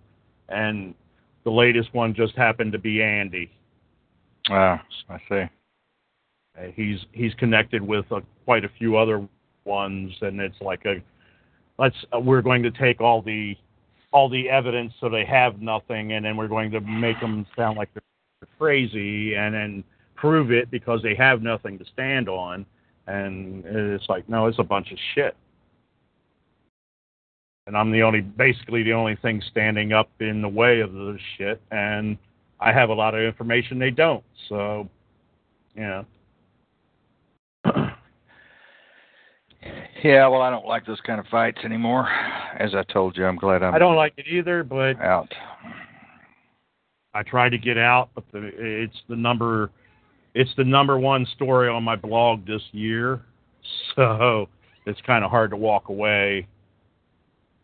and 0.50 0.94
the 1.44 1.52
latest 1.52 1.94
one 1.94 2.14
just 2.14 2.36
happened 2.36 2.72
to 2.74 2.80
be 2.80 3.02
Andy. 3.02 3.50
Ah, 4.50 4.82
I 5.10 5.18
see. 5.30 5.44
Uh, 6.58 6.72
he's 6.76 7.00
he's 7.12 7.34
connected 7.36 7.82
with 7.82 8.06
uh, 8.12 8.22
quite 8.46 8.66
a 8.66 8.70
few 8.78 8.98
other 8.98 9.28
ones, 9.66 10.12
and 10.22 10.40
it's 10.40 10.60
like 10.62 10.86
a 10.86 11.02
let's 11.80 11.96
uh, 12.16 12.20
we're 12.20 12.42
going 12.42 12.62
to 12.64 12.72
take 12.72 13.02
all 13.02 13.22
the 13.22 13.56
all 14.12 14.30
the 14.30 14.50
evidence 14.50 14.94
so 15.00 15.10
they 15.10 15.26
have 15.26 15.62
nothing, 15.62 16.14
and 16.14 16.26
then 16.26 16.38
we're 16.38 16.48
going 16.48 16.72
to 16.72 16.82
make 16.82 17.20
them 17.20 17.46
sound 17.56 17.78
like 17.78 17.90
they're 17.94 18.48
crazy, 18.60 19.36
and 19.36 19.56
then 19.56 19.84
prove 20.16 20.52
it 20.52 20.70
because 20.70 21.02
they 21.02 21.16
have 21.16 21.42
nothing 21.42 21.80
to 21.80 21.86
stand 21.92 22.30
on, 22.30 22.66
and 23.08 23.64
it's 23.66 24.08
like 24.10 24.28
no, 24.30 24.48
it's 24.48 24.60
a 24.60 24.64
bunch 24.64 24.92
of 24.92 24.98
shit. 25.16 25.36
And 27.66 27.78
I'm 27.78 27.92
the 27.92 28.02
only, 28.02 28.22
basically 28.22 28.84
the 28.84 28.94
only 28.94 29.16
thing 29.22 29.42
standing 29.50 29.94
up 29.94 30.10
in 30.20 30.42
the 30.42 30.50
way 30.50 30.82
of 30.82 30.92
the 30.92 31.18
shit, 31.38 31.62
and 31.72 32.18
I 32.60 32.74
have 32.74 32.90
a 32.90 32.94
lot 32.94 33.16
of 33.16 33.22
information 33.22 33.80
they 33.80 33.92
don't. 33.92 34.24
So, 34.50 34.90
you 35.76 35.82
know. 35.84 36.06
Yeah, 40.04 40.28
well, 40.28 40.42
I 40.42 40.50
don't 40.50 40.66
like 40.66 40.86
those 40.86 41.00
kind 41.02 41.20
of 41.20 41.26
fights 41.28 41.60
anymore. 41.64 42.10
As 42.60 42.76
I 42.76 42.84
told 42.84 43.16
you, 43.16 43.26
I'm 43.26 43.38
glad 43.38 43.64
I'm 43.64 43.74
I 43.74 43.80
don't 43.80 43.96
like 43.96 44.14
it 44.18 44.26
either, 44.28 44.62
but 44.64 45.02
out. 45.02 45.34
I 47.14 47.24
tried 47.24 47.50
to 47.50 47.58
get 47.58 47.78
out, 47.78 48.10
but 48.14 48.26
the, 48.34 48.52
it's 48.58 48.98
the 49.08 49.16
number 49.16 49.72
it's 50.34 50.50
the 50.58 50.64
number 50.64 50.98
one 50.98 51.26
story 51.36 51.70
on 51.70 51.84
my 51.84 51.96
blog 51.96 52.46
this 52.46 52.62
year, 52.72 53.22
so 53.96 54.50
it's 54.86 55.00
kind 55.02 55.24
of 55.24 55.32
hard 55.32 55.52
to 55.52 55.58
walk 55.58 55.90
away. 55.90 56.48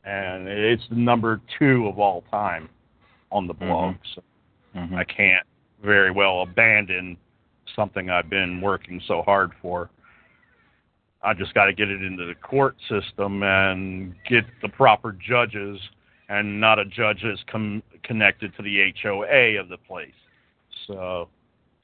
And 0.05 0.47
it's 0.47 0.87
the 0.89 0.95
number 0.95 1.41
two 1.57 1.87
of 1.87 1.99
all 1.99 2.23
time 2.31 2.69
on 3.31 3.47
the 3.47 3.53
blog, 3.53 3.95
so 4.15 4.23
Mhm. 4.75 4.95
I 4.95 5.03
can't 5.03 5.45
very 5.81 6.11
well 6.11 6.41
abandon 6.41 7.17
something 7.75 8.09
I've 8.09 8.29
been 8.29 8.61
working 8.61 8.99
so 9.01 9.21
hard 9.21 9.53
for. 9.61 9.89
I 11.21 11.33
just 11.33 11.53
got 11.53 11.65
to 11.65 11.73
get 11.73 11.89
it 11.89 12.01
into 12.01 12.25
the 12.25 12.35
court 12.35 12.77
system 12.87 13.43
and 13.43 14.15
get 14.23 14.45
the 14.61 14.69
proper 14.69 15.11
judges, 15.11 15.79
and 16.29 16.59
not 16.59 16.79
a 16.79 16.85
judge 16.85 17.21
that's 17.23 17.43
com- 17.43 17.83
connected 18.03 18.55
to 18.55 18.61
the 18.61 18.79
HOA 18.81 19.57
of 19.57 19.67
the 19.69 19.77
place. 19.77 20.15
So, 20.87 21.29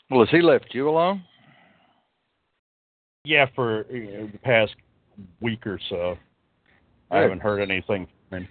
Well, 0.09 0.21
has 0.21 0.29
he 0.29 0.41
left 0.41 0.73
you 0.73 0.87
alone? 0.87 1.23
yeah, 3.23 3.47
for 3.47 3.85
you 3.91 4.11
know, 4.11 4.27
the 4.27 4.37
past 4.37 4.75
week 5.41 5.65
or 5.65 5.79
so, 5.89 6.17
I 7.11 7.19
haven't 7.19 7.41
heard 7.41 7.61
anything 7.61 8.07
from 8.29 8.39
him. 8.39 8.47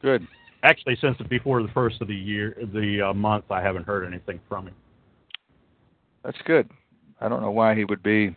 Good. 0.00 0.26
Actually, 0.62 0.96
since 1.00 1.16
before 1.28 1.62
the 1.62 1.68
first 1.68 2.00
of 2.00 2.08
the 2.08 2.14
year, 2.14 2.56
the 2.72 3.08
uh, 3.08 3.14
month, 3.14 3.46
I 3.50 3.60
haven't 3.60 3.84
heard 3.84 4.06
anything 4.06 4.40
from 4.48 4.68
him. 4.68 4.74
That's 6.24 6.38
good. 6.44 6.70
I 7.20 7.28
don't 7.28 7.40
know 7.40 7.50
why 7.50 7.74
he 7.74 7.84
would 7.84 8.02
be. 8.02 8.34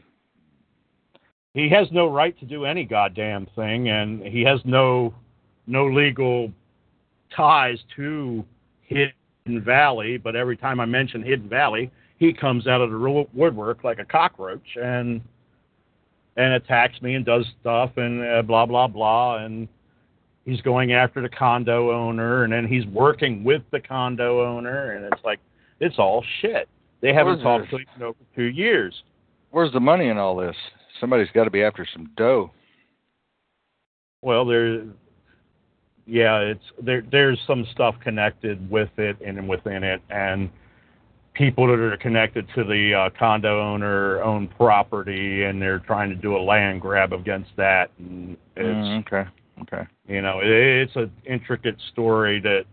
he 1.53 1.69
has 1.69 1.87
no 1.91 2.07
right 2.11 2.37
to 2.39 2.45
do 2.45 2.65
any 2.65 2.83
goddamn 2.83 3.47
thing, 3.55 3.89
and 3.89 4.23
he 4.23 4.43
has 4.43 4.59
no 4.65 5.13
no 5.67 5.87
legal 5.87 6.51
ties 7.35 7.79
to 7.95 8.45
Hidden 8.81 9.63
Valley. 9.63 10.17
But 10.17 10.35
every 10.35 10.57
time 10.57 10.79
I 10.79 10.85
mention 10.85 11.23
Hidden 11.23 11.49
Valley, 11.49 11.91
he 12.17 12.33
comes 12.33 12.67
out 12.67 12.81
of 12.81 12.91
the 12.91 13.27
woodwork 13.33 13.83
like 13.83 13.99
a 13.99 14.05
cockroach 14.05 14.77
and 14.81 15.21
and 16.35 16.53
attacks 16.53 17.01
me 17.01 17.15
and 17.15 17.25
does 17.25 17.45
stuff 17.61 17.91
and 17.97 18.23
uh, 18.23 18.41
blah 18.41 18.65
blah 18.65 18.87
blah 18.87 19.37
and 19.37 19.67
he's 20.45 20.61
going 20.61 20.93
after 20.93 21.21
the 21.21 21.29
condo 21.29 21.91
owner 21.91 22.43
and 22.43 22.53
then 22.53 22.67
he's 22.67 22.85
working 22.87 23.43
with 23.43 23.61
the 23.71 23.79
condo 23.79 24.45
owner 24.45 24.91
and 24.93 25.05
it's 25.05 25.23
like 25.23 25.39
it's 25.79 25.95
all 25.97 26.23
shit. 26.41 26.69
They 27.01 27.13
haven't 27.13 27.37
is 27.37 27.43
talked 27.43 27.69
to 27.69 27.77
each 27.77 27.87
other 27.97 28.13
for 28.13 28.35
two 28.35 28.45
years. 28.45 28.93
Where's 29.51 29.71
the 29.73 29.79
money 29.79 30.07
in 30.07 30.17
all 30.17 30.35
this? 30.35 30.55
Somebody's 30.99 31.27
got 31.33 31.43
to 31.43 31.51
be 31.51 31.63
after 31.63 31.85
some 31.91 32.09
dough. 32.17 32.51
Well, 34.21 34.45
there, 34.45 34.83
yeah, 36.07 36.39
it's 36.39 36.63
there. 36.81 37.03
There's 37.11 37.39
some 37.45 37.65
stuff 37.71 37.95
connected 38.01 38.69
with 38.69 38.89
it 38.97 39.17
and 39.25 39.47
within 39.47 39.83
it, 39.83 40.01
and 40.09 40.49
people 41.35 41.67
that 41.67 41.79
are 41.79 41.97
connected 41.97 42.47
to 42.55 42.63
the 42.63 42.93
uh, 42.93 43.09
condo 43.17 43.61
owner 43.61 44.21
own 44.23 44.47
property, 44.47 45.43
and 45.43 45.61
they're 45.61 45.79
trying 45.79 46.09
to 46.09 46.15
do 46.15 46.35
a 46.35 46.39
land 46.39 46.81
grab 46.81 47.13
against 47.13 47.51
that. 47.57 47.91
And 47.99 48.37
it's 48.55 48.65
Mm, 48.65 48.99
okay. 49.01 49.29
Okay. 49.61 49.87
you 50.07 50.21
know, 50.21 50.39
it, 50.41 50.49
it's 50.49 50.95
an 50.95 51.11
intricate 51.25 51.77
story 51.91 52.39
that 52.41 52.65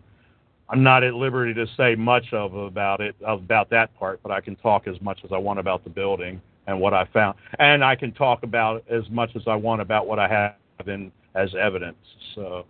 I'm 0.69 0.83
not 0.83 1.05
at 1.05 1.15
liberty 1.15 1.53
to 1.55 1.67
say 1.77 1.95
much 1.95 2.33
of 2.33 2.55
about 2.55 3.01
it 3.01 3.15
about 3.27 3.69
that 3.71 3.95
part, 3.99 4.21
but 4.23 4.33
I 4.33 4.41
can 4.41 4.57
talk 4.57 4.89
as 4.89 5.01
much 5.01 5.21
as 5.25 5.31
I 5.33 5.39
want 5.39 5.59
about 5.59 5.85
the 5.85 5.91
building 5.91 6.41
and 6.67 6.81
what 6.81 6.95
I 6.95 7.05
found, 7.13 7.37
and 7.59 7.85
I 7.85 7.95
can 7.97 8.13
talk 8.13 8.43
about 8.43 8.85
as 8.89 9.03
much 9.11 9.31
as 9.37 9.43
I 9.47 9.55
want 9.55 9.81
about 9.81 10.07
what 10.07 10.19
I 10.19 10.29
have 10.29 10.89
in 10.89 11.13
as 11.35 11.55
evidence. 11.55 11.97
So, 12.35 12.65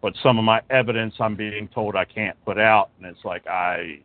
but 0.00 0.14
some 0.22 0.38
of 0.38 0.44
my 0.44 0.60
evidence 0.70 1.14
I'm 1.18 1.34
being 1.36 1.68
told 1.68 1.96
I 1.96 2.04
can't 2.04 2.36
put 2.44 2.58
out, 2.58 2.90
and 2.98 3.06
it's 3.06 3.24
like 3.24 3.46
I 3.46 4.00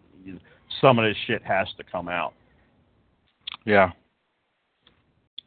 some 0.82 1.00
of 1.00 1.06
this 1.06 1.18
shit 1.28 1.44
has 1.44 1.68
to 1.78 1.84
come 1.84 2.08
out. 2.08 2.34
Yeah. 3.66 3.92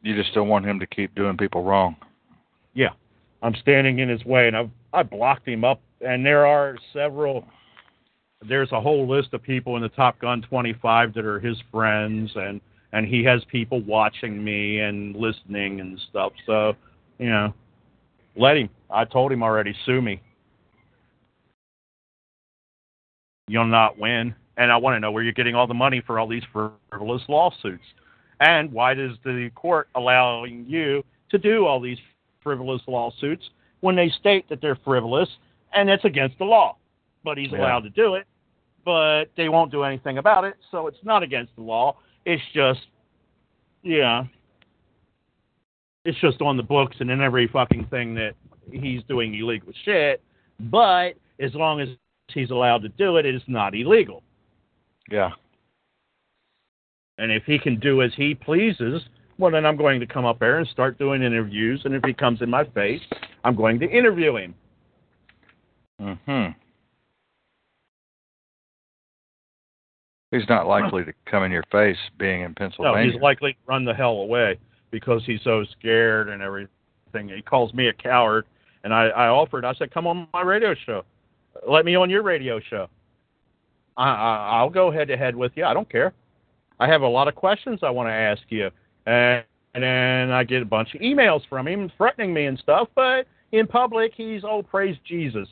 You 0.02 0.14
just 0.14 0.34
don't 0.34 0.48
want 0.48 0.64
him 0.64 0.78
to 0.80 0.86
keep 0.86 1.14
doing 1.14 1.36
people 1.36 1.64
wrong. 1.64 1.96
Yeah, 2.74 2.90
I'm 3.42 3.54
standing 3.56 3.98
in 3.98 4.08
his 4.08 4.24
way, 4.24 4.46
and 4.46 4.56
I've 4.56 4.70
I 4.92 5.02
blocked 5.02 5.48
him 5.48 5.64
up. 5.64 5.80
And 6.00 6.24
there 6.24 6.46
are 6.46 6.76
several. 6.92 7.44
There's 8.46 8.70
a 8.70 8.80
whole 8.80 9.08
list 9.08 9.32
of 9.32 9.42
people 9.42 9.76
in 9.76 9.82
the 9.82 9.88
Top 9.88 10.20
Gun 10.20 10.42
25 10.42 11.14
that 11.14 11.24
are 11.24 11.40
his 11.40 11.56
friends, 11.72 12.30
and 12.36 12.60
and 12.92 13.06
he 13.06 13.24
has 13.24 13.42
people 13.50 13.82
watching 13.82 14.42
me 14.44 14.78
and 14.80 15.16
listening 15.16 15.80
and 15.80 15.98
stuff. 16.08 16.32
So, 16.46 16.74
you 17.18 17.28
know, 17.28 17.52
let 18.36 18.56
him. 18.56 18.70
I 18.90 19.04
told 19.04 19.32
him 19.32 19.42
already. 19.42 19.74
Sue 19.84 20.00
me. 20.00 20.20
You'll 23.48 23.66
not 23.66 23.98
win. 23.98 24.34
And 24.56 24.72
I 24.72 24.76
want 24.76 24.96
to 24.96 25.00
know 25.00 25.10
where 25.12 25.22
you're 25.22 25.32
getting 25.32 25.54
all 25.54 25.66
the 25.66 25.74
money 25.74 26.02
for 26.06 26.18
all 26.18 26.26
these 26.26 26.44
frivolous 26.52 27.22
lawsuits, 27.28 27.84
and 28.40 28.72
why 28.72 28.94
does 28.94 29.12
the 29.24 29.50
court 29.54 29.88
allowing 29.94 30.64
you 30.66 31.04
to 31.30 31.38
do 31.38 31.66
all 31.66 31.80
these 31.80 31.98
frivolous 32.42 32.82
lawsuits 32.86 33.50
when 33.80 33.96
they 33.96 34.08
state 34.20 34.48
that 34.48 34.60
they're 34.60 34.78
frivolous 34.84 35.28
and 35.74 35.90
it's 35.90 36.04
against 36.04 36.38
the 36.38 36.44
law. 36.44 36.76
But 37.24 37.38
he's 37.38 37.50
Yeah. 37.50 37.58
allowed 37.58 37.80
to 37.80 37.90
do 37.90 38.14
it, 38.14 38.26
but 38.84 39.26
they 39.36 39.48
won't 39.48 39.70
do 39.70 39.82
anything 39.82 40.18
about 40.18 40.44
it, 40.44 40.54
so 40.70 40.86
it's 40.86 41.02
not 41.04 41.22
against 41.22 41.54
the 41.56 41.62
law. 41.62 41.96
It's 42.24 42.42
just, 42.52 42.86
yeah, 43.82 44.26
it's 46.04 46.18
just 46.20 46.40
on 46.40 46.56
the 46.56 46.62
books 46.62 47.00
and 47.00 47.10
in 47.10 47.20
every 47.20 47.48
fucking 47.48 47.86
thing 47.86 48.14
that 48.14 48.34
he's 48.70 49.02
doing 49.04 49.34
illegal 49.34 49.72
shit. 49.84 50.22
But 50.60 51.16
as 51.40 51.54
long 51.54 51.80
as 51.80 51.88
he's 52.28 52.50
allowed 52.50 52.82
to 52.82 52.88
do 52.90 53.16
it, 53.16 53.26
it 53.26 53.34
is 53.34 53.42
not 53.48 53.74
illegal. 53.74 54.22
Yeah. 55.10 55.30
And 57.18 57.32
if 57.32 57.44
he 57.44 57.58
can 57.58 57.78
do 57.80 58.02
as 58.02 58.12
he 58.16 58.34
pleases, 58.34 59.02
well, 59.38 59.50
then 59.50 59.64
I'm 59.64 59.76
going 59.76 60.00
to 60.00 60.06
come 60.06 60.24
up 60.24 60.38
there 60.38 60.58
and 60.58 60.68
start 60.68 60.98
doing 60.98 61.22
interviews. 61.22 61.82
And 61.84 61.94
if 61.94 62.02
he 62.04 62.12
comes 62.12 62.42
in 62.42 62.50
my 62.50 62.64
face, 62.64 63.00
I'm 63.44 63.56
going 63.56 63.78
to 63.80 63.88
interview 63.88 64.36
him. 64.36 64.54
Hmm. 65.98 66.46
He's 70.30 70.48
not 70.48 70.66
likely 70.66 71.04
to 71.04 71.12
come 71.30 71.44
in 71.44 71.52
your 71.52 71.64
face, 71.70 71.96
being 72.18 72.42
in 72.42 72.54
Pennsylvania. 72.54 73.06
No, 73.06 73.12
he's 73.12 73.22
likely 73.22 73.52
to 73.52 73.58
run 73.66 73.84
the 73.84 73.94
hell 73.94 74.18
away 74.18 74.58
because 74.90 75.22
he's 75.24 75.40
so 75.42 75.64
scared 75.78 76.28
and 76.28 76.42
everything. 76.42 76.70
He 77.14 77.40
calls 77.42 77.72
me 77.72 77.88
a 77.88 77.92
coward, 77.92 78.44
and 78.84 78.92
I, 78.92 79.06
I 79.06 79.28
offered. 79.28 79.64
I 79.64 79.72
said, 79.74 79.94
"Come 79.94 80.06
on 80.06 80.28
my 80.34 80.42
radio 80.42 80.74
show. 80.74 81.04
Let 81.66 81.84
me 81.84 81.94
on 81.94 82.10
your 82.10 82.22
radio 82.22 82.60
show. 82.60 82.88
I, 83.96 84.08
I, 84.10 84.58
I'll 84.58 84.70
go 84.70 84.90
head 84.90 85.08
to 85.08 85.16
head 85.16 85.34
with 85.34 85.52
you. 85.54 85.64
I 85.64 85.74
don't 85.74 85.90
care. 85.90 86.12
I 86.78 86.86
have 86.86 87.02
a 87.02 87.08
lot 87.08 87.28
of 87.28 87.34
questions 87.34 87.80
I 87.82 87.90
want 87.90 88.08
to 88.08 88.12
ask 88.12 88.42
you." 88.48 88.70
And, 89.06 89.44
and 89.74 89.82
then 89.82 90.30
I 90.30 90.44
get 90.44 90.62
a 90.62 90.66
bunch 90.66 90.94
of 90.94 91.00
emails 91.00 91.42
from 91.48 91.68
him 91.68 91.90
threatening 91.96 92.32
me 92.32 92.46
and 92.46 92.58
stuff. 92.58 92.88
But 92.94 93.26
in 93.52 93.66
public, 93.66 94.12
he's 94.16 94.42
oh 94.44 94.62
praise 94.62 94.96
Jesus. 95.06 95.48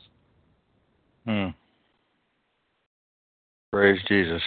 Hmm. 1.25 1.47
Praise 3.71 3.99
Jesus. 4.07 4.41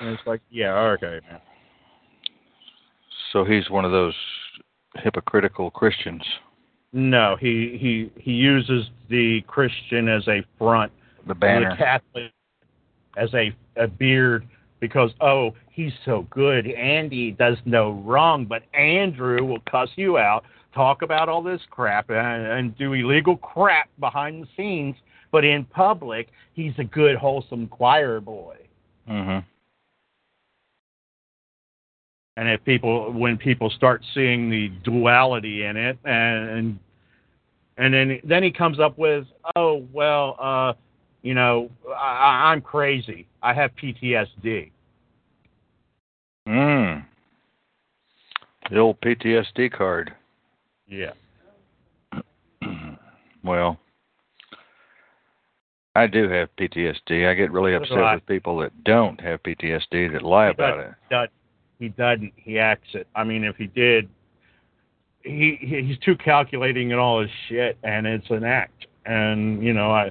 And 0.00 0.10
it's 0.10 0.22
like, 0.26 0.40
yeah, 0.50 0.74
okay, 0.74 1.20
man. 1.28 1.40
So 3.32 3.44
he's 3.44 3.68
one 3.70 3.84
of 3.84 3.90
those 3.90 4.14
hypocritical 4.96 5.70
Christians. 5.70 6.22
No, 6.92 7.36
he 7.40 7.76
he 7.80 8.12
he 8.22 8.30
uses 8.30 8.86
the 9.10 9.40
Christian 9.48 10.08
as 10.08 10.26
a 10.28 10.44
front 10.56 10.92
The 11.26 11.34
banner. 11.34 11.70
the 11.70 11.76
Catholic 11.76 12.32
as 13.16 13.32
a, 13.34 13.54
a 13.76 13.86
beard 13.86 14.46
because 14.80 15.10
oh 15.20 15.54
he's 15.70 15.92
so 16.04 16.26
good 16.30 16.66
Andy 16.66 17.30
does 17.32 17.56
no 17.64 17.92
wrong 18.04 18.44
but 18.44 18.62
Andrew 18.74 19.44
will 19.44 19.60
cuss 19.70 19.88
you 19.96 20.18
out 20.18 20.44
talk 20.74 21.02
about 21.02 21.28
all 21.28 21.42
this 21.42 21.60
crap 21.70 22.10
and, 22.10 22.46
and 22.46 22.76
do 22.76 22.92
illegal 22.92 23.36
crap 23.36 23.88
behind 24.00 24.42
the 24.42 24.48
scenes 24.56 24.96
but 25.30 25.44
in 25.44 25.64
public 25.64 26.28
he's 26.52 26.74
a 26.78 26.84
good 26.84 27.16
wholesome 27.16 27.66
choir 27.68 28.20
boy 28.20 28.56
mm-hmm. 29.08 29.38
and 32.36 32.48
if 32.48 32.62
people 32.64 33.12
when 33.12 33.36
people 33.36 33.70
start 33.70 34.02
seeing 34.12 34.50
the 34.50 34.68
duality 34.82 35.64
in 35.64 35.76
it 35.76 35.96
and 36.04 36.78
and 37.78 37.94
then 37.94 38.20
then 38.24 38.42
he 38.42 38.50
comes 38.50 38.78
up 38.80 38.98
with 38.98 39.24
oh 39.56 39.86
well 39.92 40.36
uh 40.40 40.72
you 41.24 41.34
know 41.34 41.68
I, 41.88 42.52
i'm 42.52 42.60
crazy 42.60 43.26
i 43.42 43.52
have 43.52 43.72
ptsd 43.74 44.70
Mm. 46.46 47.06
The 48.70 48.78
old 48.78 49.00
PTSD 49.00 49.72
card. 49.72 50.12
yeah 50.86 51.12
well, 53.42 53.78
I 55.96 56.06
do 56.06 56.28
have 56.28 56.48
PTSD. 56.56 57.26
I 57.28 57.32
get 57.34 57.50
really 57.50 57.74
upset 57.74 57.96
with 58.14 58.26
people 58.26 58.58
that 58.58 58.84
don't 58.84 59.18
have 59.22 59.42
PTSD 59.42 60.12
that 60.12 60.22
lie 60.22 60.48
about 60.48 60.78
it. 60.80 60.92
Does- 61.10 61.28
he 61.78 61.88
doesn't 61.88 62.32
he 62.36 62.58
acts 62.58 62.90
it 62.94 63.08
i 63.16 63.24
mean 63.24 63.42
if 63.42 63.56
he 63.56 63.66
did 63.66 64.08
he 65.24 65.56
he- 65.60 65.82
he's 65.82 65.98
too 65.98 66.14
calculating 66.16 66.92
and 66.92 67.00
all 67.00 67.20
his 67.20 67.30
shit 67.48 67.76
and 67.82 68.06
it's 68.06 68.30
an 68.30 68.44
act 68.44 68.86
and 69.06 69.60
you 69.62 69.72
know 69.72 69.90
i 69.90 70.08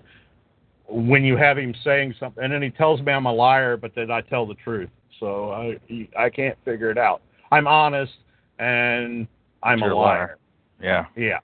when 0.88 1.24
you 1.24 1.38
have 1.38 1.58
him 1.58 1.74
saying 1.84 2.16
something, 2.20 2.44
and 2.44 2.54
then 2.54 2.62
he 2.62 2.70
tells 2.70 3.02
me 3.02 3.12
I'm 3.12 3.26
a 3.26 3.34
liar, 3.34 3.78
but 3.78 3.94
then 3.96 4.12
I 4.12 4.22
tell 4.22 4.46
the 4.46 4.56
truth. 4.56 4.90
So 5.20 5.52
I 5.52 5.80
I 6.18 6.30
can't 6.30 6.58
figure 6.66 6.90
it 6.92 6.98
out. 6.98 7.22
I'm 7.52 7.68
honest 7.68 8.12
and 8.60 9.28
I'm 9.62 9.80
You're 9.80 9.92
a 9.92 9.96
liar. 9.98 10.18
liar. 10.18 10.38
Yeah. 10.82 11.06
Yeah, 11.16 11.40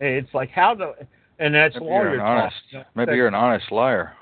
it's 0.00 0.32
like 0.34 0.50
how 0.50 0.74
do, 0.74 0.92
and 1.38 1.54
that's 1.54 1.74
Maybe 1.74 1.86
you're 1.86 1.94
lawyer 1.94 2.14
an 2.14 2.18
talk. 2.20 2.52
honest. 2.72 2.88
Maybe 2.94 3.16
you're 3.16 3.28
an 3.28 3.34
honest 3.34 3.72
liar. 3.72 4.12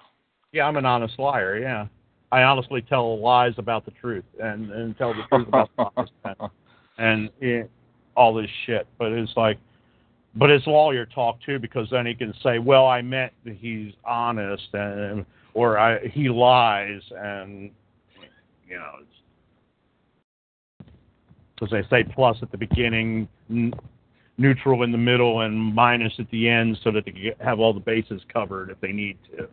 Yeah, 0.52 0.66
I'm 0.66 0.76
an 0.76 0.86
honest 0.86 1.18
liar. 1.18 1.58
Yeah, 1.58 1.86
I 2.32 2.42
honestly 2.42 2.80
tell 2.82 3.20
lies 3.20 3.54
about 3.58 3.84
the 3.84 3.90
truth 3.92 4.24
and 4.42 4.70
and 4.70 4.96
tell 4.96 5.12
the 5.12 5.22
truth 5.28 5.48
about 5.48 5.70
the 5.76 5.82
lies 5.96 6.08
and, 6.24 6.50
and 6.98 7.30
yeah, 7.40 7.62
all 8.16 8.32
this 8.32 8.50
shit. 8.64 8.86
But 8.98 9.12
it's 9.12 9.32
like, 9.36 9.58
but 10.36 10.50
it's 10.50 10.66
lawyer 10.66 11.06
talk 11.06 11.38
too 11.44 11.58
because 11.58 11.88
then 11.90 12.06
he 12.06 12.14
can 12.14 12.34
say, 12.42 12.58
well, 12.58 12.86
I 12.86 13.02
meant 13.02 13.32
that 13.44 13.56
he's 13.56 13.92
honest 14.04 14.68
and 14.72 15.24
or 15.54 15.78
I 15.78 16.06
he 16.08 16.28
lies 16.28 17.02
and 17.16 17.70
you 18.68 18.76
know. 18.76 18.90
It's, 19.00 19.08
because 21.54 21.70
they 21.70 21.88
say 21.88 22.04
plus 22.04 22.36
at 22.42 22.50
the 22.50 22.58
beginning, 22.58 23.28
n- 23.48 23.72
neutral 24.38 24.82
in 24.82 24.92
the 24.92 24.98
middle, 24.98 25.40
and 25.40 25.74
minus 25.74 26.12
at 26.18 26.28
the 26.30 26.48
end, 26.48 26.78
so 26.82 26.90
that 26.90 27.04
they 27.04 27.12
can 27.12 27.32
have 27.40 27.60
all 27.60 27.72
the 27.72 27.80
bases 27.80 28.20
covered 28.32 28.70
if 28.70 28.80
they 28.80 28.92
need 28.92 29.18
to. 29.36 29.48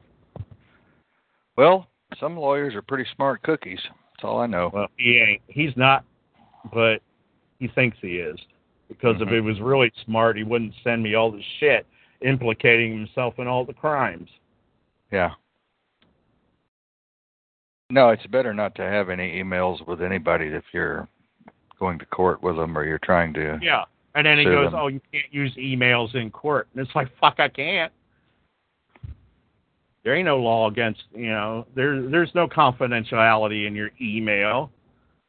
Well, 1.57 1.87
some 2.19 2.35
lawyers 2.35 2.75
are 2.75 2.81
pretty 2.81 3.09
smart 3.15 3.43
cookies. 3.43 3.79
That's 3.83 4.23
all 4.23 4.39
I 4.39 4.47
know. 4.47 4.71
Well, 4.73 4.87
he 4.97 5.17
ain't. 5.17 5.41
He's 5.47 5.75
not, 5.75 6.03
but 6.73 7.01
he 7.59 7.67
thinks 7.67 7.97
he 8.01 8.15
is. 8.17 8.37
Because 8.91 9.21
if 9.21 9.29
Mhm. 9.29 9.33
he 9.35 9.39
was 9.39 9.61
really 9.61 9.89
smart, 10.03 10.35
he 10.35 10.43
wouldn't 10.43 10.75
send 10.83 11.01
me 11.01 11.15
all 11.15 11.31
the 11.31 11.41
shit 11.59 11.87
implicating 12.21 12.91
himself 12.91 13.39
in 13.39 13.47
all 13.47 13.63
the 13.63 13.73
crimes. 13.73 14.29
Yeah. 15.11 15.33
No, 17.89 18.09
it's 18.09 18.25
better 18.27 18.53
not 18.53 18.75
to 18.75 18.83
have 18.83 19.09
any 19.09 19.41
emails 19.41 19.85
with 19.87 20.01
anybody 20.01 20.47
if 20.47 20.65
you're 20.73 21.07
going 21.79 21.99
to 21.99 22.05
court 22.05 22.43
with 22.43 22.57
them 22.57 22.77
or 22.77 22.83
you're 22.85 22.99
trying 22.99 23.33
to. 23.33 23.57
Yeah. 23.61 23.85
And 24.13 24.25
then 24.25 24.37
he 24.37 24.43
goes, 24.43 24.71
them. 24.71 24.79
"Oh, 24.79 24.87
you 24.87 24.99
can't 25.11 25.33
use 25.33 25.55
emails 25.55 26.15
in 26.15 26.29
court." 26.31 26.67
And 26.73 26.85
it's 26.85 26.93
like, 26.95 27.09
"Fuck, 27.17 27.39
I 27.39 27.47
can't." 27.47 27.93
There 30.03 30.13
ain't 30.15 30.25
no 30.25 30.37
law 30.37 30.67
against, 30.67 31.03
you 31.13 31.29
know, 31.29 31.65
there 31.75 32.01
there's 32.01 32.33
no 32.35 32.47
confidentiality 32.47 33.65
in 33.67 33.75
your 33.75 33.91
email. 34.01 34.69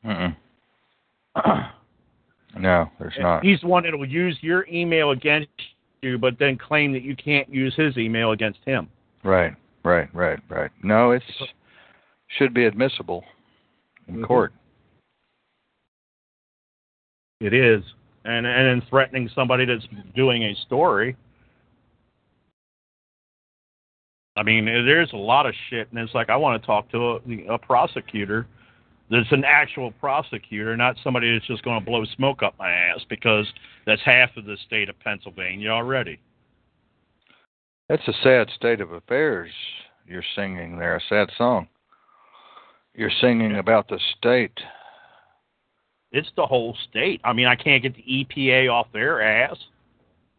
No, 2.59 2.91
there's 2.99 3.15
not. 3.19 3.45
He's 3.45 3.61
the 3.61 3.67
one 3.67 3.85
that 3.85 3.97
will 3.97 4.09
use 4.09 4.37
your 4.41 4.67
email 4.69 5.11
against 5.11 5.49
you, 6.03 6.19
but 6.19 6.39
then 6.39 6.59
claim 6.59 6.93
that 6.93 7.03
you 7.03 7.17
can't 7.17 7.49
use 7.49 7.75
his 7.77 7.97
email 7.97 8.33
against 8.33 8.59
him. 8.65 8.89
Right, 9.25 9.55
right, 9.85 10.13
right, 10.15 10.39
right. 10.49 10.71
No, 10.83 11.13
it's 11.13 11.25
should 12.39 12.55
be 12.55 12.65
admissible 12.65 13.25
in 14.09 14.17
Mhm. 14.17 14.27
court. 14.27 14.53
It 17.41 17.53
is, 17.53 17.83
and 18.25 18.47
and 18.47 18.67
then 18.67 18.81
threatening 18.89 19.29
somebody 19.29 19.65
that's 19.65 19.87
doing 20.15 20.45
a 20.45 20.55
story. 20.55 21.17
I 24.37 24.43
mean, 24.43 24.65
there's 24.65 25.13
a 25.13 25.17
lot 25.17 25.45
of 25.47 25.55
shit, 25.69 25.89
and 25.91 25.99
it's 25.99 26.15
like 26.15 26.31
I 26.31 26.37
want 26.37 26.61
to 26.61 26.67
talk 26.67 26.89
to 26.91 27.21
a, 27.49 27.55
a 27.55 27.59
prosecutor 27.59 28.47
that's 29.13 29.31
an 29.31 29.45
actual 29.45 29.93
prosecutor, 29.93 30.77
not 30.77 30.97
somebody 31.05 31.33
that's 31.33 31.47
just 31.47 31.63
going 31.63 31.79
to 31.79 31.85
blow 31.85 32.05
smoke 32.17 32.43
up 32.43 32.55
my 32.59 32.71
ass 32.73 33.01
because 33.09 33.47
that's 33.85 34.01
half 34.03 34.31
of 34.37 34.47
the 34.47 34.57
state 34.67 34.89
of 34.89 34.99
Pennsylvania 35.01 35.69
already. 35.69 36.19
That's 37.89 38.07
a 38.09 38.15
sad 38.23 38.49
state 38.57 38.81
of 38.81 38.93
affairs 38.93 39.51
you're 40.07 40.25
singing 40.35 40.79
there, 40.79 40.97
a 40.97 41.01
sad 41.09 41.31
song. 41.37 41.69
You're 42.95 43.11
singing 43.21 43.57
about 43.57 43.89
the 43.89 44.01
state. 44.19 44.59
It's 46.11 46.31
the 46.37 46.47
whole 46.47 46.77
state. 46.91 47.21
I 47.25 47.33
mean, 47.33 47.47
I 47.47 47.57
can't 47.57 47.83
get 47.83 47.95
the 47.95 48.03
EPA 48.03 48.71
off 48.71 48.89
their 48.93 49.23
ass 49.23 49.57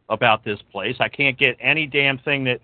about 0.09 0.43
this 0.43 0.59
place. 0.71 0.95
I 0.99 1.09
can't 1.09 1.37
get 1.37 1.57
any 1.59 1.87
damn 1.87 2.19
thing 2.19 2.43
that 2.43 2.59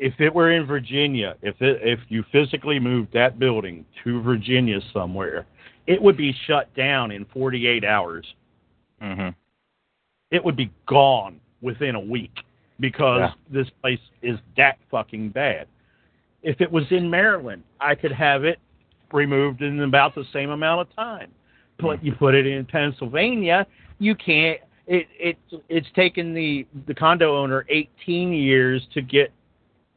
if 0.00 0.18
it 0.18 0.34
were 0.34 0.50
in 0.50 0.64
Virginia, 0.64 1.36
if 1.42 1.60
it, 1.60 1.78
if 1.82 2.00
you 2.08 2.24
physically 2.32 2.80
moved 2.80 3.12
that 3.12 3.38
building 3.38 3.84
to 4.02 4.22
Virginia 4.22 4.80
somewhere, 4.94 5.46
it 5.86 6.00
would 6.00 6.16
be 6.16 6.34
shut 6.46 6.74
down 6.74 7.10
in 7.12 7.26
48 7.26 7.84
hours. 7.84 8.34
Mhm. 9.02 9.34
It 10.30 10.42
would 10.42 10.56
be 10.56 10.70
gone 10.86 11.38
within 11.60 11.94
a 11.96 12.00
week 12.00 12.42
because 12.80 13.20
Yeah. 13.20 13.32
this 13.50 13.68
place 13.82 14.00
is 14.22 14.38
that 14.56 14.78
fucking 14.90 15.28
bad. 15.28 15.68
If 16.42 16.62
it 16.62 16.72
was 16.72 16.90
in 16.90 17.10
Maryland, 17.10 17.62
I 17.78 17.94
could 17.94 18.12
have 18.12 18.44
it 18.44 18.58
removed 19.12 19.60
in 19.60 19.80
about 19.80 20.14
the 20.14 20.24
same 20.32 20.48
amount 20.48 20.80
of 20.80 20.96
time. 20.96 21.30
But 21.78 22.02
you 22.02 22.12
put 22.14 22.34
it 22.34 22.46
in 22.46 22.64
Pennsylvania, 22.64 23.66
you 23.98 24.14
can't. 24.14 24.60
It 24.86 25.08
it 25.18 25.38
it's 25.68 25.90
taken 25.92 26.32
the 26.32 26.66
the 26.86 26.94
condo 26.94 27.36
owner 27.36 27.66
18 27.68 28.32
years 28.32 28.86
to 28.94 29.02
get 29.02 29.30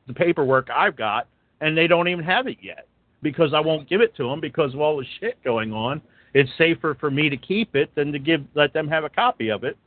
the 0.07 0.13
paperwork 0.13 0.69
I've 0.73 0.95
got, 0.95 1.27
and 1.61 1.77
they 1.77 1.87
don't 1.87 2.07
even 2.07 2.23
have 2.23 2.47
it 2.47 2.57
yet 2.61 2.87
because 3.21 3.53
I 3.53 3.59
won't 3.59 3.89
give 3.89 4.01
it 4.01 4.15
to 4.17 4.29
them 4.29 4.41
because 4.41 4.73
of 4.73 4.81
all 4.81 4.97
the 4.97 5.05
shit 5.19 5.41
going 5.43 5.71
on. 5.73 6.01
It's 6.33 6.49
safer 6.57 6.95
for 6.99 7.09
me 7.09 7.29
to 7.29 7.37
keep 7.37 7.75
it 7.75 7.93
than 7.95 8.11
to 8.11 8.19
give 8.19 8.43
let 8.55 8.73
them 8.73 8.87
have 8.87 9.03
a 9.03 9.09
copy 9.09 9.49
of 9.49 9.63
it 9.63 9.77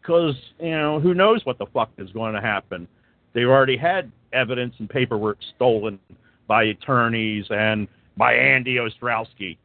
because 0.00 0.34
you 0.58 0.70
know 0.70 1.00
who 1.00 1.14
knows 1.14 1.44
what 1.44 1.58
the 1.58 1.66
fuck 1.66 1.90
is 1.98 2.10
going 2.12 2.34
to 2.34 2.40
happen. 2.40 2.88
They've 3.34 3.48
already 3.48 3.76
had 3.76 4.10
evidence 4.32 4.74
and 4.78 4.88
paperwork 4.88 5.38
stolen 5.54 5.98
by 6.46 6.64
attorneys 6.64 7.44
and 7.50 7.88
by 8.16 8.34
Andy 8.34 8.76
Ostrowski. 8.76 9.58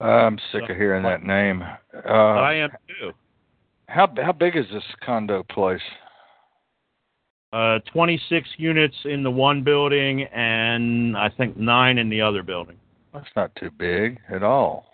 I'm 0.00 0.38
sick 0.52 0.62
of 0.68 0.76
hearing 0.76 1.02
that 1.02 1.24
name. 1.24 1.62
Uh, 2.06 2.08
I 2.08 2.54
am 2.54 2.70
too. 3.00 3.12
how 3.88 4.12
how 4.22 4.32
big 4.32 4.56
is 4.56 4.66
this 4.72 4.84
condo 5.04 5.42
place? 5.44 5.80
Uh, 7.50 7.78
26 7.92 8.46
units 8.58 8.94
in 9.06 9.22
the 9.22 9.30
one 9.30 9.62
building 9.62 10.24
and 10.24 11.16
I 11.16 11.30
think 11.30 11.56
nine 11.56 11.96
in 11.96 12.10
the 12.10 12.20
other 12.20 12.42
building. 12.42 12.76
That's 13.14 13.28
not 13.34 13.54
too 13.56 13.70
big 13.70 14.18
at 14.30 14.42
all. 14.42 14.86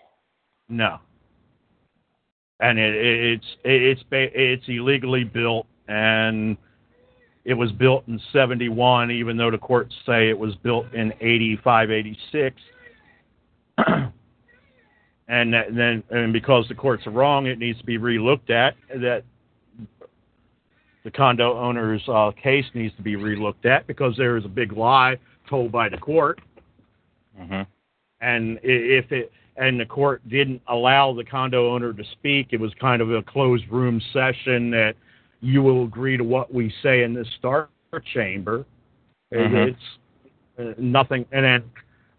No. 0.69 0.99
And 2.59 2.79
it, 2.79 2.95
it, 2.95 3.33
it's 3.33 3.45
it's 3.63 4.01
it's 4.11 4.63
illegally 4.67 5.25
built, 5.25 5.67
and 5.89 6.55
it 7.43 7.53
was 7.53 7.71
built 7.73 8.07
in 8.07 8.19
'71, 8.31 9.11
even 9.11 9.35
though 9.35 9.51
the 9.51 9.57
courts 9.57 9.93
say 10.05 10.29
it 10.29 10.39
was 10.39 10.55
built 10.55 10.85
in 10.93 11.11
'85, 11.19 11.91
'86. 11.91 12.61
and 15.27 15.53
that, 15.53 15.75
then, 15.75 16.01
and 16.09 16.31
because 16.31 16.65
the 16.69 16.75
courts 16.75 17.05
are 17.05 17.11
wrong, 17.11 17.45
it 17.45 17.59
needs 17.59 17.77
to 17.79 17.85
be 17.85 17.97
relooked 17.97 18.49
at. 18.49 18.75
That 18.89 19.23
the 21.05 21.11
condo 21.11 21.57
owner's 21.57 22.01
uh, 22.09 22.31
case 22.31 22.65
needs 22.73 22.93
to 22.97 23.03
be 23.03 23.15
relooked 23.15 23.65
at 23.65 23.87
because 23.87 24.15
there 24.17 24.35
is 24.35 24.43
a 24.43 24.49
big 24.49 24.73
lie 24.73 25.15
told 25.47 25.71
by 25.71 25.87
the 25.87 25.97
court 25.97 26.41
Mhm. 27.39 27.67
and 28.19 28.59
if 28.63 29.11
it 29.11 29.31
and 29.57 29.79
the 29.79 29.85
court 29.85 30.27
didn't 30.27 30.61
allow 30.67 31.13
the 31.13 31.23
condo 31.23 31.73
owner 31.73 31.93
to 31.93 32.03
speak 32.13 32.47
it 32.51 32.59
was 32.59 32.73
kind 32.75 33.01
of 33.01 33.11
a 33.11 33.21
closed 33.21 33.67
room 33.69 34.01
session 34.11 34.71
that 34.71 34.95
you 35.41 35.61
will 35.61 35.83
agree 35.83 36.17
to 36.17 36.23
what 36.23 36.51
we 36.53 36.73
say 36.81 37.03
in 37.03 37.13
this 37.13 37.27
star 37.37 37.69
chamber 38.13 38.65
Mhm. 39.31 39.67
it's 39.67 39.99
uh, 40.57 40.73
nothing 40.79 41.25
and 41.31 41.45
then 41.45 41.63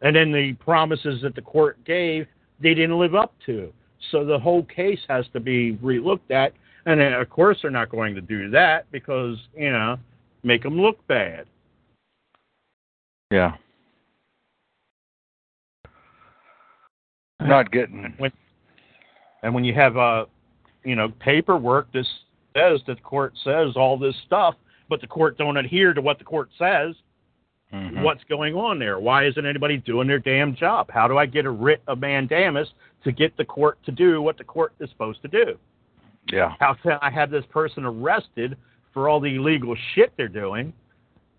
and 0.03 0.15
then 0.15 0.31
the 0.31 0.53
promises 0.55 1.23
that 1.23 1.35
the 1.35 1.43
court 1.43 1.83
gave 1.85 2.29
they 2.61 2.75
didn't 2.75 2.99
live 2.99 3.17
up 3.17 3.35
to 3.47 3.73
so 4.11 4.25
the 4.25 4.39
whole 4.39 4.63
case 4.65 5.05
has 5.09 5.27
to 5.29 5.41
be 5.41 5.77
relooked 5.83 6.31
at 6.31 6.53
and 6.87 7.01
then, 7.01 7.13
of 7.13 7.29
course 7.29 7.59
they're 7.61 7.71
not 7.71 7.91
going 7.91 8.15
to 8.15 8.21
do 8.21 8.49
that 8.51 8.91
because 8.91 9.37
you 9.57 9.71
know 9.71 9.99
make 10.43 10.63
them 10.63 10.81
look 10.81 11.05
bad 11.07 11.47
Yeah. 13.31 13.57
Not 17.41 17.71
getting. 17.71 18.15
when 18.19 18.33
and 19.43 19.55
when 19.55 19.65
you 19.65 19.75
have 19.75 19.97
uh 19.97 20.25
you 20.85 20.97
know 20.97 21.09
paperwork 21.21 21.93
that 21.93 22.07
says 22.57 22.81
that 22.87 22.97
the 22.97 23.03
court 23.03 23.35
says 23.45 23.77
all 23.77 23.99
this 23.99 24.15
stuff 24.27 24.55
but 24.89 25.01
the 25.01 25.07
court 25.07 25.37
don't 25.37 25.57
adhere 25.57 25.93
to 25.93 26.01
what 26.01 26.19
the 26.19 26.25
court 26.25 26.49
says 26.59 26.95
Mhm. 27.75 28.03
what's 28.03 28.23
going 28.25 28.55
on 28.55 28.79
there 28.79 29.01
why 29.01 29.27
isn't 29.27 29.45
anybody 29.45 29.77
doing 29.79 30.07
their 30.07 30.21
damn 30.21 30.55
job 30.55 30.89
how 30.91 31.09
do 31.09 31.19
i 31.19 31.27
get 31.27 31.45
a 31.45 31.51
writ 31.51 31.83
of 31.89 31.99
mandamus 31.99 32.69
to 33.03 33.11
get 33.11 33.37
the 33.37 33.45
court 33.45 33.77
to 33.85 33.91
do 33.91 34.23
what 34.23 34.39
the 34.39 34.45
court 34.45 34.73
is 34.79 34.89
supposed 34.91 35.21
to 35.23 35.29
do 35.29 35.59
Yeah. 36.33 36.55
how 36.61 36.75
can 36.75 36.99
i 37.03 37.11
have 37.11 37.31
this 37.31 37.45
person 37.51 37.85
arrested 37.85 38.57
for 38.93 39.09
all 39.09 39.21
the 39.21 39.35
illegal 39.37 39.77
shit 39.95 40.13
they're 40.17 40.29
doing 40.29 40.73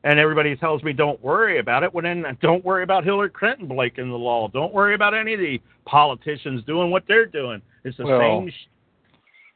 and 0.04 0.20
everybody 0.20 0.56
tells 0.56 0.84
me 0.84 0.94
don't 0.94 1.22
worry 1.24 1.60
about 1.60 1.84
it 1.84 1.94
well 1.94 2.04
then 2.04 2.24
don't 2.42 2.64
worry 2.64 2.84
about 2.84 3.04
hillary 3.04 3.30
clinton 3.30 3.68
breaking 3.68 4.10
the 4.10 4.16
law 4.16 4.48
don't 4.48 4.74
worry 4.74 4.94
about 4.96 5.14
any 5.14 5.34
of 5.34 5.40
the 5.40 5.60
politicians 5.86 6.64
doing 6.66 6.90
what 6.92 7.04
they're 7.08 7.26
doing 7.26 7.62
it's 7.84 7.98
the 7.98 8.06
Well, 8.06 8.20
same 8.20 8.50
sh- 8.50 8.68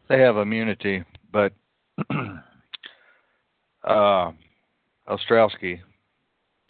They 0.10 0.20
have 0.22 0.38
immunity, 0.38 1.03
but 1.32 1.53
uh, 3.84 4.32
Ostrowski 5.08 5.80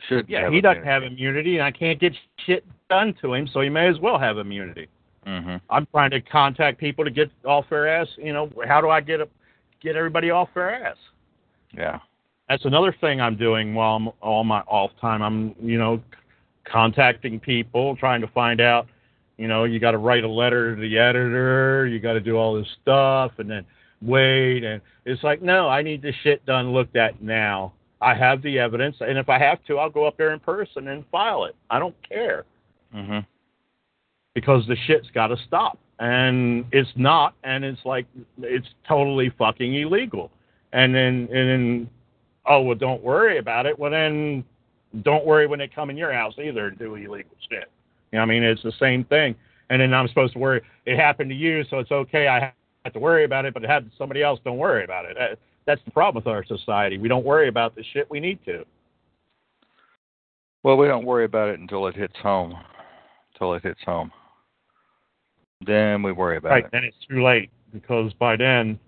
should. 0.08 0.28
Yeah, 0.30 0.50
he 0.50 0.62
doesn't 0.62 0.84
immunity. 0.84 0.88
have 0.88 1.04
immunity, 1.04 1.54
and 1.58 1.64
I 1.64 1.72
can't 1.72 2.00
get 2.00 2.14
shit 2.46 2.66
done 2.90 3.14
to 3.22 3.34
him, 3.34 3.48
so 3.52 3.62
he 3.62 3.70
may 3.70 3.88
as 3.88 4.00
well 4.00 4.18
have 4.20 4.38
immunity. 4.38 4.88
Hmm 5.26 5.58
I'm 5.70 5.86
trying 5.88 6.12
to 6.12 6.22
contact 6.22 6.80
people 6.80 7.06
to 7.06 7.12
get 7.12 7.30
off 7.46 7.66
their 7.70 7.88
ass. 7.88 8.08
You 8.18 8.34
know, 8.34 8.50
how 8.68 8.82
do 8.82 8.90
I 8.90 9.02
get 9.02 9.22
a, 9.22 9.28
get 9.82 9.96
everybody 9.96 10.32
off 10.32 10.50
their 10.56 10.86
ass? 10.86 10.98
Yeah. 11.74 12.00
That's 12.50 12.66
another 12.66 12.96
thing 13.00 13.22
I'm 13.22 13.38
doing 13.38 13.74
while 13.74 13.96
I'm 13.96 14.10
all 14.22 14.44
my 14.44 14.62
off 14.62 14.92
time. 15.00 15.22
I'm 15.22 15.56
you 15.62 15.78
know 15.78 16.02
contacting 16.66 17.40
people, 17.40 17.96
trying 17.96 18.22
to 18.22 18.28
find 18.28 18.62
out. 18.62 18.88
You 19.38 19.48
know, 19.48 19.64
you 19.64 19.80
got 19.80 19.92
to 19.92 19.98
write 19.98 20.24
a 20.24 20.30
letter 20.30 20.76
to 20.76 20.82
the 20.82 20.98
editor. 20.98 21.88
You 21.88 22.00
got 22.00 22.14
to 22.14 22.20
do 22.20 22.36
all 22.36 22.56
this 22.56 22.68
stuff, 22.82 23.32
and 23.38 23.50
then 23.50 23.66
wait. 24.02 24.64
And 24.64 24.82
it's 25.06 25.24
like, 25.24 25.42
no, 25.42 25.70
I 25.70 25.82
need 25.82 26.02
this 26.02 26.16
shit 26.24 26.46
done, 26.46 26.74
looked 26.74 26.96
at 26.96 27.22
now. 27.24 27.74
I 28.02 28.16
have 28.16 28.42
the 28.42 28.60
evidence, 28.60 28.98
and 29.00 29.18
if 29.18 29.30
I 29.30 29.38
have 29.38 29.64
to, 29.66 29.78
I'll 29.78 29.90
go 29.90 30.06
up 30.06 30.18
there 30.18 30.34
in 30.34 30.40
person 30.40 30.88
and 30.90 31.06
file 31.12 31.46
it. 31.46 31.56
I 31.70 31.80
don't 31.80 31.96
care 32.08 32.46
hmm 32.94 33.20
because 34.34 34.66
the 34.68 34.76
shit's 34.88 35.08
got 35.14 35.28
to 35.28 35.38
stop. 35.48 35.78
And 36.00 36.66
it's 36.72 36.90
not, 36.96 37.36
and 37.44 37.64
it's 37.64 37.82
like 37.86 38.08
it's 38.42 38.68
totally 38.88 39.32
fucking 39.38 39.76
illegal. 39.76 40.32
And 40.74 40.96
then 40.96 41.28
and 41.32 41.50
then 41.50 41.90
oh 42.48 42.62
well, 42.62 42.76
don't 42.76 43.04
worry 43.04 43.38
about 43.38 43.68
it. 43.68 43.78
Well 43.78 43.92
then, 43.92 44.44
don't 45.04 45.26
worry 45.26 45.46
when 45.46 45.60
they 45.60 45.68
come 45.68 45.90
in 45.92 45.98
your 45.98 46.12
house 46.12 46.34
either 46.44 46.68
and 46.68 46.80
do 46.80 46.96
illegal 46.96 47.36
shit. 47.50 47.70
You 48.12 48.18
know, 48.18 48.24
I 48.24 48.26
mean, 48.26 48.44
it's 48.44 48.64
the 48.64 48.74
same 48.80 49.04
thing. 49.06 49.36
And 49.70 49.80
then 49.82 49.94
I'm 49.94 50.08
supposed 50.08 50.34
to 50.34 50.40
worry. 50.40 50.62
It 50.86 50.98
happened 50.98 51.30
to 51.30 51.36
you, 51.36 51.64
so 51.70 51.78
it's 51.80 51.92
okay. 51.92 52.28
I 52.28 52.52
have 52.84 52.94
to 52.94 53.00
worry 53.00 53.24
about 53.24 53.46
it, 53.46 53.54
but 53.54 53.64
it 53.64 53.70
happened 53.70 53.92
to 53.92 53.98
somebody 53.98 54.24
else. 54.24 54.40
Don't 54.44 54.58
worry 54.58 54.84
about 54.84 55.06
it. 55.06 55.16
That- 55.18 55.40
That's 55.68 55.82
the 55.86 55.92
problem 55.92 56.24
with 56.24 56.28
our 56.34 56.44
society. 56.44 56.98
We 56.98 57.08
don't 57.08 57.24
worry 57.24 57.48
about 57.48 57.76
the 57.76 57.84
shit 57.94 58.10
we 58.10 58.20
need 58.20 58.44
to. 58.46 58.66
Well, 60.64 60.76
we 60.78 60.88
don't 60.88 61.06
worry 61.06 61.26
about 61.26 61.50
it 61.50 61.60
until 61.60 61.86
it 61.88 61.96
hits 61.96 62.16
home. 62.18 62.56
Until 63.34 63.54
it 63.54 63.62
hits 63.62 63.80
home. 63.86 64.12
Then 65.66 66.02
we 66.04 66.12
worry 66.12 66.38
about 66.38 66.50
right 66.50 66.66
it. 66.66 66.72
then 66.72 66.84
it's 66.84 66.98
too 67.10 67.24
late 67.24 67.50
because 67.74 68.14
by 68.14 68.36
then 68.36 68.80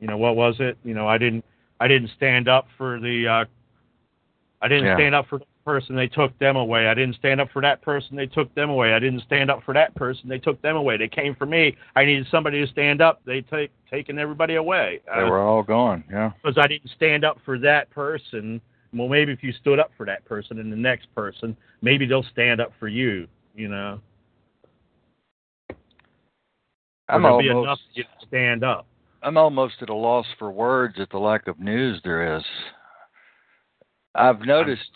you 0.00 0.06
know 0.06 0.16
what 0.16 0.36
was 0.36 0.56
it 0.60 0.76
you 0.84 0.94
know 0.94 1.06
i 1.08 1.18
didn't 1.18 1.44
i 1.80 1.86
didn't 1.88 2.10
stand 2.16 2.48
up 2.48 2.66
for 2.76 2.98
the 3.00 3.26
uh 3.28 3.44
i 4.62 4.68
didn't 4.68 4.86
Yeah. 4.86 4.96
stand 4.96 5.14
up 5.14 5.26
for 5.28 5.38
the 5.38 5.44
person 5.64 5.94
they 5.96 6.08
took 6.08 6.36
them 6.38 6.56
away 6.56 6.88
i 6.88 6.94
didn't 6.94 7.14
stand 7.16 7.40
up 7.40 7.50
for 7.52 7.60
that 7.62 7.82
person 7.82 8.16
they 8.16 8.26
took 8.26 8.52
them 8.54 8.70
away 8.70 8.94
i 8.94 8.98
didn't 8.98 9.20
stand 9.22 9.50
up 9.50 9.62
for 9.64 9.74
that 9.74 9.94
person 9.94 10.28
they 10.28 10.38
took 10.38 10.60
them 10.62 10.76
away 10.76 10.96
they 10.96 11.08
came 11.08 11.34
for 11.34 11.46
me 11.46 11.76
i 11.94 12.04
needed 12.04 12.26
somebody 12.30 12.64
to 12.64 12.70
stand 12.72 13.00
up 13.02 13.20
they 13.26 13.40
take 13.42 13.70
taken 13.90 14.18
everybody 14.18 14.54
away 14.54 15.00
They 15.14 15.24
were 15.24 15.40
all 15.40 15.62
gone. 15.62 16.04
Yeah. 16.10 16.32
because 16.42 16.56
i 16.58 16.66
didn't 16.66 16.90
stand 16.96 17.24
up 17.24 17.38
for 17.44 17.58
that 17.58 17.90
person 17.90 18.60
well 18.94 19.08
maybe 19.08 19.30
if 19.32 19.42
you 19.42 19.52
stood 19.52 19.78
up 19.78 19.90
for 19.96 20.06
that 20.06 20.24
person 20.24 20.58
and 20.58 20.72
the 20.72 20.76
next 20.76 21.12
person 21.14 21.56
maybe 21.82 22.06
they'll 22.06 22.22
stand 22.32 22.60
up 22.60 22.72
for 22.80 22.88
you 22.88 23.26
you 23.54 23.68
know 23.68 24.00
I'm 27.08 27.22
there'll 27.22 27.38
be 27.38 27.48
almost. 27.50 27.66
enough 27.66 27.78
to 28.20 28.26
stand 28.26 28.64
up 28.64 28.86
I'm 29.22 29.36
almost 29.36 29.74
at 29.82 29.88
a 29.88 29.94
loss 29.94 30.26
for 30.38 30.50
words 30.50 30.96
at 31.00 31.10
the 31.10 31.18
lack 31.18 31.48
of 31.48 31.58
news 31.58 32.00
there 32.04 32.36
is. 32.36 32.44
I've 34.14 34.40
noticed 34.40 34.90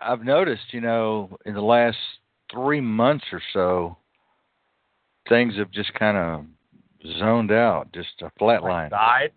I've 0.00 0.22
noticed, 0.24 0.72
you 0.72 0.80
know, 0.80 1.36
in 1.46 1.54
the 1.54 1.60
last 1.62 1.96
three 2.52 2.80
months 2.80 3.24
or 3.32 3.40
so, 3.52 3.96
things 5.28 5.56
have 5.56 5.70
just 5.70 5.92
kind 5.94 6.16
of 6.16 6.44
zoned 7.18 7.50
out, 7.52 7.90
just 7.92 8.08
uh, 8.22 8.26
a 8.26 8.30
flat 8.38 8.62
line. 8.62 8.90
died 8.90 9.32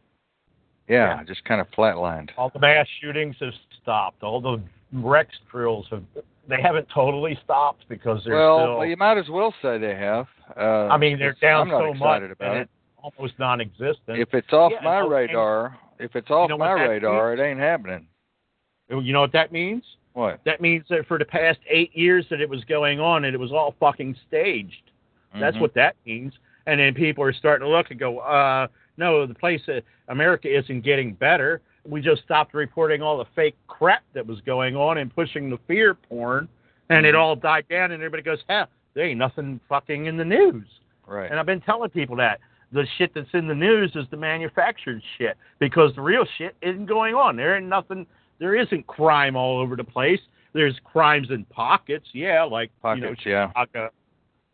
Yeah, 0.87 1.17
Yeah. 1.17 1.23
just 1.23 1.43
kind 1.45 1.61
of 1.61 1.67
flatlined. 1.71 2.29
all 2.37 2.49
the 2.49 2.59
mass 2.59 2.87
shootings 3.01 3.35
have 3.39 3.53
stopped. 3.81 4.23
All 4.23 4.41
the 4.41 4.61
Rex 4.91 5.29
drills 5.51 5.85
have 5.91 6.03
they 6.47 6.61
haven't 6.61 6.87
totally 6.93 7.37
stopped 7.43 7.85
because 7.89 8.21
they're 8.25 8.33
Well, 8.35 8.57
still 8.57 8.77
well, 8.79 8.85
you 8.87 8.97
might 8.97 9.17
as 9.17 9.29
well 9.29 9.53
say 9.61 9.77
they 9.77 9.95
have. 9.95 10.25
Uh, 10.57 10.87
I 10.87 10.97
mean 10.97 11.19
they're 11.19 11.33
down 11.41 11.63
I'm 11.63 11.67
not 11.69 11.79
so 11.81 11.93
much 11.93 11.95
excited 11.95 12.31
about 12.31 12.47
and 12.51 12.57
it. 12.57 12.61
it's 12.63 12.71
almost 13.17 13.39
non 13.39 13.61
existent. 13.61 14.17
If 14.19 14.33
it's 14.33 14.51
off 14.51 14.71
Yeah, 14.71 14.81
my 14.83 15.01
okay. 15.01 15.09
radar, 15.09 15.77
if 15.99 16.15
it's 16.15 16.29
off 16.29 16.49
know 16.49 16.57
my 16.57 16.75
that 16.75 16.89
radar, 16.89 17.33
it 17.33 17.39
ain't 17.39 17.59
happening. 17.59 18.07
You 18.89 19.13
know 19.13 19.21
what 19.21 19.31
that 19.33 19.51
means? 19.51 19.83
What? 20.13 20.39
That 20.45 20.61
means 20.61 20.85
that 20.89 21.05
for 21.07 21.19
the 21.19 21.25
past 21.25 21.59
eight 21.69 21.95
years 21.95 22.25
that 22.29 22.41
it 22.41 22.49
was 22.49 22.63
going 22.65 22.99
on 22.99 23.25
and 23.25 23.35
it 23.35 23.39
was 23.39 23.51
all 23.51 23.75
fucking 23.79 24.15
staged. 24.27 24.91
That's 25.39 25.57
Mhm. 25.57 25.61
what 25.61 25.73
that 25.75 25.95
means. 26.05 26.33
And 26.65 26.79
then 26.79 26.93
people 26.95 27.23
are 27.23 27.31
starting 27.33 27.65
to 27.67 27.71
look 27.71 27.91
and 27.91 27.99
go, 27.99 28.19
uh, 28.19 28.67
no, 28.97 29.25
the 29.25 29.33
place 29.35 29.63
that 29.67 29.83
America 30.07 30.49
isn't 30.51 30.81
getting 30.81 31.13
better. 31.13 31.61
We 31.85 32.01
just 32.01 32.23
stopped 32.23 32.53
reporting 32.55 33.01
all 33.01 33.17
the 33.17 33.25
fake 33.35 33.55
crap 33.67 34.03
that 34.13 34.25
was 34.25 34.41
going 34.41 34.75
on 34.75 34.97
and 34.97 35.13
pushing 35.13 35.49
the 35.49 35.57
fear 35.67 35.93
porn, 35.93 36.49
and 36.89 37.05
it 37.05 37.13
Mhm. 37.15 37.19
all 37.19 37.35
died 37.35 37.67
down. 37.69 37.91
And 37.91 38.01
everybody 38.01 38.23
goes, 38.23 38.43
hell, 38.49 38.67
there 38.93 39.05
ain't 39.05 39.19
nothing 39.19 39.59
fucking 39.69 40.05
in 40.05 40.17
the 40.17 40.25
news. 40.25 40.65
Right. 41.07 41.29
And 41.29 41.39
I've 41.39 41.45
been 41.45 41.61
telling 41.61 41.89
people 41.89 42.15
that 42.17 42.39
the 42.71 42.85
shit 42.97 43.13
that's 43.15 43.29
in 43.33 43.47
the 43.47 43.55
news 43.55 43.91
is 43.95 44.05
the 44.11 44.17
manufactured 44.17 45.01
shit 45.17 45.37
because 45.59 45.93
the 45.95 46.01
real 46.01 46.25
shit 46.37 46.55
isn't 46.61 46.85
going 46.85 47.15
on. 47.15 47.35
There 47.35 47.55
ain't 47.57 47.65
nothing. 47.65 48.05
There 48.39 48.55
isn't 48.55 48.85
crime 48.87 49.35
all 49.35 49.59
over 49.59 49.75
the 49.75 49.83
place. 49.83 50.19
There's 50.53 50.75
crimes 50.83 51.27
in 51.29 51.45
pockets, 51.45 52.07
yeah, 52.13 52.43
like 52.43 52.71
you 52.83 52.95
know, 52.95 53.07
Pockets, 53.07 53.21
yeah. 53.25 53.47
Chicago, 53.49 53.89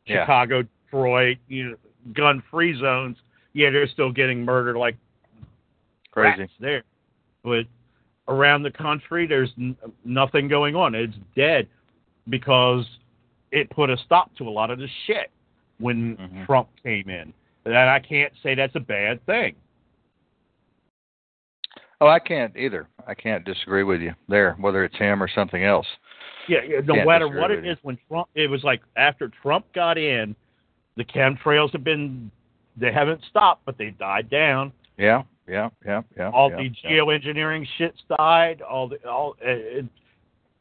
Yeah. 0.06 0.24
Chicago, 0.24 0.64
Detroit, 0.86 1.38
you 1.48 1.70
know, 1.72 1.76
gun-free 2.14 2.80
zones. 2.80 3.18
Yeah, 3.53 3.70
they're 3.70 3.88
still 3.88 4.12
getting 4.12 4.44
murdered 4.44 4.76
like 4.78 4.98
Crazy. 6.12 6.49
there, 6.60 6.84
but 7.44 7.66
around 8.28 8.64
the 8.64 8.72
country, 8.72 9.26
there's 9.28 9.52
n- 9.57 9.78
nothing 10.03 10.48
going 10.48 10.76
on. 10.76 10.95
It's 10.95 11.16
dead 11.36 11.68
because 12.30 12.86
it 13.56 13.69
put 13.69 13.90
a 13.90 13.98
stop 14.06 14.36
to 14.36 14.48
a 14.48 14.52
lot 14.52 14.69
of 14.69 14.77
the 14.77 14.88
shit 15.07 15.32
when 15.80 16.18
Mhm. 16.18 16.45
Trump 16.45 16.68
came 16.84 17.10
in. 17.10 17.34
And 17.65 17.76
I 17.77 17.99
can't 17.99 18.34
say 18.44 18.53
that's 18.53 18.76
a 18.76 18.80
bad 18.80 19.26
thing. 19.26 19.56
Oh, 22.02 22.07
I 22.07 22.19
can't 22.19 22.56
either. 22.57 22.88
I 23.07 23.15
can't 23.15 23.45
disagree 23.45 23.84
with 23.84 24.02
you 24.02 24.14
there, 24.27 24.53
whether 24.60 24.84
it's 24.84 24.98
him 24.98 25.23
or 25.23 25.30
something 25.30 25.64
else. 25.64 25.88
Yeah, 26.48 26.61
yeah 26.64 26.82
no 26.82 26.95
Can't 26.95 27.07
matter 27.07 27.27
what 27.30 27.49
it 27.49 27.65
is, 27.65 27.77
when 27.82 27.98
Trump, 28.07 28.27
it 28.36 28.48
was 28.48 28.64
like 28.64 28.82
after 28.98 29.30
Trump 29.30 29.65
got 29.73 29.98
in, 29.98 30.36
the 30.98 31.06
chemtrails 31.06 31.72
have 31.72 31.84
been, 31.84 32.30
they 32.76 32.91
haven't 32.91 33.23
stopped, 33.23 33.65
but 33.65 33.77
they 33.77 33.91
died 33.91 34.30
down. 34.30 34.73
Yeah, 34.98 35.23
yeah, 35.48 35.69
yeah, 35.86 36.02
yeah. 36.18 36.30
all 36.32 36.49
yeah, 36.49 36.57
the 36.57 36.64
yeah. 36.84 36.91
geoengineering 36.91 37.65
shit's 37.77 38.03
died. 38.18 38.61
All 38.61 38.90
the 38.90 38.98
all 39.07 39.38
it, 39.41 39.86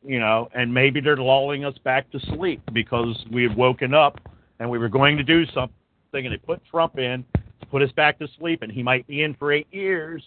you 0.05 0.21
know, 0.21 0.49
and 0.55 0.73
maybe 0.73 1.01
they're 1.01 1.17
lulling 1.17 1.65
us 1.65 1.77
back 1.79 2.11
to 2.13 2.21
sleep 2.37 2.61
because 2.73 3.25
we 3.33 3.43
had 3.43 3.57
woken 3.57 3.95
up 3.95 4.21
and 4.59 4.69
we 4.71 4.79
were 4.79 4.89
going 4.89 5.17
to 5.17 5.23
do 5.23 5.45
something, 5.47 5.75
and 6.13 6.33
they 6.33 6.37
put 6.37 6.61
Trump 6.71 6.99
in 6.99 7.25
to 7.61 7.67
put 7.67 7.83
us 7.83 7.91
back 7.93 8.19
to 8.19 8.29
sleep, 8.39 8.63
and 8.63 8.71
he 8.71 8.83
might 8.83 9.07
be 9.07 9.23
in 9.23 9.35
for 9.35 9.53
eight 9.53 9.67
years. 9.73 10.23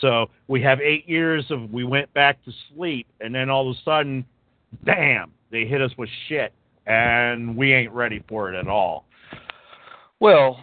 So 0.00 0.28
we 0.48 0.60
have 0.62 0.80
eight 0.80 1.08
years 1.08 1.44
of 1.50 1.70
we 1.72 1.84
went 1.84 2.12
back 2.14 2.42
to 2.44 2.52
sleep, 2.74 3.06
and 3.20 3.34
then 3.34 3.48
all 3.48 3.70
of 3.70 3.76
a 3.76 3.80
sudden, 3.84 4.24
bam, 4.84 5.32
they 5.50 5.64
hit 5.64 5.80
us 5.80 5.90
with 5.96 6.08
shit, 6.28 6.52
and 6.86 7.56
we 7.56 7.72
ain't 7.72 7.92
ready 7.92 8.22
for 8.28 8.52
it 8.52 8.58
at 8.58 8.68
all. 8.68 9.04
Well, 10.20 10.58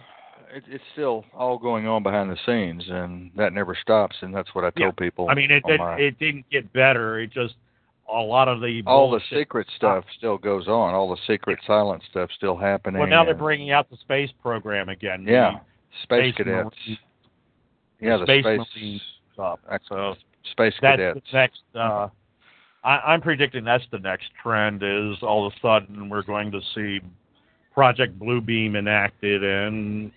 it, 0.54 0.64
it's 0.68 0.84
still 0.92 1.24
all 1.34 1.58
going 1.58 1.86
on 1.86 2.02
behind 2.02 2.30
the 2.30 2.36
scenes, 2.46 2.84
and 2.88 3.30
that 3.36 3.52
never 3.52 3.76
stops. 3.80 4.16
And 4.20 4.34
that's 4.34 4.54
what 4.54 4.64
I 4.64 4.70
told 4.70 4.96
people. 4.96 5.28
I 5.28 5.34
mean, 5.34 5.50
it 5.50 5.62
it, 5.66 5.78
my- 5.78 5.96
it 5.96 6.18
didn't 6.18 6.48
get 6.50 6.72
better. 6.72 7.20
It 7.20 7.30
just 7.32 7.54
a 8.12 8.22
lot 8.22 8.48
of 8.48 8.60
the 8.60 8.82
all 8.86 9.10
the 9.10 9.20
secret 9.30 9.66
stuff 9.76 10.04
still 10.16 10.38
goes 10.38 10.68
on. 10.68 10.94
All 10.94 11.10
the 11.10 11.20
secret 11.26 11.58
silent 11.66 12.02
stuff 12.10 12.30
still 12.36 12.56
happening. 12.56 13.00
Well, 13.00 13.08
now 13.08 13.24
they're 13.24 13.34
bringing 13.34 13.70
out 13.70 13.90
the 13.90 13.96
space 13.98 14.30
program 14.42 14.88
again. 14.88 15.24
Yeah, 15.26 15.60
space, 16.02 16.34
Space 16.34 16.34
cadets. 16.36 16.76
Marine- 16.86 16.98
yeah, 18.00 18.16
the 18.16 18.24
Space 18.24 18.44
space 18.44 18.60
Marine 18.76 19.00
stuff. 19.34 19.58
So 19.88 20.14
space 20.52 20.74
that's 20.80 20.96
cadets. 20.96 21.20
the 21.30 21.36
next. 21.36 21.60
Uh, 21.74 22.08
I, 22.82 22.96
I'm 22.98 23.20
predicting 23.20 23.64
that's 23.64 23.84
the 23.92 23.98
next 23.98 24.26
trend. 24.42 24.82
Is 24.82 25.18
all 25.22 25.46
of 25.46 25.52
a 25.52 25.60
sudden 25.60 26.08
we're 26.08 26.22
going 26.22 26.50
to 26.52 26.60
see 26.74 27.00
Project 27.74 28.18
Bluebeam 28.18 28.76
enacted 28.76 29.44
and 29.44 30.10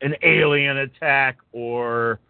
an 0.00 0.14
alien 0.22 0.78
attack 0.78 1.38
or 1.52 2.20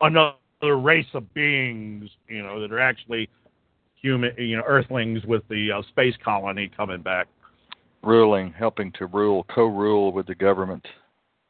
another 0.00 0.34
race 0.62 1.06
of 1.14 1.32
beings, 1.34 2.08
you 2.28 2.42
know, 2.42 2.60
that 2.60 2.72
are 2.72 2.80
actually 2.80 3.28
human, 4.02 4.32
you 4.36 4.56
know, 4.56 4.64
Earthlings 4.66 5.24
with 5.24 5.42
the 5.48 5.72
uh, 5.72 5.82
space 5.88 6.14
colony 6.24 6.70
coming 6.76 7.00
back. 7.02 7.28
ruling, 8.02 8.52
helping 8.52 8.92
to 8.92 9.06
rule, 9.06 9.44
co-rule 9.54 10.12
with 10.12 10.26
the 10.26 10.34
government. 10.34 10.86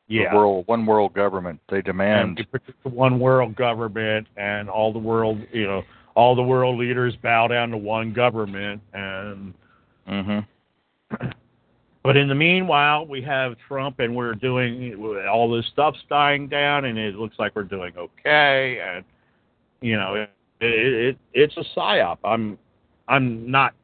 Yeah. 0.09 0.31
The 0.31 0.37
world, 0.37 0.65
one 0.67 0.85
world 0.85 1.15
government. 1.15 1.61
They 1.71 1.81
demand. 1.83 2.47
the 2.85 2.89
one 2.89 3.19
world 3.19 3.57
government 3.57 4.27
and 4.37 4.69
all 4.69 4.93
the 4.93 4.99
world 4.99 5.39
you 5.53 5.67
know 5.67 5.83
all 6.15 6.35
the 6.37 6.43
world 6.43 6.79
leaders 6.79 7.15
bow 7.23 7.49
down 7.49 7.71
to 7.71 7.79
one 7.79 8.13
government 8.13 8.83
and 8.93 9.55
Mm-hmm. 10.09 11.27
but 12.03 12.17
in 12.17 12.29
the 12.29 12.35
meanwhile 12.35 13.07
we 13.07 13.23
have 13.23 13.55
trump 13.69 14.01
and 14.01 14.15
we're 14.15 14.35
doing 14.35 14.95
all 15.31 15.51
this 15.51 15.65
stuff's 15.73 16.01
dying 16.09 16.49
down 16.49 16.87
and 16.87 16.99
it 16.99 17.15
looks 17.15 17.37
like 17.39 17.55
we're 17.55 17.63
doing 17.63 17.93
okay 17.97 18.81
and 18.85 19.05
you 19.81 19.97
know 19.97 20.27
it, 20.63 20.87
it, 20.87 21.05
it 21.05 21.19
it's 21.33 21.57
a 21.57 21.79
psyop. 21.79 22.19
I'm 22.25 22.59
I'm 23.09 23.51
not 23.51 23.75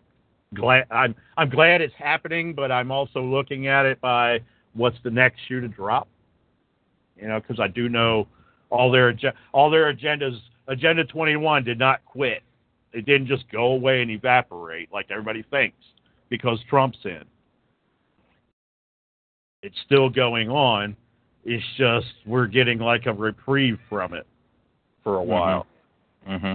glad 0.55 0.85
I'm 0.91 1.15
I'm 1.37 1.51
glad 1.51 1.81
it's 1.81 1.95
happening, 1.99 2.55
but 2.55 2.73
I'm 2.73 2.91
also 2.91 3.21
looking 3.21 3.67
at 3.67 3.87
it 3.87 4.01
by 4.01 4.41
what's 4.75 4.97
the 5.05 5.11
next 5.11 5.41
shoe 5.49 5.61
to 5.61 5.69
drop. 5.69 6.09
You 7.17 7.29
know, 7.29 7.41
because 7.41 7.61
I 7.61 7.69
do 7.69 7.89
know 7.89 8.29
all 8.71 8.91
their 8.91 9.15
all 9.53 9.71
their 9.71 9.93
agendas. 9.93 10.39
Agenda 10.69 11.05
21 11.05 11.65
did 11.65 11.79
not 11.79 12.05
quit. 12.05 12.43
It 12.93 13.07
didn't 13.07 13.27
just 13.27 13.51
go 13.51 13.73
away 13.73 14.03
and 14.03 14.11
evaporate 14.11 14.93
like 14.93 15.07
everybody 15.11 15.43
thinks 15.51 15.79
because 16.29 16.59
Trump's 16.69 16.99
in. 17.05 17.25
It's 19.63 19.77
still 19.87 20.09
going 20.09 20.51
on. 20.51 20.97
It's 21.45 21.65
just 21.77 22.07
we're 22.27 22.47
getting 22.47 22.79
like 22.79 23.07
a 23.07 23.13
reprieve 23.13 23.79
from 23.89 24.15
it 24.15 24.27
for 25.03 25.17
a 25.17 25.23
while. 25.23 25.67
hmm 26.27 26.53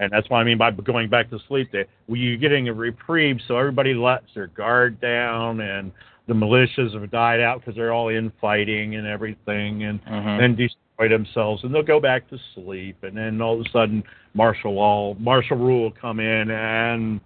And 0.00 0.10
that's 0.10 0.28
what 0.30 0.38
I 0.38 0.44
mean 0.44 0.56
by 0.58 0.70
going 0.70 1.08
back 1.10 1.28
to 1.30 1.38
sleep. 1.46 1.70
That 1.72 1.86
you're 2.08 2.38
getting 2.38 2.68
a 2.68 2.72
reprieve, 2.74 3.38
so 3.46 3.56
everybody 3.58 3.94
lets 3.94 4.24
their 4.34 4.46
guard 4.48 4.98
down, 5.00 5.60
and 5.60 5.92
the 6.26 6.32
militias 6.34 6.98
have 6.98 7.10
died 7.10 7.40
out 7.40 7.60
because 7.60 7.76
they're 7.76 7.92
all 7.92 8.08
infighting 8.08 8.96
and 8.96 9.06
everything, 9.06 9.84
and 9.84 10.00
hmm 10.00 10.38
then 10.38 10.56
destroy 10.56 11.08
themselves, 11.08 11.62
and 11.64 11.74
they'll 11.74 11.82
go 11.82 12.00
back 12.00 12.28
to 12.30 12.38
sleep, 12.54 12.96
and 13.02 13.16
then 13.16 13.40
all 13.42 13.60
of 13.60 13.66
a 13.66 13.70
sudden 13.70 14.02
martial 14.34 14.74
law, 14.74 15.14
martial 15.18 15.56
rule 15.58 15.82
will 15.82 15.90
come 15.90 16.18
in, 16.18 16.50
and 16.50 17.20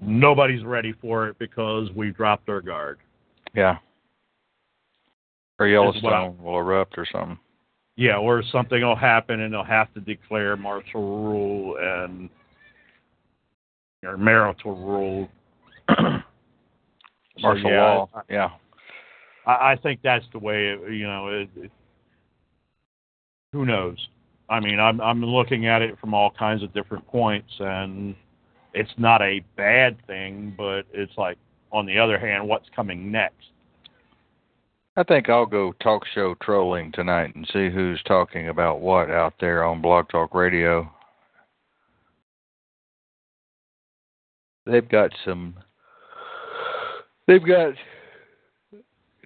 nobody's 0.00 0.64
ready 0.64 0.92
for 1.00 1.28
it 1.28 1.36
because 1.38 1.90
we 1.96 2.10
dropped 2.10 2.48
our 2.48 2.60
guard. 2.60 2.98
Yeah. 3.54 3.78
Or 5.58 5.66
Is 5.66 5.72
what 6.02 6.12
I- 6.12 6.20
Yellowstone 6.22 6.44
will 6.44 6.58
erupt 6.58 6.98
or 6.98 7.06
something. 7.10 7.38
Yeah, 7.96 8.18
or 8.18 8.42
something 8.52 8.82
will 8.82 8.94
happen, 8.94 9.40
and 9.40 9.52
they'll 9.54 9.64
have 9.64 9.92
to 9.94 10.00
declare 10.00 10.56
martial 10.56 11.24
rule 11.24 11.76
and 11.80 12.28
or 14.04 14.16
marital 14.16 14.76
rule. 14.76 15.28
So, 17.38 17.42
Martial 17.42 17.70
yeah, 17.70 17.82
law. 17.82 18.08
Yeah. 18.30 18.48
I, 19.46 19.72
I 19.72 19.76
think 19.82 20.00
that's 20.02 20.24
the 20.32 20.38
way. 20.38 20.68
It, 20.68 20.92
you 20.92 21.06
know, 21.06 21.28
it, 21.28 21.50
it, 21.54 21.70
who 23.52 23.66
knows? 23.66 23.98
I 24.48 24.60
mean, 24.60 24.80
I'm 24.80 25.02
I'm 25.02 25.22
looking 25.22 25.66
at 25.66 25.82
it 25.82 25.98
from 25.98 26.14
all 26.14 26.30
kinds 26.30 26.62
of 26.62 26.72
different 26.72 27.06
points, 27.06 27.50
and 27.58 28.14
it's 28.72 28.92
not 28.96 29.20
a 29.20 29.44
bad 29.56 29.98
thing, 30.06 30.54
but 30.56 30.86
it's 30.94 31.12
like 31.18 31.36
on 31.72 31.84
the 31.84 31.98
other 31.98 32.18
hand, 32.18 32.48
what's 32.48 32.68
coming 32.74 33.10
next? 33.10 33.50
I 34.98 35.02
think 35.02 35.28
I'll 35.28 35.44
go 35.44 35.72
talk 35.82 36.04
show 36.14 36.34
trolling 36.42 36.90
tonight 36.92 37.34
and 37.34 37.46
see 37.52 37.68
who's 37.68 38.02
talking 38.06 38.48
about 38.48 38.80
what 38.80 39.10
out 39.10 39.34
there 39.38 39.62
on 39.62 39.82
BlogTalkRadio. 39.82 40.88
They've 44.64 44.88
got 44.88 45.10
some 45.24 45.54
they've 47.26 47.46
got 47.46 47.74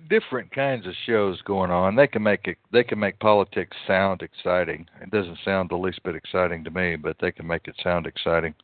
different 0.09 0.51
kinds 0.51 0.89
of 0.89 0.93
shows 1.07 1.41
going 1.43 1.71
on. 1.71 1.95
They 1.95 2.09
can 2.09 2.25
make 2.25 2.49
it 2.49 2.59
they 2.73 2.83
can 2.83 2.99
make 2.99 3.21
politics 3.21 3.77
sound 3.87 4.23
exciting. 4.23 4.87
It 5.01 5.13
doesn't 5.13 5.39
sound 5.45 5.71
the 5.71 5.77
least 5.77 6.03
bit 6.03 6.17
exciting 6.17 6.65
to 6.65 6.71
me, 6.71 6.97
but 6.97 7.17
they 7.21 7.31
can 7.31 7.47
make 7.47 7.69
it 7.69 7.77
sound 7.83 8.09
exciting. 8.09 8.55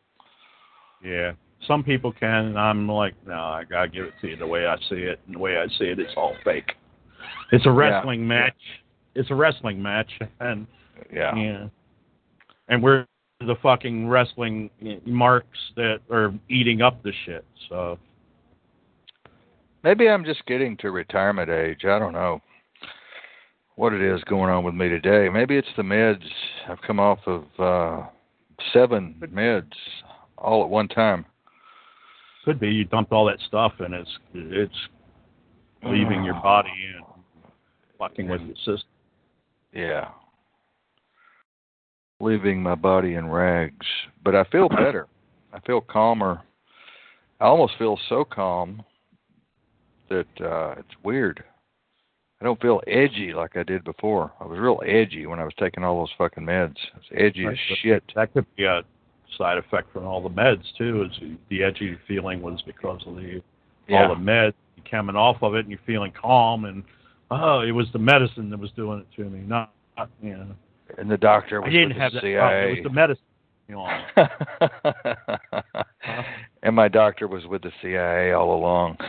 Yeah, 1.04 1.32
some 1.68 1.84
people 1.84 2.12
can, 2.12 2.46
and 2.46 2.58
I'm 2.58 2.88
like, 2.88 3.14
no, 3.24 3.34
I 3.34 3.62
gotta 3.62 3.88
give 3.88 4.06
it 4.06 4.14
to 4.22 4.28
you 4.28 4.36
the 4.36 4.46
way 4.46 4.66
I 4.66 4.76
see 4.88 4.96
it. 4.96 5.20
And 5.26 5.36
the 5.36 5.38
way 5.38 5.56
I 5.56 5.68
see 5.78 5.84
it, 5.84 6.00
it's 6.00 6.14
all 6.16 6.34
fake. 6.44 6.72
It's 7.52 7.66
a 7.66 7.70
wrestling 7.70 8.26
match. 8.26 8.56
It's 9.14 9.30
a 9.30 9.34
wrestling 9.34 9.82
match, 9.82 10.10
and 10.40 10.66
Yeah. 11.12 11.34
yeah, 11.36 11.68
and 12.68 12.82
we're 12.82 13.06
the 13.40 13.56
fucking 13.62 14.08
wrestling 14.08 14.70
marks 15.04 15.58
that 15.76 16.00
are 16.10 16.32
eating 16.48 16.82
up 16.82 17.02
the 17.02 17.12
shit. 17.24 17.44
So 17.68 17.98
Maybe 19.86 20.08
I'm 20.08 20.24
just 20.24 20.44
getting 20.46 20.76
to 20.78 20.90
retirement 20.90 21.48
age. 21.48 21.84
I 21.84 22.00
don't 22.00 22.12
know 22.12 22.42
what 23.76 23.92
it 23.92 24.00
is 24.00 24.20
going 24.24 24.50
on 24.50 24.64
with 24.64 24.74
me 24.74 24.88
today. 24.88 25.28
Maybe 25.28 25.56
it's 25.56 25.68
the 25.76 25.84
meds. 25.84 26.24
I've 26.68 26.82
come 26.82 26.98
off 26.98 27.20
of 27.26 27.44
uh 27.56 28.06
seven 28.72 29.14
meds 29.32 29.70
all 30.38 30.64
at 30.64 30.68
one 30.68 30.88
time. 30.88 31.24
could 32.44 32.58
be 32.58 32.68
you 32.68 32.84
dumped 32.84 33.12
all 33.12 33.26
that 33.26 33.38
stuff, 33.46 33.74
and 33.78 33.94
it's 33.94 34.10
it's 34.34 34.88
leaving 35.84 36.24
your 36.24 36.34
body 36.42 36.70
and 36.96 37.05
fucking 37.98 38.28
with 38.28 38.40
your 38.42 38.56
system. 38.56 38.88
Yeah. 39.72 40.08
Leaving 42.20 42.62
my 42.62 42.74
body 42.74 43.14
in 43.14 43.28
rags. 43.28 43.86
But 44.24 44.34
I 44.34 44.44
feel 44.44 44.68
better. 44.68 45.06
I 45.52 45.60
feel 45.60 45.80
calmer. 45.80 46.40
I 47.40 47.44
almost 47.44 47.74
feel 47.78 47.98
so 48.08 48.24
calm 48.24 48.82
that 50.08 50.26
uh 50.40 50.74
it's 50.78 50.94
weird. 51.02 51.42
I 52.40 52.44
don't 52.44 52.60
feel 52.60 52.80
edgy 52.86 53.32
like 53.34 53.56
I 53.56 53.62
did 53.62 53.82
before. 53.84 54.32
I 54.40 54.44
was 54.44 54.58
real 54.58 54.80
edgy 54.86 55.26
when 55.26 55.40
I 55.40 55.44
was 55.44 55.54
taking 55.58 55.82
all 55.84 55.98
those 55.98 56.12
fucking 56.18 56.44
meds. 56.44 56.76
I 56.94 56.98
was 56.98 57.06
edgy 57.14 57.46
as 57.46 57.56
shit. 57.82 58.02
That 58.14 58.32
could 58.32 58.46
be 58.56 58.64
a 58.64 58.82
side 59.36 59.58
effect 59.58 59.92
from 59.92 60.04
all 60.06 60.22
the 60.22 60.30
meds 60.30 60.62
too. 60.78 61.04
Is 61.10 61.30
the 61.50 61.62
edgy 61.62 61.96
feeling 62.06 62.40
was 62.42 62.62
because 62.62 63.02
of 63.06 63.16
the 63.16 63.42
Yeah. 63.88 64.02
all 64.08 64.14
the 64.14 64.20
meds 64.20 64.54
you 64.76 64.82
coming 64.90 65.16
off 65.16 65.42
of 65.42 65.54
it 65.54 65.60
and 65.60 65.70
you're 65.70 65.80
feeling 65.86 66.12
calm 66.12 66.64
and 66.64 66.82
oh 67.30 67.60
it 67.60 67.72
was 67.72 67.86
the 67.92 67.98
medicine 67.98 68.50
that 68.50 68.58
was 68.58 68.70
doing 68.72 69.00
it 69.00 69.06
to 69.16 69.28
me 69.28 69.40
not, 69.40 69.72
not 69.96 70.08
you 70.22 70.36
know 70.36 70.46
And 70.98 71.10
the 71.10 71.16
doctor 71.16 71.64
I 71.64 71.70
didn't 71.70 71.92
have 71.92 72.12
the 72.12 72.20
that 72.20 72.36
problem. 72.36 72.52
CIA. 72.52 72.70
it 72.70 72.74
was 72.76 72.84
the 72.84 72.90
medicine 72.90 73.24
you 73.68 73.74
know 73.76 73.88
and 76.62 76.76
my 76.76 76.88
doctor 76.88 77.26
was 77.28 77.46
with 77.46 77.62
the 77.62 77.72
CIA 77.82 78.32
all 78.32 78.54
along. 78.54 78.96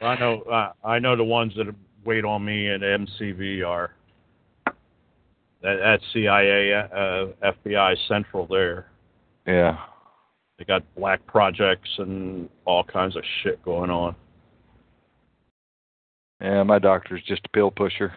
I 0.00 0.18
know 0.18 0.42
uh, 0.42 0.72
I 0.84 0.98
know 0.98 1.16
the 1.16 1.24
ones 1.24 1.52
that 1.56 1.66
wait 2.04 2.24
on 2.24 2.44
me 2.44 2.70
at 2.70 2.80
MCV 2.80 3.66
are 3.66 3.92
at, 5.62 5.78
at 5.80 6.00
CIA 6.12 6.72
uh, 6.72 7.26
FBI 7.42 7.96
Central 8.06 8.46
there 8.46 8.86
yeah. 9.46 9.78
they 10.58 10.64
got 10.64 10.82
black 10.96 11.26
projects 11.26 11.90
and 11.98 12.48
all 12.64 12.84
kinds 12.84 13.16
of 13.16 13.22
shit 13.42 13.62
going 13.62 13.90
on 13.90 14.14
Yeah, 16.40 16.62
my 16.62 16.78
doctor's 16.78 17.22
just 17.24 17.42
a 17.44 17.48
pill 17.48 17.70
pusher. 17.70 18.14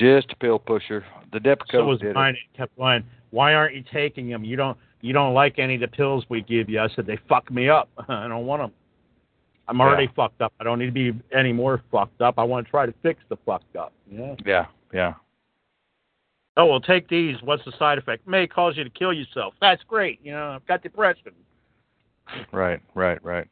Just 0.00 0.32
a 0.32 0.36
pill 0.36 0.58
pusher. 0.58 1.04
The 1.32 1.38
Depakote 1.38 1.72
so 1.72 1.84
was 1.84 2.00
did 2.00 2.14
mine. 2.14 2.34
It 2.34 2.56
kept 2.56 2.76
going. 2.76 3.04
Why 3.30 3.54
aren't 3.54 3.74
you 3.76 3.84
taking 3.92 4.28
them? 4.28 4.44
You 4.44 4.56
don't. 4.56 4.76
You 5.02 5.14
don't 5.14 5.32
like 5.32 5.58
any 5.58 5.76
of 5.76 5.80
the 5.80 5.88
pills 5.88 6.24
we 6.28 6.42
give 6.42 6.68
you. 6.68 6.78
I 6.80 6.88
said 6.94 7.06
they 7.06 7.18
fuck 7.28 7.50
me 7.50 7.68
up. 7.70 7.88
I 8.08 8.28
don't 8.28 8.44
want 8.46 8.62
them. 8.62 8.72
I'm 9.68 9.80
already 9.80 10.04
Yeah. 10.04 10.10
fucked 10.16 10.42
up. 10.42 10.52
I 10.60 10.64
don't 10.64 10.78
need 10.78 10.86
to 10.86 11.12
be 11.12 11.12
any 11.34 11.52
more 11.52 11.82
fucked 11.90 12.20
up. 12.20 12.34
I 12.38 12.42
want 12.44 12.66
to 12.66 12.70
try 12.70 12.84
to 12.86 12.94
fix 13.02 13.22
the 13.28 13.36
fucked 13.46 13.76
up. 13.76 13.92
Yeah. 14.10 14.34
Yeah, 14.44 14.66
yeah. 14.92 15.14
Oh 16.56 16.66
well, 16.66 16.80
take 16.80 17.08
these. 17.08 17.36
What's 17.42 17.64
the 17.64 17.72
side 17.78 17.96
effect? 17.96 18.26
May 18.26 18.46
cause 18.46 18.76
you 18.76 18.84
to 18.84 18.90
kill 18.90 19.12
yourself. 19.12 19.54
That's 19.60 19.82
great. 19.84 20.18
You 20.22 20.32
know, 20.32 20.50
I've 20.50 20.66
got 20.66 20.82
depression. 20.82 21.32
Right, 22.52 22.80
right, 22.94 23.22
right. 23.24 23.46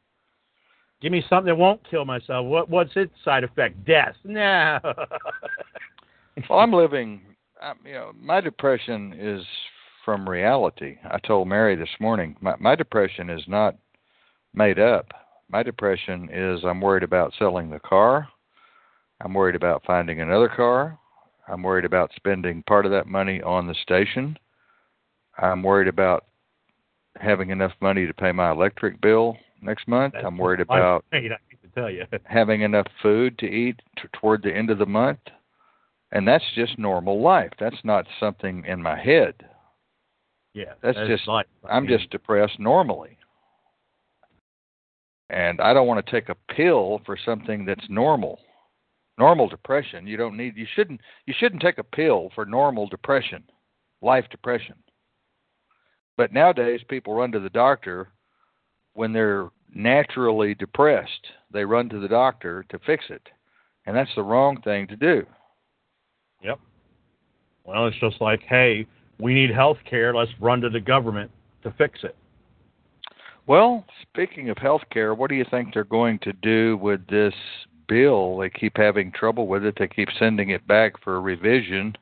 Give 1.01 1.13
me 1.13 1.25
something 1.29 1.47
that 1.47 1.57
won't 1.57 1.81
kill 1.89 2.05
myself. 2.05 2.47
What 2.47 2.69
What's 2.69 2.97
its 2.97 3.13
side 3.25 3.45
effect? 3.45 3.85
Death. 3.85 4.15
No. 4.25 4.79
Well, 6.49 6.61
I'm 6.61 6.73
living. 6.73 7.21
Um, 7.61 7.79
you 7.85 7.95
know, 7.95 8.13
my 8.17 8.41
depression 8.41 9.13
is 9.19 9.45
from 10.05 10.29
reality. 10.29 10.99
I 11.05 11.19
told 11.19 11.49
Mary 11.49 11.75
this 11.75 11.89
morning. 12.01 12.37
My 12.41 12.55
my 12.61 12.75
depression 12.75 13.29
is 13.29 13.43
not 13.49 13.77
made 14.55 14.79
up. 14.79 15.07
My 15.51 15.63
depression 15.63 16.29
is 16.33 16.61
I'm 16.65 16.81
worried 16.81 17.03
about 17.03 17.33
selling 17.39 17.71
the 17.71 17.81
car. 17.81 18.29
I'm 19.21 19.35
worried 19.35 19.57
about 19.57 19.83
finding 19.85 20.21
another 20.21 20.49
car. 20.49 20.99
I'm 21.49 21.63
worried 21.63 21.85
about 21.85 22.13
spending 22.15 22.63
part 22.65 22.87
of 22.87 22.93
that 22.93 23.07
money 23.07 23.43
on 23.43 23.67
the 23.67 23.75
station. 23.83 24.39
I'm 25.39 25.63
worried 25.63 25.89
about 25.89 26.27
having 27.17 27.51
enough 27.51 27.73
money 27.81 28.07
to 28.07 28.15
pay 28.15 28.33
my 28.33 28.51
electric 28.51 29.01
bill 29.01 29.37
next 29.63 29.89
month. 29.89 30.15
That's 30.15 30.27
I'm 30.27 30.39
worried 30.39 30.61
about 30.61 31.05
point, 31.11 31.33
I 31.33 31.37
hate 31.49 31.63
to 31.63 31.69
tell 31.81 31.91
you. 31.91 32.05
having 32.25 32.63
enough 32.63 32.87
food 33.03 33.39
to 33.39 33.47
eat 33.47 33.81
t- 33.97 34.09
toward 34.21 34.43
the 34.43 34.55
end 34.55 34.71
of 34.71 34.79
the 34.79 34.87
month. 34.87 35.21
And 36.11 36.27
that's 36.27 36.45
just 36.55 36.79
normal 36.79 37.21
life. 37.21 37.53
That's 37.61 37.85
not 37.85 38.07
something 38.19 38.65
in 38.65 38.83
my 38.83 38.99
head. 38.99 39.35
Yeah, 40.55 40.73
That's 40.83 40.99
just- 41.07 41.29
life. 41.29 41.47
I'm 41.69 41.85
mean, 41.85 41.99
just 41.99 42.11
depressed 42.11 42.59
normally. 42.59 43.19
And 45.31 45.61
I 45.61 45.75
don't 45.75 45.87
want 45.87 46.05
to 46.05 46.11
take 46.11 46.31
a 46.31 46.55
pill 46.55 47.03
for 47.05 47.19
something 47.23 47.65
that's 47.67 47.85
normal. 47.91 48.41
Normal 49.19 49.49
depression, 49.49 50.07
you 50.07 50.17
don't 50.17 50.37
need 50.37 50.57
you 50.57 50.67
shouldn't 50.77 51.01
you 51.27 51.35
shouldn't 51.37 51.61
take 51.61 51.79
a 51.79 51.83
pill 51.83 52.31
for 52.37 52.47
normal 52.47 52.87
depression, 52.87 53.43
life 54.01 54.25
depression. 54.31 54.77
But 56.17 56.33
nowadays 56.33 56.81
people 56.89 57.15
run 57.15 57.33
to 57.33 57.41
the 57.41 57.51
doctor 57.51 58.09
when 58.99 59.13
they're 59.13 59.49
naturally 59.73 60.55
depressed. 60.57 61.29
They 61.53 61.65
run 61.65 61.89
to 61.91 62.01
the 62.01 62.09
doctor 62.09 62.65
to 62.69 62.81
fix 62.81 63.05
it. 63.11 63.23
And 63.87 63.97
that's 63.97 64.11
the 64.17 64.25
wrong 64.25 64.61
thing 64.63 64.89
to 64.89 64.97
do. 64.97 65.25
Yep. 66.43 66.59
Well, 67.65 67.87
it's 67.87 67.97
just 68.01 68.21
like, 68.21 68.41
hey, 68.49 68.87
we 69.21 69.35
need 69.35 69.51
health 69.51 69.79
care. 69.89 70.13
Let's 70.13 70.33
run 70.41 70.61
to 70.63 70.69
the 70.69 70.81
government 70.81 71.31
to 71.63 71.73
fix 71.79 72.01
it. 72.03 72.17
Well, 73.47 73.85
speaking 74.03 74.51
of 74.51 74.59
health 74.59 74.83
care, 74.91 75.15
what 75.15 75.31
do 75.31 75.37
you 75.37 75.47
think 75.49 75.73
they're 75.73 75.85
going 75.85 76.19
to 76.21 76.33
do 76.33 76.77
with 76.79 77.07
this 77.07 77.35
bill? 77.89 78.37
They 78.39 78.51
keep 78.51 78.77
having 78.77 79.13
trouble 79.13 79.47
with 79.47 79.65
it. 79.65 79.77
They 79.79 79.87
keep 79.87 80.09
sending 80.19 80.51
it 80.51 80.67
back 80.67 81.03
for 81.05 81.21
revision. 81.21 81.97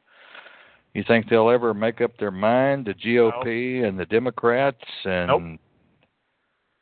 You 0.95 1.05
think 1.07 1.29
they'll 1.29 1.51
ever 1.51 1.75
make 1.75 2.01
up 2.01 2.17
their 2.19 2.31
mind, 2.31 2.87
the 2.87 2.95
GOP 2.95 3.87
and 3.87 3.99
the 3.99 4.07
Democrats? 4.07 4.83
And 5.05 5.27
Nope. 5.29 5.61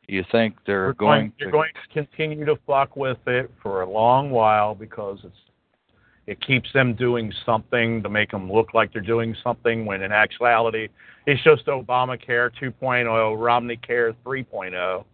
You 0.08 0.24
think 0.30 0.56
they're 0.66 0.86
We're 0.86 0.92
going, 0.94 1.32
They're 1.38 1.50
going 1.50 1.70
to 1.74 1.94
continue 1.94 2.44
to 2.44 2.56
fuck 2.66 2.96
with 2.96 3.18
it 3.26 3.50
for 3.62 3.82
a 3.82 3.90
long 3.90 4.30
while 4.30 4.74
because 4.74 5.18
it's 5.24 5.36
it 6.26 6.40
keeps 6.40 6.72
them 6.72 6.94
doing 6.94 7.30
something 7.44 8.02
to 8.02 8.08
make 8.08 8.30
them 8.30 8.50
look 8.50 8.72
like 8.72 8.90
they're 8.94 9.02
doing 9.02 9.36
something 9.44 9.84
when 9.84 10.00
in 10.00 10.10
actuality 10.10 10.88
it's 11.26 11.42
just 11.42 11.66
Obamacare 11.66 12.50
2.0, 12.60 13.38
Romney 13.38 13.76
Care 13.76 14.12
3.0. 14.24 15.04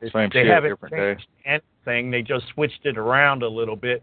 It's- 0.00 0.12
Same 0.12 0.30
they 0.32 0.42
shit, 0.42 0.46
haven't 0.48 0.70
different 0.70 0.94
day. 0.94 1.14
changed 1.14 1.62
anything. 1.86 2.10
They 2.10 2.22
just 2.22 2.46
switched 2.54 2.84
it 2.84 2.98
around 2.98 3.42
a 3.44 3.48
little 3.48 3.76
bit 3.76 4.02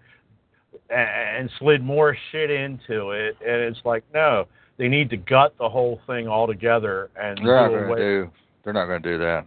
and 0.90 1.50
slid 1.60 1.84
more 1.84 2.16
shit 2.32 2.50
into 2.50 3.12
it. 3.12 3.38
And 3.46 3.62
it's 3.62 3.80
like, 3.84 4.04
no, 4.14 4.46
they 4.78 4.88
need 4.88 5.10
to 5.10 5.18
gut 5.18 5.54
the 5.58 5.68
whole 5.68 6.00
thing 6.08 6.28
altogether 6.28 7.10
and 7.22 7.38
They're 7.38 7.56
not 7.56 7.70
going 7.70 7.90
to 7.90 7.96
do. 7.96 8.32
They're 8.64 8.74
not 8.74 8.86
going 8.86 9.02
to 9.02 9.12
do 9.12 9.18
that. 9.20 9.46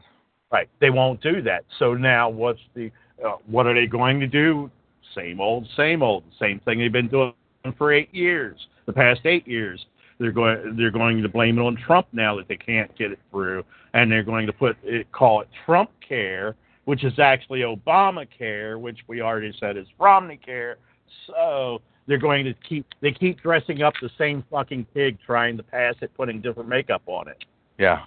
Right. 0.52 0.68
They 0.80 0.90
won't 0.90 1.20
do 1.22 1.40
that. 1.42 1.64
So 1.78 1.94
now 1.94 2.28
what's 2.28 2.60
the 2.74 2.90
uh, 3.24 3.36
what 3.46 3.66
are 3.66 3.74
they 3.74 3.86
going 3.86 4.20
to 4.20 4.26
do? 4.26 4.70
Same 5.14 5.40
old, 5.40 5.66
same 5.76 6.02
old, 6.02 6.24
same 6.38 6.60
thing 6.60 6.78
they've 6.78 6.92
been 6.92 7.08
doing 7.08 7.32
for 7.78 7.92
8 7.92 8.12
years. 8.14 8.58
The 8.86 8.92
past 8.92 9.20
8 9.24 9.46
years. 9.46 9.84
They're 10.18 10.32
going 10.32 10.76
they're 10.76 10.90
going 10.90 11.22
to 11.22 11.28
blame 11.28 11.58
it 11.58 11.62
on 11.62 11.76
Trump 11.76 12.06
now 12.12 12.36
that 12.36 12.46
they 12.48 12.56
can't 12.56 12.94
get 12.96 13.10
it 13.12 13.18
through 13.30 13.64
and 13.94 14.10
they're 14.10 14.22
going 14.22 14.46
to 14.46 14.52
put 14.52 14.76
it 14.84 15.10
call 15.10 15.40
it 15.40 15.48
Trump 15.64 15.90
care, 16.06 16.54
which 16.84 17.02
is 17.02 17.18
actually 17.18 17.60
Obamacare, 17.60 18.78
which 18.78 18.98
we 19.08 19.20
already 19.20 19.52
said 19.58 19.76
is 19.76 19.86
Romney 19.98 20.36
care. 20.36 20.76
So 21.26 21.80
they're 22.06 22.18
going 22.18 22.44
to 22.44 22.54
keep 22.68 22.86
they 23.00 23.10
keep 23.12 23.40
dressing 23.40 23.82
up 23.82 23.94
the 24.02 24.10
same 24.18 24.44
fucking 24.50 24.86
pig 24.94 25.18
trying 25.24 25.56
to 25.56 25.62
pass 25.62 25.94
it 26.02 26.12
putting 26.14 26.40
different 26.40 26.68
makeup 26.68 27.02
on 27.06 27.28
it 27.28 27.44
Yeah. 27.78 28.02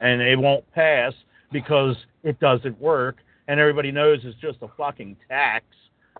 and 0.00 0.20
it 0.20 0.38
won't 0.38 0.70
pass 0.72 1.12
because 1.52 1.96
it 2.22 2.38
doesn't 2.40 2.78
work, 2.80 3.18
and 3.48 3.58
everybody 3.58 3.90
knows 3.90 4.20
it's 4.24 4.38
just 4.40 4.58
a 4.62 4.68
fucking 4.76 5.16
tax. 5.28 5.64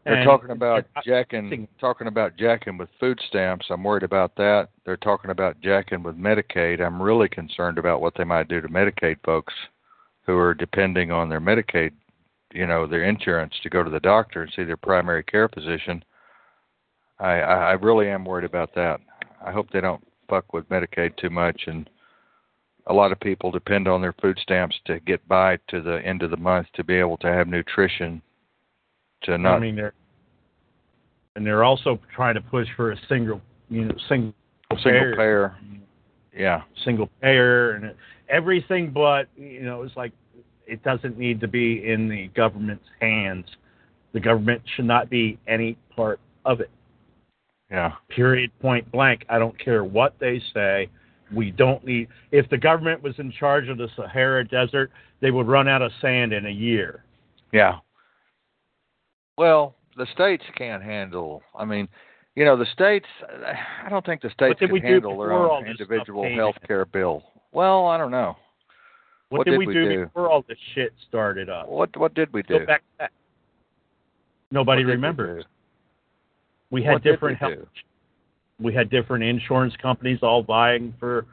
They're 0.05 0.25
talking 0.25 0.51
about 0.51 0.87
jacking, 1.05 1.69
talking 1.81 2.07
about 2.07 2.37
jacking 2.37 2.79
with 2.79 2.89
food 2.99 3.19
stamps. 3.29 3.67
I'm 3.69 3.85
worried 3.85 4.05
about 4.05 4.37
that. 4.37 4.69
They're 4.87 4.97
talking 4.97 5.31
about 5.31 5.61
jacking 5.61 6.03
with 6.03 6.17
Medicaid. 6.17 6.81
I'm 6.81 7.03
really 7.03 7.29
concerned 7.29 7.79
about 7.79 8.01
what 8.01 8.15
they 8.17 8.25
might 8.25 8.49
do 8.49 8.61
to 8.61 8.69
Medicaid 8.69 9.17
folks 9.25 9.53
who 10.25 10.39
are 10.39 10.55
depending 10.55 11.11
on 11.11 11.29
their 11.29 11.41
Medicaid, 11.41 11.91
you 12.53 12.67
know, 12.67 12.87
their 12.87 13.05
insurance 13.05 13.55
to 13.63 13.71
go 13.71 13.83
to 13.83 13.91
the 13.91 14.01
doctor 14.01 14.43
and 14.43 14.53
see 14.55 14.65
their 14.65 14.77
primary 14.77 15.25
care 15.25 15.49
physician. 15.49 16.03
I, 17.19 17.41
I, 17.41 17.71
I 17.71 17.73
really 17.73 18.09
am 18.09 18.25
worried 18.25 18.45
about 18.45 18.75
that. 18.77 19.01
I 19.45 19.53
hope 19.53 19.71
they 19.71 19.81
don't 19.81 20.07
fuck 20.29 20.53
with 20.53 20.69
Medicaid 20.69 21.17
too 21.17 21.31
much 21.31 21.63
and 21.67 21.89
a 22.89 22.93
lot 22.93 23.13
of 23.13 23.21
people 23.21 23.51
depend 23.51 23.87
on 23.87 24.01
their 24.01 24.15
food 24.21 24.39
stamps 24.43 24.77
to 24.87 24.99
get 25.01 25.27
by 25.29 25.59
to 25.69 25.83
the 25.83 26.01
end 26.05 26.23
of 26.23 26.31
the 26.31 26.37
month 26.37 26.67
to 26.75 26.83
be 26.83 26.95
able 26.95 27.19
to 27.19 27.27
have 27.27 27.47
nutrition 27.47 28.21
to 29.23 29.37
not 29.37 29.57
I 29.57 29.61
mean, 29.61 29.77
they're 29.77 29.95
and 31.37 31.47
they're 31.47 31.65
also 31.65 32.01
trying 32.15 32.35
to 32.35 32.41
push 32.41 32.67
for 32.77 32.93
a 32.93 32.97
single, 33.09 33.41
you 33.71 33.85
know, 33.85 33.95
single 34.09 34.35
single 34.83 35.17
payer. 35.17 35.57
Yeah. 36.37 36.63
single 36.85 37.09
payer, 37.21 37.73
and 37.73 37.95
everything. 38.29 38.91
But 38.91 39.29
you 39.37 39.63
know, 39.63 39.83
it's 39.83 39.97
like 39.97 40.13
it 40.67 40.83
doesn't 40.83 41.19
need 41.19 41.41
to 41.41 41.49
be 41.49 41.89
in 41.89 42.09
the 42.09 42.29
government's 42.35 42.87
hands. 43.01 43.47
The 44.13 44.21
government 44.21 44.63
should 44.77 44.87
not 44.87 45.11
be 45.11 45.39
any 45.47 45.77
part 45.95 46.21
of 46.45 46.61
it. 46.61 46.71
Yeah. 47.71 47.93
period 48.09 48.51
point 48.61 48.91
blank 48.91 49.27
i 49.29 49.39
don't 49.39 49.59
care 49.63 49.85
what 49.85 50.15
they 50.19 50.41
say 50.55 50.89
we 51.35 51.51
don't 51.51 51.85
need 51.85 52.09
if 52.33 52.49
the 52.51 52.57
government 52.59 53.03
was 53.03 53.15
in 53.19 53.31
charge 53.33 53.69
of 53.69 53.79
the 53.79 53.89
sahara 53.97 54.47
desert 54.47 54.91
they 55.21 55.31
would 55.31 55.47
run 55.47 55.69
out 55.69 55.83
of 55.83 55.91
sand 56.01 56.33
in 56.33 56.47
a 56.47 56.51
year 56.51 57.05
Yeah. 57.53 57.79
Well, 59.37 59.75
the 59.97 60.07
states 60.13 60.43
can't 60.57 60.83
handle. 60.83 61.43
I 61.57 61.65
mean, 61.65 61.89
you 62.35 62.45
know, 62.45 62.57
the 62.57 62.67
states. 62.73 63.07
I 63.85 63.89
don't 63.89 64.05
think 64.05 64.21
the 64.23 64.31
states 64.31 64.59
can 64.59 64.77
handle 64.77 65.19
their 65.19 65.33
own 65.33 65.67
individual 65.67 66.29
health 66.35 66.57
care 66.67 66.85
bill. 66.85 67.23
Well, 67.53 67.87
I 67.87 67.97
don't 67.99 68.11
know. 68.11 68.37
what, 69.29 69.39
What 69.39 69.45
did, 69.45 69.53
did 69.53 69.59
we, 69.59 69.67
we 69.69 69.75
do, 69.75 69.89
do? 69.89 70.05
before 70.07 70.29
all 70.29 70.45
this 70.49 70.59
shit 70.75 70.93
started 71.09 71.49
up 71.49 71.69
What 71.69 71.97
what 71.97 72.15
did 72.15 72.33
we 72.33 72.43
go 72.43 72.59
do? 72.59 72.67
back 72.67 72.83
nobody 74.51 74.83
What 74.83 74.87
did 74.87 74.87
we 74.87 74.93
remembers 74.93 75.45
we, 76.71 76.83
had 76.83 76.95
What 76.95 77.03
different 77.03 77.39
health 77.39 77.55
do? 77.55 77.67
We 78.61 78.75
had 78.75 78.91
different 78.91 79.25
insurance 79.25 79.75
companies 79.81 80.19
all 80.23 80.43
vying 80.43 80.95
for 80.99 81.27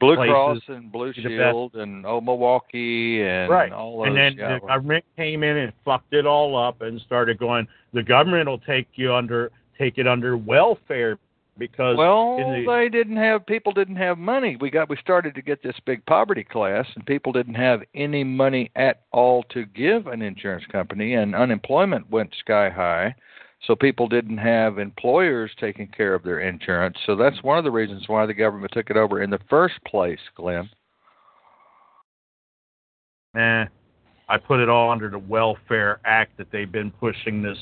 Blue 0.00 0.14
places 0.14 0.32
Cross 0.32 0.60
and 0.68 0.92
Blue 0.92 1.12
Shield 1.12 1.74
and 1.74 2.06
oh 2.06 2.20
Milwaukee 2.20 3.22
and 3.22 3.50
right 3.50 3.72
all 3.72 3.98
those. 3.98 4.08
and 4.08 4.16
then 4.16 4.36
yeah, 4.38 4.54
the 4.54 4.66
government 4.66 5.04
came 5.16 5.42
in 5.42 5.56
and 5.56 5.72
fucked 5.84 6.12
it 6.12 6.26
all 6.26 6.56
up 6.56 6.82
and 6.82 7.00
started 7.00 7.38
going 7.38 7.66
the 7.92 8.02
government 8.02 8.48
will 8.48 8.60
take 8.60 8.86
you 8.94 9.12
under 9.12 9.50
take 9.76 9.98
it 9.98 10.06
under 10.06 10.36
welfare 10.36 11.18
because 11.58 11.96
well, 11.96 12.36
the- 12.36 12.64
they 12.66 12.88
didn't 12.88 13.16
have 13.16 13.44
people 13.46 13.72
didn't 13.72 13.96
have 13.96 14.16
money. 14.16 14.56
We 14.60 14.70
got 14.70 14.88
we 14.88 14.96
started 14.96 15.34
to 15.34 15.42
get 15.42 15.62
this 15.62 15.74
big 15.84 16.04
poverty 16.06 16.44
class, 16.44 16.86
and 16.94 17.04
people 17.04 17.32
didn't 17.32 17.54
have 17.54 17.82
any 17.94 18.24
money 18.24 18.70
at 18.76 19.02
all 19.10 19.42
to 19.50 19.66
give 19.66 20.06
an 20.06 20.22
insurance 20.22 20.64
company, 20.66 21.14
and 21.14 21.34
unemployment 21.34 22.08
went 22.10 22.32
sky 22.38 22.70
high. 22.70 23.14
So 23.66 23.74
people 23.74 24.08
didn't 24.08 24.38
have 24.38 24.78
employers 24.78 25.50
taking 25.58 25.88
care 25.88 26.14
of 26.14 26.22
their 26.22 26.40
insurance. 26.40 26.96
So 27.06 27.16
that's 27.16 27.42
one 27.42 27.58
of 27.58 27.64
the 27.64 27.70
reasons 27.70 28.04
why 28.06 28.24
the 28.24 28.34
government 28.34 28.72
took 28.72 28.90
it 28.90 28.96
over 28.96 29.22
in 29.22 29.30
the 29.30 29.40
first 29.50 29.74
place, 29.84 30.20
Glen. 30.36 30.70
Eh, 33.36 33.64
I 34.28 34.36
put 34.36 34.60
it 34.60 34.68
all 34.68 34.90
under 34.90 35.10
the 35.10 35.18
Welfare 35.18 36.00
Act 36.04 36.36
that 36.38 36.50
they've 36.50 36.70
been 36.70 36.90
pushing 36.92 37.42
this 37.42 37.58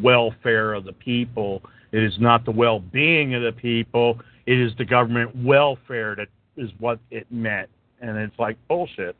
welfare 0.00 0.72
of 0.72 0.84
the 0.84 0.92
people. 0.92 1.62
It 1.92 2.02
is 2.02 2.14
not 2.20 2.44
the 2.44 2.52
well 2.52 2.80
being 2.80 3.34
of 3.34 3.42
the 3.42 3.52
people, 3.52 4.20
it 4.46 4.58
is 4.58 4.72
the 4.78 4.84
government 4.84 5.34
welfare 5.44 6.14
that 6.16 6.28
is 6.56 6.70
what 6.78 6.98
it 7.10 7.26
meant. 7.30 7.68
And 8.00 8.16
it's 8.16 8.38
like 8.38 8.56
bullshit. 8.68 9.16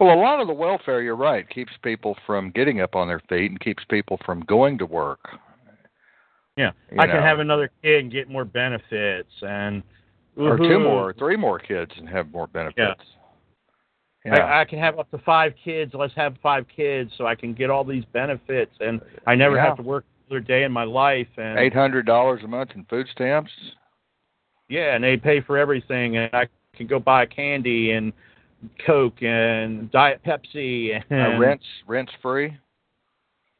Well, 0.00 0.12
a 0.12 0.18
lot 0.18 0.40
of 0.40 0.46
the 0.46 0.54
welfare, 0.54 1.02
you're 1.02 1.16
right, 1.16 1.48
keeps 1.48 1.72
people 1.82 2.16
from 2.26 2.50
getting 2.50 2.80
up 2.80 2.94
on 2.94 3.08
their 3.08 3.22
feet 3.28 3.50
and 3.50 3.60
keeps 3.60 3.84
people 3.88 4.18
from 4.24 4.40
going 4.40 4.78
to 4.78 4.86
work. 4.86 5.28
Yeah. 6.56 6.72
You 6.90 6.98
I 7.00 7.06
can 7.06 7.22
have 7.22 7.38
another 7.38 7.70
kid 7.82 8.04
and 8.04 8.12
get 8.12 8.28
more 8.28 8.44
benefits 8.44 9.30
and 9.42 9.82
Or 10.36 10.56
two 10.56 10.78
more, 10.78 11.10
or 11.10 11.12
three 11.12 11.36
more 11.36 11.58
kids 11.58 11.92
and 11.96 12.08
have 12.08 12.30
more 12.32 12.46
benefits. 12.46 13.00
Yeah. 14.24 14.34
I, 14.36 14.62
I 14.62 14.64
can 14.64 14.78
have 14.78 14.98
up 14.98 15.10
to 15.10 15.18
five 15.18 15.52
kids. 15.62 15.92
Let's 15.94 16.14
have 16.14 16.36
five 16.42 16.66
kids 16.74 17.12
so 17.16 17.26
I 17.26 17.34
can 17.34 17.52
get 17.54 17.70
all 17.70 17.84
these 17.84 18.04
benefits 18.12 18.72
and 18.80 19.00
I 19.26 19.34
never 19.34 19.56
Yeah. 19.56 19.66
have 19.66 19.76
to 19.76 19.82
work 19.82 20.04
another 20.28 20.40
day 20.40 20.64
in 20.64 20.72
my 20.72 20.84
life 20.84 21.28
and 21.36 21.58
Eight 21.58 21.74
hundred 21.74 22.06
dollars 22.06 22.42
a 22.42 22.48
month 22.48 22.70
in 22.74 22.84
food 22.84 23.06
stamps. 23.12 23.50
Yeah, 24.68 24.94
and 24.96 25.04
they 25.04 25.16
pay 25.16 25.40
for 25.40 25.56
everything, 25.56 26.16
and 26.16 26.28
I 26.34 26.48
can 26.76 26.88
go 26.88 26.98
buy 26.98 27.24
candy 27.26 27.92
and 27.92 28.12
Coke 28.84 29.22
and 29.22 29.88
Diet 29.92 30.20
Pepsi 30.26 31.00
and 31.10 31.36
Uh, 31.36 31.38
rents 31.38 31.64
rents 31.86 32.10
free. 32.20 32.52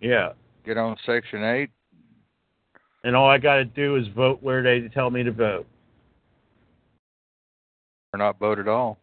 Yeah, 0.01 0.33
Get 0.65 0.77
on 0.79 0.97
Section 1.07 1.45
Eight. 1.45 1.71
And 3.07 3.15
all 3.15 3.31
I 3.31 3.39
got 3.39 3.55
to 3.55 3.65
do 3.65 3.95
is 3.95 4.09
vote 4.17 4.43
where 4.43 4.63
they 4.65 4.89
tell 4.89 5.11
me 5.11 5.23
to 5.23 5.31
vote. 5.31 5.65
or 8.13 8.19
not 8.19 8.39
vote 8.41 8.59
at 8.59 8.67
all. 8.67 8.99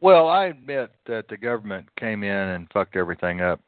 well, 0.00 0.28
I 0.28 0.46
admit 0.46 0.90
that 1.06 1.26
the 1.28 1.36
government 1.36 1.86
came 1.98 2.22
in 2.22 2.30
and 2.30 2.68
fucked 2.72 2.94
everything 2.96 3.40
up. 3.40 3.60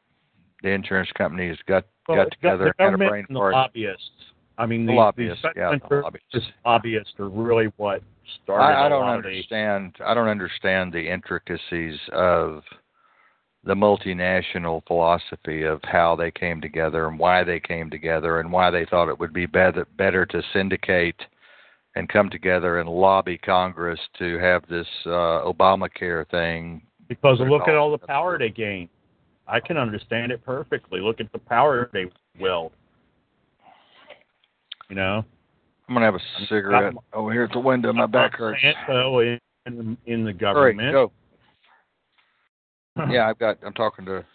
The 0.63 0.69
insurance 0.69 1.09
companies 1.17 1.57
got 1.67 1.85
Well, 2.07 2.23
got 2.23 2.31
together 2.31 2.57
the 2.57 2.63
and 2.65 2.73
had 2.79 2.87
a 2.87 2.91
government 2.91 3.09
brain 3.11 3.25
and 3.27 3.35
the 3.35 3.39
lobbyists. 3.41 4.09
I 4.57 4.65
mean, 4.65 4.85
The 4.85 4.93
the, 4.93 4.97
lobbyists, 4.97 5.41
the 5.41 5.51
yeah, 5.57 5.77
the 5.89 5.95
lobbyists. 6.01 6.51
lobbyists 6.65 7.13
are 7.19 7.27
really 7.27 7.65
what 7.75 8.01
started. 8.43 8.63
I, 8.63 8.85
I 8.85 8.89
don't 8.89 9.01
lot 9.01 9.17
of 9.17 9.23
the- 9.23 9.29
understand. 9.29 9.95
I 10.05 10.13
don't 10.13 10.29
understand 10.29 10.93
the 10.93 11.11
intricacies 11.11 11.99
of 12.13 12.63
the 13.65 13.73
multinational 13.73 14.85
philosophy 14.85 15.63
of 15.63 15.81
how 15.83 16.15
they 16.15 16.29
came 16.29 16.61
together 16.61 17.07
and 17.07 17.17
why 17.17 17.43
they 17.43 17.59
came 17.59 17.89
together 17.89 18.39
and 18.39 18.51
why 18.51 18.69
they 18.69 18.85
thought 18.85 19.09
it 19.09 19.19
would 19.19 19.33
be 19.33 19.47
better 19.47 19.87
better 19.97 20.25
to 20.25 20.41
syndicate 20.53 21.19
and 21.95 22.07
come 22.09 22.29
together 22.29 22.79
and 22.79 22.87
lobby 22.87 23.37
Congress 23.37 23.99
to 24.19 24.37
have 24.37 24.63
this 24.69 24.87
uh, 25.07 25.41
Obamacare 25.49 26.29
thing. 26.29 26.81
because 27.07 27.39
look 27.39 27.67
at 27.67 27.75
all- 27.75 27.91
the 27.91 27.97
power 27.97 28.37
they 28.37 28.49
gained. 28.49 28.89
I 29.47 29.59
can 29.59 29.77
understand 29.77 30.31
it 30.31 30.43
perfectly. 30.43 30.99
Look 31.01 31.19
at 31.19 31.31
the 31.31 31.37
power 31.37 31.87
they 31.93 32.05
willed. 32.39 32.71
You 34.89 34.95
know, 34.95 35.23
I'm 35.87 35.93
gonna 35.95 36.05
have 36.05 36.15
a 36.15 36.45
cigarette 36.47 36.93
over 37.13 37.31
here 37.31 37.43
at 37.43 37.51
the 37.51 37.59
window. 37.59 37.93
My 37.93 38.07
back 38.07 38.33
hurts. 38.33 38.59
In, 39.67 39.97
in, 40.05 40.23
the 40.23 40.31
Hurry, 40.31 40.73
government. 40.73 40.91
go. 40.91 41.11
Yeah, 43.09 43.27
I've 43.29 43.39
got. 43.39 43.57
I'm 43.65 43.73
talking 43.73 44.05
to 44.05 44.25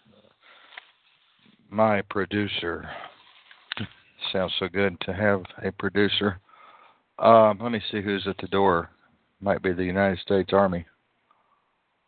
my 1.70 2.02
producer. 2.02 2.88
Sounds 4.32 4.52
so 4.58 4.68
good 4.68 5.00
to 5.02 5.12
have 5.14 5.42
a 5.64 5.72
producer. 5.72 6.38
Um, 7.18 7.58
let 7.60 7.72
me 7.72 7.80
see 7.90 8.02
who's 8.02 8.26
at 8.26 8.36
the 8.38 8.48
door. 8.48 8.90
Might 9.40 9.62
be 9.62 9.72
the 9.72 9.84
United 9.84 10.18
States 10.20 10.50
Army. 10.52 10.84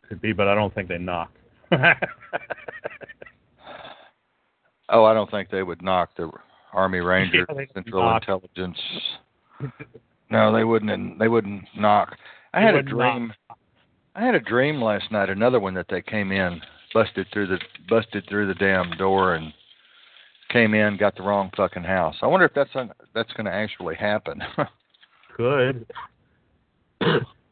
Could 0.07 0.21
be, 0.21 0.33
but 0.33 0.47
I 0.47 0.53
don't 0.55 0.73
think 0.73 0.89
they 0.89 0.97
knock. 0.97 1.31
Oh, 4.89 5.05
I 5.05 5.13
don't 5.13 5.31
think 5.31 5.49
they 5.49 5.63
would 5.63 5.81
knock 5.81 6.11
the 6.15 6.29
Army 6.71 6.99
Ranger 6.99 7.45
Yeah, 7.49 7.65
Central 7.73 8.03
knock. 8.03 8.23
Intelligence. 8.23 8.77
No, 10.29 10.51
they 10.51 10.63
wouldn't. 10.63 11.19
They 11.19 11.27
wouldn't 11.27 11.63
knock. 11.77 12.17
I 12.55 12.61
had 12.61 12.73
a 12.73 12.77
wouldn't 12.77 12.97
knock. 12.97 13.57
I 14.15 14.23
had 14.23 14.35
a 14.35 14.39
dream 14.39 14.81
last 14.81 15.11
night. 15.11 15.29
Another 15.29 15.59
one 15.59 15.73
that 15.73 15.87
they 15.89 16.01
came 16.01 16.31
in, 16.31 16.61
busted 16.93 17.27
through 17.33 17.47
the 17.47 17.59
busted 17.89 18.25
through 18.29 18.47
the 18.47 18.53
damn 18.55 18.91
door 18.97 19.35
and 19.35 19.51
came 20.49 20.75
in, 20.75 20.97
got 20.97 21.15
the 21.15 21.23
wrong 21.23 21.49
fucking 21.57 21.83
house. 21.83 22.15
I 22.21 22.27
wonder 22.27 22.45
if 22.45 22.53
that's 22.53 22.69
un, 22.75 22.91
that's 23.15 23.33
going 23.33 23.45
to 23.45 23.51
actually 23.51 23.95
happen. 23.95 24.41
Could. 25.35 25.87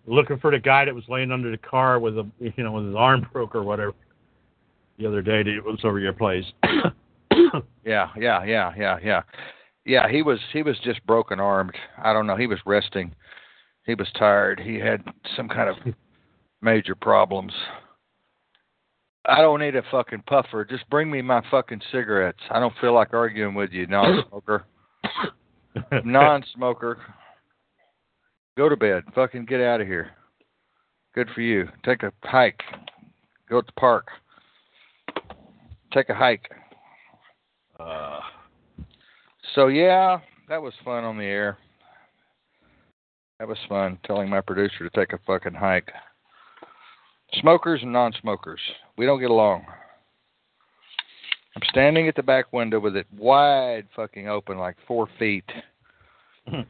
Looking 0.08 0.40
for 0.40 0.52
the 0.52 0.60
guy 0.60 0.86
that 0.86 0.94
was 0.94 1.04
laying 1.10 1.32
under 1.32 1.50
the 1.50 1.58
car 1.58 2.00
with 2.00 2.18
a 2.18 2.30
you 2.40 2.64
know 2.64 2.74
with 2.74 2.86
his 2.86 2.96
arm 2.96 3.28
broke 3.34 3.56
or 3.56 3.64
whatever. 3.64 3.94
The 5.00 5.08
other 5.08 5.22
day 5.24 5.42
it 5.42 5.64
was 5.64 5.80
over 5.84 6.00
your 6.00 6.14
place. 6.14 6.46
yeah, 7.84 8.10
yeah, 8.16 8.44
yeah, 8.44 8.72
yeah, 8.78 8.98
yeah. 9.04 9.22
Yeah, 9.84 10.08
he 10.08 10.22
was 10.22 10.40
he 10.54 10.62
was 10.62 10.78
just 10.84 11.04
broken 11.08 11.40
armed. 11.40 11.76
I 11.98 12.14
don't 12.14 12.28
know. 12.28 12.36
He 12.36 12.46
was 12.46 12.60
resting. 12.68 13.16
He 13.88 13.96
was 13.96 14.08
tired. 14.18 14.60
He 14.60 14.76
had 14.76 15.04
some 15.36 15.50
kind 15.50 15.70
of 15.70 15.76
major 16.62 16.96
problems. 16.96 17.54
I 19.26 19.42
don't 19.42 19.60
need 19.60 19.76
a 19.76 19.84
fucking 19.92 20.24
puffer. 20.28 20.66
Just 20.66 20.90
bring 20.90 21.12
me 21.12 21.22
my 21.22 21.44
fucking 21.52 21.82
cigarettes. 21.92 22.40
I 22.50 22.60
don't 22.60 22.74
feel 22.82 22.94
like 22.94 23.14
arguing 23.14 23.54
with 23.54 23.72
you, 23.72 23.86
non-smoker. 23.86 24.66
non-smoker. 26.04 26.98
Go 28.58 28.68
to 28.68 28.76
bed. 28.76 29.04
Fucking 29.14 29.46
get 29.46 29.62
out 29.62 29.80
of 29.82 29.88
here. 29.88 30.12
Good 31.14 31.30
for 31.36 31.42
you. 31.42 31.68
Take 31.86 32.04
a 32.04 32.12
hike. 32.24 32.62
Go 33.50 33.62
to 33.62 33.66
the 33.66 33.74
park. 33.74 34.08
Take 35.94 36.10
a 36.10 36.16
hike. 36.16 36.50
uh, 37.80 38.22
So 39.54 39.68
yeah, 39.68 40.20
that 40.50 40.62
was 40.62 40.74
fun 40.84 41.04
on 41.04 41.18
the 41.18 41.26
air. 41.26 41.58
That 43.40 43.48
was 43.48 43.58
fun 43.68 43.98
telling 44.06 44.30
my 44.30 44.42
producer 44.42 44.88
to 44.88 44.90
take 44.90 45.14
a 45.14 45.20
fucking 45.28 45.54
hike. 45.54 45.92
Smokers 47.36 47.82
and 47.82 47.94
non-smokers, 47.94 48.60
we 48.98 49.06
don't 49.06 49.20
get 49.20 49.32
along. 49.32 49.66
I'm 51.56 51.62
standing 51.70 52.08
at 52.08 52.16
the 52.16 52.24
back 52.24 52.52
window 52.54 52.80
with 52.80 52.96
it 52.96 53.08
wide 53.18 53.88
fucking 53.96 54.28
open, 54.28 54.58
like 54.58 54.76
four 54.88 55.08
feet. 55.20 55.50
Hmm. 56.48 56.62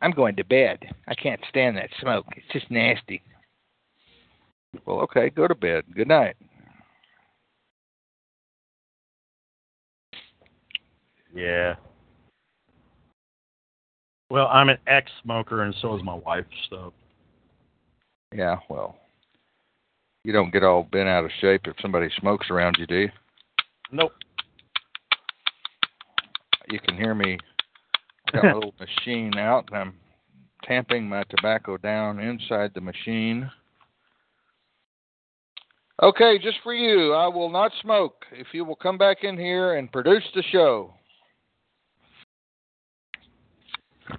I'm 0.00 0.12
going 0.12 0.36
to 0.36 0.44
bed. 0.44 0.78
I 1.08 1.14
can't 1.14 1.40
stand 1.48 1.76
that 1.76 1.90
smoke. 2.00 2.26
It's 2.36 2.46
just 2.52 2.70
nasty. 2.70 3.22
Well, 4.86 5.00
okay, 5.00 5.30
go 5.30 5.48
to 5.48 5.54
bed. 5.54 5.84
Good 5.94 6.08
night. 6.08 6.36
yeah. 11.34 11.74
Well, 14.30 14.48
I'm 14.48 14.68
an 14.68 14.78
ex-smoker, 14.86 15.62
and 15.62 15.74
so 15.80 15.96
is 15.96 16.02
my 16.02 16.14
wife. 16.14 16.44
So 16.68 16.92
Yeah, 18.34 18.56
well, 18.68 18.96
you 20.28 20.34
don't 20.34 20.52
get 20.52 20.62
all 20.62 20.82
bent 20.82 21.08
out 21.08 21.24
of 21.24 21.30
shape 21.40 21.62
if 21.64 21.74
somebody 21.80 22.10
smokes 22.20 22.50
around 22.50 22.76
you, 22.78 22.86
do 22.86 22.96
you? 22.96 23.08
nope. 23.90 24.12
you 26.70 26.78
can 26.80 26.98
hear 26.98 27.14
me. 27.14 27.38
I 28.26 28.32
got 28.32 28.44
a 28.44 28.54
little 28.54 28.74
machine 28.78 29.38
out, 29.38 29.70
and 29.72 29.78
I'm 29.78 29.94
tamping 30.64 31.08
my 31.08 31.22
tobacco 31.30 31.78
down 31.78 32.20
inside 32.20 32.72
the 32.74 32.80
machine. 32.82 33.50
Okay, 36.02 36.38
just 36.38 36.58
for 36.62 36.74
you, 36.74 37.14
I 37.14 37.26
will 37.28 37.48
not 37.48 37.72
smoke 37.80 38.26
if 38.30 38.48
you 38.52 38.66
will 38.66 38.76
come 38.76 38.98
back 38.98 39.24
in 39.24 39.38
here 39.38 39.78
and 39.78 39.90
produce 39.90 40.24
the 40.34 40.42
show. 40.52 40.92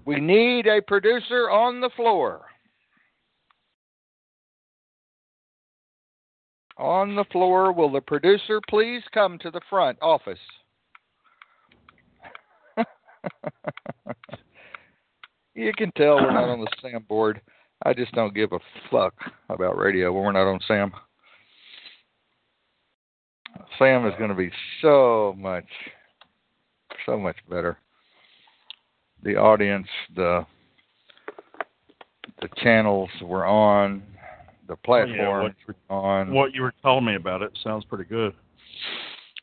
We 0.06 0.19
need 0.19 0.65
a 0.65 0.81
producer 0.81 1.52
on 1.52 1.81
the 1.81 1.91
floor. 1.95 2.48
On 6.80 7.15
the 7.15 7.26
floor, 7.26 7.72
will 7.73 7.91
the 7.91 7.99
producer 7.99 8.61
please 8.69 9.03
come 9.14 9.38
to 9.39 9.51
the 9.51 9.60
front 9.69 9.97
office? 10.01 10.39
you 15.56 15.73
can 15.77 15.91
tell 15.97 16.15
we're 16.15 16.31
not 16.31 16.47
on 16.47 16.61
the 16.61 16.72
SAM 16.81 17.03
board. 17.10 17.41
I 17.85 17.93
just 17.93 18.14
don't 18.14 18.34
give 18.34 18.53
a 18.53 18.60
fuck 18.89 19.14
about 19.49 19.77
radio 19.77 20.14
when 20.14 20.23
we're 20.23 20.31
not 20.31 20.49
on 20.49 20.61
SAM. 20.69 20.93
SAM 23.77 24.06
is 24.07 24.14
going 24.18 24.30
to 24.30 24.35
be 24.35 24.51
so 24.81 25.35
much, 25.38 25.68
so 27.06 27.19
much 27.19 27.35
better. 27.49 27.77
The 29.22 29.35
audience, 29.35 29.88
the 30.15 30.45
the 32.41 32.47
channels 32.64 33.10
we're 33.22 33.45
on, 33.45 34.01
the 34.69 34.77
platforms 34.77 35.55
what- 35.67 35.75
we're 35.89 35.95
on. 35.95 36.31
What 36.31 36.53
you 36.53 36.61
were 36.61 36.73
telling 36.81 37.03
me 37.03 37.15
about 37.15 37.41
it 37.41 37.57
sounds 37.63 37.83
pretty 37.83 38.05
good. 38.05 38.33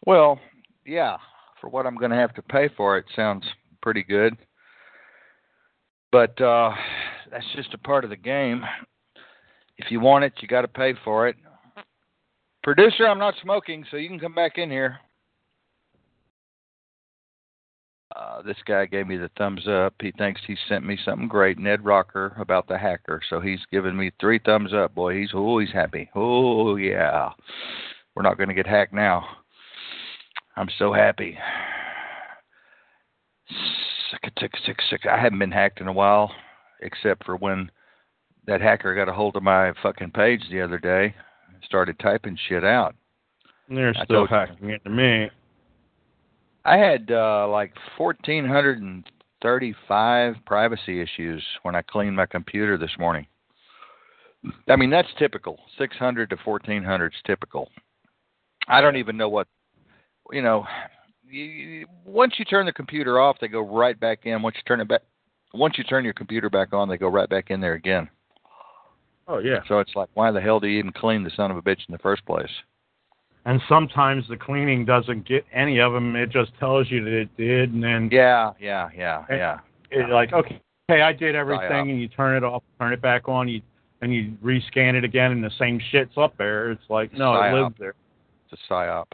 Well, 0.06 0.40
yeah, 0.86 1.16
for 1.60 1.68
what 1.68 1.84
I'm 1.84 1.96
going 1.96 2.12
to 2.12 2.16
have 2.16 2.32
to 2.34 2.42
pay 2.42 2.68
for 2.68 2.96
it 2.96 3.04
sounds 3.14 3.44
pretty 3.82 4.02
good. 4.02 4.36
But 6.12 6.40
uh 6.40 6.72
that's 7.30 7.44
just 7.56 7.74
a 7.74 7.78
part 7.78 8.04
of 8.04 8.10
the 8.10 8.16
game. 8.16 8.64
If 9.76 9.90
you 9.90 10.00
want 10.00 10.24
it, 10.24 10.32
you 10.40 10.48
got 10.48 10.62
to 10.62 10.68
pay 10.68 10.94
for 11.04 11.28
it. 11.28 11.36
Producer, 12.62 13.06
I'm 13.06 13.18
not 13.18 13.34
smoking, 13.42 13.84
so 13.90 13.96
you 13.96 14.08
can 14.08 14.18
come 14.18 14.34
back 14.34 14.56
in 14.56 14.70
here. 14.70 14.98
Uh, 18.16 18.40
this 18.42 18.56
guy 18.64 18.86
gave 18.86 19.06
me 19.06 19.16
the 19.18 19.30
thumbs 19.36 19.68
up. 19.68 19.94
He 20.00 20.10
thinks 20.12 20.40
he 20.46 20.56
sent 20.68 20.86
me 20.86 20.98
something 21.04 21.28
great, 21.28 21.58
Ned 21.58 21.84
Rocker, 21.84 22.34
about 22.38 22.66
the 22.66 22.78
hacker. 22.78 23.20
So 23.28 23.40
he's 23.40 23.60
given 23.70 23.94
me 23.96 24.10
three 24.18 24.38
thumbs 24.38 24.72
up, 24.72 24.94
boy. 24.94 25.18
He's 25.18 25.30
oh, 25.34 25.58
he's 25.58 25.72
happy. 25.72 26.08
Oh 26.14 26.76
yeah, 26.76 27.30
we're 28.14 28.22
not 28.22 28.38
going 28.38 28.48
to 28.48 28.54
get 28.54 28.66
hacked 28.66 28.94
now. 28.94 29.26
I'm 30.56 30.68
so 30.78 30.92
happy. 30.92 31.36
I 35.10 35.20
haven't 35.20 35.38
been 35.38 35.52
hacked 35.52 35.80
in 35.80 35.88
a 35.88 35.92
while, 35.92 36.32
except 36.80 37.24
for 37.24 37.36
when 37.36 37.70
that 38.46 38.62
hacker 38.62 38.94
got 38.94 39.10
a 39.10 39.12
hold 39.12 39.36
of 39.36 39.42
my 39.42 39.72
fucking 39.82 40.12
page 40.12 40.42
the 40.50 40.62
other 40.62 40.78
day 40.78 41.14
and 41.52 41.62
started 41.64 41.98
typing 41.98 42.38
shit 42.48 42.64
out. 42.64 42.94
They're 43.68 43.94
still 44.04 44.26
hacking 44.26 44.70
into 44.70 44.88
me. 44.88 45.28
I 46.66 46.76
had 46.78 47.10
uh, 47.12 47.46
like 47.48 47.72
1,435 47.96 50.34
privacy 50.44 51.00
issues 51.00 51.44
when 51.62 51.76
I 51.76 51.82
cleaned 51.82 52.16
my 52.16 52.26
computer 52.26 52.76
this 52.76 52.90
morning. 52.98 53.28
I 54.68 54.74
mean, 54.74 54.90
that's 54.90 55.06
typical. 55.16 55.60
600 55.78 56.30
to 56.30 56.36
1,400 56.44 57.12
is 57.12 57.18
typical. 57.24 57.70
I 58.66 58.80
don't 58.80 58.96
even 58.96 59.16
know 59.16 59.28
what, 59.28 59.46
you 60.32 60.42
know, 60.42 60.66
you, 61.30 61.86
once 62.04 62.34
you 62.36 62.44
turn 62.44 62.66
the 62.66 62.72
computer 62.72 63.20
off, 63.20 63.36
they 63.40 63.46
go 63.46 63.60
right 63.60 63.96
back 63.98 64.26
in. 64.26 64.42
Once 64.42 64.56
you 64.56 64.62
turn 64.66 64.80
it 64.80 64.88
back, 64.88 65.02
once 65.54 65.78
you 65.78 65.84
turn 65.84 66.04
your 66.04 66.14
computer 66.14 66.50
back 66.50 66.72
on, 66.72 66.88
they 66.88 66.98
go 66.98 67.06
right 67.06 67.28
back 67.28 67.50
in 67.50 67.60
there 67.60 67.74
again. 67.74 68.08
Oh 69.28 69.38
yeah. 69.38 69.60
So 69.68 69.78
it's 69.78 69.94
like, 69.94 70.08
why 70.14 70.32
the 70.32 70.40
hell 70.40 70.58
do 70.58 70.66
you 70.66 70.80
even 70.80 70.90
clean 70.92 71.22
the 71.22 71.30
son 71.36 71.52
of 71.52 71.56
a 71.56 71.62
bitch 71.62 71.86
in 71.88 71.92
the 71.92 71.98
first 71.98 72.26
place? 72.26 72.50
And 73.46 73.60
sometimes 73.68 74.26
the 74.28 74.36
cleaning 74.36 74.84
doesn't 74.84 75.26
get 75.26 75.44
any 75.54 75.78
of 75.80 75.92
them. 75.92 76.16
It 76.16 76.30
just 76.30 76.50
tells 76.58 76.90
you 76.90 77.02
that 77.04 77.12
it 77.12 77.36
did, 77.36 77.72
and 77.72 77.82
then 77.82 78.08
Yeah, 78.12 78.52
yeah, 78.58 78.90
yeah, 78.94 79.24
And- 79.28 79.38
yeah. 79.38 79.60
it's 79.90 80.10
like, 80.10 80.32
okay, 80.32 80.60
hey, 80.88 81.00
I 81.00 81.12
did 81.12 81.36
everything, 81.36 81.90
and 81.90 82.00
you 82.00 82.08
turn 82.08 82.36
it 82.36 82.42
off, 82.42 82.64
turn 82.80 82.92
it 82.92 83.00
back 83.00 83.28
on, 83.28 83.48
you 83.48 83.62
and 84.02 84.12
you 84.12 84.32
rescan 84.44 84.94
it 84.94 85.04
again, 85.04 85.32
and 85.32 85.42
the 85.42 85.50
same 85.58 85.78
shit's 85.78 86.18
up 86.18 86.36
there. 86.36 86.70
It's 86.70 86.90
like, 86.90 87.14
no, 87.14 87.34
it 87.40 87.52
lives 87.54 87.74
there. 87.78 87.94
It's 88.50 88.60
a 88.60 88.72
psyop. 88.72 89.06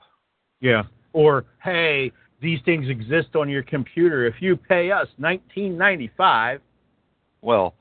Yeah. 0.60 0.82
Or 1.12 1.44
hey, 1.62 2.10
these 2.40 2.60
things 2.64 2.88
exist 2.88 3.36
on 3.36 3.48
your 3.48 3.62
computer. 3.62 4.26
If 4.26 4.40
you 4.40 4.56
pay 4.56 4.90
us 4.90 5.06
nineteen 5.18 5.78
ninety 5.78 6.08
five. 6.16 6.60
Well, 7.42 7.74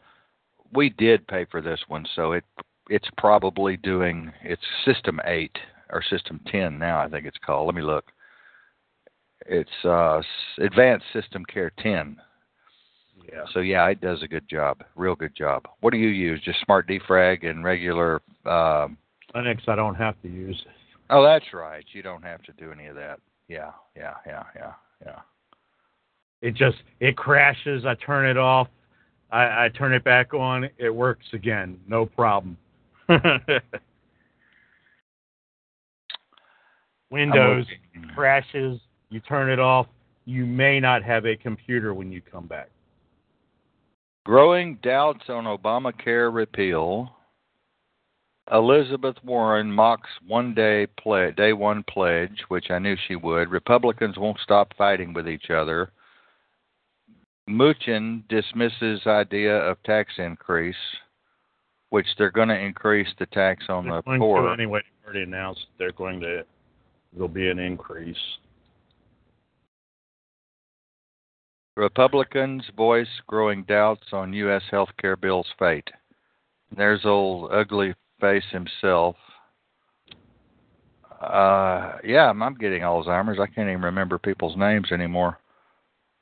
we 0.74 0.90
did 0.90 1.26
pay 1.28 1.46
for 1.46 1.62
this 1.62 1.80
one, 1.88 2.06
so 2.16 2.34
it 2.34 2.44
it's 2.90 3.10
probably 3.18 3.78
doing 3.78 4.32
it's 4.44 4.62
System 4.86 5.20
Eight 5.26 5.58
or 5.92 6.02
System 6.04 6.40
Ten 6.48 6.78
now. 6.78 7.00
I 7.00 7.08
think 7.08 7.26
it's 7.26 7.38
called. 7.46 7.68
Let 7.68 7.76
me 7.76 7.82
look. 7.82 8.06
It's 9.48 9.70
uh, 9.86 10.22
Advanced 10.60 11.06
System 11.14 11.44
Care 11.46 11.72
Ten. 11.80 12.18
Yeah. 13.32 13.44
So 13.54 13.60
yeah, 13.60 13.88
it 13.88 14.02
does 14.02 14.22
a 14.24 14.28
good 14.28 14.48
job, 14.50 14.84
real 14.96 15.16
good 15.16 15.36
job. 15.36 15.68
What 15.82 15.92
do 15.92 15.98
you 15.98 16.10
use? 16.10 16.42
Just 16.44 16.60
Smart 16.66 16.88
Defrag 16.88 17.48
and 17.48 17.64
regular. 17.64 18.22
Um, 18.46 18.98
Linux, 19.36 19.68
I 19.68 19.76
don't 19.76 19.96
have 19.96 20.22
to 20.24 20.28
use. 20.28 20.62
oh, 21.10 21.24
that's 21.24 21.54
right. 21.54 21.86
You 21.94 22.02
don't 22.02 22.24
have 22.24 22.42
to 22.44 22.54
do 22.54 22.72
any 22.72 22.88
of 22.88 22.96
that. 22.96 23.20
Yeah, 23.48 23.72
yeah, 23.96 24.16
yeah, 24.26 24.44
yeah, 24.56 24.72
yeah. 25.06 25.20
It 26.42 26.56
just 26.56 26.78
it 27.00 27.16
crashes. 27.16 27.86
I 27.86 27.96
turn 27.96 28.26
it 28.26 28.38
off. 28.38 28.68
I, 29.32 29.66
I 29.66 29.70
turn 29.70 29.94
it 29.94 30.04
back 30.04 30.34
on. 30.34 30.70
It 30.78 30.90
works 30.90 31.26
again. 31.34 31.80
No 31.88 32.06
problem. 32.06 32.58
Windows 37.12 37.66
I'm 37.96 38.10
crashes. 38.16 38.80
You 39.10 39.20
turn 39.20 39.50
it 39.50 39.60
off. 39.60 39.88
You 40.26 40.46
may 40.46 40.80
not 40.80 41.04
have 41.04 41.26
a 41.26 41.36
computer 41.36 41.94
when 41.94 42.12
you 42.12 42.22
come 42.22 42.48
back. 42.48 42.70
Growing 44.26 44.78
doubts 44.82 45.24
on 45.30 45.46
Obamacare 45.46 46.34
repeal. 46.34 47.12
Elizabeth 48.52 49.16
Warren 49.24 49.72
mocks 49.72 50.10
one 50.28 50.54
day 50.54 50.88
ple- 51.02 51.32
day 51.32 51.54
one 51.54 51.84
pledge, 51.90 52.44
which 52.48 52.70
I 52.70 52.80
knew 52.80 52.96
she 53.08 53.16
would. 53.16 53.50
Republicans 53.50 54.18
won't 54.18 54.40
stop 54.40 54.74
fighting 54.78 55.14
with 55.14 55.28
each 55.28 55.50
other. 55.50 55.92
Mnuchin 57.50 58.28
dismisses 58.30 59.06
idea 59.08 59.58
of 59.58 59.82
tax 59.84 60.14
increase, 60.18 60.76
which 61.90 62.08
they're 62.18 62.32
going 62.32 62.50
to 62.50 62.58
increase 62.60 63.08
the 63.20 63.26
tax 63.28 63.66
on 63.70 63.86
They're 63.86 63.98
the 63.98 64.02
going 64.04 64.20
poor. 64.20 64.44
to 64.44 64.54
anyway. 64.54 64.82
Already 65.04 65.24
announced 65.24 65.66
they're 65.78 65.92
going 65.92 66.20
to. 66.22 66.44
There'll 67.14 67.28
be 67.28 67.50
an 67.50 67.60
increase. 67.60 68.18
Republicans 71.78 72.64
voice 72.76 73.08
growing 73.28 73.64
doubts 73.64 74.08
on 74.12 74.34
U.S. 74.34 74.62
health 74.70 74.90
care 75.00 75.16
bill's 75.16 75.48
fate. 75.58 75.90
There's 76.76 77.06
old 77.06 77.52
ugly 77.52 77.94
face 78.20 78.44
himself. 78.52 79.16
Uh, 81.22 81.98
yeah, 82.04 82.30
I'm, 82.30 82.56
getting 82.56 82.82
Alzheimer's. 82.82 83.40
I 83.40 83.46
can't 83.46 83.70
even 83.70 83.82
remember 83.82 84.18
people's 84.18 84.58
names 84.58 84.92
anymore. 84.92 85.38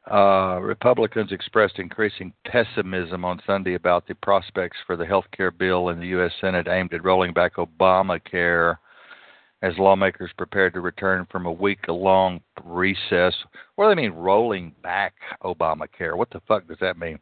Uh, 0.10 0.60
Republicans 0.62 1.32
expressed 1.32 1.78
increasing 1.78 2.34
pessimism 2.46 3.24
on 3.24 3.42
Sunday 3.46 3.76
about 3.76 4.08
the 4.08 4.16
prospects 4.16 4.78
for 4.86 4.98
the 4.98 5.06
health 5.06 5.26
care 5.36 5.52
bill 5.52 5.90
in 5.90 6.00
the 6.00 6.08
U.S. 6.08 6.32
Senate 6.42 6.68
aimed 6.68 6.94
at 6.94 7.04
rolling 7.04 7.34
back 7.34 7.56
Obamacare 7.56 8.78
as 9.62 9.78
lawmakers 9.78 10.32
prepared 10.38 10.74
to 10.74 10.82
return 10.82 11.28
from 11.32 11.46
a 11.46 11.52
week 11.52 11.80
long 11.88 12.40
recess. 12.64 13.34
What 13.76 13.86
do 13.90 13.96
they 13.96 14.02
mean, 14.02 14.12
rolling 14.12 14.74
back 14.84 15.14
Obamacare? 15.44 16.16
What 16.16 16.30
the 16.30 16.42
fuck 16.48 16.68
does 16.68 16.78
that 16.82 16.98
mean? 16.98 17.20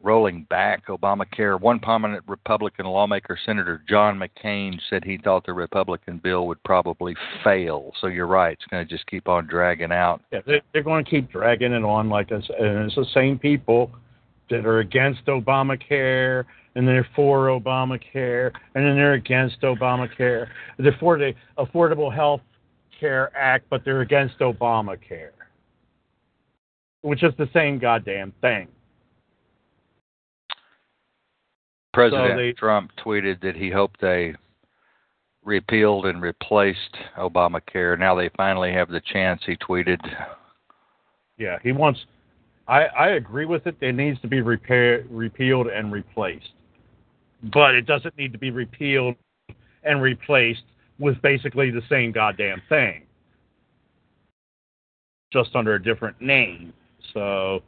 Rolling 0.00 0.46
back 0.48 0.86
Obamacare. 0.86 1.60
One 1.60 1.80
prominent 1.80 2.22
Republican 2.28 2.86
lawmaker, 2.86 3.38
Senator 3.44 3.82
John 3.88 4.20
McCain, 4.20 4.78
said 4.88 5.02
he 5.02 5.18
thought 5.18 5.44
the 5.44 5.52
Republican 5.52 6.20
bill 6.22 6.46
would 6.46 6.62
probably 6.62 7.16
fail. 7.42 7.92
So 8.00 8.06
you're 8.06 8.26
right, 8.26 8.52
it's 8.52 8.66
going 8.66 8.86
to 8.86 8.94
just 8.94 9.06
keep 9.06 9.26
on 9.26 9.46
dragging 9.46 9.90
out. 9.90 10.20
Yeah, 10.30 10.40
they, 10.46 10.60
they're 10.72 10.84
going 10.84 11.04
to 11.04 11.10
keep 11.10 11.32
dragging 11.32 11.72
it 11.72 11.82
on 11.84 12.08
like 12.08 12.28
this, 12.28 12.48
and 12.60 12.86
it's 12.86 12.94
the 12.94 13.06
same 13.12 13.38
people 13.38 13.90
that 14.50 14.64
are 14.66 14.78
against 14.78 15.24
Obamacare, 15.26 16.44
and 16.78 16.86
they're 16.86 17.08
for 17.16 17.48
Obamacare, 17.48 18.52
and 18.76 18.86
then 18.86 18.94
they're 18.94 19.14
against 19.14 19.60
Obamacare. 19.62 20.46
They're 20.78 20.96
for 21.00 21.18
the 21.18 21.34
Affordable 21.58 22.14
Health 22.14 22.40
Care 23.00 23.36
Act, 23.36 23.66
but 23.68 23.84
they're 23.84 24.02
against 24.02 24.38
Obamacare, 24.38 25.32
which 27.00 27.24
is 27.24 27.34
the 27.36 27.48
same 27.52 27.80
goddamn 27.80 28.32
thing. 28.40 28.68
President 31.92 32.36
they- 32.36 32.52
Trump 32.52 32.92
tweeted 33.04 33.40
that 33.40 33.56
he 33.56 33.70
hoped 33.70 34.00
they 34.00 34.36
repealed 35.42 36.06
and 36.06 36.22
replaced 36.22 36.96
Obamacare. 37.16 37.98
Now 37.98 38.14
they 38.14 38.28
finally 38.36 38.72
have 38.72 38.88
the 38.88 39.00
chance, 39.00 39.42
he 39.44 39.56
tweeted. 39.56 39.98
Yeah, 41.38 41.58
he 41.60 41.72
wants. 41.72 41.98
I 42.68 42.84
I 42.84 43.08
agree 43.08 43.46
with 43.46 43.66
it. 43.66 43.76
It 43.80 43.96
needs 43.96 44.20
to 44.20 44.28
be 44.28 44.42
repair, 44.42 45.04
repealed 45.10 45.66
and 45.66 45.90
replaced, 45.90 46.52
but 47.42 47.74
it 47.74 47.86
doesn't 47.86 48.16
need 48.16 48.32
to 48.32 48.38
be 48.38 48.50
repealed 48.50 49.14
and 49.84 50.02
replaced 50.02 50.64
with 50.98 51.20
basically 51.22 51.70
the 51.70 51.82
same 51.88 52.10
goddamn 52.12 52.60
thing, 52.68 53.02
just 55.32 55.54
under 55.54 55.74
a 55.74 55.82
different 55.82 56.20
name. 56.20 56.72
So 57.14 57.62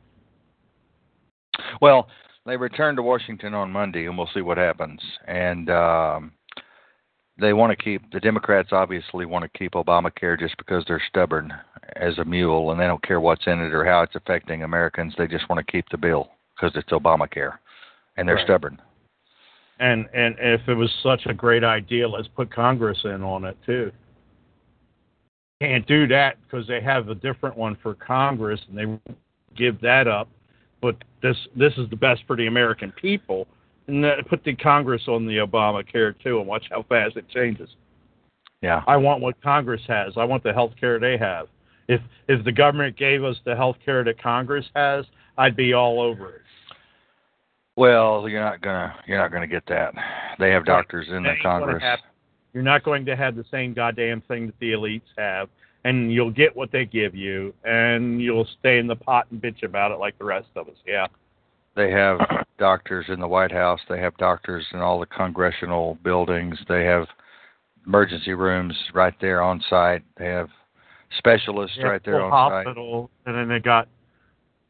Well, 1.81 2.09
they 2.47 2.57
return 2.57 2.97
to 2.97 3.03
Washington 3.03 3.55
on 3.55 3.71
Monday, 3.71 4.07
and 4.07 4.19
we'll 4.19 4.31
see 4.35 4.41
what 4.41 4.59
happens. 4.59 5.01
And 5.27 5.71
um, 5.71 6.33
they 7.39 7.53
want 7.53 7.71
to 7.71 7.83
keep 7.83 8.11
the 8.13 8.21
Democrats 8.21 8.71
obviously 8.73 9.25
want 9.25 9.45
to 9.45 9.59
keep 9.59 9.73
Obamacare 9.73 10.39
just 10.39 10.57
because 10.57 10.85
they're 10.87 11.03
stubborn 11.09 11.53
as 11.97 12.19
a 12.19 12.25
mule, 12.25 12.71
and 12.71 12.81
they 12.81 12.87
don't 12.87 13.03
care 13.03 13.21
what's 13.21 13.47
in 13.47 13.61
it 13.61 13.73
or 13.73 13.85
how 13.85 14.03
it's 14.03 14.15
affecting 14.15 14.63
Americans. 14.63 15.15
They 15.17 15.27
just 15.27 15.49
want 15.49 15.65
to 15.65 15.73
keep 15.73 15.89
the 15.91 15.99
bill 15.99 16.31
because 16.57 16.73
it's 16.77 16.91
Obamacare, 16.91 17.59
and 18.17 18.29
they're 18.29 18.37
Right. 18.37 18.45
stubborn. 18.45 18.81
And 19.81 20.07
and 20.15 20.37
if 20.39 20.61
it 20.69 20.75
was 20.75 20.91
such 21.03 21.27
a 21.27 21.35
great 21.35 21.65
idea, 21.65 22.09
let's 22.09 22.29
put 22.29 22.55
Congress 22.55 22.99
in 23.05 23.23
on 23.23 23.45
it 23.45 23.57
too. 23.67 23.91
Can't 25.61 25.87
do 25.87 26.07
that 26.09 26.37
because 26.43 26.67
they 26.69 26.81
have 26.81 27.09
a 27.09 27.15
different 27.15 27.57
one 27.57 27.77
for 27.83 27.95
Congress, 27.95 28.61
and 28.69 28.79
they 28.79 29.15
give 29.57 29.81
that 29.81 30.07
up. 30.07 30.29
But 30.81 30.97
this 31.23 31.37
this 31.57 31.73
is 31.77 31.89
the 31.91 31.97
best 31.97 32.23
for 32.27 32.37
the 32.37 32.47
American 32.47 32.93
people, 32.93 33.47
and 33.87 34.05
that, 34.05 34.27
put 34.29 34.45
the 34.45 34.55
Congress 34.55 35.03
on 35.09 35.27
the 35.27 35.39
Obamacare 35.39 36.15
too, 36.23 36.39
and 36.39 36.47
watch 36.47 36.65
how 36.71 36.85
fast 36.89 37.17
it 37.17 37.29
changes. 37.29 37.69
Yeah. 38.63 38.83
I 38.87 38.97
want 38.97 39.23
what 39.23 39.41
Congress 39.43 39.83
has. 39.89 40.13
I 40.17 40.25
want 40.25 40.43
the 40.43 40.53
health 40.53 40.73
care 40.79 40.99
they 40.99 41.17
have. 41.17 41.49
If 41.89 42.01
if 42.29 42.45
the 42.45 42.53
government 42.53 42.97
gave 42.97 43.25
us 43.25 43.37
the 43.45 43.57
health 43.57 43.77
care 43.85 44.05
that 44.05 44.23
Congress 44.23 44.67
has, 44.77 45.07
I'd 45.39 45.57
be 45.57 45.73
all 45.73 46.01
over 46.01 46.35
it. 46.37 46.43
Well, 47.81 48.29
you're 48.29 48.43
not 48.43 48.61
gonna 48.61 48.95
you're 49.07 49.17
not 49.17 49.33
gonna 49.33 49.47
get 49.47 49.65
that. 49.69 49.95
They 50.39 50.51
have 50.51 50.67
doctors 50.67 51.09
in 51.09 51.23
the 51.23 51.35
Congress. 51.41 51.83
happen. 51.83 52.05
You're 52.53 52.63
not 52.63 52.83
going 52.83 53.07
to 53.07 53.17
have 53.17 53.37
the 53.37 53.45
same 53.51 53.73
goddamn 53.73 54.21
thing 54.29 54.45
that 54.49 54.59
the 54.61 54.73
elites 54.73 55.01
have, 55.17 55.49
and 55.85 56.13
you'll 56.13 56.31
get 56.31 56.55
what 56.55 56.71
they 56.73 56.85
give 56.85 57.15
you, 57.15 57.55
and 57.65 58.21
you'll 58.21 58.47
stay 58.59 58.77
in 58.79 58.87
the 58.87 58.97
pot 58.97 59.29
and 59.31 59.41
bitch 59.41 59.63
about 59.63 59.93
it 59.93 59.99
like 59.99 60.19
the 60.19 60.27
rest 60.27 60.49
of 60.57 60.69
us. 60.69 60.75
Yeah. 60.87 61.07
They 61.75 61.91
have 61.91 62.19
doctors 62.59 63.07
in 63.09 63.19
the 63.19 63.29
White 63.29 63.53
House. 63.53 63.81
They 63.89 63.99
have 64.01 64.15
doctors 64.19 64.67
in 64.75 64.81
all 64.81 65.01
the 65.01 65.07
congressional 65.07 65.97
buildings. 66.05 66.59
They 66.69 66.85
have 66.85 67.07
emergency 67.87 68.35
rooms 68.35 68.77
right 68.93 69.15
there 69.23 69.41
on 69.41 69.63
site. 69.71 70.03
They 70.19 70.27
have 70.27 70.51
specialists 71.17 71.79
Yeah, 71.81 71.87
right 71.87 72.05
there 72.05 72.21
on 72.21 72.31
site. 72.31 72.67
hospital, 72.67 73.09
and 73.25 73.35
then 73.35 73.49
they 73.49 73.59
got 73.59 73.89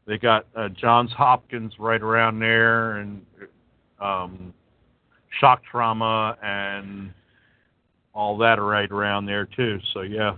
they 0.07 0.17
got 0.17 0.47
uh, 0.55 0.69
Johns 0.69 1.11
Hopkins 1.11 1.73
right 1.79 2.01
around 2.01 2.39
there, 2.39 2.97
and 2.97 3.21
um, 3.99 4.53
shock 5.39 5.61
trauma 5.69 6.37
and 6.41 7.13
all 8.13 8.37
that 8.37 8.59
right 8.61 8.91
around 8.91 9.25
there 9.25 9.45
too. 9.45 9.79
So 9.93 10.01
yeah. 10.01 10.37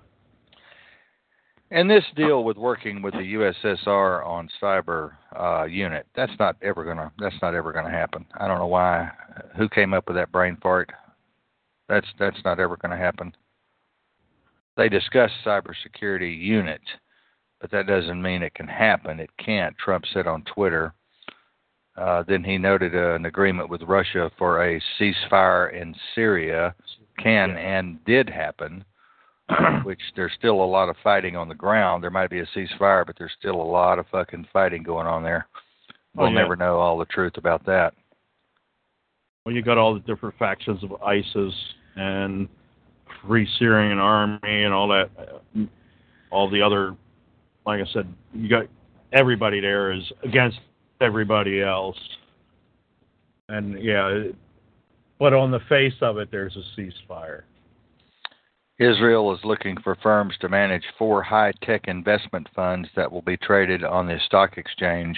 And 1.71 1.89
this 1.89 2.03
deal 2.15 2.43
with 2.43 2.55
working 2.55 3.01
with 3.01 3.15
the 3.15 3.33
USSR 3.33 4.23
on 4.27 4.47
cyber 4.61 5.13
uh, 5.35 5.63
unit, 5.63 6.05
that's 6.15 6.33
not 6.39 6.55
ever 6.61 6.85
gonna 6.85 7.11
that's 7.17 7.35
not 7.41 7.55
ever 7.55 7.71
gonna 7.71 7.89
happen. 7.89 8.25
I 8.39 8.47
don't 8.47 8.59
know 8.59 8.67
why. 8.67 9.09
Who 9.57 9.67
came 9.67 9.93
up 9.93 10.07
with 10.07 10.15
that 10.15 10.31
brain 10.31 10.57
fart? 10.61 10.91
That's 11.89 12.05
that's 12.19 12.37
not 12.45 12.59
ever 12.59 12.77
gonna 12.77 12.97
happen. 12.97 13.35
They 14.77 14.87
discussed 14.87 15.33
cybersecurity 15.45 16.39
unit, 16.39 16.81
but 17.63 17.71
that 17.71 17.87
doesn't 17.87 18.21
mean 18.21 18.43
it 18.43 18.53
can 18.55 18.67
happen. 18.67 19.21
It 19.21 19.29
can't. 19.37 19.73
Trump 19.77 20.03
said 20.13 20.27
on 20.27 20.43
Twitter. 20.43 20.93
Uh, 21.95 22.21
then 22.27 22.43
he 22.43 22.57
noted 22.57 22.93
uh, 22.93 23.15
an 23.15 23.25
agreement 23.25 23.69
with 23.69 23.81
Russia 23.83 24.29
for 24.37 24.65
a 24.65 24.81
ceasefire 24.99 25.73
in 25.73 25.95
Syria 26.13 26.75
can 27.17 27.51
and 27.51 28.03
did 28.03 28.29
happen 28.29 28.83
which 29.83 30.01
there's 30.17 30.33
still 30.37 30.61
a 30.61 30.65
lot 30.65 30.89
of 30.89 30.97
fighting 31.01 31.37
on 31.37 31.47
the 31.47 31.55
ground. 31.55 32.03
There 32.03 32.09
might 32.09 32.29
be 32.29 32.39
a 32.39 32.45
ceasefire, 32.47 33.05
but 33.05 33.15
there's 33.17 33.31
still 33.39 33.55
a 33.55 33.63
lot 33.63 33.97
of 33.97 34.07
fucking 34.11 34.47
fighting 34.51 34.83
going 34.83 35.07
on 35.07 35.23
there. 35.23 35.47
Oh, 36.17 36.23
We'll 36.23 36.31
yeah. 36.31 36.41
never 36.41 36.57
know 36.57 36.79
all 36.79 36.97
the 36.97 37.05
truth 37.05 37.37
about 37.37 37.65
that. 37.65 37.93
Well, 39.45 39.55
you 39.55 39.61
got 39.61 39.77
all 39.77 39.93
the 39.93 40.01
different 40.01 40.37
factions 40.37 40.83
of 40.83 41.01
ISIS 41.01 41.53
and 41.95 42.49
Free 43.25 43.47
Syrian 43.57 43.99
Army 43.99 44.63
and 44.63 44.73
all 44.73 44.89
that, 44.89 45.09
uh, 45.17 45.61
all 46.29 46.49
the 46.49 46.61
other. 46.61 46.97
Like 47.65 47.81
I 47.81 47.85
said, 47.93 48.11
you 48.33 48.49
got 48.49 48.65
everybody 49.11 49.59
there 49.61 49.91
is 49.91 50.03
against 50.23 50.59
everybody 51.01 51.61
else, 51.61 51.97
and 53.49 53.81
yeah, 53.81 54.07
it- 54.07 54.35
but 55.19 55.33
on 55.33 55.51
the 55.51 55.59
face 55.69 55.93
of 56.01 56.17
it, 56.17 56.29
there's 56.31 56.57
a 56.57 56.63
ceasefire. 56.81 57.43
Israel 58.79 59.33
is 59.33 59.39
looking 59.45 59.77
for 59.81 59.95
firms 59.95 60.35
to 60.41 60.49
manage 60.49 60.83
four 60.97 61.21
high 61.23 61.53
tech 61.61 61.87
investment 61.87 62.49
funds 62.55 62.89
that 62.95 63.09
will 63.11 63.21
be 63.21 63.37
traded 63.37 63.83
on 63.83 64.07
the 64.07 64.19
stock 64.25 64.57
exchange. 64.57 65.17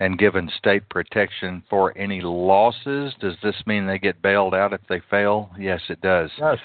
and 0.00 0.16
given 0.16 0.48
state 0.56 0.88
protection 0.88 1.60
for 1.68 1.92
any 1.98 2.20
losses. 2.20 3.12
Does 3.20 3.34
this 3.42 3.56
mean 3.66 3.84
they 3.84 3.98
get 3.98 4.22
bailed 4.22 4.54
out 4.54 4.72
if 4.72 4.80
they 4.88 5.00
fail? 5.10 5.50
Yes, 5.58 5.80
it 5.88 6.00
does. 6.00 6.30
Yes. 6.38 6.58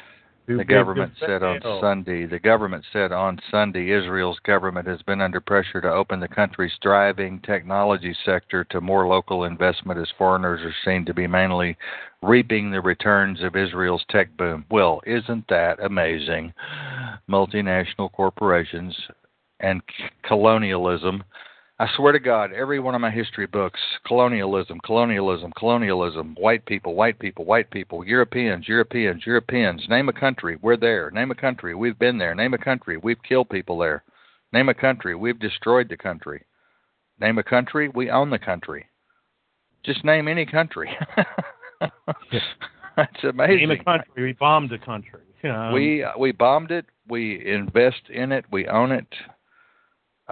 The 0.46 0.66
government 0.66 1.14
said 1.20 1.42
on. 1.42 1.62
Sunday, 1.80 2.26
the 2.26 2.40
government 2.40 2.84
said 2.92 3.14
on 3.14 3.40
Sunday, 3.50 3.92
Israel's 3.92 4.40
government 4.40 4.88
has 4.88 5.02
been 5.04 5.22
under 5.22 5.40
pressure 5.40 5.80
to 5.80 5.90
open 5.90 6.20
the 6.20 6.28
country's 6.28 6.74
thriving 6.82 7.40
technology 7.40 8.14
sector 8.26 8.66
to 8.66 8.82
more 8.82 9.08
local 9.08 9.46
investment 9.46 10.00
as 10.00 10.12
foreigners 10.18 10.60
are 10.62 10.76
seen 10.84 11.06
to 11.06 11.14
be 11.14 11.28
mainly 11.28 11.78
reaping 12.22 12.72
the 12.72 12.82
returns 12.82 13.42
of 13.42 13.56
Israel's 13.56 14.04
tech 14.10 14.36
boom. 14.36 14.66
Well, 14.70 15.02
isn't 15.06 15.48
that 15.48 15.82
amazing? 15.82 16.54
Multinational 17.30 18.12
corporations 18.12 18.96
and 19.62 19.82
colonialism. 20.24 21.24
I 21.80 21.88
swear 21.96 22.12
to 22.12 22.20
God, 22.20 22.54
every 22.54 22.80
one 22.80 22.94
of 22.94 23.02
my 23.02 23.10
history 23.10 23.48
books, 23.48 23.80
colonialism, 24.06 24.80
colonialism, 24.86 25.52
colonialism, 25.58 26.36
white 26.38 26.66
people, 26.66 26.94
white 26.94 27.18
people, 27.18 27.46
white 27.46 27.72
people, 27.72 28.06
Europeans, 28.06 28.68
Europeans, 28.68 29.26
Europeans, 29.26 29.84
name 29.90 30.08
a 30.08 30.14
country, 30.14 30.58
we're 30.62 30.78
there. 30.78 31.10
Name 31.10 31.32
a 31.32 31.36
country, 31.36 31.74
we've 31.74 31.98
been 31.98 32.20
there. 32.20 32.36
Name 32.36 32.54
a 32.54 32.60
country, 32.60 32.98
we've 32.98 33.22
killed 33.28 33.50
people 33.50 33.80
there. 33.80 34.04
Name 34.52 34.70
a 34.70 34.74
country, 34.74 35.16
we've 35.16 35.40
destroyed 35.40 35.90
the 35.90 35.98
country. 35.98 36.46
Name 37.20 37.40
a 37.40 37.44
country, 37.44 37.90
we 37.90 38.12
own 38.12 38.30
the 38.30 38.40
country. 38.40 38.86
Just 39.84 40.06
name 40.06 40.28
any 40.28 40.46
country. 40.46 40.96
That's 42.96 43.24
amazing. 43.24 43.70
Name 43.70 43.72
a 43.72 43.84
country. 43.84 44.24
We 44.24 44.34
bombed 44.34 44.72
a 44.72 44.78
country. 44.78 45.22
Um, 45.44 45.74
we 45.74 46.06
we 46.18 46.32
bombed 46.32 46.72
it. 46.72 46.86
We 47.10 47.46
invest 47.46 48.10
in 48.10 48.32
it. 48.32 48.46
We 48.52 48.68
own 48.68 48.92
it. 48.92 49.08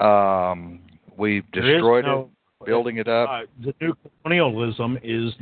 Um, 0.02 0.82
we 1.18 1.44
there 1.54 1.66
is 1.66 1.74
destroyed 1.76 2.06
no- 2.06 2.30
it, 2.62 2.66
building 2.66 2.98
it 2.98 3.08
up. 3.08 3.30
Uh, 3.30 3.42
the 3.64 3.74
new 3.82 3.94
colonialism 4.24 4.98
is 5.04 5.34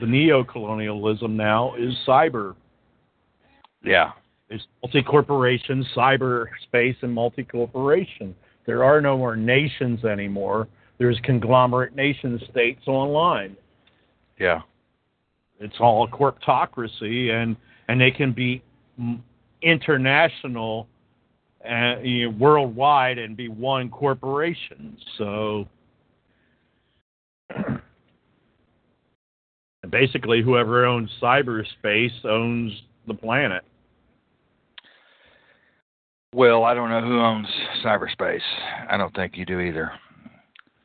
the 0.00 0.06
neo-colonialism 0.06 1.36
now 1.36 1.74
is 1.74 1.94
cyber. 2.06 2.54
yeah, 3.84 4.12
It's 4.48 4.66
multi-corporation, 4.82 5.84
cyberspace, 5.94 6.96
and 7.02 7.12
multi-corporation. 7.12 8.34
There 8.64 8.84
are 8.84 9.00
no 9.00 9.18
more 9.18 9.36
nations 9.36 10.04
anymore. 10.04 10.68
There's 10.98 11.18
conglomerate 11.24 11.94
nation 11.94 12.40
states 12.50 12.86
online. 12.86 13.56
yeah, 14.38 14.62
It's 15.60 15.76
all 15.80 16.04
a 16.04 16.08
corptocracy, 16.08 17.30
and 17.32 17.56
and 17.88 18.00
they 18.00 18.10
can 18.12 18.32
be 18.32 18.62
international, 19.62 20.86
uh, 21.68 22.00
you 22.00 22.30
know, 22.30 22.36
worldwide, 22.38 23.18
and 23.18 23.36
be 23.36 23.48
one 23.48 23.90
corporation. 23.90 24.96
So. 25.18 25.66
Basically, 29.90 30.42
whoever 30.42 30.86
owns 30.86 31.10
cyberspace 31.20 32.24
owns 32.24 32.72
the 33.08 33.14
planet. 33.14 33.64
Well, 36.34 36.64
I 36.64 36.72
don't 36.72 36.88
know 36.88 37.02
who 37.02 37.20
owns 37.20 37.46
cyberspace. 37.84 38.40
I 38.88 38.96
don't 38.96 39.14
think 39.14 39.36
you 39.36 39.44
do 39.44 39.60
either. 39.60 39.92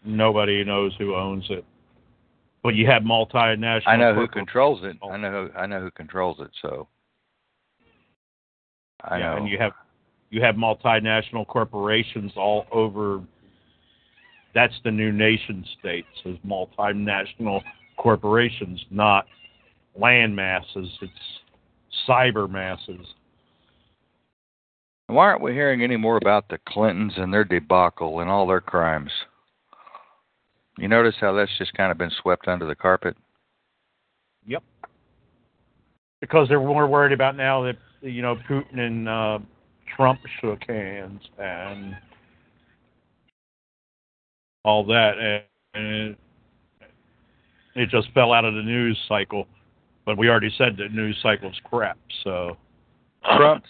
Nobody 0.03 0.63
knows 0.63 0.93
who 0.97 1.15
owns 1.15 1.45
it. 1.49 1.63
But 2.63 2.75
you 2.75 2.85
have 2.87 3.03
multinational. 3.03 3.87
I 3.87 3.95
know 3.95 4.13
who 4.13 4.27
controls 4.27 4.81
it. 4.83 4.97
I 5.01 5.15
know 5.17 5.47
who, 5.47 5.57
I 5.57 5.65
know 5.67 5.79
who 5.79 5.91
controls 5.91 6.37
it. 6.41 6.49
So 6.61 6.87
I 9.03 9.19
yeah, 9.19 9.31
know. 9.31 9.37
and 9.37 9.47
you 9.47 9.57
have 9.57 9.71
you 10.29 10.41
have 10.41 10.55
multinational 10.55 11.47
corporations 11.47 12.31
all 12.35 12.65
over. 12.71 13.21
That's 14.53 14.73
the 14.83 14.91
new 14.91 15.11
nation 15.11 15.65
states 15.79 16.07
is 16.25 16.37
multinational 16.45 17.61
corporations, 17.97 18.83
not 18.89 19.25
land 19.95 20.35
masses. 20.35 20.89
It's 21.01 21.11
cyber 22.07 22.49
masses. 22.49 23.05
Why 25.07 25.25
aren't 25.25 25.41
we 25.41 25.53
hearing 25.53 25.83
any 25.83 25.95
more 25.95 26.17
about 26.17 26.49
the 26.49 26.59
Clintons 26.67 27.13
and 27.15 27.33
their 27.33 27.45
debacle 27.45 28.19
and 28.19 28.29
all 28.29 28.45
their 28.45 28.59
crimes? 28.59 29.11
You 30.77 30.87
notice 30.87 31.15
how 31.19 31.33
that's 31.33 31.51
just 31.57 31.73
kind 31.73 31.91
of 31.91 31.97
been 31.97 32.11
swept 32.21 32.47
under 32.47 32.67
the 32.67 32.75
carpet? 32.75 33.15
Yep. 34.45 34.63
Because 36.19 36.49
they're 36.49 36.59
more 36.59 36.87
worried 36.87 37.13
about 37.13 37.37
now 37.37 37.63
that 37.63 37.77
you 38.01 38.21
know 38.21 38.35
Putin 38.49 38.79
and 38.79 39.09
uh, 39.09 39.39
Trump 39.95 40.19
shook 40.41 40.59
hands 40.67 41.21
and 41.37 41.95
all 44.63 44.83
that, 44.85 45.17
and, 45.17 45.43
and 45.73 46.15
it 47.75 47.89
just 47.89 48.11
fell 48.13 48.33
out 48.33 48.45
of 48.45 48.53
the 48.53 48.61
news 48.63 48.97
cycle. 49.07 49.47
But 50.05 50.17
we 50.17 50.29
already 50.29 50.51
said 50.57 50.77
the 50.77 50.89
news 50.89 51.17
cycle's 51.21 51.59
crap. 51.63 51.97
So 52.23 52.57
Trump's 53.35 53.69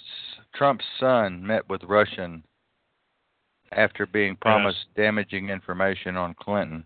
Trump's 0.54 0.86
son 1.00 1.46
met 1.46 1.68
with 1.70 1.84
Russian 1.84 2.44
after 3.72 4.06
being 4.06 4.36
promised 4.38 4.86
damaging 4.96 5.50
information 5.50 6.16
on 6.16 6.34
Clinton. 6.36 6.86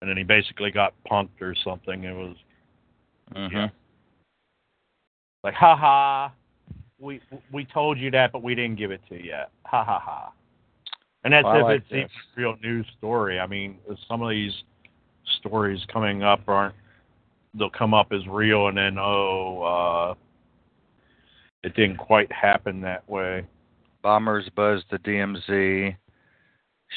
and 0.00 0.10
then 0.10 0.16
he 0.16 0.22
basically 0.22 0.70
got 0.70 0.92
punked 1.10 1.40
or 1.40 1.54
something. 1.64 2.04
It 2.04 2.12
was 2.12 2.36
hmm 3.34 3.56
Yeah. 3.56 3.68
like, 5.42 5.54
ha 5.54 5.74
ha, 5.74 6.32
we 6.98 7.20
we 7.52 7.64
told 7.64 7.98
you 7.98 8.10
that, 8.10 8.32
but 8.32 8.42
we 8.42 8.54
didn't 8.54 8.76
give 8.76 8.90
it 8.90 9.00
to 9.08 9.16
you. 9.22 9.34
Ha 9.66 9.84
ha 9.84 9.98
ha. 9.98 10.32
And 11.24 11.32
that's 11.32 11.44
Well, 11.44 11.56
if 11.56 11.62
like 11.64 11.80
it's 11.80 11.90
this. 11.90 12.10
a 12.36 12.40
real 12.40 12.56
news 12.62 12.86
story. 12.98 13.40
I 13.40 13.46
mean, 13.46 13.78
some 14.08 14.22
of 14.22 14.30
these 14.30 14.52
stories 15.40 15.80
coming 15.92 16.22
up 16.22 16.40
aren't. 16.46 16.74
They'll 17.54 17.70
come 17.70 17.94
up 17.94 18.12
as 18.12 18.26
real, 18.28 18.68
and 18.68 18.76
then 18.76 18.98
oh, 18.98 19.62
uh, 19.62 20.14
it 21.64 21.74
didn't 21.74 21.96
quite 21.96 22.30
happen 22.30 22.80
that 22.82 23.08
way. 23.08 23.44
Bombers 24.02 24.48
buzz 24.54 24.82
the 24.90 24.98
DMZ. 24.98 25.96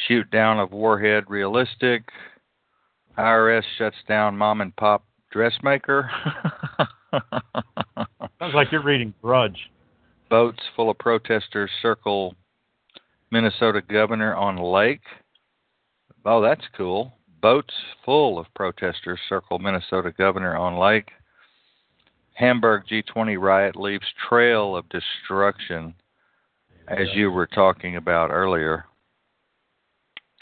Shoot 0.07 0.29
down 0.29 0.59
of 0.59 0.71
warhead 0.71 1.23
realistic. 1.27 2.03
IRS 3.17 3.63
shuts 3.77 3.97
down 4.07 4.37
mom 4.37 4.61
and 4.61 4.75
pop 4.75 5.03
dressmaker. 5.31 6.09
Sounds 8.39 8.53
like 8.53 8.71
you're 8.71 8.83
reading 8.83 9.13
Drudge. 9.21 9.57
Boats 10.29 10.59
full 10.75 10.91
of 10.91 10.97
protesters 10.99 11.71
circle 11.81 12.35
Minnesota 13.31 13.81
governor 13.81 14.35
on 14.35 14.57
lake. 14.57 15.01
Oh, 16.23 16.41
that's 16.41 16.65
cool. 16.77 17.13
Boats 17.41 17.73
full 18.05 18.37
of 18.37 18.45
protesters 18.53 19.19
circle 19.27 19.57
Minnesota 19.59 20.11
governor 20.11 20.55
on 20.55 20.77
lake. 20.77 21.09
Hamburg 22.33 22.83
G20 22.89 23.39
riot 23.39 23.75
leaves 23.75 24.05
trail 24.29 24.75
of 24.75 24.85
destruction, 24.89 25.93
as 26.87 27.07
you 27.13 27.31
were 27.31 27.47
talking 27.47 27.95
about 27.95 28.29
earlier. 28.31 28.85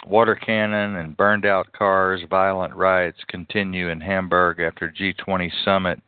Water 0.06 0.36
cannon 0.36 0.98
and 0.98 1.18
burned 1.18 1.46
out 1.46 1.72
cars, 1.74 2.22
violent 2.30 2.76
riots 2.76 3.20
continue 3.28 3.90
in 3.90 4.00
Hamburg 4.00 4.60
after 4.60 4.92
G20 4.92 5.50
summit. 5.66 6.00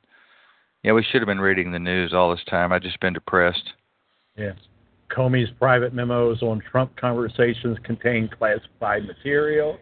Yeah, 0.83 0.93
we 0.93 1.03
should 1.03 1.21
have 1.21 1.27
been 1.27 1.41
reading 1.41 1.71
the 1.71 1.79
news 1.79 2.13
all 2.13 2.31
this 2.31 2.43
time. 2.49 2.71
I've 2.71 2.81
just 2.81 2.99
been 2.99 3.13
depressed. 3.13 3.73
Yeah. 4.37 4.53
Comey's 5.11 5.49
private 5.59 5.93
memos 5.93 6.41
on 6.41 6.61
Trump 6.71 6.95
conversations 6.95 7.77
contain 7.83 8.29
classified 8.29 9.05
material. 9.05 9.77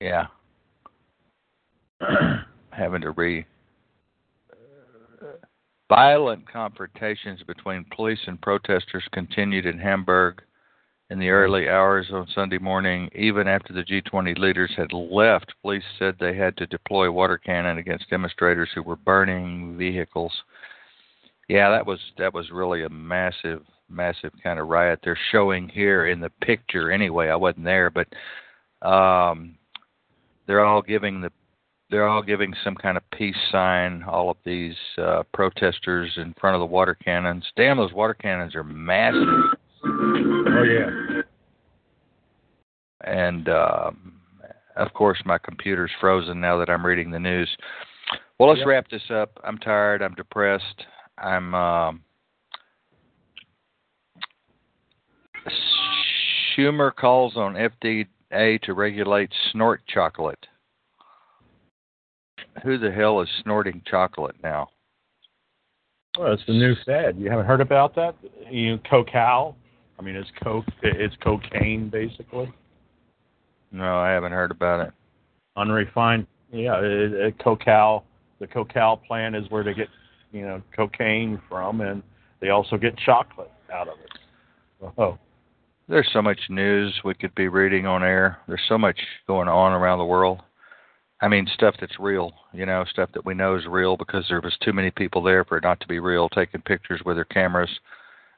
Yeah. 0.00 0.26
Having 2.70 3.00
to 3.02 3.10
re. 3.12 3.46
Violent 5.88 6.50
confrontations 6.50 7.42
between 7.46 7.84
police 7.94 8.18
and 8.26 8.40
protesters 8.40 9.04
continued 9.12 9.66
in 9.66 9.78
Hamburg 9.78 10.42
in 11.10 11.18
the 11.18 11.28
early 11.28 11.68
hours 11.68 12.06
on 12.12 12.26
Sunday 12.34 12.58
morning. 12.58 13.08
Even 13.14 13.46
after 13.46 13.72
the 13.72 13.82
G20 13.82 14.38
leaders 14.38 14.72
had 14.76 14.92
left, 14.92 15.54
police 15.62 15.84
said 15.98 16.16
they 16.18 16.36
had 16.36 16.56
to 16.56 16.66
deploy 16.66 17.10
water 17.10 17.38
cannon 17.38 17.78
against 17.78 18.10
demonstrators 18.10 18.70
who 18.74 18.82
were 18.82 18.96
burning 18.96 19.76
vehicles. 19.78 20.32
Yeah, 21.48 21.70
that 21.70 21.86
was 21.86 22.00
that 22.18 22.34
was 22.34 22.50
really 22.50 22.82
a 22.82 22.88
massive, 22.88 23.62
massive 23.88 24.32
kind 24.42 24.58
of 24.58 24.66
riot. 24.66 25.00
They're 25.04 25.18
showing 25.30 25.68
here 25.68 26.08
in 26.08 26.20
the 26.20 26.30
picture. 26.42 26.90
Anyway, 26.90 27.28
I 27.28 27.36
wasn't 27.36 27.66
there, 27.66 27.90
but 27.90 28.08
um, 28.86 29.56
they're 30.46 30.64
all 30.64 30.82
giving 30.82 31.20
the 31.20 31.30
they're 31.88 32.08
all 32.08 32.22
giving 32.22 32.52
some 32.64 32.74
kind 32.74 32.96
of 32.96 33.08
peace 33.12 33.36
sign. 33.52 34.02
All 34.02 34.28
of 34.28 34.38
these 34.44 34.74
uh, 34.98 35.22
protesters 35.32 36.12
in 36.16 36.34
front 36.40 36.56
of 36.56 36.60
the 36.60 36.66
water 36.66 36.96
cannons. 37.04 37.44
Damn, 37.56 37.76
those 37.76 37.92
water 37.92 38.14
cannons 38.14 38.56
are 38.56 38.64
massive. 38.64 39.56
Oh 39.84 40.62
yeah. 40.62 41.22
And 43.04 43.48
um, 43.48 44.20
of 44.76 44.92
course, 44.94 45.18
my 45.24 45.38
computer's 45.38 45.90
frozen 46.00 46.40
now 46.40 46.58
that 46.58 46.70
I'm 46.70 46.84
reading 46.84 47.10
the 47.10 47.20
news. 47.20 47.48
Well, 48.38 48.48
let's 48.48 48.58
Yep. 48.60 48.66
wrap 48.66 48.88
this 48.90 49.10
up. 49.10 49.38
I'm 49.44 49.58
tired. 49.58 50.02
I'm 50.02 50.14
depressed. 50.14 50.84
I'm. 51.18 51.54
Um, 51.54 52.02
Schumer 56.56 56.94
calls 56.94 57.36
on 57.36 57.54
FDA 57.54 58.60
to 58.62 58.74
regulate 58.74 59.30
snort 59.52 59.82
chocolate. 59.86 60.46
Who 62.64 62.78
the 62.78 62.90
hell 62.90 63.20
is 63.20 63.28
snorting 63.42 63.82
chocolate 63.86 64.36
now? 64.42 64.68
Well, 66.18 66.32
it's 66.32 66.42
the 66.46 66.54
new 66.54 66.74
fad. 66.86 67.18
You 67.18 67.30
haven't 67.30 67.46
heard 67.46 67.60
about 67.60 67.94
that? 67.96 68.14
You 68.50 68.72
know, 68.72 68.80
cocal. 68.90 69.56
I 69.98 70.02
mean, 70.02 70.16
it's 70.16 70.30
coke. 70.42 70.66
It's 70.82 71.14
cocaine, 71.22 71.88
basically. 71.88 72.52
No, 73.72 73.98
I 73.98 74.10
haven't 74.10 74.32
heard 74.32 74.50
about 74.50 74.86
it. 74.86 74.92
Unrefined. 75.56 76.26
Yeah, 76.52 76.78
it, 76.80 77.12
it, 77.12 77.38
cocal. 77.38 78.04
The 78.38 78.46
cocal 78.46 78.98
plant 78.98 79.34
is 79.34 79.50
where 79.50 79.64
they 79.64 79.74
get, 79.74 79.88
you 80.32 80.42
know, 80.42 80.62
cocaine 80.74 81.40
from, 81.48 81.80
and 81.80 82.02
they 82.40 82.50
also 82.50 82.76
get 82.76 82.96
chocolate 82.98 83.50
out 83.72 83.88
of 83.88 83.94
it. 83.98 84.92
Oh. 84.98 85.18
There's 85.88 86.08
so 86.12 86.20
much 86.20 86.40
news 86.50 86.92
we 87.04 87.14
could 87.14 87.34
be 87.34 87.48
reading 87.48 87.86
on 87.86 88.02
air. 88.02 88.38
There's 88.48 88.60
so 88.68 88.76
much 88.76 88.98
going 89.26 89.48
on 89.48 89.72
around 89.72 89.98
the 89.98 90.04
world. 90.04 90.40
I 91.22 91.28
mean, 91.28 91.48
stuff 91.54 91.76
that's 91.80 91.98
real, 91.98 92.32
you 92.52 92.66
know, 92.66 92.84
stuff 92.90 93.08
that 93.14 93.24
we 93.24 93.32
know 93.32 93.56
is 93.56 93.64
real 93.66 93.96
because 93.96 94.26
there 94.28 94.40
was 94.40 94.56
too 94.62 94.72
many 94.72 94.90
people 94.90 95.22
there 95.22 95.44
for 95.44 95.56
it 95.56 95.64
not 95.64 95.80
to 95.80 95.86
be 95.86 95.98
real, 95.98 96.28
taking 96.28 96.60
pictures 96.60 97.00
with 97.06 97.16
their 97.16 97.24
cameras. 97.24 97.70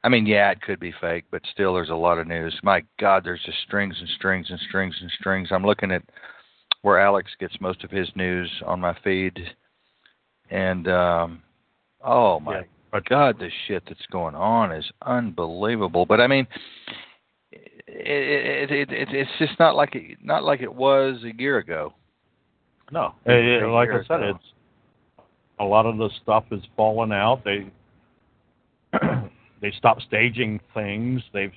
I 0.03 0.09
mean, 0.09 0.25
yeah, 0.25 0.51
it 0.51 0.61
could 0.61 0.79
be 0.79 0.93
fake, 1.01 1.25
but 1.29 1.41
still, 1.51 1.73
there's 1.73 1.89
a 1.89 1.95
lot 1.95 2.19
of 2.19 2.27
news. 2.27 2.57
My 2.63 2.83
God, 2.99 3.23
there's 3.23 3.43
just 3.45 3.57
strings 3.65 3.95
and 3.99 4.09
strings 4.17 4.47
and 4.49 4.59
strings 4.67 4.95
and 5.01 5.11
strings. 5.19 5.49
I'm 5.51 5.65
looking 5.65 5.91
at 5.91 6.03
where 6.81 6.99
Alex 6.99 7.31
gets 7.39 7.59
most 7.59 7.83
of 7.83 7.91
his 7.91 8.07
news 8.15 8.49
on 8.65 8.79
my 8.79 8.95
feed, 9.03 9.37
and 10.49 10.87
um, 10.87 11.43
oh 12.03 12.39
my 12.39 12.61
yeah. 12.93 12.99
God, 13.09 13.37
the 13.39 13.49
shit 13.67 13.83
that's 13.87 14.05
going 14.11 14.35
on 14.35 14.71
is 14.71 14.85
unbelievable. 15.01 16.05
But 16.05 16.21
I 16.21 16.27
mean, 16.27 16.47
it, 17.51 18.71
it, 18.71 18.91
it, 18.91 19.09
it's 19.11 19.31
just 19.37 19.59
not 19.59 19.75
like 19.75 19.95
it, 19.95 20.17
not 20.23 20.43
like 20.43 20.61
it 20.61 20.73
was 20.73 21.17
a 21.25 21.41
year 21.41 21.57
ago. 21.57 21.93
No, 22.91 23.13
it, 23.25 23.67
like 23.67 23.89
I 23.89 24.03
said, 24.07 24.21
it's 24.21 24.39
a 25.59 25.63
lot 25.63 25.85
of 25.85 25.97
the 25.97 26.09
stuff 26.23 26.45
is 26.51 26.63
falling 26.75 27.11
out. 27.11 27.43
They 27.43 27.69
they 29.61 29.71
stopped 29.71 30.03
staging 30.03 30.59
things. 30.73 31.21
They've 31.33 31.53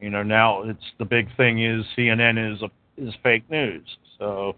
you 0.00 0.10
know 0.10 0.22
now 0.22 0.62
it's 0.62 0.84
the 0.98 1.04
big 1.04 1.34
thing 1.36 1.64
is 1.64 1.84
CNN 1.96 2.54
is 2.54 2.62
a, 2.62 2.70
is 2.96 3.14
fake 3.22 3.48
news. 3.50 3.86
So 4.18 4.56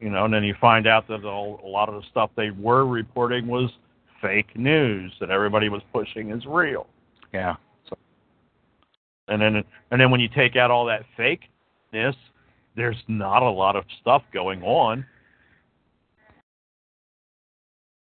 you 0.00 0.10
know, 0.10 0.24
and 0.24 0.34
then 0.34 0.42
you 0.42 0.54
find 0.60 0.86
out 0.86 1.06
that 1.08 1.22
a 1.22 1.66
lot 1.66 1.88
of 1.88 1.94
the 1.94 2.08
stuff 2.10 2.30
they 2.36 2.50
were 2.50 2.86
reporting 2.86 3.46
was 3.46 3.70
fake 4.20 4.56
news 4.56 5.12
that 5.20 5.30
everybody 5.30 5.68
was 5.68 5.82
pushing 5.92 6.30
is 6.30 6.44
real. 6.44 6.86
Yeah. 7.32 7.54
So, 7.88 7.96
and 9.28 9.40
then 9.40 9.62
and 9.90 10.00
then 10.00 10.10
when 10.10 10.20
you 10.20 10.28
take 10.28 10.56
out 10.56 10.70
all 10.70 10.86
that 10.86 11.04
fakeness, 11.16 12.16
there's 12.76 12.96
not 13.06 13.42
a 13.42 13.50
lot 13.50 13.76
of 13.76 13.84
stuff 14.00 14.22
going 14.32 14.62
on. 14.62 15.06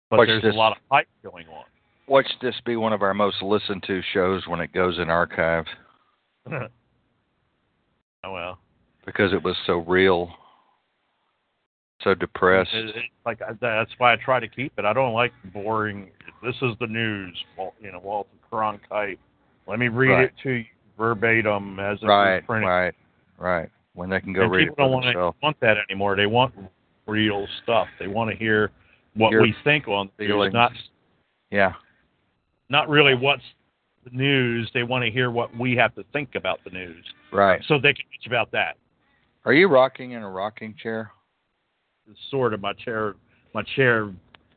But 0.08 0.18
watch 0.18 0.28
there's 0.28 0.42
this, 0.42 0.54
a 0.54 0.58
lot 0.58 0.72
of 0.72 0.78
hype 0.90 1.08
going 1.22 1.46
on. 1.48 1.64
Watch 2.12 2.30
this 2.42 2.54
be 2.66 2.76
one 2.76 2.92
of 2.92 3.00
our 3.00 3.14
most 3.14 3.40
listened 3.40 3.84
to 3.86 4.02
shows 4.12 4.46
when 4.46 4.60
it 4.60 4.70
goes 4.74 4.98
in 4.98 5.08
archive. 5.08 5.64
oh 6.52 6.68
well. 8.24 8.58
Because 9.06 9.32
it 9.32 9.42
was 9.42 9.56
so 9.66 9.78
real. 9.78 10.30
So 12.04 12.12
depressed. 12.12 12.68
It, 12.74 12.96
it, 12.96 13.02
like 13.24 13.40
that's 13.62 13.90
why 13.96 14.12
I 14.12 14.16
try 14.16 14.40
to 14.40 14.48
keep 14.48 14.74
it. 14.76 14.84
I 14.84 14.92
don't 14.92 15.14
like 15.14 15.32
boring. 15.54 16.10
This 16.42 16.54
is 16.60 16.74
the 16.80 16.86
news. 16.86 17.34
You 17.80 17.92
know, 17.92 18.00
Walter 18.00 18.28
Cronkite. 18.52 19.16
Let 19.66 19.78
me 19.78 19.88
read 19.88 20.10
right. 20.10 20.24
it 20.24 20.32
to 20.42 20.50
you 20.50 20.64
verbatim 20.98 21.80
as 21.80 21.96
it 22.02 22.06
right, 22.06 22.34
was 22.34 22.42
printed. 22.46 22.68
Right, 22.68 22.94
right, 23.38 23.70
when 23.94 24.10
they 24.10 24.20
can 24.20 24.34
go 24.34 24.42
and 24.42 24.52
read 24.52 24.68
people 24.68 24.84
it 24.84 24.88
for 24.88 24.90
don't 24.90 25.04
themselves. 25.06 25.38
want 25.42 25.60
that 25.60 25.78
anymore. 25.88 26.14
They 26.16 26.26
want 26.26 26.52
real 27.06 27.46
stuff. 27.62 27.88
They 27.98 28.08
want 28.08 28.30
to 28.30 28.36
hear 28.36 28.70
what 29.14 29.30
Your 29.30 29.40
we 29.40 29.54
think 29.64 29.88
on 29.88 30.10
the 30.18 30.26
news, 30.26 30.52
not 30.52 30.72
yeah, 31.52 31.72
not 32.72 32.88
really 32.88 33.14
what's 33.14 33.42
the 34.02 34.10
news. 34.10 34.68
They 34.74 34.82
want 34.82 35.04
to 35.04 35.10
hear 35.10 35.30
what 35.30 35.56
we 35.56 35.76
have 35.76 35.94
to 35.94 36.04
think 36.12 36.34
about 36.34 36.58
the 36.64 36.70
news. 36.70 37.04
Right. 37.32 37.62
So 37.68 37.74
they 37.74 37.92
can 37.92 38.06
bitch 38.06 38.26
about 38.26 38.50
that. 38.52 38.78
Are 39.44 39.52
you 39.52 39.68
rocking 39.68 40.12
in 40.12 40.22
a 40.22 40.30
rocking 40.30 40.74
chair? 40.82 41.12
Sort 42.30 42.54
of. 42.54 42.60
My 42.60 42.72
chair, 42.72 43.14
my 43.54 43.62
chair, 43.76 44.12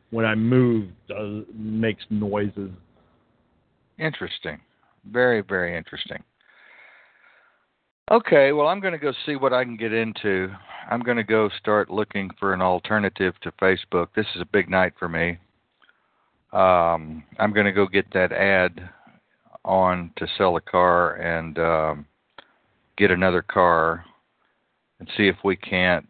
when 0.09 0.25
I 0.25 0.33
move, 0.33 0.89
does 1.07 1.43
makes 1.53 2.03
noises. 2.09 2.71
Interesting. 3.99 4.59
Very, 5.11 5.41
very 5.41 5.77
interesting. 5.77 6.23
Okay, 8.11 8.51
well, 8.51 8.67
I'm 8.67 8.79
going 8.79 8.93
to 8.93 8.99
go 8.99 9.13
see 9.25 9.35
what 9.35 9.53
I 9.53 9.63
can 9.63 9.77
get 9.77 9.93
into. 9.93 10.49
I'm 10.89 11.01
going 11.01 11.17
to 11.17 11.23
go 11.23 11.49
start 11.59 11.89
looking 11.89 12.29
for 12.39 12.53
an 12.53 12.61
alternative 12.61 13.33
to 13.41 13.51
Facebook. 13.53 14.07
This 14.15 14.27
is 14.35 14.41
a 14.41 14.45
big 14.45 14.69
night 14.69 14.93
for 14.97 15.09
me. 15.09 15.39
Um, 16.56 17.23
I'm 17.38 17.52
going 17.52 17.65
to 17.65 17.73
go 17.73 17.86
get 17.86 18.06
that 18.14 18.32
ad 18.32 18.90
on 19.65 20.11
to 20.15 20.27
sell 20.38 20.56
a 20.56 20.61
car 20.61 21.15
and 21.15 21.60
um, 21.60 22.06
get 22.98 23.11
another 23.11 23.41
car 23.41 24.06
and 24.99 25.10
see 25.18 25.27
if 25.27 25.36
we 25.44 25.57
can't 25.57 26.07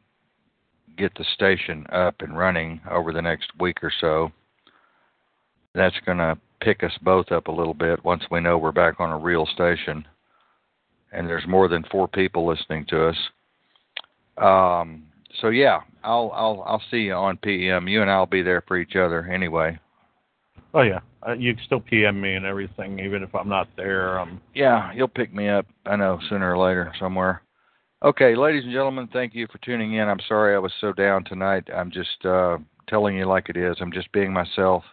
get 0.97 1.11
the 1.15 1.25
station 1.33 1.85
up 1.91 2.15
and 2.19 2.37
running 2.37 2.79
over 2.91 3.11
the 3.11 3.21
next 3.21 3.49
week 3.59 3.83
or 3.83 3.91
so. 3.99 4.31
That's 5.73 5.95
going 6.05 6.19
to 6.19 6.37
pick 6.61 6.83
us 6.83 6.93
both 7.01 7.31
up 7.31 7.47
a 7.47 7.51
little 7.51 7.73
bit 7.73 8.05
once 8.05 8.23
we 8.29 8.39
know 8.39 8.59
we're 8.59 8.71
back 8.71 8.99
on 8.99 9.09
a 9.09 9.17
real 9.17 9.47
station 9.47 10.05
and 11.11 11.27
there's 11.27 11.47
more 11.47 11.67
than 11.67 11.83
four 11.89 12.07
people 12.07 12.45
listening 12.45 12.85
to 12.89 13.07
us. 13.07 13.17
Um, 14.37 15.05
so 15.41 15.49
yeah, 15.49 15.79
I'll 16.03 16.31
I'll 16.35 16.63
I'll 16.67 16.83
see 16.91 16.97
you 16.97 17.13
on 17.13 17.37
PM. 17.37 17.87
You 17.87 18.01
and 18.01 18.11
I'll 18.11 18.25
be 18.25 18.41
there 18.41 18.63
for 18.67 18.77
each 18.77 18.95
other 18.95 19.25
anyway. 19.25 19.79
Oh 20.75 20.81
yeah, 20.81 20.99
uh, 21.25 21.31
you 21.31 21.55
can 21.55 21.63
still 21.65 21.79
PM 21.79 22.19
me 22.19 22.35
and 22.35 22.45
everything, 22.45 22.99
even 22.99 23.23
if 23.23 23.33
I'm 23.33 23.47
not 23.47 23.69
there. 23.77 24.19
Um, 24.19 24.41
yeah, 24.53 24.91
you'll 24.93 25.07
pick 25.07 25.33
me 25.33 25.47
up. 25.47 25.65
I 25.85 25.95
know 25.95 26.19
sooner 26.27 26.53
or 26.53 26.57
later 26.57 26.93
somewhere. 26.99 27.41
Okay, 28.03 28.35
ladies 28.35 28.65
and 28.65 28.73
gentlemen, 28.73 29.07
thank 29.13 29.33
you 29.33 29.47
for 29.49 29.57
tuning 29.59 29.93
in. 29.93 30.09
I'm 30.09 30.19
sorry 30.27 30.53
I 30.53 30.59
was 30.59 30.73
so 30.81 30.91
down 30.91 31.23
tonight. 31.23 31.63
I'm 31.73 31.91
just 31.91 32.25
uh, 32.25 32.57
telling 32.89 33.15
you 33.15 33.25
like 33.25 33.47
it 33.47 33.55
is. 33.55 33.77
I'm 33.79 33.91
just 33.91 34.11
being 34.11 34.33
myself. 34.33 34.83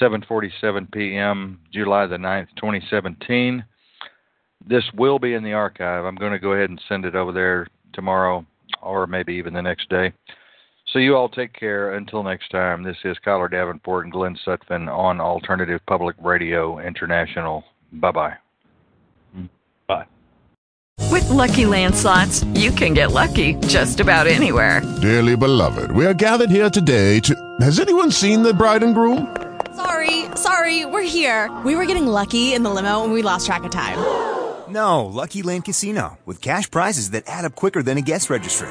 7:47 0.00 0.90
p.m. 0.90 1.60
July 1.70 2.06
the 2.06 2.16
9th, 2.16 2.48
2017. 2.56 3.62
This 4.66 4.84
will 4.94 5.18
be 5.18 5.34
in 5.34 5.44
the 5.44 5.52
archive. 5.52 6.06
I'm 6.06 6.16
going 6.16 6.32
to 6.32 6.38
go 6.38 6.52
ahead 6.54 6.70
and 6.70 6.80
send 6.88 7.04
it 7.04 7.14
over 7.14 7.32
there 7.32 7.66
tomorrow 7.92 8.44
or 8.82 9.06
maybe 9.06 9.34
even 9.34 9.52
the 9.52 9.62
next 9.62 9.90
day. 9.90 10.14
So 10.96 11.00
you 11.00 11.14
all 11.14 11.28
take 11.28 11.52
care. 11.52 11.92
Until 11.92 12.22
next 12.22 12.48
time, 12.48 12.82
this 12.82 12.96
is 13.04 13.18
Kiler 13.18 13.50
Davenport 13.50 14.06
and 14.06 14.12
Glen 14.14 14.34
Sutphin 14.46 14.88
on 14.88 15.20
Alternative 15.20 15.78
Public 15.84 16.16
Radio 16.24 16.78
International. 16.78 17.64
Bye-bye. 17.92 18.32
Bye. 19.86 20.06
With 21.10 21.28
Lucky 21.28 21.66
Land 21.66 21.94
slots, 21.94 22.44
you 22.54 22.70
can 22.70 22.94
get 22.94 23.12
lucky 23.12 23.56
just 23.66 24.00
about 24.00 24.26
anywhere. 24.26 24.80
Dearly 25.02 25.36
beloved, 25.36 25.90
we 25.90 26.06
are 26.06 26.14
gathered 26.14 26.48
here 26.48 26.70
today 26.70 27.20
to... 27.20 27.34
Has 27.60 27.78
anyone 27.78 28.10
seen 28.10 28.42
the 28.42 28.54
bride 28.54 28.82
and 28.82 28.94
groom? 28.94 29.36
Sorry, 29.76 30.24
sorry, 30.34 30.86
we're 30.86 31.02
here. 31.02 31.54
We 31.62 31.76
were 31.76 31.84
getting 31.84 32.06
lucky 32.06 32.54
in 32.54 32.62
the 32.62 32.70
limo 32.70 33.04
and 33.04 33.12
we 33.12 33.20
lost 33.20 33.44
track 33.44 33.64
of 33.64 33.70
time. 33.70 33.98
No, 34.72 35.04
Lucky 35.04 35.42
Land 35.42 35.66
Casino, 35.66 36.18
with 36.24 36.40
cash 36.40 36.70
prizes 36.70 37.10
that 37.10 37.24
add 37.26 37.44
up 37.44 37.54
quicker 37.54 37.82
than 37.82 37.98
a 37.98 38.02
guest 38.02 38.30
registry. 38.30 38.70